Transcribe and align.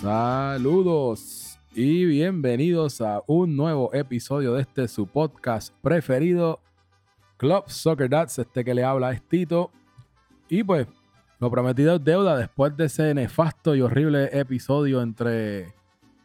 Saludos 0.00 1.58
y 1.74 2.06
bienvenidos 2.06 3.02
a 3.02 3.22
un 3.26 3.54
nuevo 3.54 3.92
episodio 3.92 4.54
de 4.54 4.62
este 4.62 4.88
su 4.88 5.06
podcast 5.06 5.74
preferido, 5.82 6.58
Club 7.36 7.64
Soccer 7.66 8.08
Dads. 8.08 8.38
Este 8.38 8.64
que 8.64 8.72
le 8.72 8.82
habla 8.82 9.12
es 9.12 9.22
Tito. 9.22 9.70
Y 10.48 10.64
pues, 10.64 10.86
lo 11.38 11.50
prometido 11.50 11.96
es 11.96 12.04
deuda 12.04 12.38
después 12.38 12.74
de 12.78 12.86
ese 12.86 13.12
nefasto 13.12 13.74
y 13.74 13.82
horrible 13.82 14.30
episodio 14.32 15.02
entre 15.02 15.74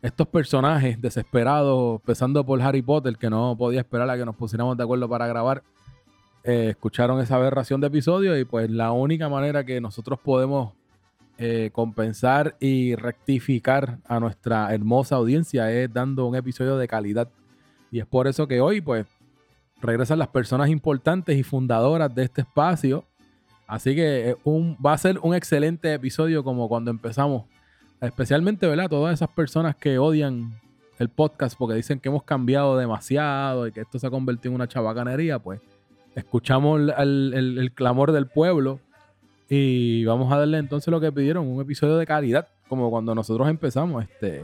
estos 0.01 0.27
personajes 0.27 1.01
desesperados, 1.01 1.99
empezando 1.99 2.45
por 2.45 2.61
Harry 2.61 2.81
Potter, 2.81 3.17
que 3.17 3.29
no 3.29 3.57
podía 3.57 3.81
esperar 3.81 4.09
a 4.09 4.15
que 4.15 4.23
nos 4.23 4.37
pusiéramos 4.37 4.77
de 4.77 4.83
acuerdo 4.83 5.09
para 5.09 5.27
grabar. 5.27 5.63
Eh, 6.45 6.69
escucharon 6.69 7.19
esa 7.19 7.35
aberración 7.35 7.81
de 7.81 7.87
episodio 7.87 8.39
y 8.39 8.45
pues 8.45 8.69
la 8.69 8.93
única 8.93 9.27
manera 9.27 9.65
que 9.65 9.81
nosotros 9.81 10.17
podemos 10.23 10.71
eh, 11.37 11.69
compensar 11.73 12.55
y 12.61 12.95
rectificar 12.95 13.99
a 14.05 14.21
nuestra 14.21 14.73
hermosa 14.73 15.17
audiencia 15.17 15.69
es 15.69 15.91
dando 15.91 16.25
un 16.25 16.35
episodio 16.35 16.77
de 16.77 16.87
calidad. 16.87 17.27
Y 17.91 17.99
es 17.99 18.05
por 18.05 18.27
eso 18.27 18.47
que 18.47 18.61
hoy, 18.61 18.79
pues, 18.79 19.05
regresan 19.81 20.17
las 20.17 20.29
personas 20.29 20.69
importantes 20.69 21.37
y 21.37 21.43
fundadoras 21.43 22.15
de 22.15 22.23
este 22.23 22.41
espacio. 22.41 23.03
Así 23.67 23.95
que 23.95 24.29
eh, 24.29 24.35
un, 24.45 24.77
va 24.83 24.93
a 24.93 24.97
ser 24.97 25.19
un 25.19 25.35
excelente 25.35 25.93
episodio 25.93 26.41
como 26.41 26.69
cuando 26.69 26.89
empezamos. 26.89 27.43
Especialmente, 27.99 28.65
¿verdad? 28.65 28.89
Todas 28.89 29.13
esas 29.13 29.29
personas 29.29 29.75
que 29.75 29.97
odian 29.97 30.57
el 30.99 31.09
podcast 31.09 31.57
porque 31.57 31.75
dicen 31.75 31.99
que 31.99 32.07
hemos 32.07 32.23
cambiado 32.23 32.77
demasiado 32.77 33.67
y 33.67 33.73
que 33.73 33.81
esto 33.81 33.99
se 33.99 34.07
ha 34.07 34.09
convertido 34.09 34.51
en 34.51 34.55
una 34.55 34.69
chabacanería, 34.69 35.39
pues 35.39 35.59
escuchamos 36.15 36.79
el 36.97 37.71
clamor 37.75 38.13
del 38.13 38.27
pueblo 38.27 38.79
y 39.49 40.03
vamos 40.05 40.31
a 40.31 40.37
darle 40.37 40.57
entonces 40.57 40.91
lo 40.91 40.99
que 40.99 41.11
pidieron, 41.11 41.47
un 41.47 41.61
episodio 41.61 41.97
de 41.97 42.05
calidad, 42.05 42.47
como 42.67 42.89
cuando 42.89 43.13
nosotros 43.13 43.47
empezamos. 43.47 44.03
Este, 44.03 44.43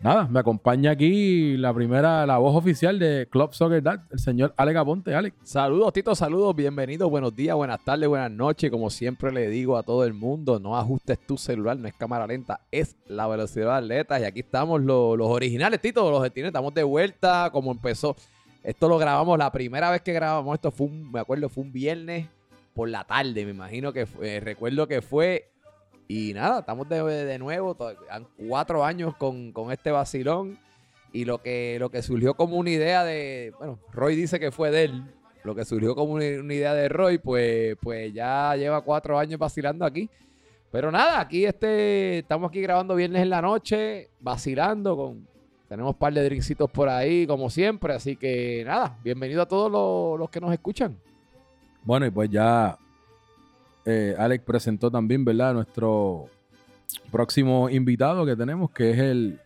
nada, 0.00 0.28
me 0.28 0.40
acompaña 0.40 0.90
aquí 0.90 1.56
la 1.56 1.72
primera, 1.72 2.26
la 2.26 2.36
voz 2.36 2.54
oficial 2.54 2.98
de 2.98 3.26
Club 3.30 3.54
Soccer 3.54 3.82
Dad, 3.82 4.00
el 4.10 4.18
señor 4.18 4.52
Alex 4.58 4.78
Aponte. 4.78 5.32
Saludos, 5.42 5.94
Tito, 5.94 6.14
saludos, 6.14 6.54
bienvenidos, 6.54 7.08
buenos 7.08 7.34
días, 7.34 7.56
buenas 7.56 7.82
tardes, 7.82 8.10
buenas 8.10 8.30
noches. 8.30 8.70
Como 8.70 8.90
siempre 8.90 9.32
le 9.32 9.48
digo 9.48 9.78
a 9.78 9.82
todo 9.82 10.04
el 10.04 10.12
mundo, 10.12 10.60
no 10.60 10.76
ajustes 10.76 11.18
tu 11.26 11.38
celular, 11.38 11.78
no 11.78 11.88
es 11.88 11.94
cámara 11.94 12.26
lenta, 12.26 12.60
es 12.70 12.96
la 13.06 13.26
velocidad 13.26 13.72
de 13.72 13.78
atletas. 13.78 14.20
Y 14.20 14.24
aquí 14.24 14.40
estamos 14.40 14.82
los, 14.82 15.18
originales, 15.18 15.80
Tito, 15.80 16.10
los 16.10 16.22
de 16.22 16.46
estamos 16.46 16.74
de 16.74 16.82
vuelta, 16.82 17.48
como 17.50 17.72
empezó. 17.72 18.16
Esto 18.62 18.86
lo 18.86 18.98
grabamos, 18.98 19.38
la 19.38 19.50
primera 19.50 19.90
vez 19.90 20.02
que 20.02 20.12
grabamos 20.12 20.54
esto 20.54 20.70
fue 20.70 20.88
un, 20.88 21.10
me 21.10 21.20
acuerdo, 21.20 21.48
fue 21.48 21.64
un 21.64 21.72
viernes 21.72 22.28
por 22.80 22.88
la 22.88 23.04
tarde, 23.04 23.44
me 23.44 23.50
imagino 23.50 23.92
que 23.92 24.06
fue, 24.06 24.40
recuerdo 24.40 24.88
que 24.88 25.02
fue. 25.02 25.50
Y 26.08 26.32
nada, 26.32 26.60
estamos 26.60 26.88
de, 26.88 27.02
de 27.02 27.38
nuevo, 27.38 27.76
han 28.08 28.26
cuatro 28.48 28.82
años 28.82 29.14
con, 29.16 29.52
este 29.70 29.90
vacilón. 29.90 30.58
Y 31.12 31.26
lo 31.26 31.42
que, 31.42 31.76
lo 31.78 31.90
que 31.90 32.00
surgió 32.00 32.32
como 32.32 32.56
una 32.56 32.70
idea 32.70 33.04
de, 33.04 33.52
bueno, 33.58 33.78
Roy 33.92 34.16
dice 34.16 34.40
que 34.40 34.50
fue 34.50 34.70
de 34.70 34.84
él, 34.84 35.04
lo 35.44 35.54
que 35.54 35.66
surgió 35.66 35.94
como 35.94 36.14
una, 36.14 36.24
idea 36.24 36.72
de 36.72 36.88
Roy, 36.88 37.18
pues, 37.18 37.76
pues 37.82 38.14
ya 38.14 38.56
lleva 38.56 38.80
cuatro 38.80 39.18
años 39.18 39.38
vacilando 39.38 39.84
aquí. 39.84 40.08
Pero 40.72 40.90
nada, 40.90 41.20
aquí 41.20 41.44
este, 41.44 42.20
estamos 42.20 42.48
aquí 42.48 42.62
grabando 42.62 42.94
viernes 42.94 43.20
en 43.20 43.28
la 43.28 43.42
noche, 43.42 44.08
vacilando 44.20 44.96
con, 44.96 45.28
tenemos 45.68 45.92
un 45.92 45.98
par 45.98 46.14
de 46.14 46.24
drincitos 46.24 46.70
por 46.70 46.88
ahí, 46.88 47.26
como 47.26 47.50
siempre. 47.50 47.92
Así 47.92 48.16
que 48.16 48.62
nada, 48.64 48.98
bienvenido 49.04 49.42
a 49.42 49.46
todos 49.46 49.70
los, 49.70 50.18
los 50.18 50.30
que 50.30 50.40
nos 50.40 50.50
escuchan. 50.50 50.96
Bueno, 51.84 52.06
y 52.06 52.10
pues 52.10 52.30
ya 52.30 52.78
eh, 53.84 54.14
Alex 54.18 54.44
presentó 54.44 54.90
también, 54.90 55.24
¿verdad? 55.24 55.54
Nuestro 55.54 56.26
próximo 57.10 57.68
invitado 57.68 58.26
que 58.26 58.36
tenemos, 58.36 58.70
que 58.70 58.90
es 58.90 58.98
el 58.98 59.40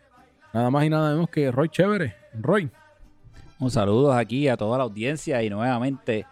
nada 0.52 0.70
más 0.70 0.84
y 0.84 0.90
nada 0.90 1.12
menos 1.12 1.28
que 1.30 1.50
Roy 1.50 1.68
Chévere. 1.68 2.14
Roy. 2.40 2.70
Un 3.58 3.70
saludo 3.70 4.12
aquí 4.12 4.48
a 4.48 4.56
toda 4.56 4.78
la 4.78 4.84
audiencia 4.84 5.42
y 5.42 5.48
nuevamente 5.50 6.26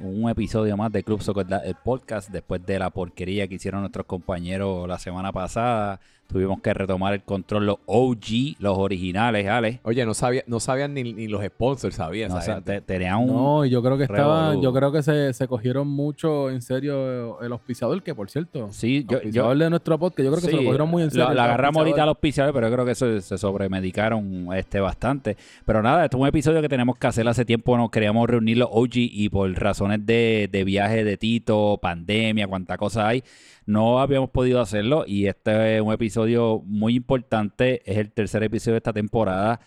un 0.00 0.28
episodio 0.28 0.76
más 0.76 0.90
de 0.90 1.02
Club 1.02 1.22
Soccer, 1.22 1.46
el 1.64 1.74
podcast, 1.76 2.30
después 2.30 2.64
de 2.64 2.78
la 2.78 2.90
porquería 2.90 3.46
que 3.46 3.56
hicieron 3.56 3.80
nuestros 3.80 4.06
compañeros 4.06 4.88
la 4.88 4.98
semana 4.98 5.32
pasada. 5.32 6.00
Tuvimos 6.26 6.62
que 6.62 6.72
retomar 6.72 7.12
el 7.12 7.22
control, 7.22 7.66
los 7.66 7.76
OG, 7.84 8.56
los 8.58 8.78
originales, 8.78 9.46
Ale. 9.46 9.80
Oye, 9.82 10.06
no, 10.06 10.14
sabía, 10.14 10.42
no 10.46 10.60
sabían 10.60 10.94
ni, 10.94 11.28
los 11.28 11.44
sponsors, 11.44 11.96
sabían. 11.96 12.30
No, 12.30 12.40
tenían 12.62 13.16
un. 13.18 13.26
No, 13.26 13.64
yo 13.66 13.82
creo 13.82 13.98
que 13.98 14.04
estaba, 14.04 14.54
yo 14.58 14.72
creo 14.72 14.92
que 14.92 15.02
se, 15.02 15.46
cogieron 15.46 15.88
mucho 15.88 16.48
en 16.48 16.62
serio 16.62 17.40
el 17.42 17.52
auspiciador, 17.52 18.02
que 18.02 18.14
por 18.14 18.30
cierto. 18.30 18.68
Sí, 18.70 19.04
yo. 19.06 19.20
yo 19.22 19.54
de 19.54 19.68
nuestro 19.68 19.98
podcast, 19.98 20.24
yo 20.24 20.30
creo 20.30 20.42
que 20.42 20.50
se 20.50 20.56
lo 20.56 20.64
cogieron 20.64 20.88
muy 20.88 21.02
en 21.02 21.10
serio. 21.10 21.34
La, 21.34 21.44
agarramos 21.44 21.80
ahorita 21.80 22.02
al 22.02 22.08
auspiciador, 22.08 22.54
pero 22.54 22.68
yo 22.68 22.72
creo 22.72 22.86
que 22.86 22.94
se, 22.94 23.20
se 23.20 23.36
sobremedicaron 23.36 24.48
este 24.54 24.80
bastante. 24.80 25.36
Pero 25.66 25.82
nada, 25.82 26.04
esto 26.04 26.16
es 26.16 26.20
un 26.22 26.28
episodio 26.28 26.62
que 26.62 26.68
tenemos 26.68 26.96
que 26.96 27.06
hacer 27.06 27.28
hace 27.28 27.44
tiempo. 27.44 27.76
Nos 27.76 27.90
queríamos 27.90 28.28
reunir 28.28 28.56
los 28.56 28.70
OG 28.72 28.92
y 28.94 29.28
por 29.28 29.52
razones 29.52 30.06
de, 30.06 30.48
de 30.50 30.64
viaje 30.64 31.04
de 31.04 31.18
Tito, 31.18 31.78
pandemia, 31.82 32.46
cuánta 32.46 32.78
cosa 32.78 33.06
hay 33.06 33.22
no 33.66 34.00
habíamos 34.00 34.30
podido 34.30 34.60
hacerlo 34.60 35.04
y 35.06 35.26
este 35.26 35.76
es 35.76 35.82
un 35.82 35.92
episodio 35.92 36.62
muy 36.64 36.94
importante. 36.94 37.82
Es 37.90 37.98
el 37.98 38.12
tercer 38.12 38.42
episodio 38.42 38.74
de 38.74 38.78
esta 38.78 38.92
temporada. 38.92 39.60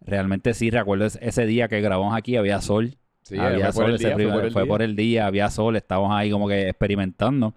Realmente 0.00 0.54
sí, 0.54 0.70
recuerdo 0.70 1.06
ese 1.06 1.46
día 1.46 1.68
que 1.68 1.80
grabamos 1.80 2.16
aquí, 2.16 2.36
había 2.36 2.60
sol. 2.60 2.96
Sí, 3.22 3.38
había 3.38 3.70
sol, 3.72 3.98
fue, 4.52 4.66
por 4.66 4.82
el, 4.82 4.96
día, 4.96 5.26
había 5.26 5.50
sol, 5.50 5.76
estábamos 5.76 6.12
ahí 6.12 6.30
como 6.30 6.48
que 6.48 6.68
experimentando. 6.68 7.54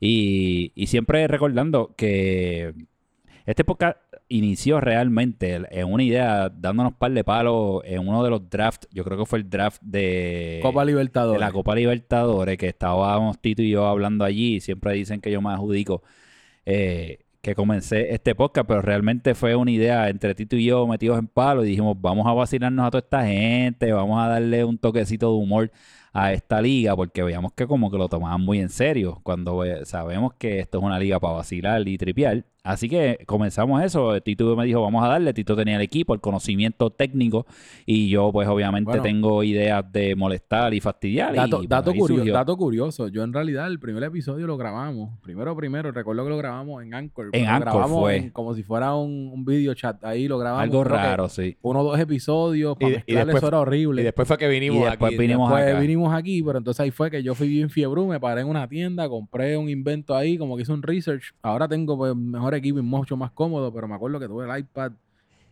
Y, 0.00 0.72
y 0.74 0.86
siempre 0.86 1.26
recordando 1.28 1.94
que 1.96 2.74
este 3.46 3.64
podcast 3.64 3.98
inició 4.28 4.80
realmente 4.80 5.60
en 5.70 5.92
una 5.92 6.02
idea, 6.02 6.48
dándonos 6.48 6.94
par 6.94 7.12
de 7.12 7.24
palos 7.24 7.82
en 7.84 8.06
uno 8.06 8.24
de 8.24 8.30
los 8.30 8.48
drafts, 8.48 8.88
yo 8.92 9.04
creo 9.04 9.18
que 9.18 9.26
fue 9.26 9.38
el 9.38 9.50
draft 9.50 9.80
de 9.82 10.60
Copa 10.62 10.84
Libertadores. 10.84 11.40
De 11.40 11.46
la 11.46 11.52
Copa 11.52 11.74
Libertadores, 11.74 12.58
que 12.58 12.68
estábamos 12.68 13.38
Tito 13.40 13.62
y 13.62 13.70
yo 13.70 13.86
hablando 13.86 14.24
allí, 14.24 14.56
y 14.56 14.60
siempre 14.60 14.94
dicen 14.94 15.20
que 15.20 15.30
yo 15.30 15.40
me 15.40 15.50
adjudico. 15.50 16.02
Eh, 16.66 17.18
que 17.42 17.54
comencé 17.54 18.14
este 18.14 18.34
podcast, 18.34 18.66
pero 18.66 18.80
realmente 18.80 19.34
fue 19.34 19.54
una 19.54 19.70
idea 19.70 20.08
entre 20.08 20.34
Tito 20.34 20.56
y 20.56 20.64
yo 20.64 20.86
metidos 20.86 21.18
en 21.18 21.26
palo 21.26 21.62
y 21.62 21.68
dijimos, 21.68 21.94
vamos 22.00 22.26
a 22.26 22.32
vacilarnos 22.32 22.86
a 22.86 22.90
toda 22.90 23.00
esta 23.00 23.26
gente, 23.26 23.92
vamos 23.92 24.18
a 24.18 24.28
darle 24.28 24.64
un 24.64 24.78
toquecito 24.78 25.30
de 25.30 25.36
humor 25.36 25.70
a 26.14 26.32
esta 26.32 26.62
liga, 26.62 26.96
porque 26.96 27.22
veíamos 27.22 27.52
que 27.52 27.66
como 27.66 27.90
que 27.90 27.98
lo 27.98 28.08
tomaban 28.08 28.40
muy 28.40 28.60
en 28.60 28.70
serio, 28.70 29.20
cuando 29.22 29.62
sabemos 29.84 30.32
que 30.38 30.60
esto 30.60 30.78
es 30.78 30.84
una 30.84 30.98
liga 30.98 31.20
para 31.20 31.34
vacilar 31.34 31.86
y 31.86 31.98
tripear. 31.98 32.44
Así 32.64 32.88
que 32.88 33.18
comenzamos 33.26 33.82
eso. 33.82 34.18
Tito 34.22 34.56
me 34.56 34.64
dijo, 34.64 34.80
vamos 34.80 35.04
a 35.04 35.08
darle. 35.08 35.34
Tito 35.34 35.54
tenía 35.54 35.76
el 35.76 35.82
equipo, 35.82 36.14
el 36.14 36.20
conocimiento 36.20 36.88
técnico. 36.88 37.44
Y 37.84 38.08
yo, 38.08 38.32
pues, 38.32 38.48
obviamente, 38.48 39.00
tengo 39.00 39.42
ideas 39.42 39.84
de 39.92 40.16
molestar 40.16 40.72
y 40.72 40.80
fastidiar. 40.80 41.34
Dato, 41.34 41.62
dato, 41.68 41.92
curioso, 41.92 42.32
dato, 42.32 42.56
curioso, 42.56 43.08
Yo, 43.08 43.22
en 43.22 43.34
realidad, 43.34 43.66
el 43.66 43.78
primer 43.78 44.02
episodio 44.04 44.46
lo 44.46 44.56
grabamos. 44.56 45.10
Primero, 45.20 45.54
primero, 45.54 45.92
recuerdo 45.92 46.24
que 46.24 46.30
lo 46.30 46.38
grabamos 46.38 46.82
en 46.82 46.94
Anchor. 46.94 47.28
En 47.32 47.46
Anchor 47.46 47.86
fue. 47.86 48.30
como 48.32 48.54
si 48.54 48.62
fuera 48.62 48.94
un, 48.94 49.30
un 49.30 49.44
video 49.44 49.74
chat. 49.74 50.02
Ahí 50.02 50.26
lo 50.26 50.38
grabamos. 50.38 50.62
Algo 50.62 50.84
raro, 50.84 51.28
sí. 51.28 51.58
Uno 51.60 51.80
o 51.80 51.84
dos 51.84 52.00
episodios. 52.00 52.78
Para 52.78 53.04
y, 53.06 53.14
después, 53.14 53.36
eso 53.36 53.48
era 53.48 53.60
horrible. 53.60 54.00
Y 54.00 54.04
después 54.06 54.26
fue 54.26 54.38
que 54.38 54.48
vinimos 54.48 54.80
y 54.80 54.84
después 54.84 55.10
aquí. 55.10 55.18
Vinimos 55.18 55.50
después 55.50 55.80
vinimos 55.80 56.14
aquí. 56.14 56.42
Pero 56.42 56.56
entonces 56.56 56.80
ahí 56.80 56.90
fue 56.90 57.10
que 57.10 57.22
yo 57.22 57.34
fui 57.34 57.46
bien 57.46 57.68
fiebre. 57.68 58.00
Me 58.06 58.18
paré 58.18 58.40
en 58.40 58.48
una 58.48 58.66
tienda, 58.66 59.06
compré 59.06 59.58
un 59.58 59.68
invento 59.68 60.16
ahí, 60.16 60.38
como 60.38 60.56
que 60.56 60.62
hice 60.62 60.72
un 60.72 60.82
research. 60.82 61.34
Ahora 61.42 61.68
tengo, 61.68 61.98
pues, 61.98 62.16
mejor 62.16 62.53
equipo 62.56 62.78
y 62.78 62.82
mucho 62.82 63.16
más 63.16 63.30
cómodo, 63.32 63.72
pero 63.72 63.88
me 63.88 63.94
acuerdo 63.94 64.20
que 64.20 64.26
tuve 64.26 64.50
el 64.50 64.58
iPad 64.58 64.92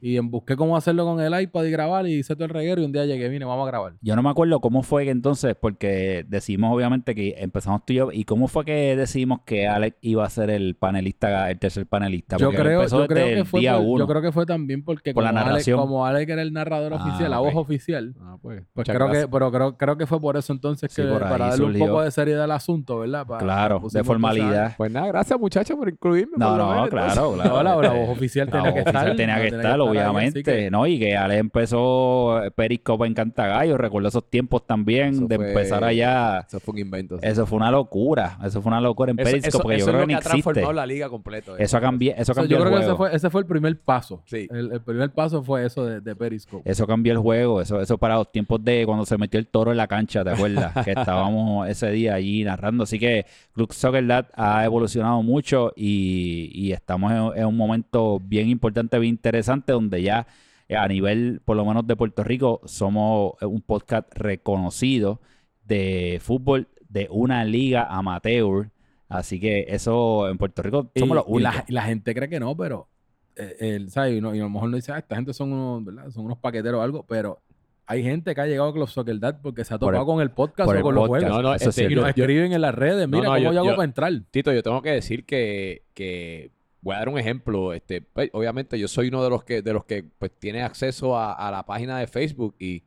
y 0.05 0.19
busqué 0.19 0.57
cómo 0.57 0.77
hacerlo 0.77 1.05
con 1.05 1.21
el 1.21 1.41
iPad 1.41 1.63
y 1.63 1.71
grabar 1.71 2.09
y 2.09 2.15
hice 2.15 2.35
todo 2.35 2.47
el 2.47 2.51
reguero 2.51 2.83
y 2.83 2.85
un 2.85 2.91
día 2.91 3.07
llegué, 3.07 3.29
vine, 3.29 3.45
vamos 3.45 3.69
a 3.69 3.71
grabar. 3.71 3.93
Yo 4.01 4.17
no 4.17 4.23
me 4.23 4.31
acuerdo 4.31 4.61
cómo 4.61 4.83
fue 4.83 5.05
que 5.05 5.11
entonces, 5.11 5.55
porque 5.55 6.27
decimos 6.29 6.75
obviamente 6.75 7.15
que 7.15 7.37
empezamos 7.39 7.87
tú 7.87 7.93
y 7.93 7.97
yo, 7.97 8.09
y 8.13 8.25
cómo 8.25 8.49
fue 8.49 8.65
que 8.65 8.97
decidimos 8.97 9.43
que 9.47 9.69
Alex 9.69 9.99
iba 10.01 10.25
a 10.25 10.29
ser 10.29 10.51
el 10.51 10.75
panelista, 10.75 11.49
el 11.53 11.59
tercer 11.61 11.87
panelista. 11.87 12.37
Yo 12.37 12.51
creo, 12.51 12.85
yo 12.85 13.07
creo 13.07 13.37
que 13.37 13.45
fue 13.45 13.63
yo 13.63 14.07
creo 14.09 14.23
que 14.23 14.33
fue 14.33 14.45
también 14.45 14.83
porque 14.83 15.15
como, 15.15 15.25
la 15.25 15.31
narración. 15.31 15.79
Alex, 15.79 15.89
como 15.89 16.05
Alex 16.05 16.33
era 16.33 16.43
el 16.43 16.53
narrador 16.53 16.95
ah, 16.95 16.97
oficial, 16.97 17.31
la 17.31 17.39
voz 17.39 17.55
oficial, 17.55 18.15
ah, 18.21 18.37
pues, 18.43 18.65
pues 18.75 18.89
creo 18.89 19.09
que, 19.09 19.29
pero 19.29 19.53
creo, 19.53 19.77
creo 19.77 19.97
que 19.97 20.07
fue 20.09 20.21
por 20.21 20.37
eso 20.37 20.53
entonces 20.53 20.93
que 20.93 21.05
para 21.05 21.39
darle 21.39 21.65
un 21.65 21.79
poco 21.79 22.03
de 22.03 22.11
seriedad 22.11 22.43
al 22.43 22.51
asunto, 22.51 22.99
¿verdad? 22.99 23.25
claro, 23.39 23.81
de 23.89 24.03
formalidad. 24.03 24.75
Pues 24.77 24.91
nada, 24.91 25.07
gracias 25.07 25.39
muchachos 25.39 25.77
por 25.77 25.89
incluirme. 25.89 26.33
No, 26.39 26.57
no, 26.57 26.89
claro, 26.89 27.35
claro. 27.35 27.63
la, 27.63 27.75
voz 27.75 28.09
oficial 28.09 28.51
tenía 28.51 28.75
que 28.75 28.81
estar. 28.81 29.15
Tenía 29.15 29.41
que 29.41 29.47
estar, 29.47 29.79
obviamente, 29.99 30.71
¿no? 30.71 30.87
Y 30.87 30.99
que 30.99 31.17
Ale 31.17 31.39
empezó 31.39 32.41
Periscope 32.55 33.07
en 33.07 33.15
Cantagallo, 33.15 33.77
recuerdo 33.79 34.09
esos 34.09 34.29
tiempos 34.29 34.67
también 34.67 35.15
Eso 35.15 35.27
de 35.27 35.37
fue- 35.37 35.49
empezar 35.49 35.85
allá. 35.85 36.41
Eso 36.41 36.61
fue 36.61 36.73
un 36.75 36.79
invento. 36.81 37.19
sí. 37.19 37.27
Eso 37.27 37.47
fue 37.47 37.57
una 37.57 37.71
locura, 37.71 38.39
eso 38.45 38.61
fue 38.63 38.71
una 38.71 38.81
locura 38.81 39.13
en 39.13 39.19
Eso- 39.19 39.25
Periscope, 39.31 39.49
eso- 39.49 39.59
porque 39.61 39.77
eso 39.77 39.87
yo 39.87 39.91
es 39.91 39.95
creo 39.95 40.01
lo 40.03 40.07
que 40.07 40.13
no 40.13 40.19
ha 40.19 40.23
transformado 40.23 40.61
existe. 40.61 40.75
la 40.75 40.87
liga 40.87 41.09
completo. 41.09 41.57
Eso 41.57 41.77
ha 41.77 41.81
cambiado, 41.81 42.21
eso 42.21 42.33
O 42.33 42.35
sea, 42.35 42.43
cambió 42.43 42.59
yo 42.59 42.63
el 42.65 42.69
creo 42.69 42.79
que 42.79 42.85
ese 42.85 42.93
juego. 42.97 43.11
fue, 43.11 43.17
ese 43.17 43.31
fue 43.31 43.41
el 43.41 43.47
primer 43.47 43.79
paso. 43.79 44.23
Sí. 44.27 44.49
El, 44.51 44.73
el 44.73 44.81
primer 44.81 45.11
paso 45.11 45.43
fue 45.43 45.65
eso 45.67 45.85
de, 45.87 46.01
de 46.01 46.17
Periscope. 46.17 46.69
Eso 46.71 46.87
cambió 46.87 47.13
el 47.13 47.19
juego, 47.19 47.61
eso, 47.61 47.81
eso 47.81 47.99
para 47.99 48.15
los 48.17 48.31
tiempos 48.31 48.63
de 48.65 48.85
cuando 48.87 49.05
se 49.07 49.17
metió 49.19 49.39
el 49.41 49.47
toro 49.47 49.71
en 49.71 49.77
la 49.77 49.87
cancha, 49.87 50.25
¿te 50.25 50.31
acuerdas? 50.31 50.73
que 50.85 50.91
estábamos 50.93 51.69
ese 51.69 51.91
día 51.91 52.15
allí 52.15 52.45
narrando. 52.45 52.85
Así 52.85 52.99
que 52.99 53.27
Club 53.55 53.73
Soccer 53.73 54.07
Dad 54.07 54.27
ha 54.35 54.65
evolucionado 54.65 55.23
mucho 55.23 55.73
y, 55.77 56.51
y 56.55 56.73
estamos 56.73 57.13
en, 57.13 57.41
en 57.43 57.47
un 57.47 57.57
momento 57.57 58.21
bien 58.23 58.49
importante, 58.49 58.99
bien 58.99 59.11
interesante, 59.15 59.73
donde 59.73 59.82
ya 59.91 60.27
eh, 60.69 60.77
a 60.77 60.87
nivel, 60.89 61.41
por 61.45 61.57
lo 61.57 61.65
menos 61.65 61.87
de 61.87 61.97
Puerto 61.97 62.23
Rico, 62.25 62.61
somos 62.65 63.35
un 63.43 63.61
podcast 63.63 64.09
reconocido 64.15 65.21
de 65.65 66.19
fútbol 66.23 66.69
de 66.89 67.09
una 67.11 67.45
liga 67.45 67.85
amateur. 67.89 68.71
Así 69.09 69.39
que 69.41 69.67
eso 69.69 70.29
en 70.29 70.39
Puerto 70.39 70.63
Rico 70.63 70.91
Y, 70.95 71.01
somos 71.01 71.17
los 71.17 71.27
y 71.29 71.33
únicos. 71.33 71.55
la, 71.55 71.65
y 71.69 71.73
la 71.73 71.83
gente 71.83 72.15
cree 72.15 72.29
que 72.29 72.41
no, 72.41 72.57
pero 72.57 72.89
eh, 73.37 73.85
¿sabes? 73.89 74.17
Y, 74.17 74.21
no- 74.21 74.35
y 74.35 74.39
a 74.41 74.43
lo 74.45 74.51
mejor 74.51 74.69
no 74.71 74.77
dice, 74.77 74.93
ah, 74.93 74.99
esta 74.99 75.17
gente 75.17 75.33
son 75.35 75.53
unos, 75.53 75.85
¿verdad? 75.85 76.11
Son 76.11 76.25
unos 76.25 76.39
paqueteros 76.39 76.81
o 76.81 76.83
algo, 76.83 77.05
pero 77.07 77.41
hay 77.87 78.03
gente 78.03 78.35
que 78.35 78.41
ha 78.41 78.47
llegado 78.47 78.69
a 78.71 78.73
Club 78.73 78.89
Soccer 78.89 79.19
Dad 79.19 79.41
porque 79.43 79.65
se 79.65 79.75
ha 79.75 79.79
topado 79.79 79.99
el- 80.01 80.07
con 80.07 80.21
el 80.23 80.31
podcast 80.31 80.69
o 80.71 80.73
el 80.75 80.83
con 80.83 80.95
los 80.95 81.09
juegos. 81.09 81.29
No, 81.29 81.43
no, 81.43 81.55
Eso 81.55 81.71
este, 81.71 81.85
es 81.87 81.91
y 81.91 81.95
nos 81.95 82.09
escriben 82.09 82.53
en 82.53 82.61
las 82.61 82.75
redes, 82.75 83.07
mira 83.09 83.25
no, 83.25 83.29
cómo 83.31 83.39
yo- 83.39 83.53
yo, 83.53 83.59
hago 83.61 83.71
yo- 83.71 83.77
para 83.77 83.85
entrar. 83.85 84.13
Tito, 84.31 84.53
yo 84.53 84.63
tengo 84.63 84.81
que 84.81 84.91
decir 84.93 85.25
que, 85.27 85.83
que 85.95 86.51
voy 86.83 86.95
a 86.95 86.99
dar 86.99 87.09
un 87.09 87.19
ejemplo. 87.19 87.73
Este, 87.73 88.03
pues, 88.03 88.29
obviamente, 88.33 88.79
yo 88.79 88.89
soy 88.89 89.09
uno 89.09 89.25
de 89.25 89.31
los 89.31 89.45
que, 89.45 89.63
de 89.63 89.73
los 89.73 89.85
que 89.85 90.03
pues, 90.03 90.33
tiene 90.39 90.63
acceso 90.63 91.17
a, 91.17 91.33
a 91.33 91.51
la 91.51 91.65
página 91.65 91.99
de 91.99 92.07
Facebook 92.07 92.55
y, 92.59 92.83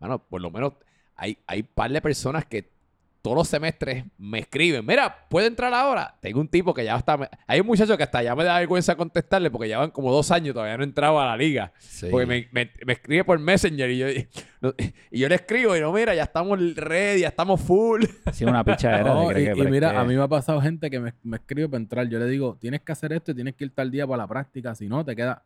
bueno, 0.00 0.18
por 0.18 0.40
lo 0.40 0.50
menos 0.50 0.72
hay, 1.14 1.38
hay 1.46 1.62
par 1.62 1.92
de 1.92 2.00
personas 2.00 2.44
que 2.44 2.73
todos 3.24 3.38
los 3.38 3.48
semestres 3.48 4.04
me 4.18 4.40
escriben, 4.40 4.84
mira, 4.84 5.26
¿puedo 5.30 5.46
entrar 5.46 5.72
ahora? 5.72 6.14
Tengo 6.20 6.40
un 6.40 6.48
tipo 6.48 6.74
que 6.74 6.84
ya 6.84 6.94
está, 6.94 7.18
hay 7.46 7.58
un 7.60 7.66
muchacho 7.66 7.96
que 7.96 8.02
hasta 8.02 8.22
ya 8.22 8.36
me 8.36 8.44
da 8.44 8.58
vergüenza 8.58 8.96
contestarle 8.96 9.50
porque 9.50 9.66
llevan 9.66 9.90
como 9.92 10.12
dos 10.12 10.30
años 10.30 10.52
todavía 10.52 10.76
no 10.76 10.84
entraba 10.84 11.24
a 11.24 11.28
la 11.28 11.36
liga. 11.38 11.72
Sí. 11.78 12.08
Porque 12.10 12.26
me, 12.26 12.48
me- 12.52 12.70
me 12.84 12.92
escribe 12.92 13.24
por 13.24 13.38
Messenger 13.38 13.90
y 13.90 13.96
yo, 13.98 14.08
y 14.10 15.18
yo 15.18 15.26
le 15.30 15.36
escribo 15.36 15.74
y 15.74 15.80
no, 15.80 15.90
mira, 15.90 16.14
ya 16.14 16.24
estamos 16.24 16.58
ready, 16.76 17.20
ya 17.22 17.28
estamos 17.28 17.62
full. 17.62 18.04
Sí, 18.30 18.44
una 18.44 18.62
pichadera. 18.62 19.04
No, 19.14 19.28
de 19.30 19.40
y, 19.42 19.44
que- 19.54 19.58
y 19.58 19.66
mira, 19.68 19.90
que- 19.92 19.96
a 19.96 20.04
mí 20.04 20.14
me 20.14 20.22
ha 20.22 20.28
pasado 20.28 20.60
gente 20.60 20.90
que 20.90 21.00
me, 21.00 21.14
me 21.22 21.38
escribe 21.38 21.66
para 21.70 21.80
entrar. 21.82 22.06
Yo 22.08 22.18
le 22.18 22.26
digo, 22.26 22.58
tienes 22.60 22.82
que 22.82 22.92
hacer 22.92 23.14
esto 23.14 23.30
y 23.30 23.34
tienes 23.34 23.54
que 23.54 23.64
ir 23.64 23.74
tal 23.74 23.90
día 23.90 24.06
para 24.06 24.18
la 24.24 24.26
práctica. 24.28 24.74
Si 24.74 24.86
no, 24.86 25.02
te 25.02 25.16
queda. 25.16 25.42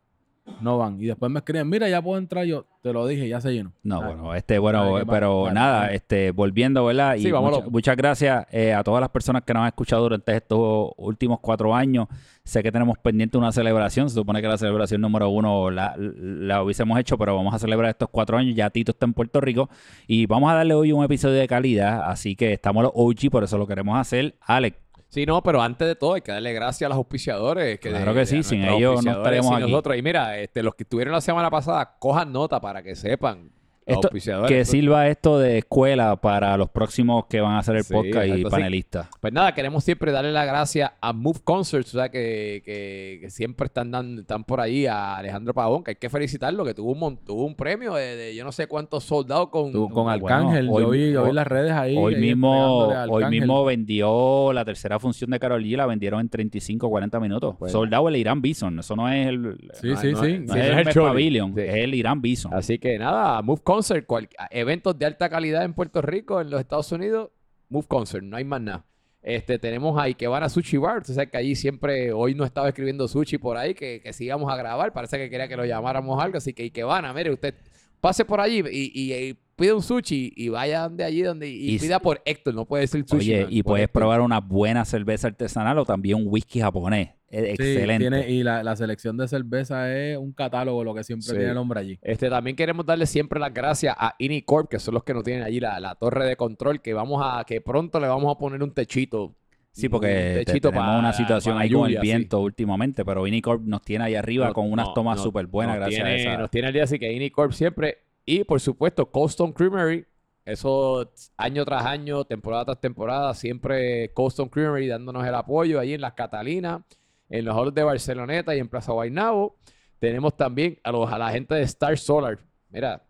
No 0.60 0.76
van. 0.78 1.00
Y 1.00 1.06
después 1.06 1.30
me 1.30 1.38
escriben, 1.38 1.68
mira, 1.68 1.88
ya 1.88 2.02
puedo 2.02 2.18
entrar. 2.18 2.44
Yo 2.44 2.66
te 2.82 2.92
lo 2.92 3.06
dije, 3.06 3.28
ya 3.28 3.40
se 3.40 3.52
llenó. 3.52 3.72
No, 3.82 4.00
Ah, 4.02 4.06
bueno, 4.08 4.34
este, 4.34 4.58
bueno, 4.58 4.98
pero 5.08 5.52
nada, 5.52 5.92
este, 5.92 6.30
volviendo, 6.32 6.84
¿verdad? 6.84 7.14
Y 7.16 7.22
Sí, 7.22 7.30
vámonos. 7.30 7.58
mucha- 7.60 7.70
muchas 7.70 7.96
gracias 7.96 8.46
eh, 8.50 8.74
a 8.74 8.82
todas 8.82 9.00
las 9.00 9.10
personas 9.10 9.42
que 9.44 9.54
nos 9.54 9.60
han 9.62 9.68
escuchado 9.68 10.02
durante 10.02 10.34
estos 10.36 10.90
últimos 10.96 11.38
cuatro 11.40 11.74
años. 11.74 12.08
Sé 12.44 12.62
que 12.62 12.72
tenemos 12.72 12.98
pendiente 12.98 13.38
una 13.38 13.52
celebración. 13.52 14.08
Se 14.08 14.14
supone 14.16 14.40
que 14.42 14.48
la 14.48 14.58
celebración 14.58 15.00
número 15.00 15.28
uno 15.28 15.70
la, 15.70 15.94
la 15.98 16.62
hubiésemos 16.62 16.98
hecho, 16.98 17.16
pero 17.18 17.36
vamos 17.36 17.54
a 17.54 17.58
celebrar 17.58 17.90
estos 17.90 18.08
cuatro 18.10 18.36
años. 18.36 18.56
Ya 18.56 18.70
Tito 18.70 18.92
está 18.92 19.06
en 19.06 19.12
Puerto 19.14 19.40
Rico 19.40 19.68
y 20.06 20.26
vamos 20.26 20.50
a 20.50 20.54
darle 20.54 20.74
hoy 20.74 20.90
un 20.92 21.04
episodio 21.04 21.34
de 21.38 21.46
calidad. 21.46 22.02
Así 22.10 22.34
que 22.36 22.52
estamos 22.54 22.82
los 22.82 22.92
OG, 22.94 23.30
por 23.30 23.44
eso 23.44 23.58
lo 23.58 23.66
queremos 23.66 23.98
hacer. 23.98 24.34
Alex, 24.40 24.76
Sí, 25.08 25.24
no, 25.24 25.42
pero 25.42 25.62
antes 25.62 25.88
de 25.88 25.94
todo 25.96 26.14
hay 26.14 26.20
que 26.20 26.32
darle 26.32 26.52
gracias 26.52 26.86
a 26.86 26.90
los 26.90 26.96
auspiciadores. 26.98 27.80
Que 27.80 27.88
Claro 27.90 28.12
de- 28.12 28.20
que 28.20 28.26
sí, 28.26 28.42
sin 28.42 28.62
ellos 28.64 29.02
no 29.04 29.12
estaríamos 29.12 29.52
y 29.52 29.54
aquí. 29.54 29.62
nosotros. 29.72 29.96
Y 29.96 30.02
mira, 30.02 30.38
este, 30.38 30.62
los 30.62 30.74
que 30.74 30.82
estuvieron 30.82 31.12
la 31.12 31.20
semana 31.22 31.50
pasada, 31.50 31.96
cojan 31.98 32.30
nota 32.32 32.60
para 32.60 32.82
que 32.82 32.94
sepan. 32.94 33.50
Esto- 33.88 34.10
que 34.46 34.64
sirva 34.64 35.08
esto 35.08 35.38
de 35.38 35.58
escuela 35.58 36.16
para 36.16 36.56
los 36.56 36.68
próximos 36.70 37.26
que 37.26 37.40
van 37.40 37.52
a 37.52 37.58
hacer 37.60 37.76
el 37.76 37.84
Sí, 37.84 37.92
podcast 37.94 38.26
y 38.28 38.44
panelistas. 38.44 39.08
Pues 39.20 39.32
nada, 39.32 39.54
queremos 39.54 39.82
siempre 39.84 40.12
darle 40.12 40.32
las 40.32 40.46
gracias 40.46 40.92
a 41.00 41.12
Move 41.12 41.40
Concerts, 41.44 41.94
o 41.94 41.98
sea, 41.98 42.08
que, 42.10 42.62
que- 42.64 43.18
que 43.20 43.30
siempre 43.30 43.66
están 43.66 43.90
dando, 43.90 44.20
están 44.22 44.44
por 44.44 44.60
ahí, 44.60 44.86
a 44.86 45.16
Alejandro 45.16 45.54
Pavón, 45.54 45.82
que 45.84 45.92
hay 45.92 45.96
que 45.96 46.08
felicitarlo, 46.10 46.64
que 46.64 46.74
tuvo 46.74 46.92
un, 46.92 47.16
tuvo 47.24 47.44
un 47.44 47.54
premio 47.54 47.94
de, 47.94 48.16
de 48.16 48.34
yo 48.34 48.44
no 48.44 48.52
sé 48.52 48.66
cuántos 48.66 49.04
soldados 49.04 49.48
con... 49.48 49.72
Tú, 49.72 49.88
con 49.88 50.04
bueno, 50.04 50.10
Arcángel, 50.26 50.68
hoy- 50.70 50.82
yo 50.82 50.90
vi, 50.90 51.12
yo 51.12 51.22
vi 51.24 51.28
hoy- 51.30 51.34
las 51.34 51.46
redes 51.46 51.72
ahí. 51.72 51.96
Hoy 51.96 52.14
ahí 52.14 52.20
mismo, 52.20 52.88
hoy 53.08 53.24
mismo 53.26 53.64
vendió 53.64 54.52
la 54.52 54.64
tercera 54.64 54.98
función 54.98 55.30
de 55.30 55.38
Carol 55.38 55.62
G, 55.64 55.76
la 55.76 55.86
vendieron 55.86 56.20
en 56.20 56.28
35 56.28 56.88
40 56.88 57.20
minutos. 57.20 57.56
Bueno. 57.58 57.72
Soldado 57.72 58.08
el 58.08 58.16
Irán 58.16 58.42
Bison, 58.42 58.78
eso 58.78 58.94
no 58.96 59.08
es 59.08 59.26
el, 59.28 59.58
Sí, 59.80 59.88
No, 59.88 59.96
sí, 60.00 60.12
no 60.12 60.20
sí. 60.22 60.30
es- 60.32 60.40
no 60.42 60.52
sí, 60.54 60.58
es 60.60 60.66
no 60.72 60.78
el 60.80 60.88
es 60.88 60.96
el. 60.96 61.02
Pavilion, 61.02 61.54
Sí. 61.54 61.60
es 61.60 61.74
el 61.74 61.94
Irán 61.94 62.20
Bison. 62.20 62.54
Así 62.54 62.78
que 62.78 62.98
nada, 62.98 63.40
Move 63.42 63.60
Concert, 63.78 64.06
cual- 64.06 64.28
eventos 64.50 64.98
de 64.98 65.06
alta 65.06 65.28
calidad 65.28 65.64
en 65.64 65.72
Puerto 65.72 66.02
Rico, 66.02 66.40
en 66.40 66.50
los 66.50 66.60
Estados 66.60 66.90
Unidos, 66.90 67.30
Move 67.68 67.86
Concert, 67.86 68.24
no 68.24 68.36
hay 68.36 68.44
más 68.44 68.60
nada. 68.60 68.84
Este, 69.22 69.58
tenemos 69.58 69.96
a 69.98 70.02
Ikebana 70.04 70.48
Sushi 70.48 70.76
Bar, 70.78 71.02
tú 71.04 71.12
sabes 71.12 71.30
que 71.30 71.36
allí 71.36 71.54
siempre, 71.54 72.12
hoy 72.12 72.34
no 72.34 72.44
estaba 72.44 72.68
escribiendo 72.68 73.06
sushi 73.08 73.38
por 73.38 73.56
ahí, 73.56 73.74
que, 73.74 74.00
que 74.00 74.12
sigamos 74.12 74.50
a 74.52 74.56
grabar, 74.56 74.92
parece 74.92 75.16
que 75.18 75.28
quería 75.30 75.46
que 75.48 75.56
lo 75.56 75.64
llamáramos 75.64 76.20
algo, 76.22 76.38
así 76.38 76.52
que 76.54 76.62
Ikebana, 76.64 77.12
mire, 77.12 77.30
usted 77.32 77.54
pase 78.00 78.24
por 78.24 78.40
allí 78.40 78.62
y, 78.70 78.90
y- 78.94 79.12
y 79.30 79.38
pide 79.58 79.74
un 79.74 79.82
sushi 79.82 80.32
y 80.36 80.48
vaya 80.48 80.82
donde 80.84 81.04
allí 81.04 81.20
donde 81.22 81.48
y, 81.50 81.74
Y- 81.74 81.78
pida 81.78 81.98
por 81.98 82.22
Héctor, 82.24 82.54
no 82.54 82.64
puede 82.64 82.82
decir 82.82 83.04
sushi. 83.06 83.16
Oye, 83.34 83.42
man, 83.42 83.52
y 83.52 83.62
puedes 83.62 83.84
Héctor. 83.84 84.00
probar 84.00 84.20
una 84.22 84.40
buena 84.40 84.84
cerveza 84.84 85.28
artesanal 85.28 85.76
o 85.78 85.84
también 85.84 86.16
un 86.16 86.24
whisky 86.28 86.60
japonés. 86.60 87.10
Es 87.30 87.42
Sí, 87.58 87.62
excelente. 87.62 87.98
tiene- 88.08 88.30
y 88.30 88.42
la, 88.42 88.62
la 88.62 88.74
selección 88.74 89.16
de 89.18 89.28
cerveza 89.28 89.94
es 89.94 90.16
un 90.16 90.32
catálogo, 90.32 90.82
lo 90.82 90.94
que 90.94 91.04
siempre 91.04 91.26
Sí. 91.26 91.32
tiene 91.34 91.50
el 91.50 91.56
hombre 91.58 91.80
allí. 91.80 91.98
Este, 92.00 92.30
también 92.30 92.56
queremos 92.56 92.86
darle 92.86 93.04
siempre 93.04 93.38
las 93.38 93.52
gracias 93.52 93.94
a 93.98 94.14
Inicorp, 94.18 94.70
que 94.70 94.78
son 94.78 94.94
los 94.94 95.04
que 95.04 95.12
nos 95.12 95.24
tienen 95.24 95.42
allí 95.42 95.60
la, 95.60 95.78
la 95.80 95.94
torre 95.96 96.26
de 96.26 96.36
control, 96.36 96.80
que 96.80 96.94
vamos 96.94 97.20
a, 97.22 97.44
que 97.44 97.60
pronto 97.60 98.00
le 98.00 98.06
vamos 98.08 98.34
a 98.34 98.38
poner 98.38 98.62
un 98.62 98.72
techito. 98.72 99.34
Sí, 99.72 99.88
porque 99.88 100.42
tenemos 100.46 100.98
una 100.98 101.12
situación 101.12 101.58
ahí 101.58 101.70
con 101.70 101.86
el 101.88 101.96
sí. 101.96 102.00
viento 102.00 102.40
últimamente, 102.40 103.04
pero 103.04 103.22
Vinicorp 103.22 103.62
nos 103.62 103.82
tiene 103.82 104.06
ahí 104.06 104.14
arriba 104.14 104.48
No, 104.48 104.54
con 104.54 104.72
unas 104.72 104.86
no, 104.88 104.94
tomas 104.94 105.18
no, 105.18 105.22
súper 105.22 105.46
buenas 105.46 105.76
gracias 105.76 106.02
tiene, 106.02 106.10
a 106.10 106.16
esa. 106.32 106.36
Nos 106.38 106.50
tiene 106.50 106.72
día, 106.72 106.84
así 106.84 106.98
que 106.98 107.12
Inicorp 107.12 107.52
siempre. 107.52 107.98
Y 108.30 108.44
por 108.44 108.60
supuesto, 108.60 109.10
Cold 109.10 109.30
Stone 109.30 109.54
Creamery. 109.54 110.04
Eso 110.44 111.10
año 111.38 111.64
tras 111.64 111.86
año, 111.86 112.26
temporada 112.26 112.66
tras 112.66 112.80
temporada, 112.80 113.32
siempre 113.32 114.12
Cold 114.12 114.32
Stone 114.32 114.50
Creamery 114.50 114.86
dándonos 114.86 115.26
el 115.26 115.34
apoyo 115.34 115.80
ahí 115.80 115.94
en 115.94 116.02
las 116.02 116.12
Catalinas, 116.12 116.82
en 117.30 117.46
los 117.46 117.56
halls 117.56 117.74
de 117.74 117.84
Barceloneta 117.84 118.54
y 118.54 118.58
en 118.58 118.68
Plaza 118.68 118.92
Guaynabo. 118.92 119.56
Tenemos 119.98 120.36
también 120.36 120.78
a, 120.84 120.92
los, 120.92 121.10
la 121.10 121.30
gente 121.30 121.54
de 121.54 121.62
Star 121.62 121.96
Solar. 121.96 122.38
Mira, 122.68 123.02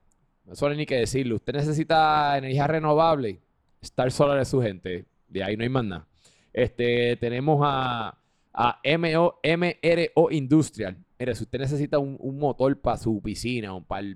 no 0.44 0.54
solo 0.54 0.76
ni 0.76 0.86
que 0.86 0.98
decirlo. 0.98 1.34
Usted 1.34 1.52
necesita 1.52 2.38
energía 2.38 2.68
renovable. 2.68 3.40
Star 3.80 4.12
Solar 4.12 4.38
es 4.38 4.46
su 4.46 4.62
gente. 4.62 5.04
De 5.26 5.42
ahí 5.42 5.56
no 5.56 5.64
hay 5.64 5.68
más 5.68 5.84
nada. 5.84 6.06
Este, 6.52 7.16
tenemos 7.16 7.60
a, 7.64 8.16
a 8.52 8.80
MRO 8.84 10.30
Industrial. 10.30 10.96
Mira, 11.18 11.34
si 11.34 11.42
usted 11.44 11.58
necesita 11.58 11.98
un, 11.98 12.16
un 12.20 12.38
motor 12.38 12.80
para 12.80 12.96
su 12.96 13.20
piscina, 13.20 13.74
o 13.74 13.82
para 13.82 14.06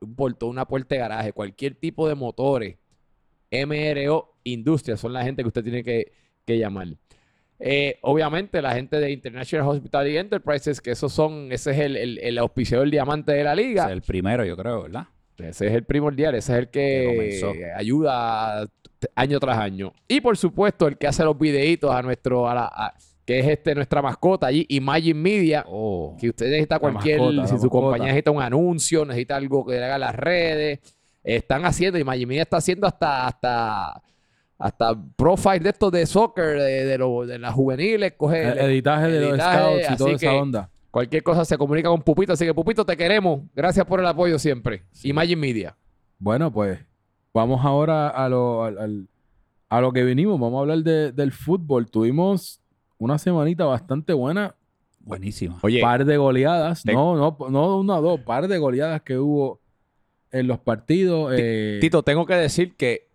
un 0.00 0.14
portón, 0.16 0.48
una 0.50 0.66
puerta 0.66 0.94
de 0.94 1.00
garaje, 1.00 1.32
cualquier 1.32 1.74
tipo 1.74 2.08
de 2.08 2.14
motores, 2.14 2.76
MRO 3.50 4.34
Industrial 4.44 4.98
son 4.98 5.12
la 5.12 5.22
gente 5.22 5.42
que 5.42 5.48
usted 5.48 5.62
tiene 5.62 5.82
que, 5.84 6.12
que 6.44 6.58
llamar. 6.58 6.88
Eh, 7.58 7.98
obviamente, 8.02 8.60
la 8.60 8.74
gente 8.74 8.98
de 8.98 9.10
International 9.10 9.68
Hospitality 9.68 10.16
Enterprises, 10.18 10.80
que 10.80 10.90
esos 10.90 11.12
son, 11.12 11.50
ese 11.52 11.70
es 11.72 11.78
el, 11.78 11.96
el, 11.96 12.18
el 12.18 12.38
auspiciador 12.38 12.90
diamante 12.90 13.32
de 13.32 13.44
la 13.44 13.52
Ese 13.54 13.62
liga. 13.62 13.84
es 13.86 13.92
el 13.92 14.02
primero, 14.02 14.44
yo 14.44 14.56
creo, 14.56 14.82
¿verdad? 14.82 15.06
Ese 15.38 15.66
es 15.66 15.72
el 15.74 15.84
primordial, 15.84 16.34
ese 16.34 16.52
es 16.52 16.58
el 16.58 16.68
Que 16.68 17.70
ayuda 17.76 18.66
año 19.14 19.38
tras 19.40 19.58
año. 19.58 19.92
Y 20.08 20.20
por 20.20 20.36
supuesto, 20.36 20.86
el 20.88 20.96
que 20.96 21.06
hace 21.06 21.24
los 21.24 21.38
videitos 21.38 21.90
a 21.90 22.02
nuestro, 22.02 22.48
a 22.48 22.54
la, 22.54 22.64
a- 22.66 22.94
que 23.26 23.40
es 23.40 23.46
este 23.48 23.74
nuestra 23.74 24.00
mascota 24.00 24.46
allí, 24.46 24.64
Imagine 24.70 25.20
Media. 25.20 25.64
Oh. 25.68 26.16
Que 26.18 26.30
usted 26.30 26.46
necesita 26.46 26.78
cualquier, 26.78 27.18
mascota, 27.20 27.42
si 27.42 27.48
su 27.48 27.54
mascota. 27.54 27.70
compañía 27.70 28.06
necesita 28.06 28.30
un 28.30 28.40
anuncio, 28.42 29.04
necesita 29.04 29.36
algo 29.36 29.66
que 29.66 29.74
le 29.74 29.84
haga 29.84 29.98
las 29.98 30.14
redes, 30.14 30.78
están 31.24 31.64
haciendo, 31.64 31.98
Imagine 31.98 32.26
Media 32.26 32.42
está 32.42 32.58
haciendo 32.58 32.86
hasta, 32.86 33.26
hasta, 33.26 34.00
hasta 34.58 34.94
profile 35.16 35.58
de 35.58 35.70
estos 35.70 35.90
de 35.92 36.06
soccer, 36.06 36.58
de, 36.60 36.84
de, 36.84 36.98
lo- 36.98 37.26
de 37.26 37.38
las 37.38 37.52
juveniles, 37.52 38.14
coge 38.16 38.48
El 38.48 38.58
editaje 38.58 39.08
de 39.08 39.20
los 39.20 39.30
editaje, 39.30 39.58
scouts 39.58 39.90
y 39.90 39.96
toda 39.96 40.12
esa 40.12 40.32
onda. 40.34 40.70
cualquier 40.92 41.22
cosa 41.24 41.44
se 41.44 41.58
comunica 41.58 41.88
con 41.88 42.00
Pupito, 42.02 42.32
así 42.32 42.44
que 42.46 42.54
Pupito 42.54 42.86
te 42.86 42.96
queremos, 42.96 43.40
gracias 43.56 43.84
por 43.86 43.98
el 44.00 44.06
apoyo 44.06 44.38
siempre. 44.38 44.84
Imagine 45.02 45.36
Media. 45.36 45.76
Bueno, 46.18 46.52
pues 46.52 46.78
vamos 47.34 47.62
ahora 47.64 48.08
a 48.08 48.28
lo, 48.28 48.62
al- 48.64 48.78
al- 48.78 49.08
a 49.68 49.80
lo 49.80 49.92
que 49.92 50.04
vinimos. 50.04 50.38
Vamos 50.38 50.58
a 50.58 50.60
hablar 50.60 50.78
de- 50.78 51.10
del 51.10 51.32
fútbol. 51.32 51.90
Tuvimos 51.90 52.60
una 52.98 53.18
semanita 53.18 53.64
bastante 53.64 54.12
buena. 54.12 54.54
Buenísima. 55.00 55.58
Oye, 55.62 55.80
Par 55.80 56.04
de 56.04 56.16
goleadas. 56.16 56.82
te- 56.82 56.92
No, 56.92 57.14
no, 57.16 57.36
no 57.50 57.78
una 57.78 57.98
o 57.98 58.02
dos. 58.02 58.20
Par 58.20 58.48
de 58.48 58.58
goleadas 58.58 59.02
que 59.02 59.18
hubo 59.18 59.60
en 60.32 60.46
los 60.48 60.58
partidos. 60.58 61.32
eh, 61.36 61.78
Tito, 61.80 62.02
tengo 62.02 62.26
que 62.26 62.34
decir 62.34 62.74
que 62.76 63.08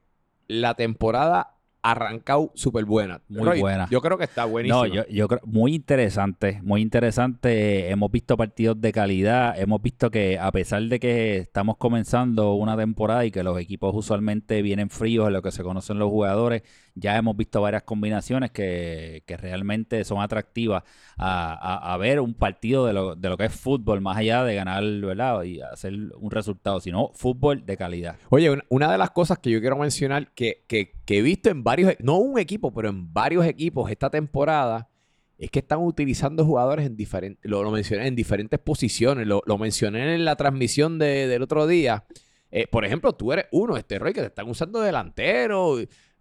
la 0.47 0.73
temporada 0.75 1.55
arrancado 1.83 2.51
súper 2.53 2.85
buena. 2.85 3.21
Muy 3.27 3.43
Roy, 3.43 3.59
buena. 3.59 3.87
Yo 3.89 4.01
creo 4.01 4.15
que 4.17 4.23
está 4.25 4.45
buenísima. 4.45 4.85
No, 4.87 4.93
yo, 4.93 5.03
yo 5.07 5.27
creo 5.27 5.39
muy 5.45 5.73
interesante, 5.73 6.59
muy 6.63 6.79
interesante. 6.81 7.89
Hemos 7.89 8.11
visto 8.11 8.37
partidos 8.37 8.79
de 8.79 8.91
calidad, 8.91 9.59
hemos 9.59 9.81
visto 9.81 10.11
que 10.11 10.37
a 10.37 10.51
pesar 10.51 10.83
de 10.83 10.99
que 10.99 11.37
estamos 11.37 11.77
comenzando 11.77 12.53
una 12.53 12.77
temporada 12.77 13.25
y 13.25 13.31
que 13.31 13.41
los 13.43 13.59
equipos 13.59 13.95
usualmente 13.95 14.61
vienen 14.61 14.91
fríos 14.91 15.25
en 15.27 15.33
lo 15.33 15.41
que 15.41 15.51
se 15.51 15.63
conocen 15.63 15.97
los 15.97 16.09
jugadores, 16.09 16.61
ya 16.95 17.17
hemos 17.17 17.35
visto 17.37 17.61
varias 17.61 17.83
combinaciones 17.83 18.51
que, 18.51 19.23
que 19.25 19.37
realmente 19.37 20.03
son 20.03 20.21
atractivas 20.21 20.83
a, 21.17 21.93
a- 21.93 21.97
ver 21.97 22.19
un 22.19 22.33
partido 22.33 22.85
de 22.85 22.93
lo, 22.93 23.15
de 23.15 23.29
lo 23.29 23.37
que 23.37 23.45
es 23.45 23.53
fútbol, 23.53 24.01
más 24.01 24.17
allá 24.17 24.43
de 24.43 24.55
ganar, 24.55 24.83
¿verdad? 24.83 25.43
Y 25.43 25.61
hacer 25.61 25.93
un 26.17 26.31
resultado, 26.31 26.79
sino 26.79 27.11
fútbol 27.13 27.65
de 27.65 27.77
calidad. 27.77 28.17
Oye, 28.29 28.57
una, 28.69 28.91
de 28.91 28.97
las 28.97 29.11
cosas 29.11 29.39
que 29.39 29.51
yo 29.51 29.59
quiero 29.61 29.77
mencionar 29.77 30.31
que, 30.33 30.63
que- 30.67 30.93
que 31.05 31.19
he 31.19 31.21
visto 31.21 31.49
en 31.49 31.63
varios, 31.63 31.93
no 31.99 32.17
un 32.17 32.39
equipo, 32.39 32.73
pero 32.73 32.89
en 32.89 33.13
varios 33.13 33.45
equipos 33.45 33.89
esta 33.91 34.09
temporada, 34.09 34.89
es 35.37 35.49
que 35.49 35.59
están 35.59 35.79
utilizando 35.79 36.45
jugadores 36.45 36.85
en 36.85 36.95
diferentes, 36.95 37.39
lo 37.49 37.69
mencioné 37.71 38.07
en 38.07 38.15
diferentes 38.15 38.59
posiciones, 38.59 39.25
lo, 39.25 39.41
lo 39.47 39.57
mencioné 39.57 40.13
en 40.13 40.23
la 40.23 40.35
transmisión 40.35 40.99
de- 40.99 41.27
del 41.27 41.41
otro 41.41 41.65
día. 41.65 42.05
Eh, 42.51 42.67
por 42.67 42.83
ejemplo, 42.85 43.13
tú 43.13 43.31
eres 43.31 43.45
uno, 43.51 43.77
este 43.77 43.97
Roy, 43.97 44.13
que 44.13 44.19
te 44.21 44.27
están 44.27 44.49
usando 44.49 44.81
delantero. 44.81 45.77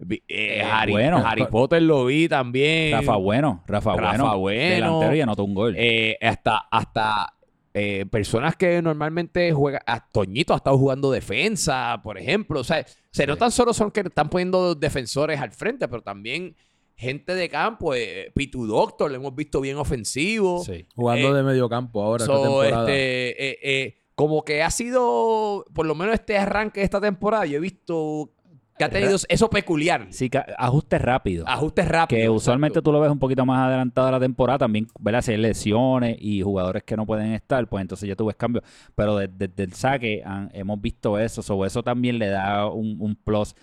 Eh, 0.09 0.23
Eh, 0.29 0.63
Harry, 0.63 0.93
bueno. 0.93 1.19
Harry 1.19 1.47
Potter 1.47 1.83
lo 1.83 2.07
vi 2.07 2.29
también. 2.29 2.93
Rafa 2.93 3.17
Bueno, 3.17 3.63
Rafa, 3.67 3.95
Rafa 3.97 4.35
Bueno, 4.35 4.39
Bueno. 4.39 4.71
delantero 4.75 5.15
y 5.17 5.21
anotó 5.21 5.45
un 5.45 5.55
gol. 5.55 5.75
Eh, 5.77 6.17
hasta 6.21 6.59
hasta 6.71 7.35
eh, 7.75 8.05
personas 8.11 8.57
que 8.57 8.81
normalmente 8.83 9.53
juegan. 9.53 9.83
A 9.87 10.05
Toñito 10.11 10.55
ha 10.55 10.57
estado 10.57 10.77
jugando 10.79 11.11
defensa, 11.11 12.01
por 12.03 12.19
ejemplo. 12.19 12.61
O 12.61 12.65
sea, 12.65 12.85
se 13.11 13.27
no 13.27 13.37
tan 13.37 13.51
solo 13.53 13.73
son 13.73 13.91
que 13.91 14.01
están 14.01 14.29
poniendo 14.29 14.75
defensores 14.75 15.41
al 15.41 15.53
frente, 15.53 15.87
pero 15.87 16.03
también 16.03 16.57
gente 16.97 17.35
de 17.35 17.49
campo. 17.49 17.95
Eh, 17.95 18.33
Pitu 18.35 18.67
Doctor, 18.67 19.11
lo 19.11 19.17
hemos 19.17 19.35
visto 19.37 19.61
bien 19.61 19.77
ofensivo. 19.77 20.65
sí. 20.65 20.85
Jugando 20.97 21.31
Eh, 21.31 21.35
de 21.35 21.43
medio 21.45 21.69
campo 21.69 22.03
ahora 22.03 22.25
esta 22.25 22.35
So, 22.37 22.43
temporada. 22.43 22.81
este, 22.91 23.51
eh, 23.51 23.59
eh, 23.63 23.97
como 24.17 24.45
que 24.45 24.63
ha 24.63 24.71
sido, 24.71 25.65
por 25.73 25.87
lo 25.87 25.95
menos 25.95 26.15
este 26.15 26.37
arranque 26.39 26.81
de 26.81 26.85
esta 26.85 27.01
temporada, 27.01 27.47
yo 27.47 27.57
he 27.59 27.61
visto 27.61 28.33
que 28.81 28.85
ha 28.85 28.89
tenido 28.91 29.17
eso 29.29 29.51
peculiar. 29.51 30.07
Sí, 30.11 30.31
que 30.31 30.43
ajustes 30.57 31.03
rápidos. 31.03 31.45
Ajustes 31.47 31.87
rápidos. 31.87 32.23
Que 32.23 32.29
usualmente 32.31 32.79
exacto. 32.79 32.91
tú 32.91 32.93
lo 32.93 33.01
ves 33.01 33.11
un 33.11 33.19
poquito 33.19 33.45
más 33.45 33.69
adelantado 33.69 34.09
a 34.09 34.13
la 34.13 34.21
temporada, 34.21 34.59
también, 34.59 34.87
¿verdad? 34.99 35.21
Si 35.23 35.33
hay 35.33 35.37
lesiones 35.39 36.17
y 36.19 36.41
jugadores 36.43 36.83
que 36.83 36.97
no 36.97 37.05
pueden 37.05 37.33
estar, 37.33 37.69
pues 37.69 37.83
entonces 37.83 38.09
ya 38.09 38.17
tú 38.17 38.25
ves 38.27 38.37
cambios. 38.37 38.65
Pero 38.95 39.17
de- 39.17 39.29
desde 39.29 39.63
el 39.65 39.73
saque 39.75 40.23
han- 40.25 40.51
hemos 40.55 40.81
visto 40.81 41.19
eso, 41.19 41.43
so, 41.43 41.65
eso 41.67 41.83
también 41.83 42.19
le 42.19 42.29
da 42.29 42.67
un, 42.69 42.97
un 43.01 43.15
plus. 43.17 43.55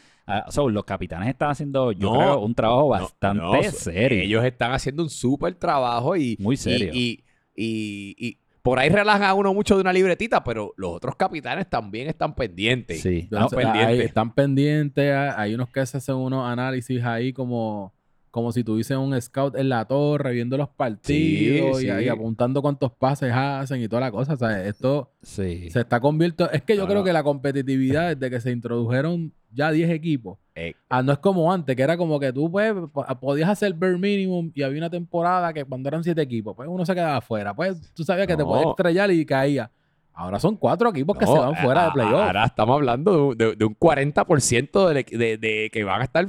so, 0.49 0.69
los 0.69 0.83
capitanes 0.83 1.29
están 1.29 1.49
haciendo, 1.49 1.91
yo 1.93 2.11
No, 2.13 2.19
creo, 2.19 2.39
un 2.41 2.53
trabajo 2.53 2.81
No, 2.83 2.87
bastante 2.89 3.41
no, 3.43 3.63
serio. 3.71 4.21
Ellos 4.23 4.43
están 4.45 4.71
haciendo 4.73 5.01
un 5.03 5.09
súper 5.09 5.55
trabajo 5.55 6.15
y... 6.15 6.35
Muy 6.39 6.57
serio. 6.57 6.91
Y, 6.93 7.23
y, 7.55 8.15
y- 8.17 8.27
y 8.27 8.37
por 8.67 8.79
ahí 8.79 8.89
relajan 8.89 9.23
a 9.23 9.33
uno 9.33 9.53
mucho 9.53 9.75
de 9.75 9.81
una 9.81 9.93
libretita, 9.93 10.43
pero 10.43 10.73
los 10.75 10.91
otros 10.95 11.15
capitanes 11.15 11.69
también 11.69 12.07
están 12.09 12.35
pendientes. 12.35 13.01
Sí. 13.01 13.19
Están 13.31 13.47
pendientes. 13.49 13.85
hay- 13.85 13.99
están 14.01 14.33
pendientes. 14.33 15.13
hay- 15.13 15.53
unos 15.55 15.69
que 15.69 15.85
se 15.85 15.97
hacen 15.97 16.15
unos 16.15 16.45
análisis 16.45 17.01
ahí 17.03 17.31
como, 17.31 17.93
como 18.29 18.51
si 18.51 18.63
tuviesen 18.65 18.97
un 18.97 19.19
scout 19.21 19.55
en 19.55 19.69
la 19.69 19.85
torre 19.85 20.33
viendo 20.33 20.57
los 20.57 20.67
partidos 20.69 21.77
Sí, 21.79 21.87
y, 21.87 21.89
sí. 21.89 22.03
y 22.05 22.09
apuntando 22.09 22.61
cuántos 22.61 22.91
pases 22.91 23.31
hacen 23.33 23.81
y 23.81 23.87
toda 23.87 24.01
la 24.01 24.11
cosa. 24.11 24.33
O 24.33 24.37
sea, 24.37 24.65
esto 24.65 25.11
Sí. 25.21 25.69
se 25.71 25.79
está 25.79 25.99
convirtiendo. 26.01 26.51
Es 26.51 26.61
que 26.61 26.75
yo 26.75 26.81
No, 26.81 26.87
creo 26.87 26.99
no. 26.99 27.03
que 27.05 27.13
la 27.13 27.23
competitividad 27.23 28.15
desde 28.17 28.29
que 28.29 28.41
se 28.41 28.51
introdujeron 28.51 29.31
ya 29.51 29.71
10 29.71 29.89
equipos. 29.89 30.39
Eh, 30.59 30.73
Ah, 30.89 31.03
no 31.03 31.11
es 31.11 31.19
como 31.19 31.51
antes, 31.53 31.75
que 31.75 31.83
era 31.83 31.95
como 31.97 32.19
que 32.19 32.33
tú 32.33 32.49
pues, 32.51 32.73
po- 32.91 33.05
podías 33.19 33.47
hacer 33.49 33.73
bare 33.73 33.97
minimum 33.97 34.51
y 34.55 34.63
había 34.63 34.79
una 34.79 34.89
temporada 34.89 35.53
que 35.53 35.63
cuando 35.65 35.87
eran 35.87 36.03
7 36.03 36.19
equipos, 36.21 36.55
pues 36.55 36.67
uno 36.67 36.83
se 36.85 36.95
quedaba 36.95 37.17
afuera. 37.17 37.53
Pues 37.53 37.93
tú 37.93 38.03
sabías 38.03 38.25
que 38.25 38.35
te 38.35 38.43
podías 38.43 38.65
estrellar 38.71 39.11
y 39.11 39.23
caía. 39.25 39.69
Ahora 40.13 40.39
son 40.39 40.55
cuatro 40.55 40.89
equipos 40.89 41.15
que 41.15 41.27
se 41.27 41.31
van 41.37 41.55
fuera 41.57 41.85
de 41.85 41.91
playoff. 41.91 42.13
Ahora 42.25 42.45
estamos 42.45 42.73
hablando 42.75 43.11
de, 43.11 43.21
un- 43.21 43.37
de- 43.37 43.55
de 43.55 43.65
un 43.65 43.75
40% 43.75 44.87
de, 44.89 45.03
de- 45.17 45.37
de 45.37 45.69
que 45.71 45.83
van 45.83 46.01
a 46.01 46.05
estar 46.05 46.25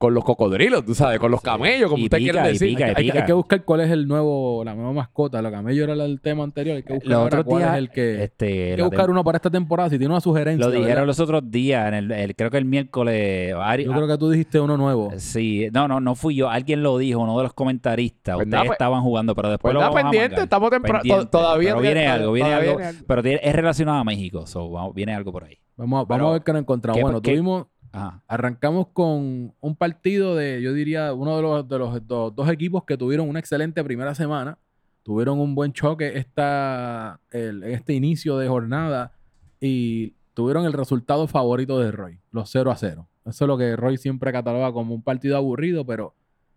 con 0.00 0.14
los 0.14 0.24
cocodrilos, 0.24 0.82
tú 0.86 0.94
sabes, 0.94 1.18
con 1.18 1.30
los 1.30 1.42
camellos, 1.42 1.90
como 1.90 2.00
Y 2.00 2.04
usted 2.04 2.16
pica, 2.16 2.32
quiere 2.32 2.48
y 2.48 2.52
decir. 2.54 2.68
y 2.70 2.82
Hay, 2.82 2.94
pica. 2.94 3.18
hay 3.20 3.26
que 3.26 3.34
buscar 3.34 3.62
cuál 3.66 3.80
es 3.82 3.90
el 3.90 4.08
nuevo, 4.08 4.64
la 4.64 4.74
nueva 4.74 4.94
mascota. 4.94 5.42
Lo 5.42 5.50
camello 5.50 5.84
era 5.84 5.92
el 5.92 6.22
tema 6.22 6.42
anterior. 6.42 6.76
Hay 6.78 6.82
que 6.82 6.94
buscar 6.94 7.06
Los 7.10 7.18
ahora 7.18 7.26
otros 7.40 7.44
cuál 7.44 7.58
días, 7.62 7.72
es 7.74 7.78
el 7.78 7.90
que. 7.90 8.24
este, 8.24 8.46
hay 8.46 8.70
que 8.70 8.76
la 8.78 8.84
buscar 8.88 9.10
uno 9.10 9.22
para 9.22 9.36
esta 9.36 9.50
temporada. 9.50 9.90
Si 9.90 9.98
tiene 9.98 10.10
una 10.14 10.22
sugerencia. 10.22 10.64
Lo 10.64 10.72
dijeron 10.72 10.88
¿verdad? 10.94 11.06
los 11.06 11.20
otros 11.20 11.50
días, 11.50 11.86
en 11.88 11.92
el, 11.94 12.12
el- 12.12 12.34
creo 12.34 12.50
que 12.50 12.56
el 12.56 12.64
miércoles. 12.64 13.54
Ari- 13.54 13.84
Yo 13.84 13.92
creo 13.92 14.08
que 14.08 14.16
tú 14.16 14.30
dijiste 14.30 14.58
uno 14.58 14.78
nuevo. 14.78 15.12
Sí, 15.18 15.68
no, 15.70 15.86
no, 15.86 16.00
no 16.00 16.14
fui 16.14 16.34
yo. 16.34 16.48
Alguien 16.48 16.82
lo 16.82 16.96
dijo, 16.96 17.20
uno 17.20 17.36
de 17.36 17.42
los 17.42 17.52
comentaristas. 17.52 18.36
Pues 18.36 18.46
Ustedes 18.46 18.52
nada, 18.52 18.64
pues- 18.64 18.76
estaban 18.76 19.02
jugando, 19.02 19.34
pero 19.34 19.50
después 19.50 19.72
Pues 19.72 19.74
lo 19.74 19.80
vamos 19.80 19.96
a 19.98 20.02
pendiente, 20.02 20.28
mangar. 20.30 20.44
estamos 20.44 20.70
temprano. 20.70 21.26
Todavía 21.28 21.70
Pero 21.72 21.80
viene 21.82 21.94
todavía- 22.04 22.14
algo, 22.14 22.32
viene 22.32 22.54
algo. 22.54 22.76
viene 22.76 22.84
algo. 22.88 23.04
Pero 23.06 23.22
es 23.22 23.54
relacionado 23.54 23.98
a 23.98 24.04
México, 24.04 24.46
so, 24.46 24.94
viene 24.94 25.14
algo 25.14 25.30
por 25.30 25.44
ahí. 25.44 25.58
Vamos, 25.76 25.98
a- 25.98 26.04
vamos 26.04 26.08
Pero, 26.16 26.28
a 26.28 26.32
ver 26.32 26.42
qué 26.42 26.52
nos 26.54 26.60
encontramos. 26.62 26.96
¿qué- 26.98 27.02
bueno, 27.02 27.20
qué- 27.20 27.30
tuvimos. 27.32 27.66
Arrancamos 27.92 28.88
con 28.92 29.52
un 29.60 29.76
partido 29.76 30.36
de, 30.36 30.62
yo 30.62 30.72
diría, 30.72 31.12
uno 31.12 31.36
de 31.36 31.42
los, 31.42 31.68
de 31.68 31.78
los 31.78 32.06
do- 32.06 32.30
dos 32.30 32.48
equipos 32.48 32.84
que 32.84 32.96
tuvieron 32.96 33.28
una 33.28 33.40
excelente 33.40 33.82
primera 33.82 34.14
semana. 34.14 34.58
Tuvieron 35.02 35.40
un 35.40 35.54
buen 35.54 35.72
choque 35.72 36.16
esta, 36.18 37.20
el- 37.30 37.64
este 37.64 37.94
inicio 37.94 38.38
de 38.38 38.48
jornada 38.48 39.12
y 39.60 40.14
tuvieron 40.34 40.64
el 40.66 40.72
resultado 40.72 41.26
favorito 41.26 41.78
de 41.80 41.90
Roy, 41.90 42.18
los 42.30 42.48
0 42.50 42.70
a 42.70 42.76
0. 42.76 43.08
Eso 43.26 43.44
es 43.44 43.48
lo 43.48 43.58
que 43.58 43.74
Roy 43.76 43.96
siempre 43.98 44.32
cataloga 44.32 44.72
como 44.72 44.94
un 44.94 45.02
partido 45.02 45.36
aburrido, 45.36 45.84
pero 45.84 46.14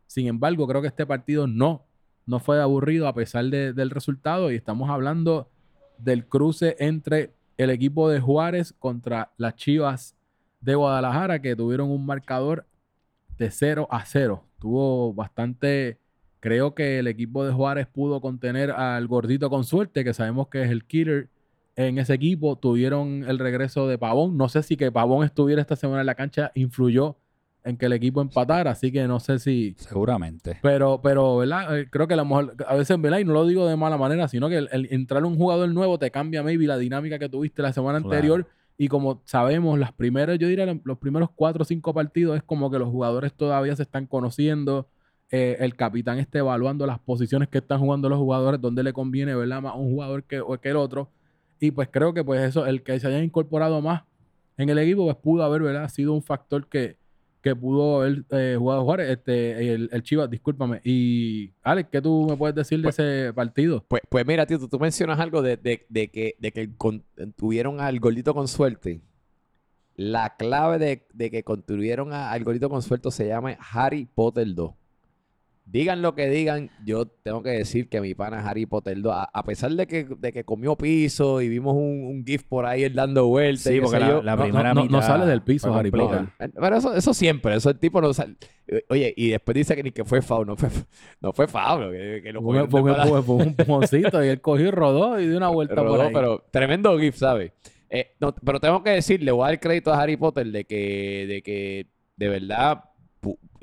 sin 0.08 0.28
embargo 0.28 0.68
creo 0.68 0.82
que 0.82 0.88
este 0.88 1.06
partido 1.06 1.48
no, 1.48 1.86
no 2.26 2.40
fue 2.40 2.62
aburrido 2.62 3.08
a 3.08 3.14
pesar 3.16 3.46
de- 3.46 3.74
del 3.74 3.90
resultado 3.90 4.52
y 4.52 4.56
estamos 4.56 4.90
hablando 4.90 5.50
del 5.98 6.26
cruce 6.28 6.76
entre 6.80 7.34
el 7.58 7.70
equipo 7.70 8.10
de 8.10 8.20
Juárez 8.20 8.74
contra 8.78 9.32
las 9.38 9.56
Chivas 9.56 10.16
de 10.64 10.76
Guadalajara 10.76 11.42
que 11.42 11.56
tuvieron 11.56 11.90
un 11.92 12.06
marcador 12.06 12.66
de 13.38 13.52
0 13.52 13.88
a 13.92 14.06
0. 14.06 14.44
Tuvo 14.60 15.14
bastante, 15.14 15.98
creo 16.40 16.74
que 16.74 17.00
el 17.00 17.08
equipo 17.08 17.46
de 17.46 17.52
Juárez 17.52 17.88
pudo 17.88 18.22
contener 18.22 18.72
al 18.72 19.08
gordito 19.08 19.50
con 19.50 19.64
suerte, 19.66 20.04
que 20.04 20.14
sabemos 20.14 20.48
que 20.48 20.64
es 20.64 20.72
el 20.72 20.86
killer 20.86 21.30
en 21.76 21.98
ese 21.98 22.14
equipo. 22.14 22.56
Tuvieron 22.56 23.26
el 23.28 23.40
regreso 23.40 23.88
de 23.88 23.98
Pavón. 23.98 24.38
No 24.38 24.48
sé 24.48 24.64
si 24.64 24.78
que 24.78 24.92
Pavón 24.92 25.26
estuviera 25.26 25.62
esta 25.62 25.76
semana 25.76 26.02
en 26.02 26.08
la 26.08 26.16
cancha 26.16 26.52
influyó 26.56 27.18
en 27.66 27.78
que 27.78 27.86
el 27.86 27.94
equipo 27.94 28.22
empatara, 28.22 28.72
así 28.72 28.92
que 28.92 29.08
no 29.08 29.22
sé 29.22 29.40
si... 29.40 29.74
Seguramente. 29.78 30.60
Pero, 30.62 31.00
pero, 31.02 31.38
¿verdad? 31.38 31.80
Eh, 31.80 31.88
Creo 31.90 32.08
que 32.10 32.14
a 32.14 32.18
lo 32.18 32.26
mejor, 32.26 32.56
a 32.68 32.76
veces, 32.76 33.00
¿verdad? 33.00 33.20
Y 33.20 33.24
no 33.24 33.32
lo 33.32 33.48
digo 33.48 33.66
de 33.66 33.78
mala 33.78 33.98
manera, 33.98 34.28
sino 34.28 34.50
que 34.50 34.58
el, 34.58 34.70
el 34.74 34.88
entrar 34.92 35.24
un 35.24 35.38
jugador 35.38 35.70
nuevo 35.70 35.98
te 35.98 36.12
cambia 36.12 36.44
maybe 36.44 36.68
la 36.68 36.78
dinámica 36.78 37.20
que 37.20 37.30
tuviste 37.30 37.62
la 37.62 37.72
semana 37.72 38.02
Claro. 38.02 38.48
Y 38.78 38.88
como 38.88 39.22
sabemos, 39.26 39.78
las 39.80 39.94
primeras, 39.94 40.40
yo 40.40 40.48
diría, 40.48 40.66
los 40.84 40.98
primeros 40.98 41.30
cuatro 41.36 41.62
o 41.64 41.66
cinco 41.66 41.94
partidos 41.94 42.38
es 42.38 42.44
como 42.44 42.72
que 42.72 42.80
los 42.80 42.90
jugadores 42.90 43.34
todavía 43.34 43.76
se 43.76 43.84
están 43.84 44.08
conociendo. 44.08 44.90
eh, 45.32 45.58
el 45.60 45.76
capitán 45.76 46.20
está 46.20 46.40
evaluando 46.40 46.86
las 46.86 47.00
posiciones 47.00 47.50
que 47.50 47.58
están 47.60 47.80
jugando 47.80 48.10
los 48.10 48.20
jugadores, 48.20 48.62
donde 48.62 48.84
le 48.84 48.94
conviene, 48.94 49.36
¿verdad? 49.36 49.62
Más 49.62 49.76
un 49.76 49.92
jugador 49.92 50.24
que, 50.26 50.42
que 50.62 50.70
el 50.70 50.76
otro. 50.78 51.12
Y 51.60 51.72
pues 51.72 51.90
creo 51.92 52.14
que 52.14 52.24
pues 52.24 52.42
eso, 52.42 52.66
el 52.68 52.84
que 52.84 53.00
se 53.00 53.08
haya 53.08 53.24
incorporado 53.24 53.82
más 53.82 54.04
en 54.58 54.70
el 54.70 54.78
equipo, 54.80 55.06
pues 55.06 55.18
pudo 55.18 55.44
haber, 55.44 55.62
¿verdad? 55.64 55.90
Sido 55.90 56.14
un 56.14 56.22
factor 56.24 56.68
que, 56.68 56.98
que 57.44 57.56
pudo 57.56 58.02
haber 58.02 58.24
eh, 58.32 58.56
jugado 58.58 58.84
Juárez, 58.86 59.10
este, 59.10 59.74
el, 59.74 59.90
el 59.92 60.02
Chivas, 60.02 60.30
discúlpame. 60.30 60.80
Y 60.86 61.52
Alex, 61.62 61.90
¿qué 61.92 62.02
tú 62.02 62.26
me 62.30 62.38
puedes 62.38 62.56
decir 62.56 62.80
de 62.80 62.84
Pues- 62.84 62.98
ese 62.98 63.34
partido? 63.34 63.84
Pues, 63.88 64.02
pues 64.10 64.26
mira, 64.26 64.46
tío, 64.46 64.58
tú, 64.58 64.68
tú 64.70 64.80
mencionas 64.80 65.20
algo 65.20 65.42
de, 65.42 65.58
de- 65.58 65.86
de 65.90 66.08
que, 66.10 66.36
de 66.40 66.52
que 66.54 66.76
con- 66.78 67.04
tuvieron 67.36 67.82
al 67.82 68.00
gordito 68.00 68.34
con 68.34 68.48
suerte. 68.48 69.02
La 69.96 70.36
clave 70.38 70.80
de, 70.80 71.06
de 71.14 71.30
que 71.30 71.44
construyeron 71.44 72.14
a- 72.14 72.32
al 72.32 72.44
gordito 72.44 72.70
con 72.70 72.82
suerte 72.82 73.12
se 73.12 73.28
llama 73.28 73.58
Harry 73.74 74.06
Potter 74.06 74.48
2. 74.56 74.72
Digan 75.66 76.02
lo 76.02 76.14
que 76.14 76.28
digan, 76.30 76.70
yo 76.86 77.06
tengo 77.08 77.42
que 77.42 77.52
decir 77.52 77.88
que 77.88 78.02
mi 78.02 78.14
pana 78.14 78.48
Harry 78.48 78.66
Potter 78.66 79.02
2. 79.02 79.14
A, 79.14 79.24
a 79.24 79.44
pesar 79.44 79.72
de 79.72 79.88
que, 79.88 80.04
de 80.20 80.34
que 80.34 80.44
comió 80.44 80.76
piso 80.76 81.42
y 81.42 81.48
vimos 81.48 81.74
un, 81.76 82.04
un 82.06 82.26
GIF 82.26 82.44
por 82.44 82.66
ahí 82.66 82.84
él 82.84 82.94
dando 82.94 83.28
vueltas. 83.28 83.64
Sí, 83.64 83.76
y 83.78 83.80
porque 83.82 84.00
la, 84.00 84.08
yo. 84.10 84.22
la 84.22 84.36
No, 84.36 84.42
primera 84.44 84.74
no, 84.74 85.02
sale 85.02 85.26
del 85.26 85.42
piso, 85.42 85.74
Harry. 85.74 85.90
Potter. 85.90 86.26
Pero 86.54 86.76
eso, 86.78 86.94
eso 86.94 87.14
siempre, 87.14 87.56
eso 87.56 87.70
el 87.70 87.80
tipo 87.80 88.02
no 88.02 88.14
sale. 88.14 88.36
Oye, 88.90 89.14
y 89.16 89.30
después 89.30 89.56
dice 89.56 89.76
que 89.76 89.84
ni 89.84 89.92
que 89.92 90.04
fue 90.04 90.22
foul, 90.22 90.46
no 90.48 90.56
fue, 90.58 90.70
no 91.22 91.32
fue 91.34 91.48
que, 91.48 92.22
que 92.24 92.34
lo 92.34 92.42
Fue, 92.42 92.68
fue 92.68 92.82
un- 92.82 92.92
mala- 92.92 93.06
fue- 93.08 93.22
fue 93.24 93.36
un 93.36 93.42
empujoncito 93.44 94.24
y 94.24 94.28
él 94.28 94.42
cogió 94.42 94.68
y 94.68 94.72
rodó 94.72 95.20
y 95.20 95.28
dio 95.28 95.38
una 95.38 95.48
vuelta 95.50 95.76
por 95.76 95.86
Rodó, 95.86 96.02
ahí. 96.04 96.14
pero 96.14 96.44
tremendo 96.52 96.98
GIF, 97.00 97.16
¿sabes? 97.18 97.52
Eh, 97.90 98.12
no, 98.20 98.34
pero 98.44 98.60
tengo 98.60 98.84
que 98.84 98.90
decir, 98.92 99.24
le 99.24 99.32
voy 99.32 99.44
a 99.46 99.48
dar 99.48 99.60
crédito 99.60 99.94
a 99.94 100.02
Harry 100.02 100.18
Potter 100.18 100.48
de 100.48 100.66
que, 100.66 101.26
de 101.28 101.42
que 101.42 101.88
de 102.18 102.28
verdad 102.28 102.84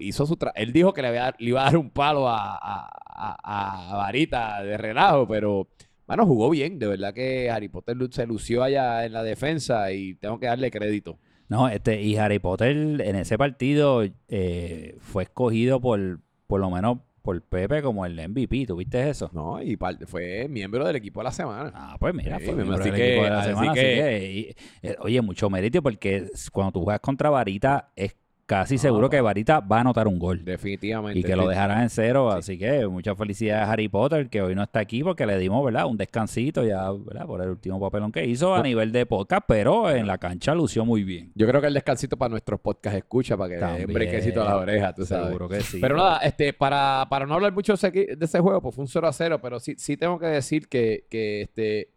hizo 0.00 0.26
su 0.26 0.36
tra- 0.36 0.52
Él 0.54 0.72
dijo 0.72 0.92
que 0.92 1.02
le, 1.02 1.08
había- 1.08 1.34
le 1.38 1.48
iba 1.50 1.62
a 1.62 1.64
dar 1.66 1.76
un 1.76 1.90
palo 1.90 2.28
a, 2.28 2.56
a, 2.56 3.90
a- 3.92 3.96
Varita 3.96 4.62
de 4.62 4.76
relajo, 4.76 5.26
pero 5.28 5.68
bueno, 6.06 6.26
jugó 6.26 6.50
bien. 6.50 6.78
De 6.78 6.86
verdad 6.86 7.14
que 7.14 7.50
Harry 7.50 7.68
Potter 7.68 7.96
se 8.10 8.26
lució 8.26 8.62
allá 8.62 9.04
en 9.04 9.12
la 9.12 9.22
defensa 9.22 9.92
y 9.92 10.14
tengo 10.14 10.38
que 10.40 10.46
darle 10.46 10.70
crédito. 10.70 11.18
No, 11.48 11.68
este, 11.68 12.00
y 12.02 12.16
Harry 12.16 12.38
Potter 12.38 12.76
en 12.76 13.16
ese 13.16 13.36
partido 13.36 14.04
eh, 14.28 14.96
fue 15.00 15.24
escogido 15.24 15.80
por, 15.80 16.20
por 16.46 16.60
lo 16.60 16.70
menos 16.70 16.98
por 17.22 17.42
Pepe 17.42 17.82
como 17.82 18.06
el 18.06 18.14
MVP. 18.28 18.66
¿Tuviste 18.66 19.10
eso? 19.10 19.30
No, 19.34 19.60
y 19.60 19.76
fue 20.06 20.46
miembro 20.48 20.86
del 20.86 20.96
equipo 20.96 21.20
de 21.20 21.24
la 21.24 21.32
semana. 21.32 21.70
Ah, 21.74 21.96
pues 21.98 22.14
mira, 22.14 22.38
Sí, 22.38 22.44
fue 22.46 22.54
miembro 22.54 22.78
del 22.78 22.94
que- 22.94 23.08
equipo 23.10 23.24
de 23.24 23.30
la 23.30 23.44
semana. 23.44 23.72
así 23.72 23.80
que- 23.80 23.86
que, 23.96 24.32
y, 24.32 24.88
eh, 24.88 24.96
oye, 25.00 25.20
mucho 25.20 25.50
mérito 25.50 25.82
porque 25.82 26.28
cuando 26.52 26.72
tú 26.72 26.82
juegas 26.84 27.00
contra 27.00 27.30
Varita 27.30 27.90
es 27.96 28.16
casi 28.50 28.74
No, 28.74 28.80
seguro 28.80 29.08
que 29.08 29.20
Varita 29.20 29.60
va 29.60 29.76
a 29.76 29.80
anotar 29.82 30.08
un 30.08 30.18
gol. 30.18 30.44
Definitivamente. 30.44 31.18
Y 31.20 31.22
que 31.22 31.36
lo 31.36 31.44
Sí. 31.44 31.48
dejarán 31.50 31.82
en 31.82 31.88
cero, 31.90 32.30
Sí. 32.32 32.38
así 32.38 32.58
que 32.58 32.86
muchas 32.88 33.16
felicidades 33.16 33.68
a 33.68 33.72
Harry 33.72 33.88
Potter, 33.88 34.28
que 34.28 34.42
hoy 34.42 34.56
no 34.56 34.62
está 34.64 34.80
aquí 34.80 35.04
porque 35.04 35.24
le 35.24 35.38
dimos, 35.38 35.64
¿verdad? 35.64 35.86
Un 35.86 35.96
descansito 35.96 36.64
ya, 36.64 36.90
¿verdad? 36.90 37.26
Por 37.26 37.40
el 37.42 37.50
último 37.50 37.78
papelón 37.78 38.10
que 38.10 38.24
hizo 38.26 38.54
a 38.54 38.62
nivel 38.62 38.90
de 38.90 39.06
podcast, 39.06 39.42
pero 39.46 39.88
en 39.90 40.06
la 40.06 40.18
cancha 40.18 40.52
lució 40.54 40.84
muy 40.84 41.04
bien. 41.04 41.30
Yo 41.36 41.46
creo 41.46 41.60
que 41.60 41.68
el 41.68 41.74
descansito 41.74 42.16
para 42.16 42.30
nuestros 42.30 42.58
podcast 42.60 42.96
escucha, 42.96 43.36
para 43.36 43.48
que 43.50 43.54
den 43.54 43.60
También. 43.66 43.92
brequecito 43.92 44.42
a 44.42 44.44
la 44.46 44.56
oreja, 44.56 44.92
tú 44.94 45.04
sabes. 45.06 45.26
Seguro 45.28 45.48
que 45.48 45.60
sí. 45.60 45.78
Pero 45.80 45.96
nada, 45.96 46.18
este, 46.18 46.52
para, 46.52 47.06
para 47.08 47.26
no 47.26 47.34
hablar 47.34 47.52
mucho 47.52 47.72
de 47.72 47.76
ese, 47.76 47.92
equi- 47.92 48.16
de 48.16 48.24
ese 48.24 48.40
juego, 48.40 48.60
pues 48.60 48.74
fue 48.74 48.82
un 48.82 48.88
0 48.88 49.06
a 49.06 49.12
0, 49.12 49.38
pero 49.40 49.60
sí, 49.60 49.74
sí 49.78 49.96
tengo 49.96 50.18
que 50.18 50.26
decir 50.26 50.66
que, 50.68 51.04
que 51.08 51.42
este, 51.42 51.88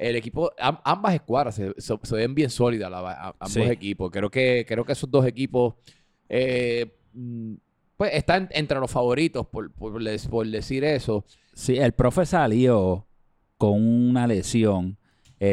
el 0.00 0.16
equipo, 0.16 0.50
am- 0.58 0.78
ambas 0.84 1.14
escuadras 1.14 1.54
se, 1.54 1.72
se- 1.78 1.98
se 2.02 2.16
ven 2.16 2.34
bien 2.34 2.50
sólidas, 2.50 2.90
la- 2.90 2.98
a- 3.10 3.26
ambos 3.38 3.52
Sí. 3.52 3.60
equipos. 3.62 4.10
Creo 4.10 4.30
que, 4.30 4.64
creo 4.66 4.84
que 4.84 4.92
esos 4.92 5.10
dos 5.10 5.26
equipos 5.26 5.74
eh, 6.28 6.86
mm, 7.12 7.54
pues 7.96 8.14
están 8.14 8.48
entre 8.52 8.78
los 8.80 8.90
favoritos, 8.90 9.46
por, 9.46 9.70
por, 9.72 10.00
les- 10.00 10.26
por 10.28 10.46
decir 10.46 10.84
eso. 10.84 11.24
Sí, 11.52 11.76
el 11.76 11.92
profe 11.92 12.24
salió 12.24 13.06
con 13.58 13.72
una 13.82 14.26
lesión. 14.26 14.96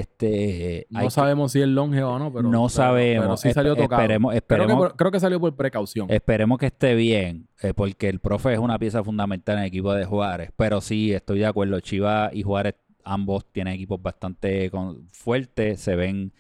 Este, 0.02 0.86
No 0.90 1.00
que- 1.02 1.10
sabemos 1.12 1.52
si 1.54 1.62
es 1.62 1.68
longe 1.68 2.04
o 2.04 2.20
no, 2.20 2.32
pero. 2.32 2.44
no 2.44 2.52
pero- 2.52 2.70
sabemos. 2.70 3.24
Pero 3.26 3.38
sí 3.38 3.54
salió 3.54 3.76
tocado. 3.76 4.02
Esperemos, 4.02 4.32
creo, 4.32 4.32
que 4.32 4.38
esperemos, 4.38 4.78
por- 4.78 4.96
creo 4.98 5.12
que 5.12 5.20
salió 5.20 5.40
por 5.40 5.56
precaución. 5.56 6.08
esperemos 6.12 6.58
que 6.60 6.66
esté 6.68 6.94
bien, 6.94 7.48
eh, 7.64 7.74
porque 7.74 8.10
el 8.10 8.20
profe 8.20 8.54
es 8.54 8.60
una 8.60 8.78
pieza 8.78 9.04
fundamental 9.04 9.56
en 9.58 9.62
el 9.64 9.68
equipo 9.68 9.94
de 9.94 10.06
Juárez. 10.06 10.52
Pero 10.58 10.82
sí, 10.82 11.14
estoy 11.14 11.40
de 11.40 11.46
acuerdo. 11.48 11.80
Chivas 11.80 12.34
y 12.36 12.44
Juárez 12.44 12.76
ambos 13.12 13.46
tienen 13.52 13.74
equipos 13.74 14.02
bastante 14.02 14.70
con- 14.72 15.08
fuertes, 15.10 15.80
se 15.80 15.96
ven 15.96 16.34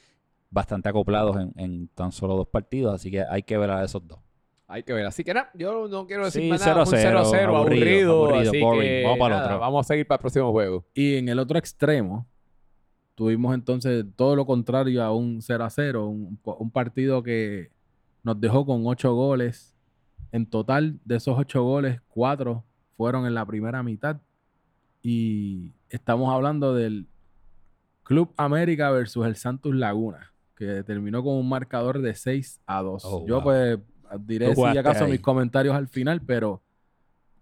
bastante 0.50 0.90
acoplados 0.90 1.38
en, 1.38 1.54
en 1.58 1.88
tan 1.90 2.12
solo 2.12 2.36
dos 2.36 2.48
partidos, 2.48 2.94
así 2.96 3.12
que 3.12 3.22
hay 3.24 3.44
que 3.44 3.58
ver 3.58 3.70
a 3.72 3.84
esos 3.84 4.08
dos. 4.08 4.20
Hay 4.70 4.84
que 4.84 4.92
ver. 4.94 5.06
Así 5.06 5.24
que 5.24 5.34
nada, 5.34 5.50
yo 5.54 5.88
no 5.88 6.06
quiero 6.08 6.26
decir 6.26 6.42
Sí, 6.44 6.50
más 6.50 6.60
nada. 6.60 6.84
0-0, 6.84 6.88
Un 6.88 6.94
0-0, 6.94 7.04
aburrido. 7.48 7.58
aburrido, 7.58 8.16
aburrido, 8.26 8.50
así 8.52 8.60
boring. 8.62 8.82
que 8.82 9.04
Vamos 9.04 9.20
para 9.20 9.36
el 9.36 9.40
nada, 9.40 9.46
otro. 9.48 9.60
Vamos 9.62 9.86
a 9.86 9.88
seguir 9.88 10.08
para 10.08 10.16
el 10.18 10.22
próximo 10.22 10.52
juego. 10.52 10.86
Y 10.94 11.16
en 11.16 11.30
el 11.30 11.40
otro 11.40 11.58
extremo, 11.58 12.28
tuvimos 13.16 13.54
entonces 13.56 14.06
todo 14.18 14.36
lo 14.36 14.46
contrario 14.46 15.02
a 15.04 15.14
un 15.16 15.42
0 15.42 15.64
a 15.64 15.70
0, 15.70 16.08
un, 16.08 16.40
un 16.44 16.72
partido 16.72 17.24
que 17.24 17.72
nos 18.24 18.40
dejó 18.42 18.66
con 18.66 18.86
ocho 18.88 19.14
goles. 19.14 19.74
En 20.34 20.46
total, 20.46 21.00
de 21.06 21.16
esos 21.16 21.38
ocho 21.40 21.64
goles, 21.64 22.02
cuatro 22.10 22.66
fueron 22.98 23.26
en 23.26 23.36
la 23.36 23.46
primera 23.46 23.82
mitad. 23.84 24.18
Y 25.02 25.72
estamos 25.90 26.34
hablando 26.34 26.74
del 26.74 27.08
Club 28.04 28.34
América 28.38 28.90
versus 28.92 29.26
el 29.26 29.36
Santos 29.36 29.76
Laguna, 29.76 30.34
que 30.56 30.84
terminó 30.84 31.24
con 31.24 31.36
un 31.36 31.50
marcador 31.50 32.02
de 32.02 32.16
6 32.16 32.62
a 32.66 32.82
2. 32.82 33.06
Oh, 33.06 33.26
Yo 33.28 33.36
wow. 33.36 33.44
pues 33.44 33.80
diré 34.22 34.54
Tú 34.54 34.66
si 34.72 34.78
acaso 34.78 35.06
ahí. 35.06 35.12
mis 35.12 35.20
comentarios 35.22 35.76
al 35.76 35.88
final, 35.88 36.22
pero 36.22 36.62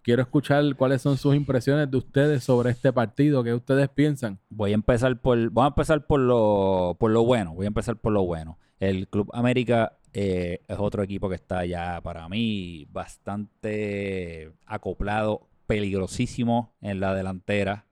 quiero 0.01 0.21
escuchar 0.21 0.75
cuáles 0.75 1.01
son 1.01 1.17
sus 1.17 1.35
impresiones 1.35 1.89
de 1.89 1.97
ustedes 1.97 2.43
sobre 2.43 2.71
este 2.71 2.91
partido, 2.93 3.43
qué 3.43 3.53
ustedes 3.53 3.89
piensan. 3.89 4.39
Voy 4.49 4.71
a 4.71 4.75
empezar 4.75 5.19
por, 5.19 5.37
vamos 5.51 5.71
a 5.71 5.73
empezar 5.73 6.05
por 6.07 6.19
lo, 6.19 6.95
por 6.99 7.11
lo 7.11 7.23
bueno. 7.23 7.53
Voy 7.53 7.65
a 7.65 7.67
empezar 7.67 7.97
por 7.97 8.11
lo 8.13 8.23
bueno. 8.23 8.57
El 8.79 9.07
Club 9.07 9.29
América 9.33 9.97
eh, 10.13 10.61
es 10.67 10.77
otro 10.79 11.03
equipo 11.03 11.29
que 11.29 11.35
está 11.35 11.65
ya 11.65 12.01
para 12.01 12.27
mí 12.29 12.87
bastante 12.91 14.51
acoplado, 14.65 15.47
peligrosísimo 15.67 16.73
en 16.81 16.99
la 16.99 17.13
delantera. 17.13 17.85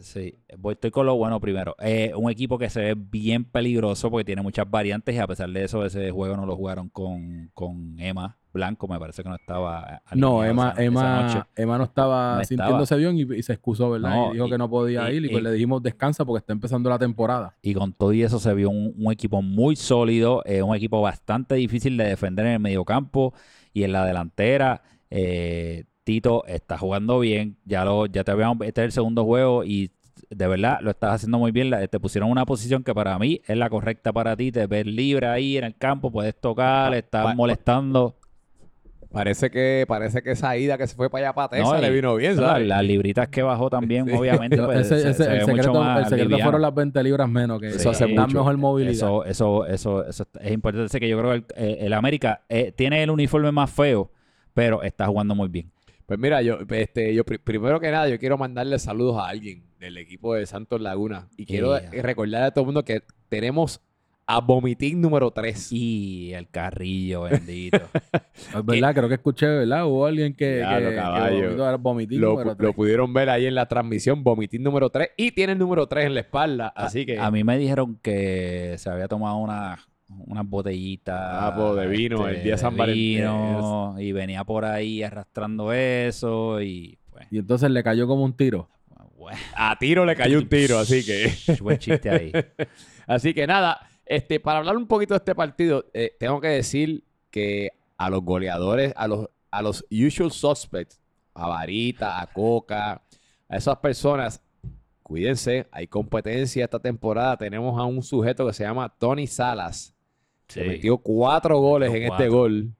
Sí, 0.00 0.34
voy, 0.58 0.74
estoy 0.74 0.90
con 0.90 1.06
lo 1.06 1.14
bueno 1.16 1.40
primero. 1.40 1.74
Eh, 1.78 2.12
un 2.14 2.30
equipo 2.30 2.58
que 2.58 2.68
se 2.68 2.80
ve 2.80 2.94
bien 2.96 3.44
peligroso 3.44 4.10
porque 4.10 4.24
tiene 4.24 4.42
muchas 4.42 4.68
variantes 4.70 5.14
y 5.14 5.18
a 5.18 5.26
pesar 5.26 5.48
de 5.48 5.64
eso, 5.64 5.84
ese 5.86 6.10
juego 6.10 6.36
no 6.36 6.44
lo 6.44 6.54
jugaron 6.56 6.88
con, 6.90 7.50
con 7.54 7.98
Emma 7.98 8.36
Blanco. 8.52 8.88
Me 8.88 8.98
parece 8.98 9.22
que 9.22 9.28
no 9.28 9.36
estaba. 9.36 10.02
No, 10.14 10.40
alineado 10.42 10.44
Emma, 10.44 10.70
esa- 10.76 10.82
esa 10.82 11.22
noche. 11.22 11.34
Emma, 11.34 11.48
Emma 11.56 11.78
no 11.78 11.84
estaba 11.84 12.34
No 12.36 12.40
estaba. 12.42 12.46
sintiéndose 12.66 12.96
bien 12.96 13.16
y, 13.16 13.36
y 13.38 13.42
se 13.42 13.52
excusó, 13.54 13.88
¿verdad? 13.90 14.10
No, 14.10 14.30
y 14.30 14.32
dijo 14.34 14.46
y- 14.48 14.50
que 14.50 14.58
no 14.58 14.68
podía 14.68 15.10
ir 15.10 15.24
y 15.24 15.28
pues 15.30 15.42
le 15.42 15.52
dijimos 15.52 15.82
descansa 15.82 16.24
porque 16.26 16.40
está 16.40 16.52
empezando 16.52 16.90
la 16.90 16.98
temporada. 16.98 17.56
Y 17.62 17.72
con 17.72 17.92
todo 17.94 18.12
y 18.12 18.22
eso 18.22 18.38
se 18.38 18.52
vio 18.54 18.68
un, 18.68 18.92
un 18.98 19.12
equipo 19.12 19.40
muy 19.40 19.76
sólido, 19.76 20.42
eh, 20.44 20.62
un 20.62 20.74
equipo 20.76 21.00
bastante 21.00 21.54
difícil 21.54 21.96
de 21.96 22.04
defender 22.04 22.44
en 22.46 22.52
el 22.52 22.60
mediocampo 22.60 23.32
y 23.72 23.84
en 23.84 23.92
la 23.92 24.04
delantera. 24.04 24.82
Eh, 25.10 25.84
Tito 26.06 26.44
está 26.46 26.78
jugando 26.78 27.18
bien, 27.18 27.56
ya 27.64 27.84
lo, 27.84 28.06
ya 28.06 28.22
te 28.22 28.30
habíamos, 28.30 28.64
este 28.64 28.80
es 28.82 28.84
el 28.84 28.92
segundo 28.92 29.24
juego 29.24 29.64
y 29.64 29.90
de 30.30 30.46
verdad 30.46 30.78
lo 30.80 30.92
estás 30.92 31.14
haciendo 31.14 31.36
muy 31.40 31.50
bien. 31.50 31.68
La- 31.68 31.84
te 31.88 31.98
pusieron 31.98 32.30
una 32.30 32.46
posición 32.46 32.84
que 32.84 32.94
para 32.94 33.18
mí 33.18 33.40
es 33.44 33.56
la 33.56 33.68
correcta 33.68 34.12
para 34.12 34.36
ti, 34.36 34.52
te 34.52 34.68
ves 34.68 34.86
libre 34.86 35.26
ahí 35.26 35.56
en 35.56 35.64
el 35.64 35.74
campo, 35.76 36.12
puedes 36.12 36.36
tocar, 36.40 36.92
Pa- 36.92 36.96
estás 36.96 37.24
pa- 37.24 37.34
molestando. 37.34 38.14
Parece 39.10 39.50
que, 39.50 39.84
parece 39.88 40.22
que 40.22 40.30
esa 40.30 40.56
ida 40.56 40.78
que 40.78 40.86
se 40.86 40.94
fue 40.94 41.10
para 41.10 41.26
allá 41.28 41.34
para 41.34 41.48
Texas 41.48 41.72
No, 41.72 41.80
le 41.80 41.90
vino 41.90 42.14
bien, 42.14 42.36
¿sabes? 42.36 42.68
Las 42.68 42.84
libritas 42.84 43.26
que 43.28 43.42
bajó 43.42 43.68
también, 43.68 44.06
Sí. 44.06 44.12
obviamente, 44.12 44.56
pues, 44.62 44.78
ese- 44.80 45.00
se- 45.00 45.10
ese- 45.10 45.24
se 45.24 45.32
el, 45.38 45.44
secreto, 45.44 45.74
más 45.74 45.98
el 45.98 46.04
secreto 46.04 46.24
liviano. 46.28 46.44
fueron 46.44 46.62
las 46.62 46.74
20 46.74 47.02
libras 47.02 47.28
menos, 47.28 47.60
que 47.60 47.68
Eso 47.68 47.90
hace 47.90 48.06
mucho. 48.06 48.28
mejor 48.38 48.56
movilidad. 48.58 48.92
Eso, 48.94 49.24
eso, 49.24 49.66
eso, 49.66 50.06
eso 50.06 50.26
es 50.40 50.52
importante. 50.52 50.88
Sé 50.88 51.00
que 51.00 51.08
yo 51.08 51.18
creo 51.18 51.30
que 51.30 51.36
el, 51.36 51.44
eh, 51.56 51.78
el 51.80 51.92
América 51.94 52.42
eh, 52.48 52.72
tiene 52.76 53.02
el 53.02 53.10
uniforme 53.10 53.50
más 53.52 53.70
feo, 53.70 54.10
pero 54.54 54.82
está 54.84 55.06
jugando 55.08 55.34
muy 55.34 55.48
bien. 55.48 55.72
Pues 56.06 56.18
mira, 56.20 56.40
yo, 56.42 56.58
este, 56.70 57.12
yo 57.14 57.24
pri- 57.24 57.38
primero 57.38 57.80
que 57.80 57.90
nada, 57.90 58.08
yo 58.08 58.18
quiero 58.18 58.38
mandarle 58.38 58.78
saludos 58.78 59.18
a 59.18 59.28
alguien 59.28 59.64
del 59.80 59.96
equipo 59.98 60.34
de 60.34 60.46
Santos 60.46 60.80
Laguna. 60.80 61.28
Y 61.36 61.46
quiero 61.46 61.78
Yeah. 61.78 62.02
recordarle 62.02 62.46
a 62.46 62.50
todo 62.52 62.62
el 62.62 62.66
mundo 62.66 62.84
que 62.84 63.02
tenemos 63.28 63.80
a 64.28 64.40
Vomitín 64.40 65.00
número 65.00 65.30
3. 65.32 65.68
Y 65.72 66.32
el 66.32 66.48
carrillo, 66.48 67.22
bendito. 67.22 67.78
Es 68.56 68.64
verdad, 68.64 68.94
creo 68.94 69.08
que 69.08 69.14
escuché, 69.14 69.46
¿verdad? 69.46 69.86
Hubo 69.86 70.06
alguien 70.06 70.34
que, 70.34 70.58
Ya, 70.60 70.78
que, 70.78 70.84
lo 70.84 70.90
que 70.90 70.96
caballo. 70.96 71.42
vomitó, 71.56 71.78
vomitín 71.78 72.20
Lo, 72.20 72.28
número 72.30 72.50
lo 72.50 72.56
tres. 72.56 72.74
pudieron 72.74 73.12
ver 73.12 73.28
ahí 73.30 73.46
en 73.46 73.54
la 73.56 73.66
transmisión, 73.66 74.22
Vomitín 74.22 74.62
número 74.62 74.90
3. 74.90 75.10
Y 75.16 75.32
tiene 75.32 75.54
el 75.54 75.58
número 75.58 75.86
3 75.88 76.06
en 76.06 76.14
la 76.14 76.20
espalda. 76.20 76.68
Así 76.76 77.04
que. 77.04 77.18
A 77.18 77.30
mí 77.32 77.42
me 77.44 77.58
dijeron 77.58 77.98
que 78.02 78.74
se 78.78 78.88
había 78.90 79.08
tomado 79.08 79.38
una, 79.38 79.78
unas 80.08 80.48
botellitas. 80.48 81.18
Ah, 81.18 81.54
pues, 81.56 81.76
de 81.76 81.86
vino, 81.86 82.28
el 82.28 82.42
día 82.42 82.52
de 82.52 82.58
San 82.58 82.76
Valentín. 82.76 83.18
vino, 83.18 83.96
Y 83.98 84.12
venía 84.12 84.44
por 84.44 84.64
ahí 84.64 85.02
arrastrando 85.02 85.72
eso. 85.72 86.60
Y 86.60 86.98
pues, 87.10 87.26
Y 87.30 87.38
entonces 87.38 87.70
le 87.70 87.82
cayó 87.82 88.06
como 88.06 88.24
un 88.24 88.36
tiro. 88.36 88.68
bueno, 89.16 89.38
A 89.54 89.76
tiro 89.78 90.04
le 90.04 90.14
cayó 90.16 90.38
un 90.38 90.48
tiro, 90.48 90.78
así 90.78 91.04
que. 91.04 91.32
buen 91.60 91.78
chiste 91.78 92.10
ahí. 92.10 92.32
Así 93.08 93.32
que 93.34 93.46
nada, 93.46 93.88
este, 94.04 94.40
para 94.40 94.58
hablar 94.58 94.76
un 94.76 94.88
poquito 94.88 95.14
de 95.14 95.18
este 95.18 95.34
partido, 95.34 95.84
eh, 95.94 96.16
tengo 96.18 96.40
que 96.40 96.48
decir 96.48 97.04
que 97.30 97.70
a 97.96 98.10
los 98.10 98.22
goleadores, 98.22 98.92
a 98.96 99.06
los, 99.06 99.28
a 99.50 99.62
los 99.62 99.84
usual 99.90 100.32
suspects, 100.32 101.00
a 101.32 101.46
Varita, 101.46 102.20
a 102.20 102.26
Coca, 102.26 103.02
a 103.48 103.56
esas 103.56 103.76
personas, 103.78 104.42
cuídense, 105.04 105.68
hay 105.70 105.86
competencia 105.86 106.64
esta 106.64 106.80
temporada. 106.80 107.36
Tenemos 107.36 107.78
a 107.78 107.84
un 107.84 108.02
sujeto 108.02 108.46
que 108.46 108.52
se 108.52 108.64
llama 108.64 108.88
Tony 108.98 109.26
Salas, 109.28 109.94
que 110.46 110.62
Sí. 110.62 110.68
metió 110.68 110.98
cuatro 110.98 111.58
goles 111.58 111.90
Metió 111.90 112.02
en 112.04 112.08
cuatro. 112.08 112.24
este 112.26 112.34
gol. 112.36 112.70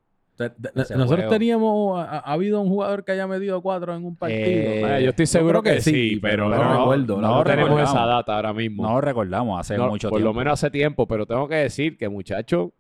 Nosotros 0.75 1.07
juego. 1.09 1.31
teníamos, 1.31 1.99
ha, 1.99 2.19
ha 2.19 2.33
habido 2.35 2.61
un 2.61 2.69
jugador 2.69 3.05
que 3.05 3.13
haya 3.13 3.27
metido 3.27 3.63
cuatro 3.63 3.95
en 3.97 4.05
un 4.05 4.17
partido. 4.17 4.43
Eh, 4.45 5.01
yo 5.03 5.09
estoy 5.11 5.25
seguro 5.27 5.63
que, 5.63 5.77
que 5.77 5.81
sí, 5.81 6.11
sí, 6.11 6.17
pero, 6.21 6.51
pero 6.51 6.63
no, 6.63 6.65
no 6.75 6.79
recuerdo, 6.81 7.21
no 7.23 7.37
no 7.39 7.45
tenemos 7.45 7.81
esa 7.81 8.05
data 8.05 8.37
ahora 8.37 8.53
mismo. 8.53 8.83
No 8.83 8.93
lo 8.97 9.01
recordamos 9.01 9.59
hace 9.59 9.79
No, 9.79 9.89
mucho 9.89 10.11
por 10.11 10.19
tiempo. 10.19 10.33
lo 10.35 10.39
menos 10.39 10.53
hace 10.63 10.71
tiempo, 10.71 11.07
pero 11.09 11.25
tengo 11.25 11.49
que 11.49 11.55
decir 11.55 11.97
que, 11.97 12.11
muchacho, 12.11 12.73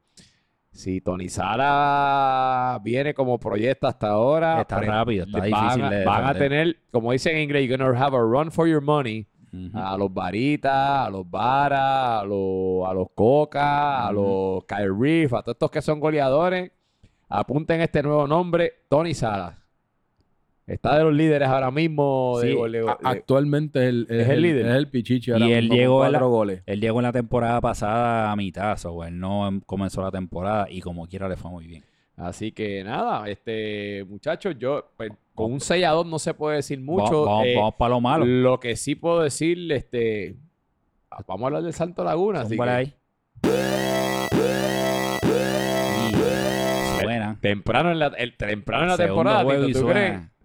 si 0.71 1.01
Tony 1.01 1.31
Sala 1.31 2.79
viene 2.85 3.15
como 3.15 3.39
proyecta 3.39 3.89
hasta 3.89 4.09
ahora, 4.09 4.61
Está 4.61 4.81
rápido, 4.81 5.25
está 5.25 5.39
van, 5.39 5.49
difícil 5.49 5.83
a, 5.85 5.91
de 5.91 6.05
van 6.05 6.25
a 6.27 6.35
tener, 6.35 6.77
como 6.93 7.13
dicen 7.13 7.37
en 7.37 7.43
inglés, 7.45 7.67
you're 7.67 7.83
gonna 7.83 7.99
have 7.99 8.15
a 8.15 8.21
run 8.21 8.53
for 8.53 8.69
your 8.69 8.83
money. 8.83 9.27
A 9.75 9.97
los 9.97 10.13
Varita, 10.13 11.07
a 11.07 11.11
los 11.11 11.29
Vara, 11.31 12.21
a 12.21 12.25
los, 12.25 12.87
a 12.87 12.93
los 12.93 13.09
Coca, 13.15 14.07
a 14.07 14.13
los 14.13 14.65
Kyle 14.67 14.93
Reef, 14.99 15.33
a 15.33 15.43
todos 15.43 15.55
estos 15.55 15.71
que 15.71 15.81
son 15.81 15.99
goleadores, 16.01 16.71
apunten 17.29 17.81
este 17.81 18.03
nuevo 18.03 18.27
nombre, 18.27 18.73
Tony 18.89 19.15
Sala. 19.15 19.59
Está 20.67 20.99
de 20.99 21.05
los 21.05 21.15
líderes 21.15 21.49
ahora 21.49 21.71
mismo. 21.71 22.39
de 22.41 22.49
Sí, 22.53 22.55
de- 22.73 22.97
actualmente 23.05 23.85
es 23.85 23.89
el, 23.89 24.07
Es 24.11 24.29
el 24.29 24.43
líder. 24.43 24.67
Es 24.67 24.75
el 24.75 24.89
Pichichi. 24.91 25.31
Y 25.33 25.53
él 25.53 25.71
llegó 25.71 26.03
a 26.03 26.11
la- 26.11 26.19
goles. 26.19 26.63
Él 26.67 26.81
llegó 26.81 26.99
en 26.99 27.05
la 27.05 27.13
temporada 27.13 27.61
pasada 27.61 28.33
a 28.33 28.37
mitad, 28.37 28.77
o 28.87 29.05
él 29.05 29.19
no 29.19 29.47
em- 29.47 29.61
comenzó 29.61 30.03
la 30.03 30.11
temporada 30.11 30.67
y 30.69 30.81
como 30.81 31.07
quiera 31.07 31.29
le 31.29 31.37
fue 31.37 31.51
muy 31.53 31.67
bien. 31.69 31.85
Así 32.17 32.51
que 32.51 32.83
nada, 32.83 33.29
este 33.29 34.05
muchachos, 34.09 34.57
yo 34.59 34.91
pues, 34.97 35.13
con 35.37 35.53
un 35.53 35.61
6 35.61 35.85
no 36.07 36.19
se 36.19 36.35
puede 36.35 36.57
decir 36.57 36.81
mucho. 36.81 37.25
Vamos, 37.25 37.47
eh, 37.47 37.57
para 37.79 37.91
lo 37.91 38.01
malo. 38.01 38.25
Lo 38.25 38.59
que 38.59 38.75
sí 38.75 38.95
puedo 38.95 39.21
decir, 39.21 39.71
este. 39.71 40.35
Vamos 41.29 41.43
a 41.43 41.47
hablar 41.47 41.63
del 41.63 41.75
Santo 41.75 42.03
Laguna. 42.03 42.41
Así 42.41 42.57
que... 42.57 42.63
ahí. 42.63 42.95
Buena. 47.03 47.39
Temprano 47.41 47.93
en 47.93 47.99
la, 47.99 48.07
el, 48.07 48.37
temprano 48.37 48.85
en 48.85 48.89
la 48.89 48.97
temporada, 48.97 49.45
¿tú. 49.45 49.93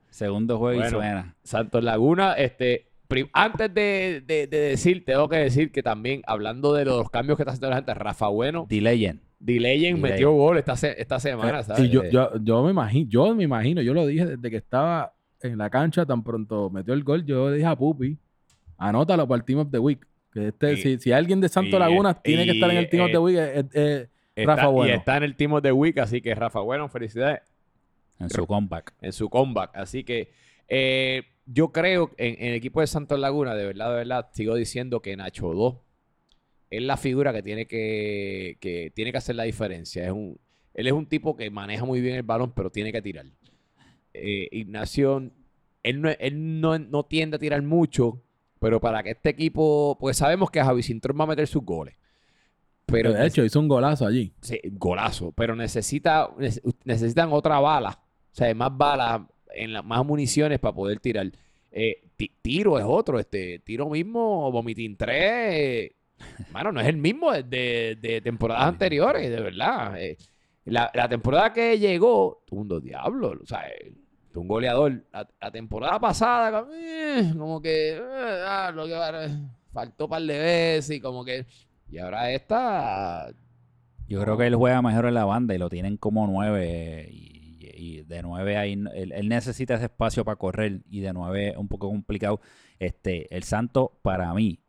Segundo 0.10 0.58
juego 0.58 0.76
bueno, 0.76 0.90
y 0.90 0.90
suena. 0.92 1.36
Santos 1.42 1.84
Laguna, 1.84 2.34
este, 2.34 2.92
antes 3.32 3.74
de, 3.74 4.22
de, 4.26 4.48
decir, 4.48 5.06
tengo 5.06 5.30
que 5.30 5.38
decir 5.38 5.72
que 5.72 5.82
también, 5.82 6.22
hablando 6.28 6.74
de 6.74 6.84
los 6.84 7.10
cambios 7.10 7.38
que 7.38 7.44
está 7.44 7.52
haciendo 7.52 7.70
la 7.70 7.78
gente, 7.78 7.94
Rafa 7.94 8.28
Bueno. 8.28 8.66
The 8.68 8.82
Legend. 8.82 9.22
D-Legend 9.44 9.98
D-Legend. 9.98 10.00
metió 10.02 10.32
gol 10.34 10.58
esta, 10.58 10.76
se- 10.76 11.00
esta 11.02 11.20
semana, 11.20 11.60
Eh, 11.60 11.64
¿sabes? 11.64 11.90
yo, 11.90 12.04
Eh, 12.04 12.10
yo, 12.12 12.32
yo 12.42 12.64
me 12.64 12.72
imagino, 12.72 13.10
yo 13.10 13.36
me 13.36 13.44
imagino, 13.44 13.82
yo 13.82 13.94
lo 13.94 14.06
dije 14.06 14.26
desde 14.26 14.50
que 14.50 14.58
estaba 14.58 15.14
en 15.42 15.58
la 15.58 15.70
cancha, 15.70 16.06
tan 16.06 16.24
pronto 16.24 16.70
metió 16.70 16.94
el 16.94 17.04
gol, 17.04 17.26
yo 17.26 17.50
le 17.50 17.56
dije 17.58 17.68
a 17.68 17.76
Pupi, 17.76 18.18
anótalo 18.78 19.28
para 19.28 19.40
el 19.40 19.46
Team 19.46 19.60
of 19.60 19.72
the 19.72 19.80
Week. 19.80 20.06
Que 20.34 20.48
este, 20.50 20.74
Y- 20.74 20.78
si, 20.78 20.98
si 21.00 21.12
alguien 21.12 21.42
de 21.42 21.50
Santo 21.50 21.78
Laguna 21.78 22.14
tiene 22.14 22.46
que 22.46 22.52
estar 22.52 22.70
en 22.72 22.78
el 22.78 22.90
Team 22.90 23.04
of 23.04 23.10
y- 23.10 23.12
the 23.12 23.18
Week, 23.18 23.38
es- 23.38 23.66
es 23.76 24.10
está- 24.36 24.56
Rafa 24.56 24.68
Bueno. 24.68 24.94
Y 24.94 24.98
está 24.98 25.18
en 25.18 25.24
el 25.24 25.36
Team 25.36 25.54
of 25.54 25.62
the 25.64 25.72
Week, 25.72 25.98
así 25.98 26.22
que 26.22 26.34
Rafa 26.36 26.60
Bueno, 26.62 26.88
felicidades 26.88 27.42
En 28.20 28.30
su 28.30 28.46
comeback. 28.48 28.94
en 29.02 29.12
su 29.12 29.30
comeback. 29.30 29.72
Así 29.76 30.04
que 30.04 30.32
eh, 30.70 31.24
yo 31.48 31.72
creo 31.74 32.12
en, 32.18 32.36
en 32.40 32.48
el 32.50 32.54
equipo 32.54 32.80
de 32.80 32.88
Santos 32.88 33.20
Laguna, 33.20 33.56
de 33.56 33.66
verdad, 33.66 33.90
de 33.90 33.96
verdad, 33.96 34.30
sigo 34.32 34.56
diciendo 34.56 35.02
que 35.02 35.18
Nacho 35.18 35.54
2 35.54 35.76
es 36.72 36.82
la 36.82 36.98
figura 36.98 37.32
que 37.34 37.44
tiene 37.44 37.68
que, 37.68 38.58
que 38.60 38.92
tiene 38.96 39.12
que 39.12 39.20
hacer 39.20 39.36
la 39.36 39.44
diferencia. 39.44 40.04
Es 40.06 40.12
un, 40.12 40.40
él 40.74 40.88
es 40.88 40.94
un 40.94 41.06
tipo 41.06 41.36
que 41.36 41.50
maneja 41.52 41.86
muy 41.86 42.02
bien 42.02 42.16
el 42.16 42.24
balón, 42.24 42.52
pero 42.56 42.72
tiene 42.72 42.92
que 42.92 43.02
tirar. 43.04 43.26
Eh, 44.14 44.48
Ignacio, 44.52 45.30
él, 45.84 46.02
no, 46.02 46.10
él 46.10 46.60
no, 46.62 46.80
no 46.80 47.04
tiende 47.04 47.36
a 47.36 47.40
tirar 47.40 47.62
mucho, 47.62 48.24
pero 48.60 48.80
para 48.82 49.04
que 49.04 49.12
este 49.12 49.30
equipo, 49.30 49.98
pues 50.00 50.18
sabemos 50.18 50.50
que 50.50 50.64
Javi 50.64 50.82
Cintrón 50.82 51.20
va 51.20 51.26
a 51.26 51.28
meter 51.28 51.46
sus 51.48 51.64
goles. 51.64 51.96
Pero 52.86 53.14
de 53.14 53.26
hecho, 53.26 53.44
hizo 53.46 53.60
un 53.60 53.70
golazo 53.70 54.06
allí. 54.06 54.34
Sí, 54.42 54.60
golazo. 54.72 55.32
Pero 55.32 55.56
necesita, 55.56 56.30
nece- 56.38 56.62
necesitan 56.84 57.32
otra 57.32 57.60
bala. 57.60 58.00
O 58.32 58.36
sea, 58.36 58.54
más 58.54 58.76
balas, 58.78 59.22
en 59.54 59.72
la- 59.74 59.82
más 59.82 60.06
municiones 60.06 60.60
para 60.60 60.76
poder 60.76 61.00
tirar. 61.00 61.32
Eh, 61.72 62.04
ti- 62.18 62.32
tiro 62.42 62.78
es 62.78 62.86
otro. 62.86 63.18
Este, 63.18 63.60
tiro 63.60 63.90
mismo, 63.90 64.52
Vomitin 64.52 64.98
3. 64.98 65.92
Mano, 66.52 66.72
no 66.72 66.80
es 66.82 66.88
el 66.88 66.98
mismo 66.98 67.32
de, 67.32 67.98
de- 68.02 68.22
temporadas 68.22 68.64
anteriores, 68.68 69.30
de 69.30 69.42
verdad. 69.42 70.00
Eh, 70.02 70.18
la, 70.66 70.92
la 70.94 71.08
temporada 71.10 71.52
que 71.54 71.78
llegó, 71.80 72.44
tuvo 72.46 72.62
un 72.62 72.68
dos 72.68 72.84
diablos. 72.84 73.38
O 73.42 73.46
sea, 73.46 73.68
eh, 73.68 73.94
un 74.36 74.48
goleador. 74.48 75.04
La, 75.12 75.28
la 75.42 75.52
temporada 75.52 76.00
pasada, 76.00 76.62
como, 76.62 76.74
eh, 76.74 77.34
como 77.38 77.62
que, 77.62 77.98
eh, 77.98 78.44
ah, 78.48 78.72
lo 78.74 78.86
que 78.86 78.94
va- 78.94 79.28
faltó 79.74 80.06
un 80.06 80.10
par 80.12 80.22
de 80.22 80.38
veces 80.40 80.98
y 80.98 81.00
como 81.02 81.24
que. 81.26 81.46
Y 81.90 81.98
ahora 81.98 82.32
esta, 82.32 83.32
Yo 84.08 84.22
creo 84.22 84.38
que 84.38 84.48
él 84.48 84.56
juega 84.56 84.82
mejor 84.82 85.06
en 85.08 85.14
la 85.14 85.26
banda 85.26 85.54
y 85.56 85.58
lo 85.58 85.70
tienen 85.70 85.98
como 85.98 86.26
nueve. 86.28 87.10
Y, 87.12 87.60
y 87.76 88.04
de 88.04 88.22
nueve 88.22 88.56
ahí. 88.58 88.74
Él, 88.94 89.12
él 89.12 89.28
necesita 89.30 89.74
ese 89.76 89.86
espacio 89.86 90.24
para 90.24 90.36
correr. 90.38 90.82
Y 90.90 91.00
de 91.02 91.12
nueve 91.14 91.54
un 91.58 91.68
poco 91.68 91.90
complicado. 91.90 92.40
Este, 92.80 93.34
el 93.36 93.44
Santo, 93.44 94.00
para 94.02 94.34
mí, 94.34 94.60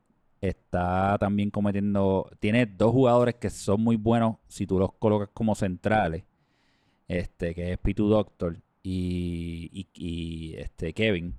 está 0.42 1.16
también 1.18 1.50
cometiendo. 1.50 2.31
Tiene 2.40 2.66
dos 2.66 2.92
jugadores 2.92 3.37
que 3.37 3.48
son 3.48 3.81
muy 3.83 3.96
buenos 3.96 4.37
si 4.48 4.66
tú 4.66 4.78
los 4.78 4.92
colocas 4.94 5.31
como 5.33 5.55
centrales. 5.55 6.24
Este, 7.09 7.55
que 7.55 7.72
es 7.72 7.78
Pitu 7.78 8.09
Doctor 8.09 8.57
y, 8.83 9.70
y, 9.72 9.87
y, 9.94 10.55
este 10.57 10.92
Kevin. 10.94 11.35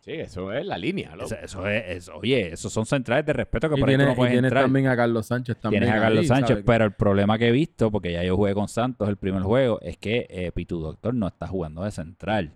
Sí, 0.00 0.12
eso 0.12 0.50
es 0.52 0.64
la 0.64 0.78
línea. 0.78 1.14
Eso, 1.20 1.36
eso 1.36 1.68
es, 1.68 1.84
eso- 1.88 2.16
oye, 2.16 2.52
esos 2.54 2.72
son 2.72 2.86
centrales 2.86 3.26
de 3.26 3.34
respeto 3.34 3.68
que 3.68 3.76
Y 3.76 3.80
por 3.80 3.88
ahí 3.90 3.96
tú 3.96 3.98
tienes, 3.98 4.06
no 4.06 4.12
y 4.12 4.16
puedes 4.16 4.32
tienes 4.32 4.48
entrar. 4.48 4.64
también 4.64 4.86
a 4.86 4.96
Carlos 4.96 5.26
Sánchez 5.26 5.56
también. 5.60 5.82
Tienes 5.82 5.98
a 5.98 6.02
Carlos 6.02 6.20
ahí, 6.22 6.26
Sánchez, 6.26 6.62
pero 6.64 6.84
el 6.86 6.92
problema 6.92 7.36
que 7.38 7.48
he 7.48 7.52
visto, 7.52 7.90
porque 7.90 8.12
ya 8.12 8.24
yo 8.24 8.34
jugué 8.36 8.54
con 8.54 8.68
Santos 8.68 9.08
el 9.08 9.16
primer 9.18 9.42
juego, 9.42 9.78
es 9.82 9.98
que 9.98 10.26
eh, 10.30 10.50
Pitu 10.52 10.80
Doctor 10.80 11.12
no 11.14 11.26
está 11.28 11.46
jugando 11.46 11.84
de 11.84 11.90
central. 11.90 12.54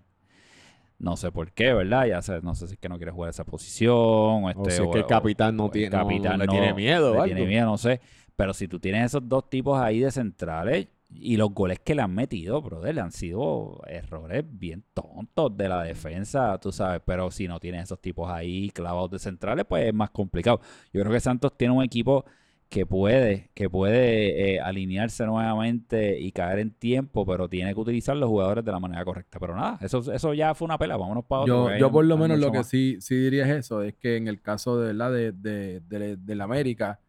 No 1.03 1.17
sé 1.17 1.31
por 1.31 1.51
qué, 1.51 1.73
¿verdad? 1.73 2.05
Ya 2.07 2.21
sé, 2.21 2.39
no 2.41 2.55
sé 2.55 2.67
si 2.67 2.73
es 2.75 2.79
que 2.79 2.87
no 2.87 2.97
quiere 2.97 3.11
jugar 3.11 3.29
esa 3.29 3.43
posición 3.43 3.93
o, 3.95 4.49
este, 4.49 4.61
o 4.61 4.65
si 4.69 4.71
es 4.81 4.87
o- 4.87 4.91
que 4.91 4.99
el 4.99 5.05
capitán 5.05 5.57
no 5.57 5.69
tiene, 5.69 5.89
no- 5.89 6.03
capitán 6.03 6.39
le 6.39 6.45
no- 6.45 6.51
tiene 6.51 6.73
miedo. 6.73 7.09
le 7.11 7.19
algo. 7.19 7.25
tiene 7.25 7.45
miedo, 7.45 7.65
no 7.65 7.77
sé. 7.77 7.99
Pero 8.35 8.53
si 8.53 8.67
tú 8.67 8.79
tienes 8.79 9.05
esos 9.07 9.27
dos 9.27 9.49
tipos 9.49 9.77
ahí 9.79 9.99
de 9.99 10.09
centrales 10.11 10.87
y 11.15 11.35
los 11.37 11.51
goles 11.53 11.79
que 11.79 11.93
le 11.93 12.01
han 12.01 12.15
metido, 12.15 12.61
brother, 12.61 12.99
han 13.01 13.11
sido 13.11 13.81
errores 13.85 14.43
bien 14.47 14.83
tontos 14.93 15.55
de 15.55 15.67
la 15.69 15.83
defensa, 15.83 16.57
tú 16.59 16.71
sabes. 16.71 17.01
Pero 17.05 17.29
si 17.31 17.47
no 17.47 17.59
tienes 17.59 17.83
esos 17.83 17.99
tipos 17.99 18.31
ahí 18.31 18.69
clavados 18.71 19.11
de 19.11 19.19
centrales, 19.19 19.65
pues 19.67 19.85
es 19.85 19.93
más 19.93 20.09
complicado. 20.09 20.61
Yo 20.93 21.01
creo 21.01 21.11
que 21.11 21.19
Santos 21.19 21.55
tiene 21.57 21.73
un 21.73 21.83
equipo 21.83 22.25
que 22.69 22.85
puede, 22.87 23.51
que 23.53 23.69
puede 23.69 24.55
eh, 24.55 24.59
alinearse 24.59 25.25
nuevamente 25.25 26.19
y 26.19 26.31
caer 26.31 26.57
en 26.59 26.71
tiempo, 26.71 27.23
pero 27.25 27.47
tiene 27.47 27.73
que 27.73 27.79
utilizar 27.79 28.17
los 28.17 28.27
jugadores 28.29 28.65
de 28.65 28.71
la 28.71 28.79
manera 28.79 29.05
correcta. 29.05 29.39
Pero 29.39 29.55
nada, 29.55 29.77
eso, 29.81 29.99
eso 30.11 30.33
ya 30.33 30.55
fue 30.55 30.65
una 30.65 30.77
pela, 30.79 30.97
vámonos 30.97 31.23
para 31.25 31.41
otro. 31.43 31.69
Yo, 31.69 31.77
yo 31.77 31.91
por 31.91 32.05
lo 32.05 32.15
hay 32.15 32.21
menos 32.21 32.39
lo 32.39 32.51
que 32.51 32.57
más. 32.59 32.67
sí, 32.67 32.97
sí 32.99 33.15
diría 33.15 33.43
es 33.45 33.65
eso, 33.65 33.83
es 33.83 33.93
que 33.95 34.17
en 34.17 34.27
el 34.27 34.41
caso 34.41 34.79
de 34.79 34.93
la 34.95 35.11
de, 35.11 35.31
de, 35.33 35.81
de- 35.81 36.17
del 36.17 36.41
América, 36.41 36.99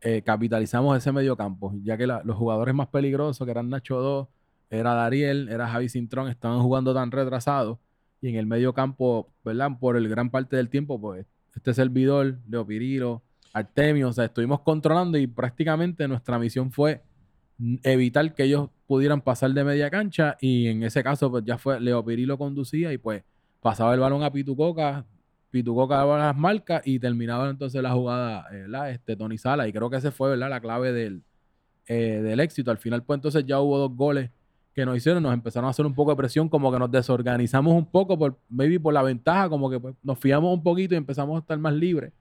eh, 0.00 0.22
capitalizamos 0.22 0.96
ese 0.96 1.10
medio 1.12 1.36
campo, 1.36 1.74
ya 1.82 1.96
que 1.96 2.06
la- 2.06 2.22
los 2.24 2.36
jugadores 2.36 2.74
más 2.74 2.86
peligrosos, 2.88 3.44
que 3.44 3.50
eran 3.50 3.68
Nacho 3.68 3.96
2, 4.00 4.28
era 4.70 4.94
Dariel, 4.94 5.48
era 5.48 5.66
Javi 5.68 5.88
Cintrón, 5.88 6.28
estaban 6.28 6.62
jugando 6.62 6.94
tan 6.94 7.10
retrasados, 7.10 7.78
y 8.22 8.28
en 8.28 8.36
el 8.36 8.46
medio 8.46 8.72
campo, 8.74 9.32
¿verdad? 9.44 9.70
Por 9.80 9.96
el 9.96 10.08
gran 10.08 10.30
parte 10.30 10.54
del 10.56 10.68
tiempo, 10.68 11.00
pues, 11.00 11.26
este 11.56 11.74
servidor, 11.74 12.38
Leo 12.48 12.64
Pirilo, 12.64 13.22
Artemio, 13.52 14.08
o 14.08 14.12
sea, 14.12 14.26
estuvimos 14.26 14.60
controlando 14.60 15.18
y 15.18 15.26
prácticamente 15.26 16.06
nuestra 16.06 16.38
misión 16.38 16.70
fue 16.70 17.02
evitar 17.82 18.34
que 18.34 18.44
ellos 18.44 18.70
pudieran 18.86 19.20
pasar 19.20 19.50
de 19.52 19.64
media 19.64 19.90
cancha 19.90 20.36
y 20.40 20.68
en 20.68 20.82
ese 20.82 21.02
caso 21.02 21.30
pues 21.30 21.44
ya 21.44 21.58
fue 21.58 21.78
Leo 21.80 22.04
Pirilo 22.04 22.38
conducía 22.38 22.92
y 22.92 22.98
pues 22.98 23.22
pasaba 23.60 23.92
el 23.92 24.00
balón 24.00 24.22
a 24.22 24.32
Pitucoca, 24.32 25.04
Pitucoca 25.50 25.96
daba 25.96 26.18
las 26.18 26.36
marcas 26.36 26.82
y 26.86 26.98
terminaba 26.98 27.50
entonces 27.50 27.82
la 27.82 27.92
jugada 27.92 28.46
eh, 28.50 28.62
¿verdad? 28.62 28.90
este 28.90 29.14
Tony 29.14 29.36
Sala 29.36 29.68
y 29.68 29.72
creo 29.72 29.90
que 29.90 29.96
ese 29.96 30.10
fue 30.10 30.30
¿verdad? 30.30 30.48
la 30.48 30.60
clave 30.60 30.92
del, 30.92 31.22
eh, 31.86 32.20
del 32.22 32.40
éxito. 32.40 32.70
Al 32.70 32.78
final 32.78 33.02
pues 33.02 33.18
entonces 33.18 33.44
ya 33.44 33.60
hubo 33.60 33.76
dos 33.78 33.94
goles 33.94 34.30
que 34.74 34.86
nos 34.86 34.96
hicieron, 34.96 35.22
nos 35.22 35.34
empezaron 35.34 35.66
a 35.66 35.70
hacer 35.70 35.84
un 35.84 35.94
poco 35.94 36.12
de 36.12 36.16
presión, 36.16 36.48
como 36.48 36.72
que 36.72 36.78
nos 36.78 36.90
desorganizamos 36.90 37.74
un 37.74 37.86
poco, 37.86 38.16
por, 38.18 38.38
maybe 38.48 38.78
por 38.78 38.94
la 38.94 39.02
ventaja, 39.02 39.48
como 39.48 39.68
que 39.68 39.80
pues, 39.80 39.94
nos 40.02 40.18
fiamos 40.18 40.54
un 40.54 40.62
poquito 40.62 40.94
y 40.94 40.96
empezamos 40.96 41.36
a 41.36 41.40
estar 41.40 41.58
más 41.58 41.74
libres. 41.74 42.12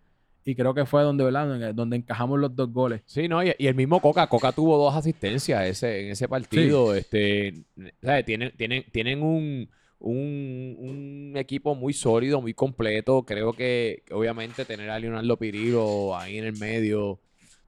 Y 0.49 0.55
creo 0.55 0.73
que 0.73 0.85
fue 0.85 1.03
donde, 1.03 1.23
¿verdad? 1.23 1.73
Donde, 1.73 1.97
encajamos 1.97 2.39
los 2.39 2.55
dos 2.55 2.71
goles. 2.73 3.01
Sí, 3.05 3.27
no, 3.27 3.43
y, 3.43 3.53
y 3.57 3.67
el 3.67 3.75
mismo 3.75 4.01
Coca, 4.01 4.27
Coca 4.27 4.51
tuvo 4.51 4.77
dos 4.77 4.95
asistencias 4.95 5.65
ese, 5.67 6.05
en 6.05 6.11
ese 6.11 6.27
partido. 6.27 6.95
Este, 6.95 7.53
¿sabes? 8.01 8.25
Tienen, 8.25 8.51
tienen, 8.57 8.83
tienen 8.91 9.21
un, 9.21 9.69
un, 9.99 10.75
un 10.79 11.33
equipo 11.37 11.75
muy 11.75 11.93
sólido, 11.93 12.41
muy 12.41 12.53
completo. 12.53 13.23
Creo 13.23 13.53
que, 13.53 14.03
obviamente 14.11 14.65
tener 14.65 14.89
a 14.89 14.99
Leonardo 14.99 15.37
Pirilo 15.37 16.17
ahí 16.17 16.37
en 16.37 16.45
el 16.45 16.57
medio 16.57 17.19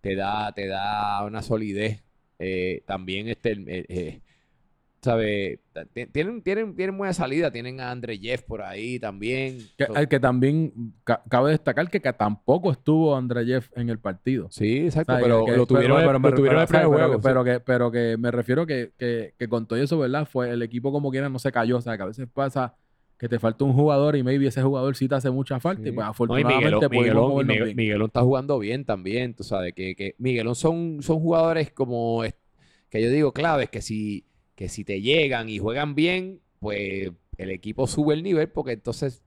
te 0.02 0.16
da, 0.16 0.52
te 0.54 0.68
da 0.68 1.24
una 1.26 1.42
solidez. 1.42 2.04
Eh, 2.40 2.82
también 2.88 3.28
este, 3.28 3.52
eh, 3.52 3.86
eh, 3.88 4.22
¿sabes? 5.02 5.60
T- 5.74 6.06
Tienen, 6.08 6.42
tienen, 6.42 6.76
tienen 6.76 6.98
buena 6.98 7.14
salida. 7.14 7.52
Tienen 7.52 7.80
a 7.80 7.92
André 7.92 8.18
Jeff 8.18 8.44
por 8.44 8.62
ahí 8.62 9.00
también. 9.00 9.58
Que, 9.78 9.86
So- 9.86 9.96
al 9.96 10.08
que 10.08 10.20
también 10.20 10.94
ca- 11.04 11.24
cabe 11.30 11.52
destacar 11.52 11.90
que, 11.90 12.00
ca- 12.02 12.14
tampoco 12.14 12.72
estuvo 12.72 13.16
Andreyev 13.16 13.66
en 13.76 13.90
el 13.90 14.00
partido. 14.00 14.48
sí, 14.52 14.80
exacto, 14.86 15.14
pero 15.22 15.46
que- 15.46 15.58
lo 15.58 15.66
tuvieron, 15.66 15.98
pero- 16.72 17.44
que, 17.44 17.60
pero 17.60 17.92
que 17.92 18.16
me 18.18 18.32
refiero 18.32 18.66
que, 18.66 18.92
que, 18.98 19.34
que 19.38 19.48
con 19.48 19.66
todo 19.68 19.80
eso, 19.80 19.98
¿verdad? 19.98 20.28
Fue 20.30 20.50
el 20.52 20.62
equipo 20.62 20.92
como 20.92 21.10
quiera 21.12 21.30
no 21.30 21.40
se 21.40 21.52
cayó. 21.52 21.78
O 21.78 21.82
sea, 21.82 21.98
que 21.98 22.04
a 22.04 22.08
veces 22.08 22.28
pasa 22.32 22.76
que 23.18 23.30
te 23.30 23.38
falta 23.40 23.64
un 23.64 23.74
jugador 23.74 24.16
y 24.16 24.24
maybe 24.24 24.48
ese 24.48 24.62
jugador 24.64 24.96
sí 24.96 25.08
te 25.08 25.16
hace 25.16 25.30
mucha 25.30 25.60
falta. 25.60 25.82
Y 25.84 25.86
Sí. 25.86 25.92
pues 25.92 26.04
No, 26.06 26.10
y 26.10 26.12
afortunadamente 26.12 26.90
Miguelón, 26.90 27.32
Miguelón- 27.36 27.42
y 27.42 27.46
Miguel-. 27.46 27.76
Miguelón 27.76 28.08
está 28.08 28.22
jugando 28.22 28.58
bien 28.60 28.84
también, 28.84 29.36
tú 29.36 29.44
sabes, 29.44 29.74
que, 29.74 29.96
que 29.96 30.16
Miguelón 30.18 30.56
son, 30.56 31.00
son 31.02 31.20
jugadores 31.20 31.72
como, 31.72 32.24
que 32.90 33.02
yo 33.02 33.10
digo 33.12 33.32
claves, 33.32 33.70
que 33.70 33.82
si, 33.82 34.26
que 34.62 34.70
si 34.70 34.84
te 34.84 35.02
llegan 35.02 35.50
y 35.50 35.58
juegan 35.58 35.96
bien, 35.96 36.40
pues 36.60 37.12
el 37.40 37.50
equipo 37.50 37.88
sube 37.88 38.14
el 38.14 38.22
nivel, 38.22 38.48
porque 38.50 38.74
entonces 38.74 39.24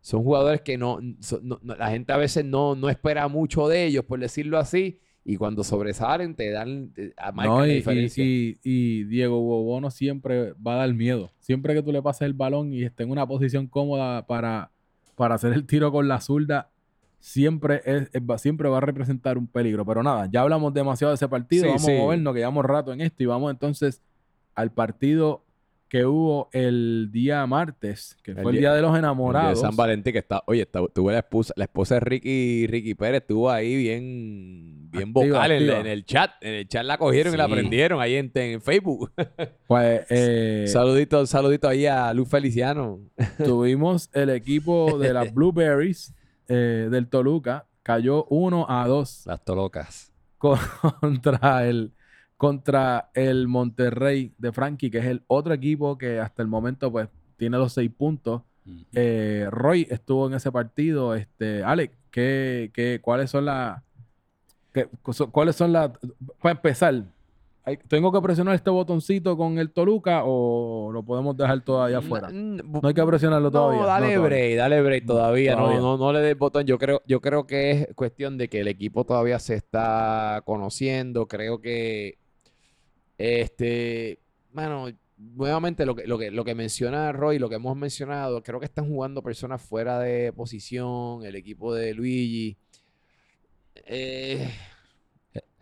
son 0.00 0.22
jugadores 0.22 0.60
que 0.60 0.78
no, 0.78 1.00
so- 1.18 1.40
no- 1.42 1.58
no- 1.60 1.74
la 1.74 1.90
gente 1.90 2.12
a 2.12 2.16
veces 2.16 2.44
no, 2.44 2.76
no 2.76 2.88
espera 2.88 3.26
mucho 3.26 3.66
de 3.66 3.84
ellos, 3.86 4.04
por 4.04 4.20
decirlo 4.20 4.58
así, 4.58 5.00
y 5.24 5.38
cuando 5.38 5.64
sobresalen 5.64 6.36
te 6.36 6.50
dan, 6.52 6.92
te- 6.92 7.12
a- 7.16 7.32
marcan 7.32 7.56
No, 7.56 7.66
y, 7.66 7.70
y- 7.70 7.74
diferencia. 7.74 8.24
y- 8.24 8.58
y 8.62 9.02
Diego 9.06 9.40
Bobono 9.40 9.90
siempre 9.90 10.52
va 10.52 10.74
a 10.74 10.76
dar 10.86 10.94
miedo. 10.94 11.32
Siempre 11.40 11.74
que 11.74 11.82
tú 11.82 11.90
le 11.90 12.00
pases 12.00 12.22
el 12.26 12.34
balón 12.34 12.72
y 12.72 12.84
esté 12.84 13.02
en 13.02 13.10
una 13.10 13.26
posición 13.26 13.66
cómoda 13.66 14.24
para, 14.28 14.70
para 15.16 15.34
hacer 15.34 15.52
el 15.52 15.66
tiro 15.66 15.90
con 15.90 16.06
la 16.06 16.20
zurda, 16.20 16.70
siempre, 17.18 17.80
es, 17.84 18.08
siempre 18.40 18.68
va 18.68 18.78
a 18.78 18.82
representar 18.82 19.36
un 19.36 19.48
peligro. 19.48 19.84
Pero 19.84 20.04
nada, 20.04 20.28
ya 20.30 20.42
hablamos 20.42 20.72
demasiado 20.72 21.10
de 21.10 21.16
ese 21.16 21.26
partido. 21.26 21.62
Sí, 21.64 21.68
vamos 21.70 21.82
sí. 21.82 21.90
a 21.92 21.98
movernos, 21.98 22.32
que 22.34 22.38
llevamos 22.38 22.64
rato 22.64 22.92
en 22.92 23.00
esto 23.00 23.24
y 23.24 23.26
vamos 23.26 23.50
entonces 23.50 24.00
al 24.56 24.72
partido 24.72 25.44
que 25.88 26.04
hubo 26.04 26.48
el 26.52 27.10
día 27.12 27.46
martes, 27.46 28.16
que 28.24 28.32
El 28.32 28.38
fue 28.42 28.50
el 28.50 28.58
día- 28.58 28.70
día 28.70 28.74
de 28.74 28.82
los 28.82 28.88
El 28.90 28.94
día 28.94 28.98
enamorados. 28.98 29.60
de 29.60 29.66
San 29.68 29.76
Valentín 29.76 30.12
que 30.12 30.18
está, 30.18 30.42
oye, 30.46 30.62
está- 30.62 30.80
tuve 30.92 31.12
la 31.12 31.20
esposa, 31.20 31.54
la 31.56 31.62
esposa 31.64 31.94
de 31.94 32.00
Ricky, 32.00 32.66
Ricky 32.66 32.94
Pérez, 32.96 33.20
estuvo 33.20 33.48
ahí 33.48 33.76
bien, 33.76 34.90
bien 34.90 35.10
Activa, 35.10 35.26
vocal 35.36 35.52
en, 35.52 35.56
activa. 35.62 35.78
en 35.80 35.86
el 35.86 36.04
chat. 36.04 36.30
En 36.40 36.54
el 36.54 36.66
chat 36.68 36.84
la 36.84 36.98
cogieron 36.98 37.32
y 37.34 37.36
la 37.36 37.46
prendieron 37.48 38.00
ahí 38.00 38.16
en, 38.16 38.32
en 38.34 38.60
Facebook. 38.60 39.12
Pues 39.68 40.06
eh, 40.10 40.64
saludito, 40.66 41.24
saludito 41.26 41.68
ahí 41.68 41.86
a 41.86 42.12
Luz 42.12 42.28
Feliciano. 42.28 42.98
tuvimos 43.44 44.10
el 44.12 44.30
equipo 44.30 44.98
de 44.98 45.12
las 45.12 45.32
Blueberries 45.32 46.14
eh, 46.48 46.88
del 46.90 47.06
Toluca, 47.08 47.66
cayó 47.84 48.24
1 48.24 48.66
a 48.68 48.88
2 48.88 49.22
Las 49.26 49.44
tolocas. 49.44 50.12
contra 50.38 51.66
el 51.66 51.92
contra 52.36 53.10
el 53.14 53.48
Monterrey 53.48 54.32
de 54.38 54.52
Frankie, 54.52 54.90
que 54.90 54.98
es 54.98 55.06
el 55.06 55.22
otro 55.26 55.54
equipo 55.54 55.96
que 55.96 56.18
hasta 56.20 56.42
el 56.42 56.48
momento 56.48 56.90
pues 56.92 57.08
tiene 57.36 57.56
los 57.58 57.72
seis 57.72 57.90
puntos. 57.96 58.42
Mm. 58.64 58.80
Eh, 58.94 59.46
Roy 59.50 59.86
estuvo 59.90 60.26
en 60.26 60.34
ese 60.34 60.52
partido. 60.52 61.14
Este, 61.14 61.62
Alex, 61.62 61.94
¿qué, 62.10 62.70
qué, 62.74 63.00
¿cuáles 63.02 63.30
son 63.30 63.44
las 63.46 63.82
cuáles 65.32 65.56
son 65.56 65.72
las 65.72 65.90
para 66.40 66.52
empezar? 66.52 67.04
¿Tengo 67.88 68.12
que 68.12 68.20
presionar 68.20 68.54
este 68.54 68.70
botoncito 68.70 69.36
con 69.36 69.58
el 69.58 69.72
Toluca 69.72 70.22
o 70.24 70.92
lo 70.92 71.02
podemos 71.02 71.36
dejar 71.36 71.62
todavía 71.62 71.98
afuera? 71.98 72.28
Mm, 72.28 72.58
No 72.80 72.86
hay 72.86 72.94
que 72.94 73.04
presionarlo 73.04 73.50
todavía. 73.50 73.80
No, 73.80 73.86
dale 73.86 74.06
No, 74.06 74.12
todavía. 74.14 74.28
break, 74.38 74.56
dale 74.56 74.82
break 74.82 75.06
todavía. 75.06 75.56
Todavía. 75.56 75.78
No, 75.80 75.96
no, 75.96 75.98
no 75.98 76.12
le 76.12 76.20
des 76.20 76.38
botón. 76.38 76.64
Yo 76.64 76.78
creo, 76.78 77.02
yo 77.06 77.20
creo 77.20 77.44
que 77.46 77.70
es 77.72 77.88
cuestión 77.96 78.38
de 78.38 78.48
que 78.48 78.60
el 78.60 78.68
equipo 78.68 79.04
todavía 79.04 79.40
se 79.40 79.54
está 79.54 80.42
conociendo. 80.44 81.26
Creo 81.26 81.60
que 81.60 82.18
este, 83.18 84.18
bueno, 84.52 84.88
nuevamente 85.18 85.86
lo 85.86 85.94
que, 85.96 86.06
lo 86.06 86.18
que, 86.18 86.30
lo 86.30 86.44
que 86.44 86.54
menciona 86.54 87.10
Roy, 87.12 87.38
lo 87.38 87.48
que 87.48 87.54
hemos 87.56 87.76
mencionado, 87.76 88.42
creo 88.42 88.60
que 88.60 88.66
están 88.66 88.86
jugando 88.88 89.22
personas 89.22 89.62
fuera 89.62 89.98
de 90.00 90.32
posición, 90.32 91.24
el 91.24 91.36
equipo 91.36 91.74
de 91.74 91.94
Luigi. 91.94 92.56
Eh, 93.86 94.48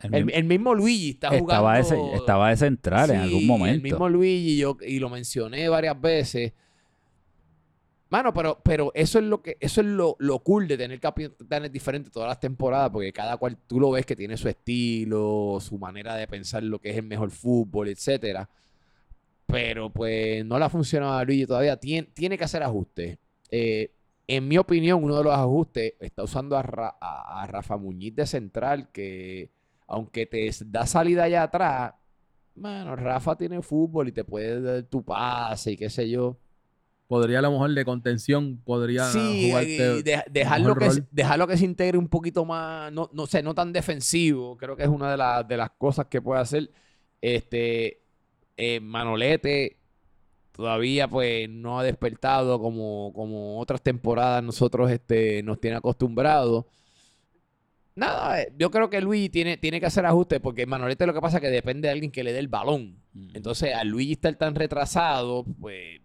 El 0.03 0.15
el, 0.15 0.25
mismo- 0.25 0.39
el 0.39 0.45
mismo 0.45 0.75
Luigi 0.75 1.11
está 1.11 1.29
jugando. 1.29 1.51
estaba, 1.53 1.79
ese, 1.79 1.97
estaba 2.15 2.51
de 2.51 2.57
central 2.57 3.11
en 3.11 3.17
algún 3.21 3.47
momento. 3.47 3.75
El 3.77 3.83
mismo 3.83 4.09
Luigi, 4.09 4.57
yo, 4.59 4.77
y 4.87 4.99
lo 4.99 5.09
mencioné 5.09 5.69
varias 5.69 6.01
veces. 6.01 6.53
Mano, 8.15 8.33
pero, 8.33 8.61
pero 8.63 8.93
eso 8.95 9.19
es 9.19 9.25
lo 9.25 9.43
que, 9.43 9.57
eso 9.59 9.81
es 9.81 9.89
lo, 9.89 10.15
lo 10.21 10.39
cool 10.39 10.69
de 10.69 10.77
tener 10.79 11.01
capitanes 11.01 11.73
diferentes 11.73 12.13
todas 12.13 12.29
las 12.29 12.39
temporadas, 12.39 12.91
porque 12.91 13.13
cada 13.13 13.37
cual 13.39 13.57
tú 13.67 13.81
lo 13.81 13.91
ves 13.91 14.07
que 14.07 14.15
tiene 14.15 14.37
su 14.37 14.49
estilo, 14.49 15.59
su 15.61 15.79
manera 15.79 16.15
de 16.15 16.29
pensar 16.29 16.63
lo 16.63 16.79
que 16.81 16.91
es 16.91 16.97
el 16.97 17.03
mejor 17.07 17.33
fútbol, 17.33 17.89
etcétera. 17.89 18.49
Pero 19.47 19.91
pues 19.93 20.45
no 20.45 20.59
le 20.59 20.65
ha 20.65 20.69
funcionado 20.69 21.15
a 21.15 21.25
Luigi 21.25 21.47
todavía. 21.47 21.79
Tien- 21.81 22.09
tiene 22.15 22.39
que 22.39 22.45
hacer 22.45 22.63
ajustes. 22.63 23.19
Eh, 23.51 23.91
en 24.27 24.49
mi 24.49 24.59
opinión, 24.59 25.03
uno 25.05 25.19
de 25.19 25.25
los 25.25 25.35
ajustes 25.35 25.95
está 26.01 26.23
usando 26.25 26.57
a, 26.57 26.63
Ra- 26.63 26.97
a- 27.01 27.47
Rafa 27.47 27.77
Muñiz 27.77 28.15
de 28.17 28.27
central, 28.27 28.91
que 28.93 29.51
aunque 29.87 30.27
te 30.27 30.51
da 30.67 30.87
salida 30.87 31.25
allá 31.25 31.43
atrás, 31.45 31.95
mano, 32.55 32.97
Rafa 32.97 33.37
tiene 33.37 33.61
fútbol 33.63 34.09
y 34.09 34.13
te 34.13 34.25
puede 34.25 34.61
dar 34.63 34.83
tu 34.85 35.05
pase 35.05 35.73
y 35.73 35.77
qué 35.77 35.91
sé 35.91 36.09
yo. 36.11 36.39
Podría 37.07 37.41
a 37.41 37.43
lo 37.43 37.51
mejor 37.53 37.73
de 37.75 37.85
contención, 37.85 38.59
podría 38.65 39.05
Sí, 39.11 39.49
jugarte 39.49 39.99
y 39.99 40.03
de- 40.03 40.25
dejarlo, 40.31 40.75
que, 40.75 40.87
rol. 40.87 41.07
dejarlo 41.11 41.47
que 41.47 41.57
se 41.59 41.65
integre 41.67 41.99
un 41.99 42.09
poquito 42.09 42.45
más, 42.47 42.91
no, 42.93 43.11
no 43.13 43.27
sé, 43.27 43.43
no 43.43 43.55
tan 43.55 43.73
defensivo. 43.73 44.57
Creo 44.57 44.75
que 44.75 44.85
es 44.85 44.89
una 44.89 45.11
de, 45.11 45.17
las 45.19 45.47
de 45.47 45.57
las 45.59 45.71
cosas 45.77 46.07
que 46.07 46.23
puede 46.23 46.41
hacer. 46.41 46.71
Este, 47.21 48.01
eh, 48.57 48.81
Manolete 48.81 49.79
todavía 50.53 51.09
pues 51.09 51.49
no 51.51 51.79
ha 51.81 51.83
despertado 51.83 52.61
como, 52.61 53.13
como 53.13 53.59
otras 53.59 53.83
temporadas 53.83 54.43
nosotros 54.43 54.91
este, 54.91 55.43
nos 55.43 55.61
tiene 55.61 55.77
acostumbrados. 55.77 56.65
Nada, 57.97 58.43
eh, 58.43 58.53
yo 58.59 58.71
creo 58.71 58.91
que 58.91 59.01
Luigi 59.01 59.29
tiene, 59.29 59.57
tiene 59.57 59.79
que 59.79 59.87
hacer 59.87 60.05
ajustes 60.07 60.41
porque 60.41 60.67
Manolete 60.67 61.07
lo 61.07 61.15
que 61.15 61.21
pasa 61.21 61.37
es 61.37 61.41
que 61.43 61.51
depende 61.51 61.87
de 61.89 61.93
alguien 61.93 62.11
que 62.11 62.25
le 62.25 62.33
dé 62.33 62.39
el 62.41 62.49
balón. 62.49 63.01
Mm. 63.13 63.31
Entonces, 63.35 63.73
al 63.75 63.89
Luigi 63.89 64.13
estar 64.13 64.35
tan 64.37 64.55
retrasado, 64.55 65.45
pues, 65.61 66.01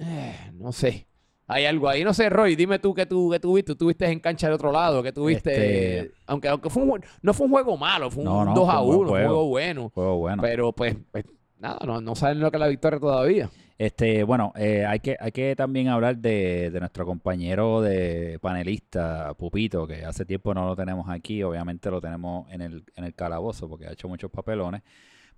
eh, 0.00 0.50
no 0.54 0.72
sé. 0.72 1.06
Hay 1.50 1.64
algo 1.64 1.88
ahí. 1.88 2.04
No 2.04 2.12
sé, 2.12 2.28
Roy, 2.28 2.56
dime 2.56 2.78
tú 2.78 2.92
qué 2.92 3.06
tú, 3.06 3.30
qué 3.30 3.40
tú 3.40 3.54
viste. 3.54 3.74
Tú 3.74 3.86
viste 3.86 4.06
en 4.06 4.20
cancha 4.20 4.46
del 4.48 4.54
otro 4.54 4.70
lado, 4.70 5.02
que 5.02 5.12
tuviste. 5.12 5.98
Este- 6.00 6.12
Aunque, 6.26 6.48
aunque 6.48 6.68
fue 6.68 6.82
un, 6.82 7.00
no 7.22 7.32
fue 7.32 7.46
un 7.46 7.52
juego 7.52 7.76
malo, 7.78 8.10
fue 8.10 8.22
un 8.22 8.28
No, 8.28 8.44
no, 8.44 8.54
2 8.54 8.68
a 8.68 8.72
fue 8.72 8.80
un 8.82 8.86
buen 8.86 8.98
1, 8.98 8.98
fue 8.98 9.04
un 9.04 9.08
juego. 9.08 9.28
juego 9.28 9.48
bueno. 9.48 9.90
Juego 9.94 10.18
bueno. 10.18 10.42
Pero 10.42 10.72
pues, 10.72 10.96
pues, 11.10 11.24
nada, 11.58 11.78
no, 11.86 12.00
no 12.02 12.14
saben 12.14 12.40
lo 12.40 12.50
que 12.50 12.58
es 12.58 12.60
la 12.60 12.68
victoria 12.68 13.00
todavía. 13.00 13.48
Este, 13.78 14.24
bueno, 14.24 14.52
eh, 14.56 14.84
hay 14.84 14.98
que, 15.00 15.16
hay 15.20 15.30
que 15.32 15.54
también 15.56 15.88
hablar 15.88 16.18
de, 16.18 16.70
de 16.70 16.80
nuestro 16.80 17.06
compañero 17.06 17.80
de 17.80 18.38
panelista, 18.42 19.32
Pupito, 19.34 19.86
que 19.86 20.04
hace 20.04 20.24
tiempo 20.26 20.52
no 20.52 20.66
lo 20.66 20.74
tenemos 20.76 21.08
aquí, 21.08 21.42
obviamente 21.44 21.88
lo 21.90 22.00
tenemos 22.00 22.50
en 22.52 22.60
el, 22.60 22.84
en 22.96 23.04
el 23.04 23.14
calabozo 23.14 23.68
porque 23.68 23.86
ha 23.86 23.92
hecho 23.92 24.08
muchos 24.08 24.30
papelones. 24.32 24.82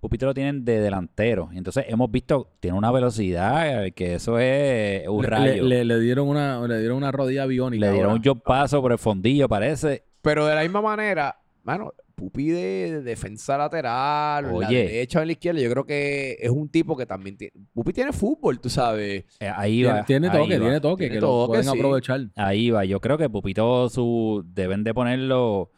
Pupito 0.01 0.25
lo 0.25 0.33
tienen 0.33 0.65
de 0.65 0.81
delantero, 0.81 1.49
y 1.53 1.57
entonces 1.57 1.85
hemos 1.87 2.11
visto, 2.11 2.49
tiene 2.59 2.75
una 2.77 2.91
velocidad 2.91 3.85
eh, 3.85 3.91
que 3.93 4.15
eso 4.15 4.37
es 4.39 5.07
un 5.07 5.21
Le- 5.21 5.29
rayo. 5.29 5.63
Le, 5.63 5.85
le- 5.85 5.85
le 5.85 5.99
dieron 6.01 6.27
una, 6.27 6.59
le 6.67 6.79
dieron 6.79 6.97
una 6.97 7.11
rodilla 7.11 7.45
biónica. 7.45 7.85
Le 7.85 7.91
dieron 7.93 8.09
ahora. 8.11 8.19
un 8.19 8.23
job 8.25 8.43
paso 8.43 8.81
por 8.81 8.91
el 8.91 8.97
fondillo, 8.97 9.47
parece. 9.47 10.03
Pero 10.23 10.45
de 10.47 10.55
la 10.55 10.63
misma 10.63 10.81
manera, 10.81 11.37
mano, 11.63 11.93
Pupi 12.15 12.49
de 12.49 13.01
defensa 13.01 13.57
lateral, 13.57 14.45
o 14.45 14.49
en 14.55 14.59
la 14.61 14.67
Oye. 14.67 14.77
derecha 14.83 15.17
o 15.17 15.21
en 15.23 15.27
la 15.29 15.31
izquierda, 15.31 15.59
yo 15.59 15.71
creo 15.71 15.85
que 15.85 16.37
es 16.39 16.49
un 16.51 16.69
tipo 16.69 16.95
que 16.95 17.07
también 17.07 17.35
tiene. 17.35 17.53
Pupi 17.73 17.93
tiene 17.93 18.11
fútbol, 18.13 18.59
tú 18.59 18.69
sabes. 18.69 19.25
Eh, 19.39 19.51
ahí 19.55 19.77
Tiene, 19.81 19.93
va. 19.99 20.05
tiene 20.05 20.27
ahí 20.27 20.37
toque, 20.37 20.59
va. 20.59 20.65
tiene 20.65 20.79
toque, 20.81 21.03
Tiene 21.05 21.15
que 21.15 21.21
lo 21.21 21.27
toque, 21.27 21.47
pueden 21.47 21.63
sí. 21.71 21.77
aprovechar. 21.79 22.21
Ahí 22.35 22.69
va, 22.69 22.85
yo 22.85 22.99
creo 22.99 23.17
que 23.17 23.27
Pupito 23.27 23.89
su 23.89 24.43
deben 24.53 24.83
de 24.83 24.93
ponerlo 24.93 25.71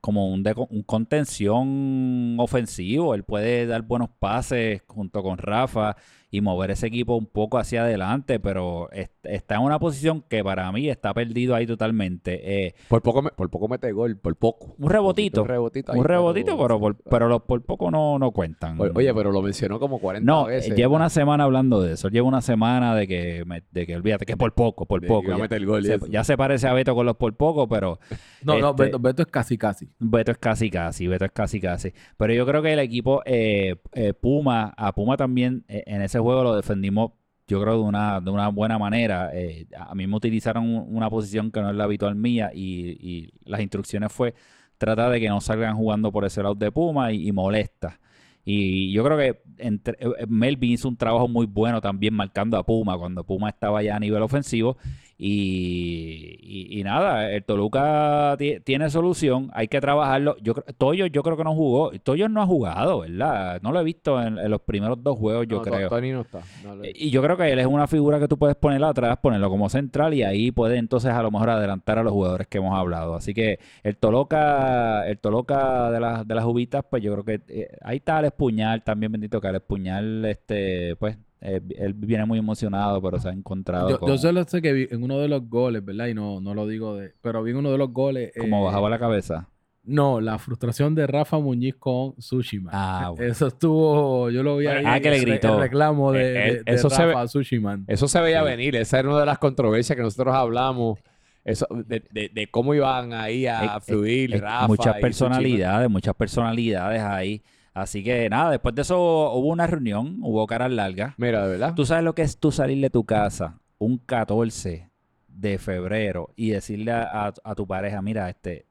como 0.00 0.28
un, 0.32 0.42
de- 0.42 0.54
un 0.70 0.82
contención 0.82 2.36
ofensivo. 2.38 3.14
Él 3.14 3.24
puede 3.24 3.66
dar 3.66 3.82
buenos 3.82 4.10
pases 4.18 4.82
junto 4.86 5.22
con 5.22 5.38
Rafa 5.38 5.96
y 6.30 6.40
mover 6.40 6.70
ese 6.70 6.86
equipo 6.86 7.16
un 7.16 7.26
poco 7.26 7.58
hacia 7.58 7.82
adelante, 7.82 8.38
pero 8.38 8.90
est- 8.92 9.12
está 9.24 9.56
en 9.56 9.62
una 9.62 9.78
posición 9.78 10.22
que 10.28 10.44
para 10.44 10.70
mí 10.72 10.88
está 10.88 11.12
perdido 11.12 11.54
ahí 11.54 11.66
totalmente. 11.66 12.66
Eh, 12.66 12.74
Por 12.88 13.02
poco, 13.02 13.22
me- 13.22 13.30
por 13.30 13.50
poco 13.50 13.68
mete 13.68 13.90
gol, 13.92 14.16
por 14.16 14.36
poco. 14.36 14.74
un 14.78 14.90
rebotito, 14.90 15.42
Un 15.42 15.48
rebotito. 15.48 15.92
un 15.92 16.04
rebotito, 16.04 16.56
pero, 16.56 16.78
por, 16.78 16.96
pero 16.96 17.28
los 17.28 17.42
por 17.42 17.62
poco 17.62 17.90
no, 17.90 18.18
no 18.18 18.30
cuentan. 18.30 18.78
Oye, 18.94 19.12
pero 19.12 19.32
lo 19.32 19.42
mencionó 19.42 19.80
como 19.80 19.98
40 19.98 20.24
no, 20.30 20.46
veces. 20.46 20.74
llevo 20.76 20.96
una 20.96 21.10
semana 21.10 21.44
hablando 21.44 21.80
de 21.82 21.94
eso. 21.94 22.08
Llevo 22.08 22.28
una 22.28 22.42
semana 22.42 22.94
de 22.94 23.08
que, 23.08 23.44
me- 23.44 23.62
de 23.72 23.86
que 23.86 23.96
olvídate 23.96 24.24
que 24.24 24.36
por 24.36 24.52
poco, 24.54 24.86
por 24.86 25.04
poco. 25.04 25.28
Ya, 25.30 25.36
meter 25.36 25.66
gol 25.66 25.84
se, 25.84 25.98
ya 26.10 26.22
se 26.22 26.36
parece 26.36 26.68
a 26.68 26.72
Beto 26.72 26.94
con 26.94 27.06
los 27.06 27.16
por 27.16 27.34
poco, 27.34 27.68
pero 27.68 27.98
No, 28.44 28.58
no, 28.58 28.70
Este- 28.70 28.84
Beto, 28.84 28.98
Beto 29.00 29.22
es 29.22 29.28
casi, 29.28 29.58
casi. 29.58 29.88
Beto 29.98 30.30
es 30.30 30.38
casi 30.38 30.70
casi, 30.70 31.06
Beto 31.08 31.24
es 31.24 31.32
casi 31.32 31.60
casi. 31.60 31.92
Pero 32.16 32.32
yo 32.32 32.46
creo 32.46 32.62
que 32.62 32.72
el 32.72 32.78
equipo 32.78 33.22
eh, 33.26 33.76
eh, 33.94 34.14
Puma, 34.14 34.72
a 34.76 34.94
Puma 34.94 35.16
también 35.16 35.64
eh, 35.68 35.82
en 35.86 36.02
ese 36.02 36.19
juego 36.20 36.42
lo 36.44 36.56
defendimos, 36.56 37.12
yo 37.48 37.60
creo, 37.60 37.74
de 37.74 37.82
una, 37.82 38.20
de 38.20 38.30
una 38.30 38.48
buena 38.48 38.78
manera. 38.78 39.30
Eh, 39.34 39.66
a 39.76 39.94
mí 39.94 40.06
me 40.06 40.16
utilizaron 40.16 40.64
un- 40.64 40.96
una 40.96 41.10
posición 41.10 41.50
que 41.50 41.60
no 41.60 41.70
es 41.70 41.76
la 41.76 41.84
habitual 41.84 42.14
mía 42.14 42.50
y, 42.54 42.90
y 43.00 43.32
las 43.44 43.60
instrucciones 43.60 44.12
fue 44.12 44.34
trata 44.78 45.10
de 45.10 45.20
que 45.20 45.28
no 45.28 45.40
salgan 45.40 45.76
jugando 45.76 46.10
por 46.12 46.24
ese 46.24 46.42
lado 46.42 46.54
de 46.54 46.70
Puma 46.72 47.12
y, 47.12 47.28
y 47.28 47.32
molesta. 47.32 48.00
Y 48.44 48.90
yo 48.92 49.04
creo 49.04 49.18
que 49.18 49.42
entre- 49.58 49.96
eh, 50.00 50.26
Melvin 50.28 50.72
hizo 50.72 50.88
un 50.88 50.96
trabajo 50.96 51.28
muy 51.28 51.46
bueno 51.46 51.80
también 51.80 52.14
marcando 52.14 52.56
a 52.56 52.64
Puma 52.64 52.96
cuando 52.96 53.22
Puma 53.24 53.50
estaba 53.50 53.82
ya 53.82 53.96
a 53.96 54.00
nivel 54.00 54.22
ofensivo. 54.22 54.78
Y, 55.22 56.38
y- 56.40 56.80
y 56.80 56.82
nada, 56.82 57.30
el 57.30 57.44
Toluca 57.44 58.34
ti- 58.38 58.58
tiene 58.64 58.88
solución, 58.88 59.50
hay 59.52 59.68
que 59.68 59.78
trabajarlo. 59.80 60.36
Yo 60.40 60.54
creo, 60.54 60.64
Toyo 60.78 61.06
yo 61.06 61.22
creo 61.22 61.36
que 61.36 61.44
no 61.44 61.54
jugó. 61.54 61.90
Toyo 62.02 62.28
no 62.30 62.40
ha 62.40 62.46
jugado, 62.46 63.00
¿verdad? 63.00 63.60
No 63.62 63.70
lo 63.70 63.80
he 63.80 63.84
visto 63.84 64.20
en, 64.22 64.38
en 64.38 64.50
los 64.50 64.62
primeros 64.62 65.02
dos 65.02 65.18
juegos, 65.18 65.46
yo 65.46 65.58
No, 65.58 65.62
creo. 65.62 65.88
Tony 65.90 66.12
no 66.12 66.22
está. 66.22 66.40
no 66.64 66.74
lo- 66.76 66.84
Y 66.86 67.10
yo 67.10 67.22
creo 67.22 67.36
que 67.36 67.52
él 67.52 67.58
es 67.58 67.66
una 67.66 67.86
figura 67.86 68.18
que 68.18 68.28
tú 68.28 68.38
puedes 68.38 68.56
poner 68.56 68.82
atrás, 68.82 69.18
ponerlo 69.22 69.50
como 69.50 69.68
central 69.68 70.14
y 70.14 70.22
ahí 70.22 70.50
puede 70.52 70.78
entonces 70.78 71.10
a 71.12 71.22
lo 71.22 71.30
mejor 71.30 71.50
adelantar 71.50 71.98
a 71.98 72.02
los 72.02 72.12
jugadores 72.12 72.46
que 72.46 72.58
hemos 72.58 72.76
hablado. 72.78 73.14
Así 73.14 73.34
que 73.34 73.58
el 73.82 73.96
Toloca, 73.98 75.06
el 75.06 75.18
Toloca 75.18 75.90
de 75.90 76.00
las 76.00 76.26
de 76.26 76.34
las 76.34 76.44
uvitas, 76.46 76.82
pues 76.88 77.02
yo 77.02 77.12
creo 77.12 77.24
que 77.24 77.40
eh, 77.48 77.68
ahí 77.82 77.98
está 77.98 78.16
Alex 78.18 78.34
Puñal, 78.36 78.82
también 78.82 79.12
bendito 79.12 79.40
que 79.40 79.48
Alex 79.48 79.64
Puñal, 79.66 80.24
este, 80.24 80.96
pues 80.96 81.18
eh, 81.42 81.60
él 81.78 81.94
viene 81.94 82.24
muy 82.26 82.38
emocionado, 82.38 83.00
pero 83.00 83.18
se 83.18 83.28
ha 83.28 83.32
encontrado 83.32 83.88
Yo, 83.90 83.98
con, 83.98 84.08
yo 84.10 84.18
solo 84.18 84.44
sé 84.44 84.60
que 84.60 84.72
vi 84.72 84.88
en 84.90 85.02
uno 85.02 85.18
de 85.18 85.28
los 85.28 85.48
goles, 85.48 85.84
¿verdad? 85.84 86.06
Y 86.08 86.14
no, 86.14 86.40
no 86.40 86.54
lo 86.54 86.66
digo 86.66 86.96
de. 86.96 87.14
Pero 87.22 87.42
vi 87.42 87.52
en 87.52 87.56
uno 87.58 87.70
de 87.72 87.78
los 87.78 87.92
goles. 87.92 88.32
como 88.38 88.60
eh, 88.62 88.64
bajaba 88.66 88.90
la 88.90 88.98
cabeza. 88.98 89.48
No, 89.82 90.20
la 90.20 90.38
frustración 90.38 90.94
de 90.94 91.06
Rafa 91.06 91.38
Muñiz 91.38 91.74
con 91.76 92.14
Sushiman. 92.20 92.72
Ah, 92.76 93.10
bueno. 93.16 93.32
Eso 93.32 93.46
estuvo. 93.46 94.28
Yo 94.30 94.42
lo 94.42 94.58
vi 94.58 94.66
ahí. 94.66 94.84
Ah, 94.86 95.00
que 95.00 95.08
le 95.10 95.16
el- 95.16 95.24
gritó. 95.24 95.54
El 95.54 95.60
reclamo 95.60 96.12
de, 96.12 96.20
Eh, 96.20 96.26
eh, 96.48 96.52
de- 96.56 96.62
de 96.64 96.72
eso 96.74 96.90
se 96.90 97.02
ve- 97.06 97.12
Rafa 97.12 97.22
a 97.22 97.28
Sushiman. 97.28 97.84
Eso 97.88 98.06
se 98.06 98.20
veía 98.20 98.40
Sí. 98.40 98.44
venir. 98.44 98.76
Esa 98.76 98.98
era 98.98 99.08
una 99.08 99.20
de 99.20 99.26
las 99.26 99.38
controversias 99.38 99.96
que 99.96 100.02
nosotros 100.02 100.34
hablamos. 100.34 100.98
Eso, 101.42 101.66
de, 101.70 102.04
de- 102.10 102.28
de 102.34 102.46
cómo 102.48 102.74
iban 102.74 103.14
ahí 103.14 103.46
a 103.46 103.80
fluir 103.80 104.34
Eh, 104.34 104.38
Rafa. 104.40 104.68
muchas 104.68 104.98
y 104.98 105.00
personalidades, 105.00 105.88
muchas 105.88 106.14
personalidades 106.14 107.00
ahí. 107.00 107.42
Así 107.72 108.02
que 108.02 108.28
nada, 108.28 108.50
después 108.50 108.74
de 108.74 108.82
eso 108.82 108.98
hubo 109.32 109.48
una 109.48 109.66
reunión, 109.66 110.18
hubo 110.22 110.46
caras 110.46 110.70
largas. 110.72 111.14
Mira, 111.18 111.44
de 111.44 111.52
verdad. 111.52 111.74
¿Tú 111.74 111.86
sabes 111.86 112.04
lo 112.04 112.14
que 112.14 112.22
es 112.22 112.38
tú 112.38 112.50
salir 112.52 112.80
de 112.80 112.90
tu 112.90 113.04
casa 113.04 113.60
un 113.78 113.98
14 113.98 114.90
de 115.28 115.58
febrero 115.58 116.30
y 116.36 116.50
decirle 116.50 116.92
a, 116.92 117.26
a- 117.28 117.34
a 117.44 117.54
tu 117.54 117.66
pareja, 117.66 118.02
mira, 118.02 118.28
este, 118.28 118.66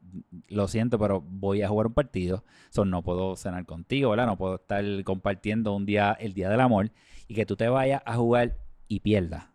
lo 0.49 0.67
siento, 0.67 0.99
pero 0.99 1.21
voy 1.21 1.61
a 1.61 1.69
jugar 1.69 1.87
un 1.87 1.93
partido, 1.93 2.43
so, 2.69 2.83
no 2.85 3.01
puedo 3.01 3.35
cenar 3.35 3.65
contigo, 3.65 4.11
¿verdad? 4.11 4.27
No 4.27 4.37
puedo 4.37 4.55
estar 4.55 4.83
compartiendo 5.03 5.73
un 5.75 5.85
día, 5.85 6.15
el 6.19 6.33
día 6.33 6.49
del 6.49 6.59
amor, 6.59 6.91
y 7.27 7.33
que 7.35 7.45
tú 7.45 7.55
te 7.55 7.69
vayas 7.69 8.01
a 8.05 8.15
jugar 8.15 8.57
y 8.87 8.99
pierdas. 8.99 9.45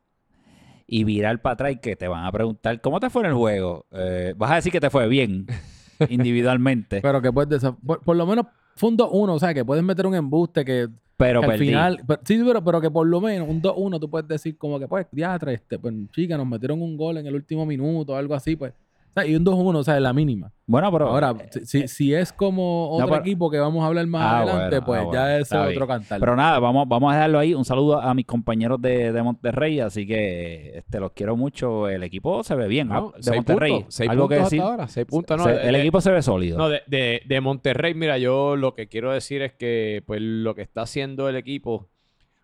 Y 0.86 1.04
virar 1.04 1.40
para 1.40 1.54
atrás 1.54 1.72
y 1.72 1.76
que 1.76 1.96
te 1.96 2.08
van 2.08 2.24
a 2.24 2.32
preguntar, 2.32 2.80
¿cómo 2.80 3.00
te 3.00 3.08
fue 3.10 3.22
en 3.22 3.28
el 3.28 3.34
juego? 3.34 3.86
Eh, 3.92 4.34
vas 4.36 4.50
a 4.50 4.54
decir 4.56 4.70
que 4.72 4.80
te 4.80 4.90
fue 4.90 5.08
bien, 5.08 5.46
individualmente, 6.08 7.00
Pero 7.00 7.22
que 7.22 7.32
puedes 7.32 7.62
por, 7.86 8.00
por 8.02 8.16
lo 8.16 8.26
menos 8.26 8.46
fue 8.76 8.90
un 8.90 8.96
2-1, 8.96 9.34
o 9.34 9.38
sea, 9.38 9.54
que 9.54 9.64
puedes 9.64 9.84
meter 9.84 10.06
un 10.06 10.14
embuste 10.14 10.64
que, 10.64 10.88
pero 11.16 11.40
que 11.40 11.46
al 11.46 11.52
perdí. 11.52 11.66
final. 11.66 12.02
pero- 12.06 12.20
sí, 12.24 12.42
pero, 12.44 12.64
pero 12.64 12.80
que 12.80 12.90
por 12.90 13.06
lo 13.06 13.20
menos 13.20 13.48
un 13.48 13.60
2-1 13.62 13.98
tú 14.00 14.10
puedes 14.10 14.26
decir 14.28 14.56
como 14.58 14.78
que, 14.78 14.88
pues, 14.88 15.06
diatra, 15.12 15.52
este, 15.52 15.78
pues, 15.78 15.94
chica, 16.12 16.36
nos 16.36 16.46
metieron 16.46 16.82
un 16.82 16.96
gol 16.96 17.18
en 17.18 17.26
el 17.26 17.34
último 17.34 17.64
minuto 17.64 18.12
o 18.12 18.16
algo 18.16 18.34
así, 18.34 18.56
pues. 18.56 18.72
O 19.16 19.20
sea, 19.20 19.26
y 19.30 19.36
un 19.36 19.44
2-1, 19.44 19.76
o 19.76 19.84
sea, 19.84 19.94
es 19.96 20.02
la 20.02 20.12
mínima. 20.12 20.50
Bueno, 20.66 20.90
pero... 20.90 21.08
Ahora, 21.08 21.34
si, 21.52 21.66
si- 21.66 21.88
si 21.88 22.14
es 22.14 22.32
como 22.32 22.88
otro 22.90 23.06
pero- 23.06 23.20
equipo 23.20 23.48
que 23.50 23.58
vamos 23.58 23.84
a 23.84 23.86
hablar 23.86 24.06
más 24.08 24.22
Ah, 24.22 24.38
adelante, 24.38 24.80
bueno, 24.80 24.84
pues 24.86 25.00
ah, 25.00 25.04
ya 25.04 25.08
bueno, 25.20 25.28
ese 25.34 25.42
está 25.42 25.60
es 25.60 25.66
bien. 25.68 25.76
otro 25.76 25.86
cantar. 25.86 26.20
Pero 26.20 26.34
nada, 26.36 26.58
vamos, 26.58 26.88
vamos 26.88 27.12
a 27.12 27.14
dejarlo 27.16 27.38
ahí. 27.38 27.54
Un 27.54 27.64
saludo 27.64 28.00
a 28.00 28.12
mis 28.14 28.26
compañeros 28.26 28.80
de, 28.82 29.12
de 29.12 29.22
Monterrey, 29.22 29.78
así 29.80 30.06
que 30.06 30.78
este, 30.78 30.98
los 30.98 31.12
quiero 31.12 31.36
mucho. 31.36 31.88
El 31.88 32.02
equipo 32.02 32.42
se 32.42 32.54
ve 32.56 32.66
bien, 32.66 32.88
¿no? 32.88 32.94
No, 32.94 33.10
De 33.12 33.22
seis 33.22 33.36
Monterrey. 33.36 33.72
puntos, 33.72 33.94
seis 33.94 34.10
Algo 34.10 34.28
que 34.28 34.34
puntos 34.36 34.50
decir. 34.50 34.60
hasta 34.62 34.70
ahora, 34.72 34.88
seis 34.88 35.06
puntos, 35.06 35.36
no, 35.38 35.44
Se- 35.44 35.50
de- 35.52 35.68
el 35.68 35.74
equipo 35.76 36.00
se 36.00 36.10
ve 36.10 36.22
sólido. 36.22 36.58
No, 36.58 36.68
de, 36.68 36.80
de- 36.88 37.22
de 37.24 37.40
Monterrey, 37.40 37.94
mira, 37.94 38.18
yo 38.18 38.56
lo 38.56 38.74
que 38.74 38.88
quiero 38.88 39.12
decir 39.12 39.42
es 39.42 39.52
que 39.52 40.02
pues 40.06 40.20
lo 40.20 40.54
que 40.56 40.62
está 40.62 40.82
haciendo 40.82 41.28
el 41.28 41.36
equipo, 41.36 41.88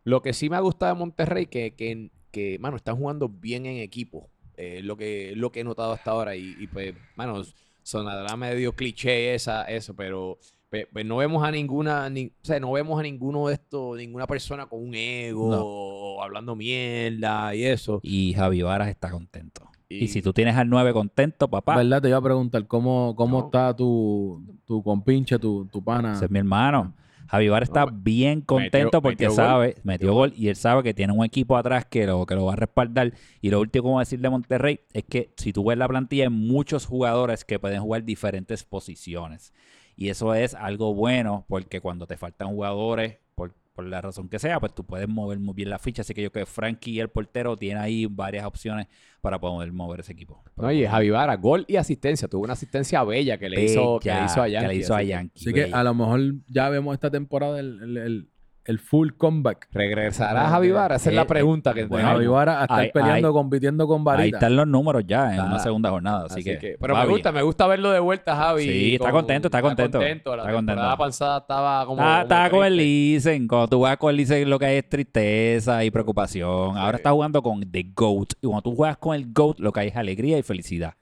lo 0.05 0.23
que 0.23 0.33
sí 0.35 0.49
me 0.51 0.61
gusta 0.61 0.87
de 0.89 0.95
Monterrey, 0.95 1.47
que, 1.47 1.75
que, 1.75 2.11
que 2.31 2.59
mano, 2.61 2.77
están 2.77 2.95
jugando 2.97 3.29
bien 3.29 3.67
en 3.67 3.79
equipo. 3.79 4.29
Eh, 4.63 4.83
lo, 4.83 4.97
que, 4.97 5.33
lo 5.37 5.51
que 5.51 5.61
he 5.61 5.65
notado 5.65 5.93
hasta 5.93 6.11
ahora. 6.11 6.37
Y, 6.37 6.55
y, 6.61 6.67
pues, 6.67 6.95
mano, 7.17 7.43
sonará 7.83 8.37
medio 8.37 8.73
cliché 8.73 9.35
esa, 9.35 9.65
eso, 9.65 9.95
pero 9.97 10.39
pues, 10.69 10.87
pues, 10.93 11.05
no 11.07 11.17
vemos 11.17 11.43
a 11.43 11.51
ninguna, 11.51 12.09
ni- 12.11 12.27
o 12.27 12.45
sea, 12.45 12.61
no 12.61 12.71
vemos 12.73 13.01
a 13.01 13.03
ninguno 13.03 13.49
de 13.49 13.55
estos, 13.55 13.97
ninguna 13.97 14.27
persona 14.27 14.67
con 14.67 14.83
un 14.83 14.95
ego 14.95 15.51
No. 15.51 15.63
o 15.65 16.23
hablando 16.23 16.55
mierda 16.55 17.55
y 17.55 17.65
eso. 17.65 18.01
Y 18.03 18.35
Javi 18.35 18.63
Varas 18.63 18.89
está 18.89 19.11
contento. 19.11 19.63
Y, 19.89 20.05
Y- 20.05 20.09
si 20.09 20.23
tú 20.23 20.33
tienes 20.33 20.55
al 20.57 20.69
9 20.69 20.93
contento, 20.93 21.49
papá, 21.49 21.77
¿Verdad? 21.77 22.01
Te 22.03 22.09
iba 22.09 22.19
a 22.19 22.23
preguntar 22.23 22.67
cómo, 22.69 23.15
cómo 23.17 23.39
No. 23.41 23.45
está 23.47 23.75
tu, 23.75 24.41
tu 24.67 24.83
compinche, 24.83 25.39
tu, 25.39 25.65
tu 25.73 25.83
pana. 25.83 26.13
ese 26.13 26.27
es 26.27 26.31
mi 26.31 26.39
hermano. 26.39 26.95
Javi 27.31 27.49
Varas 27.49 27.69
está 27.69 27.87
No, 27.87 27.93
bien 27.93 28.41
contento 28.41 28.79
metió- 28.99 29.03
porque 29.03 29.27
metió 29.27 29.29
gol. 29.29 29.37
sabe, 29.37 29.77
metió 29.85 30.13
gol 30.15 30.33
y 30.37 30.49
él 30.49 30.57
sabe 30.57 30.83
que 30.83 30.95
tiene 30.95 31.13
un 31.13 31.25
equipo 31.25 31.57
atrás 31.57 31.85
que 31.87 32.05
lo, 32.07 32.27
que 32.27 32.35
lo 32.35 32.45
va 32.47 32.55
a 32.55 32.57
respaldar. 32.57 33.13
Y 33.41 33.51
lo 33.51 33.61
último 33.61 33.85
que 33.85 33.89
voy 33.91 33.99
a 33.99 34.01
decir 34.01 34.21
de 34.21 34.31
Monterrey 34.31 34.81
es 34.93 35.05
que 35.05 35.33
si 35.37 35.53
tú 35.53 35.65
ves 35.65 35.79
la 35.79 35.87
plantilla, 35.87 36.25
hay 36.25 36.31
muchos 36.31 36.87
jugadores 36.87 37.45
que 37.45 37.59
pueden 37.61 37.83
jugar 37.83 38.03
diferentes 38.05 38.65
posiciones. 38.65 39.53
Y 39.97 40.09
eso 40.09 40.35
es 40.35 40.55
algo 40.55 40.93
bueno 40.95 41.45
porque 41.49 41.81
cuando 41.81 42.07
te 42.07 42.17
faltan 42.17 42.49
jugadores, 42.49 43.19
por, 43.37 43.55
por 43.81 43.89
la 43.89 44.01
razón 44.03 44.29
que 44.29 44.39
sea, 44.39 44.61
pues 44.61 44.75
tú 44.75 44.85
puedes 44.85 45.09
mover 45.09 45.39
muy 45.39 45.55
bien 45.55 45.71
la 45.71 45.79
ficha. 45.79 46.03
Así 46.03 46.13
que 46.13 46.23
yo 46.23 46.31
creo 46.31 46.45
que 46.45 46.51
Frankie, 46.53 47.01
el 47.01 47.09
portero, 47.09 47.57
tiene 47.57 47.81
ahí 47.81 48.07
varias 48.07 48.45
opciones 48.45 48.87
para 49.23 49.41
poder 49.41 49.73
mover 49.73 50.01
ese 50.01 50.13
equipo. 50.13 50.43
No, 50.57 50.71
y 50.71 50.85
Javi 50.87 51.11
Vara, 51.11 51.35
gol 51.37 51.65
y 51.69 51.77
asistencia. 51.77 52.29
Tuvo 52.29 52.45
una 52.45 52.53
asistencia 52.53 53.03
bella 53.05 53.39
que 53.39 53.49
le 53.49 53.65
hizo, 53.65 53.99
que 54.01 54.13
le 54.13 54.25
hizo 54.27 54.43
a 54.43 54.47
que 54.47 54.53
Yankee. 54.53 54.69
le 54.69 54.75
hizo 54.77 54.95
a 54.95 54.99
así 54.99 55.07
que 55.07 55.11
Yankee, 55.11 55.33
Así 55.41 55.53
que 55.53 55.61
bella. 55.65 55.81
a 55.81 55.85
lo 55.85 55.95
mejor 55.95 56.21
ya 56.49 56.69
vemos 56.69 56.95
esta 56.95 57.11
temporada 57.11 57.59
el, 57.61 57.83
el, 57.83 57.97
el- 57.97 58.30
el 58.65 58.79
full 58.79 59.11
comeback. 59.17 59.69
¿Regresará 59.73 60.49
Javi 60.49 60.71
Vara? 60.71 60.97
Esa 60.97 61.11
es 61.11 61.13
Eh, 61.15 61.17
la 61.17 61.27
pregunta 61.27 61.73
que 61.75 61.85
bueno, 61.87 62.07
Javi 62.07 62.19
tenemos. 62.19 62.37
Vara 62.37 62.61
a 62.61 62.63
estar 62.65 62.79
ahí- 62.81 62.91
peleando, 62.93 63.29
ahí- 63.29 63.35
compitiendo 63.35 63.87
con 63.89 63.99
Ahí 64.01 64.05
Varita. 64.05 64.37
están 64.37 64.57
los 64.57 64.67
números 64.67 65.05
ya 65.07 65.35
en 65.35 65.41
Ah, 65.41 65.45
una 65.47 65.59
segunda 65.59 65.91
jornada. 65.91 66.27
Así, 66.27 66.35
Así 66.35 66.45
que, 66.45 66.59
que- 66.59 66.77
pero 66.81 66.95
me 66.95 67.01
bien. 67.01 67.11
gusta, 67.13 67.33
me 67.33 67.43
gusta 67.43 67.67
verlo 67.67 67.91
de 67.91 68.01
vuelta, 68.01 68.37
Javi. 68.37 68.63
Sí, 68.63 68.95
está 68.95 69.11
contento, 69.11 69.49
está 69.49 69.63
contento. 69.63 69.99
La 70.01 70.07
Está 70.13 70.17
temporada 70.17 70.53
contento. 70.57 70.97
pasada 70.99 71.39
estaba 71.39 71.87
como. 71.87 71.97
Como 72.03 72.21
está 72.21 72.51
con 72.51 72.65
el. 72.67 72.77
Lisen. 72.77 73.49
Cuando 73.49 73.69
tú 73.69 73.79
juegas 73.79 73.97
con 73.99 74.11
el 74.11 74.17
Lisen, 74.17 74.49
lo 74.49 74.59
que 74.59 74.67
hay 74.67 74.77
es 74.77 74.89
tristeza 74.89 75.85
y 75.85 75.91
preocupación. 75.91 76.77
Ahora 76.77 76.97
está 76.97 77.11
jugando 77.11 77.43
con 77.43 77.61
The 77.71 77.91
GOAT. 77.95 78.35
Y 78.41 78.47
cuando 78.47 78.63
tú 78.63 78.75
juegas 78.77 78.97
con 78.99 79.15
el 79.17 79.33
GOAT, 79.33 79.59
lo 79.59 79.73
que 79.73 79.81
hay 79.81 79.89
es 79.89 79.97
alegría 79.97 80.39
y 80.39 80.43
felicidad. 80.43 80.95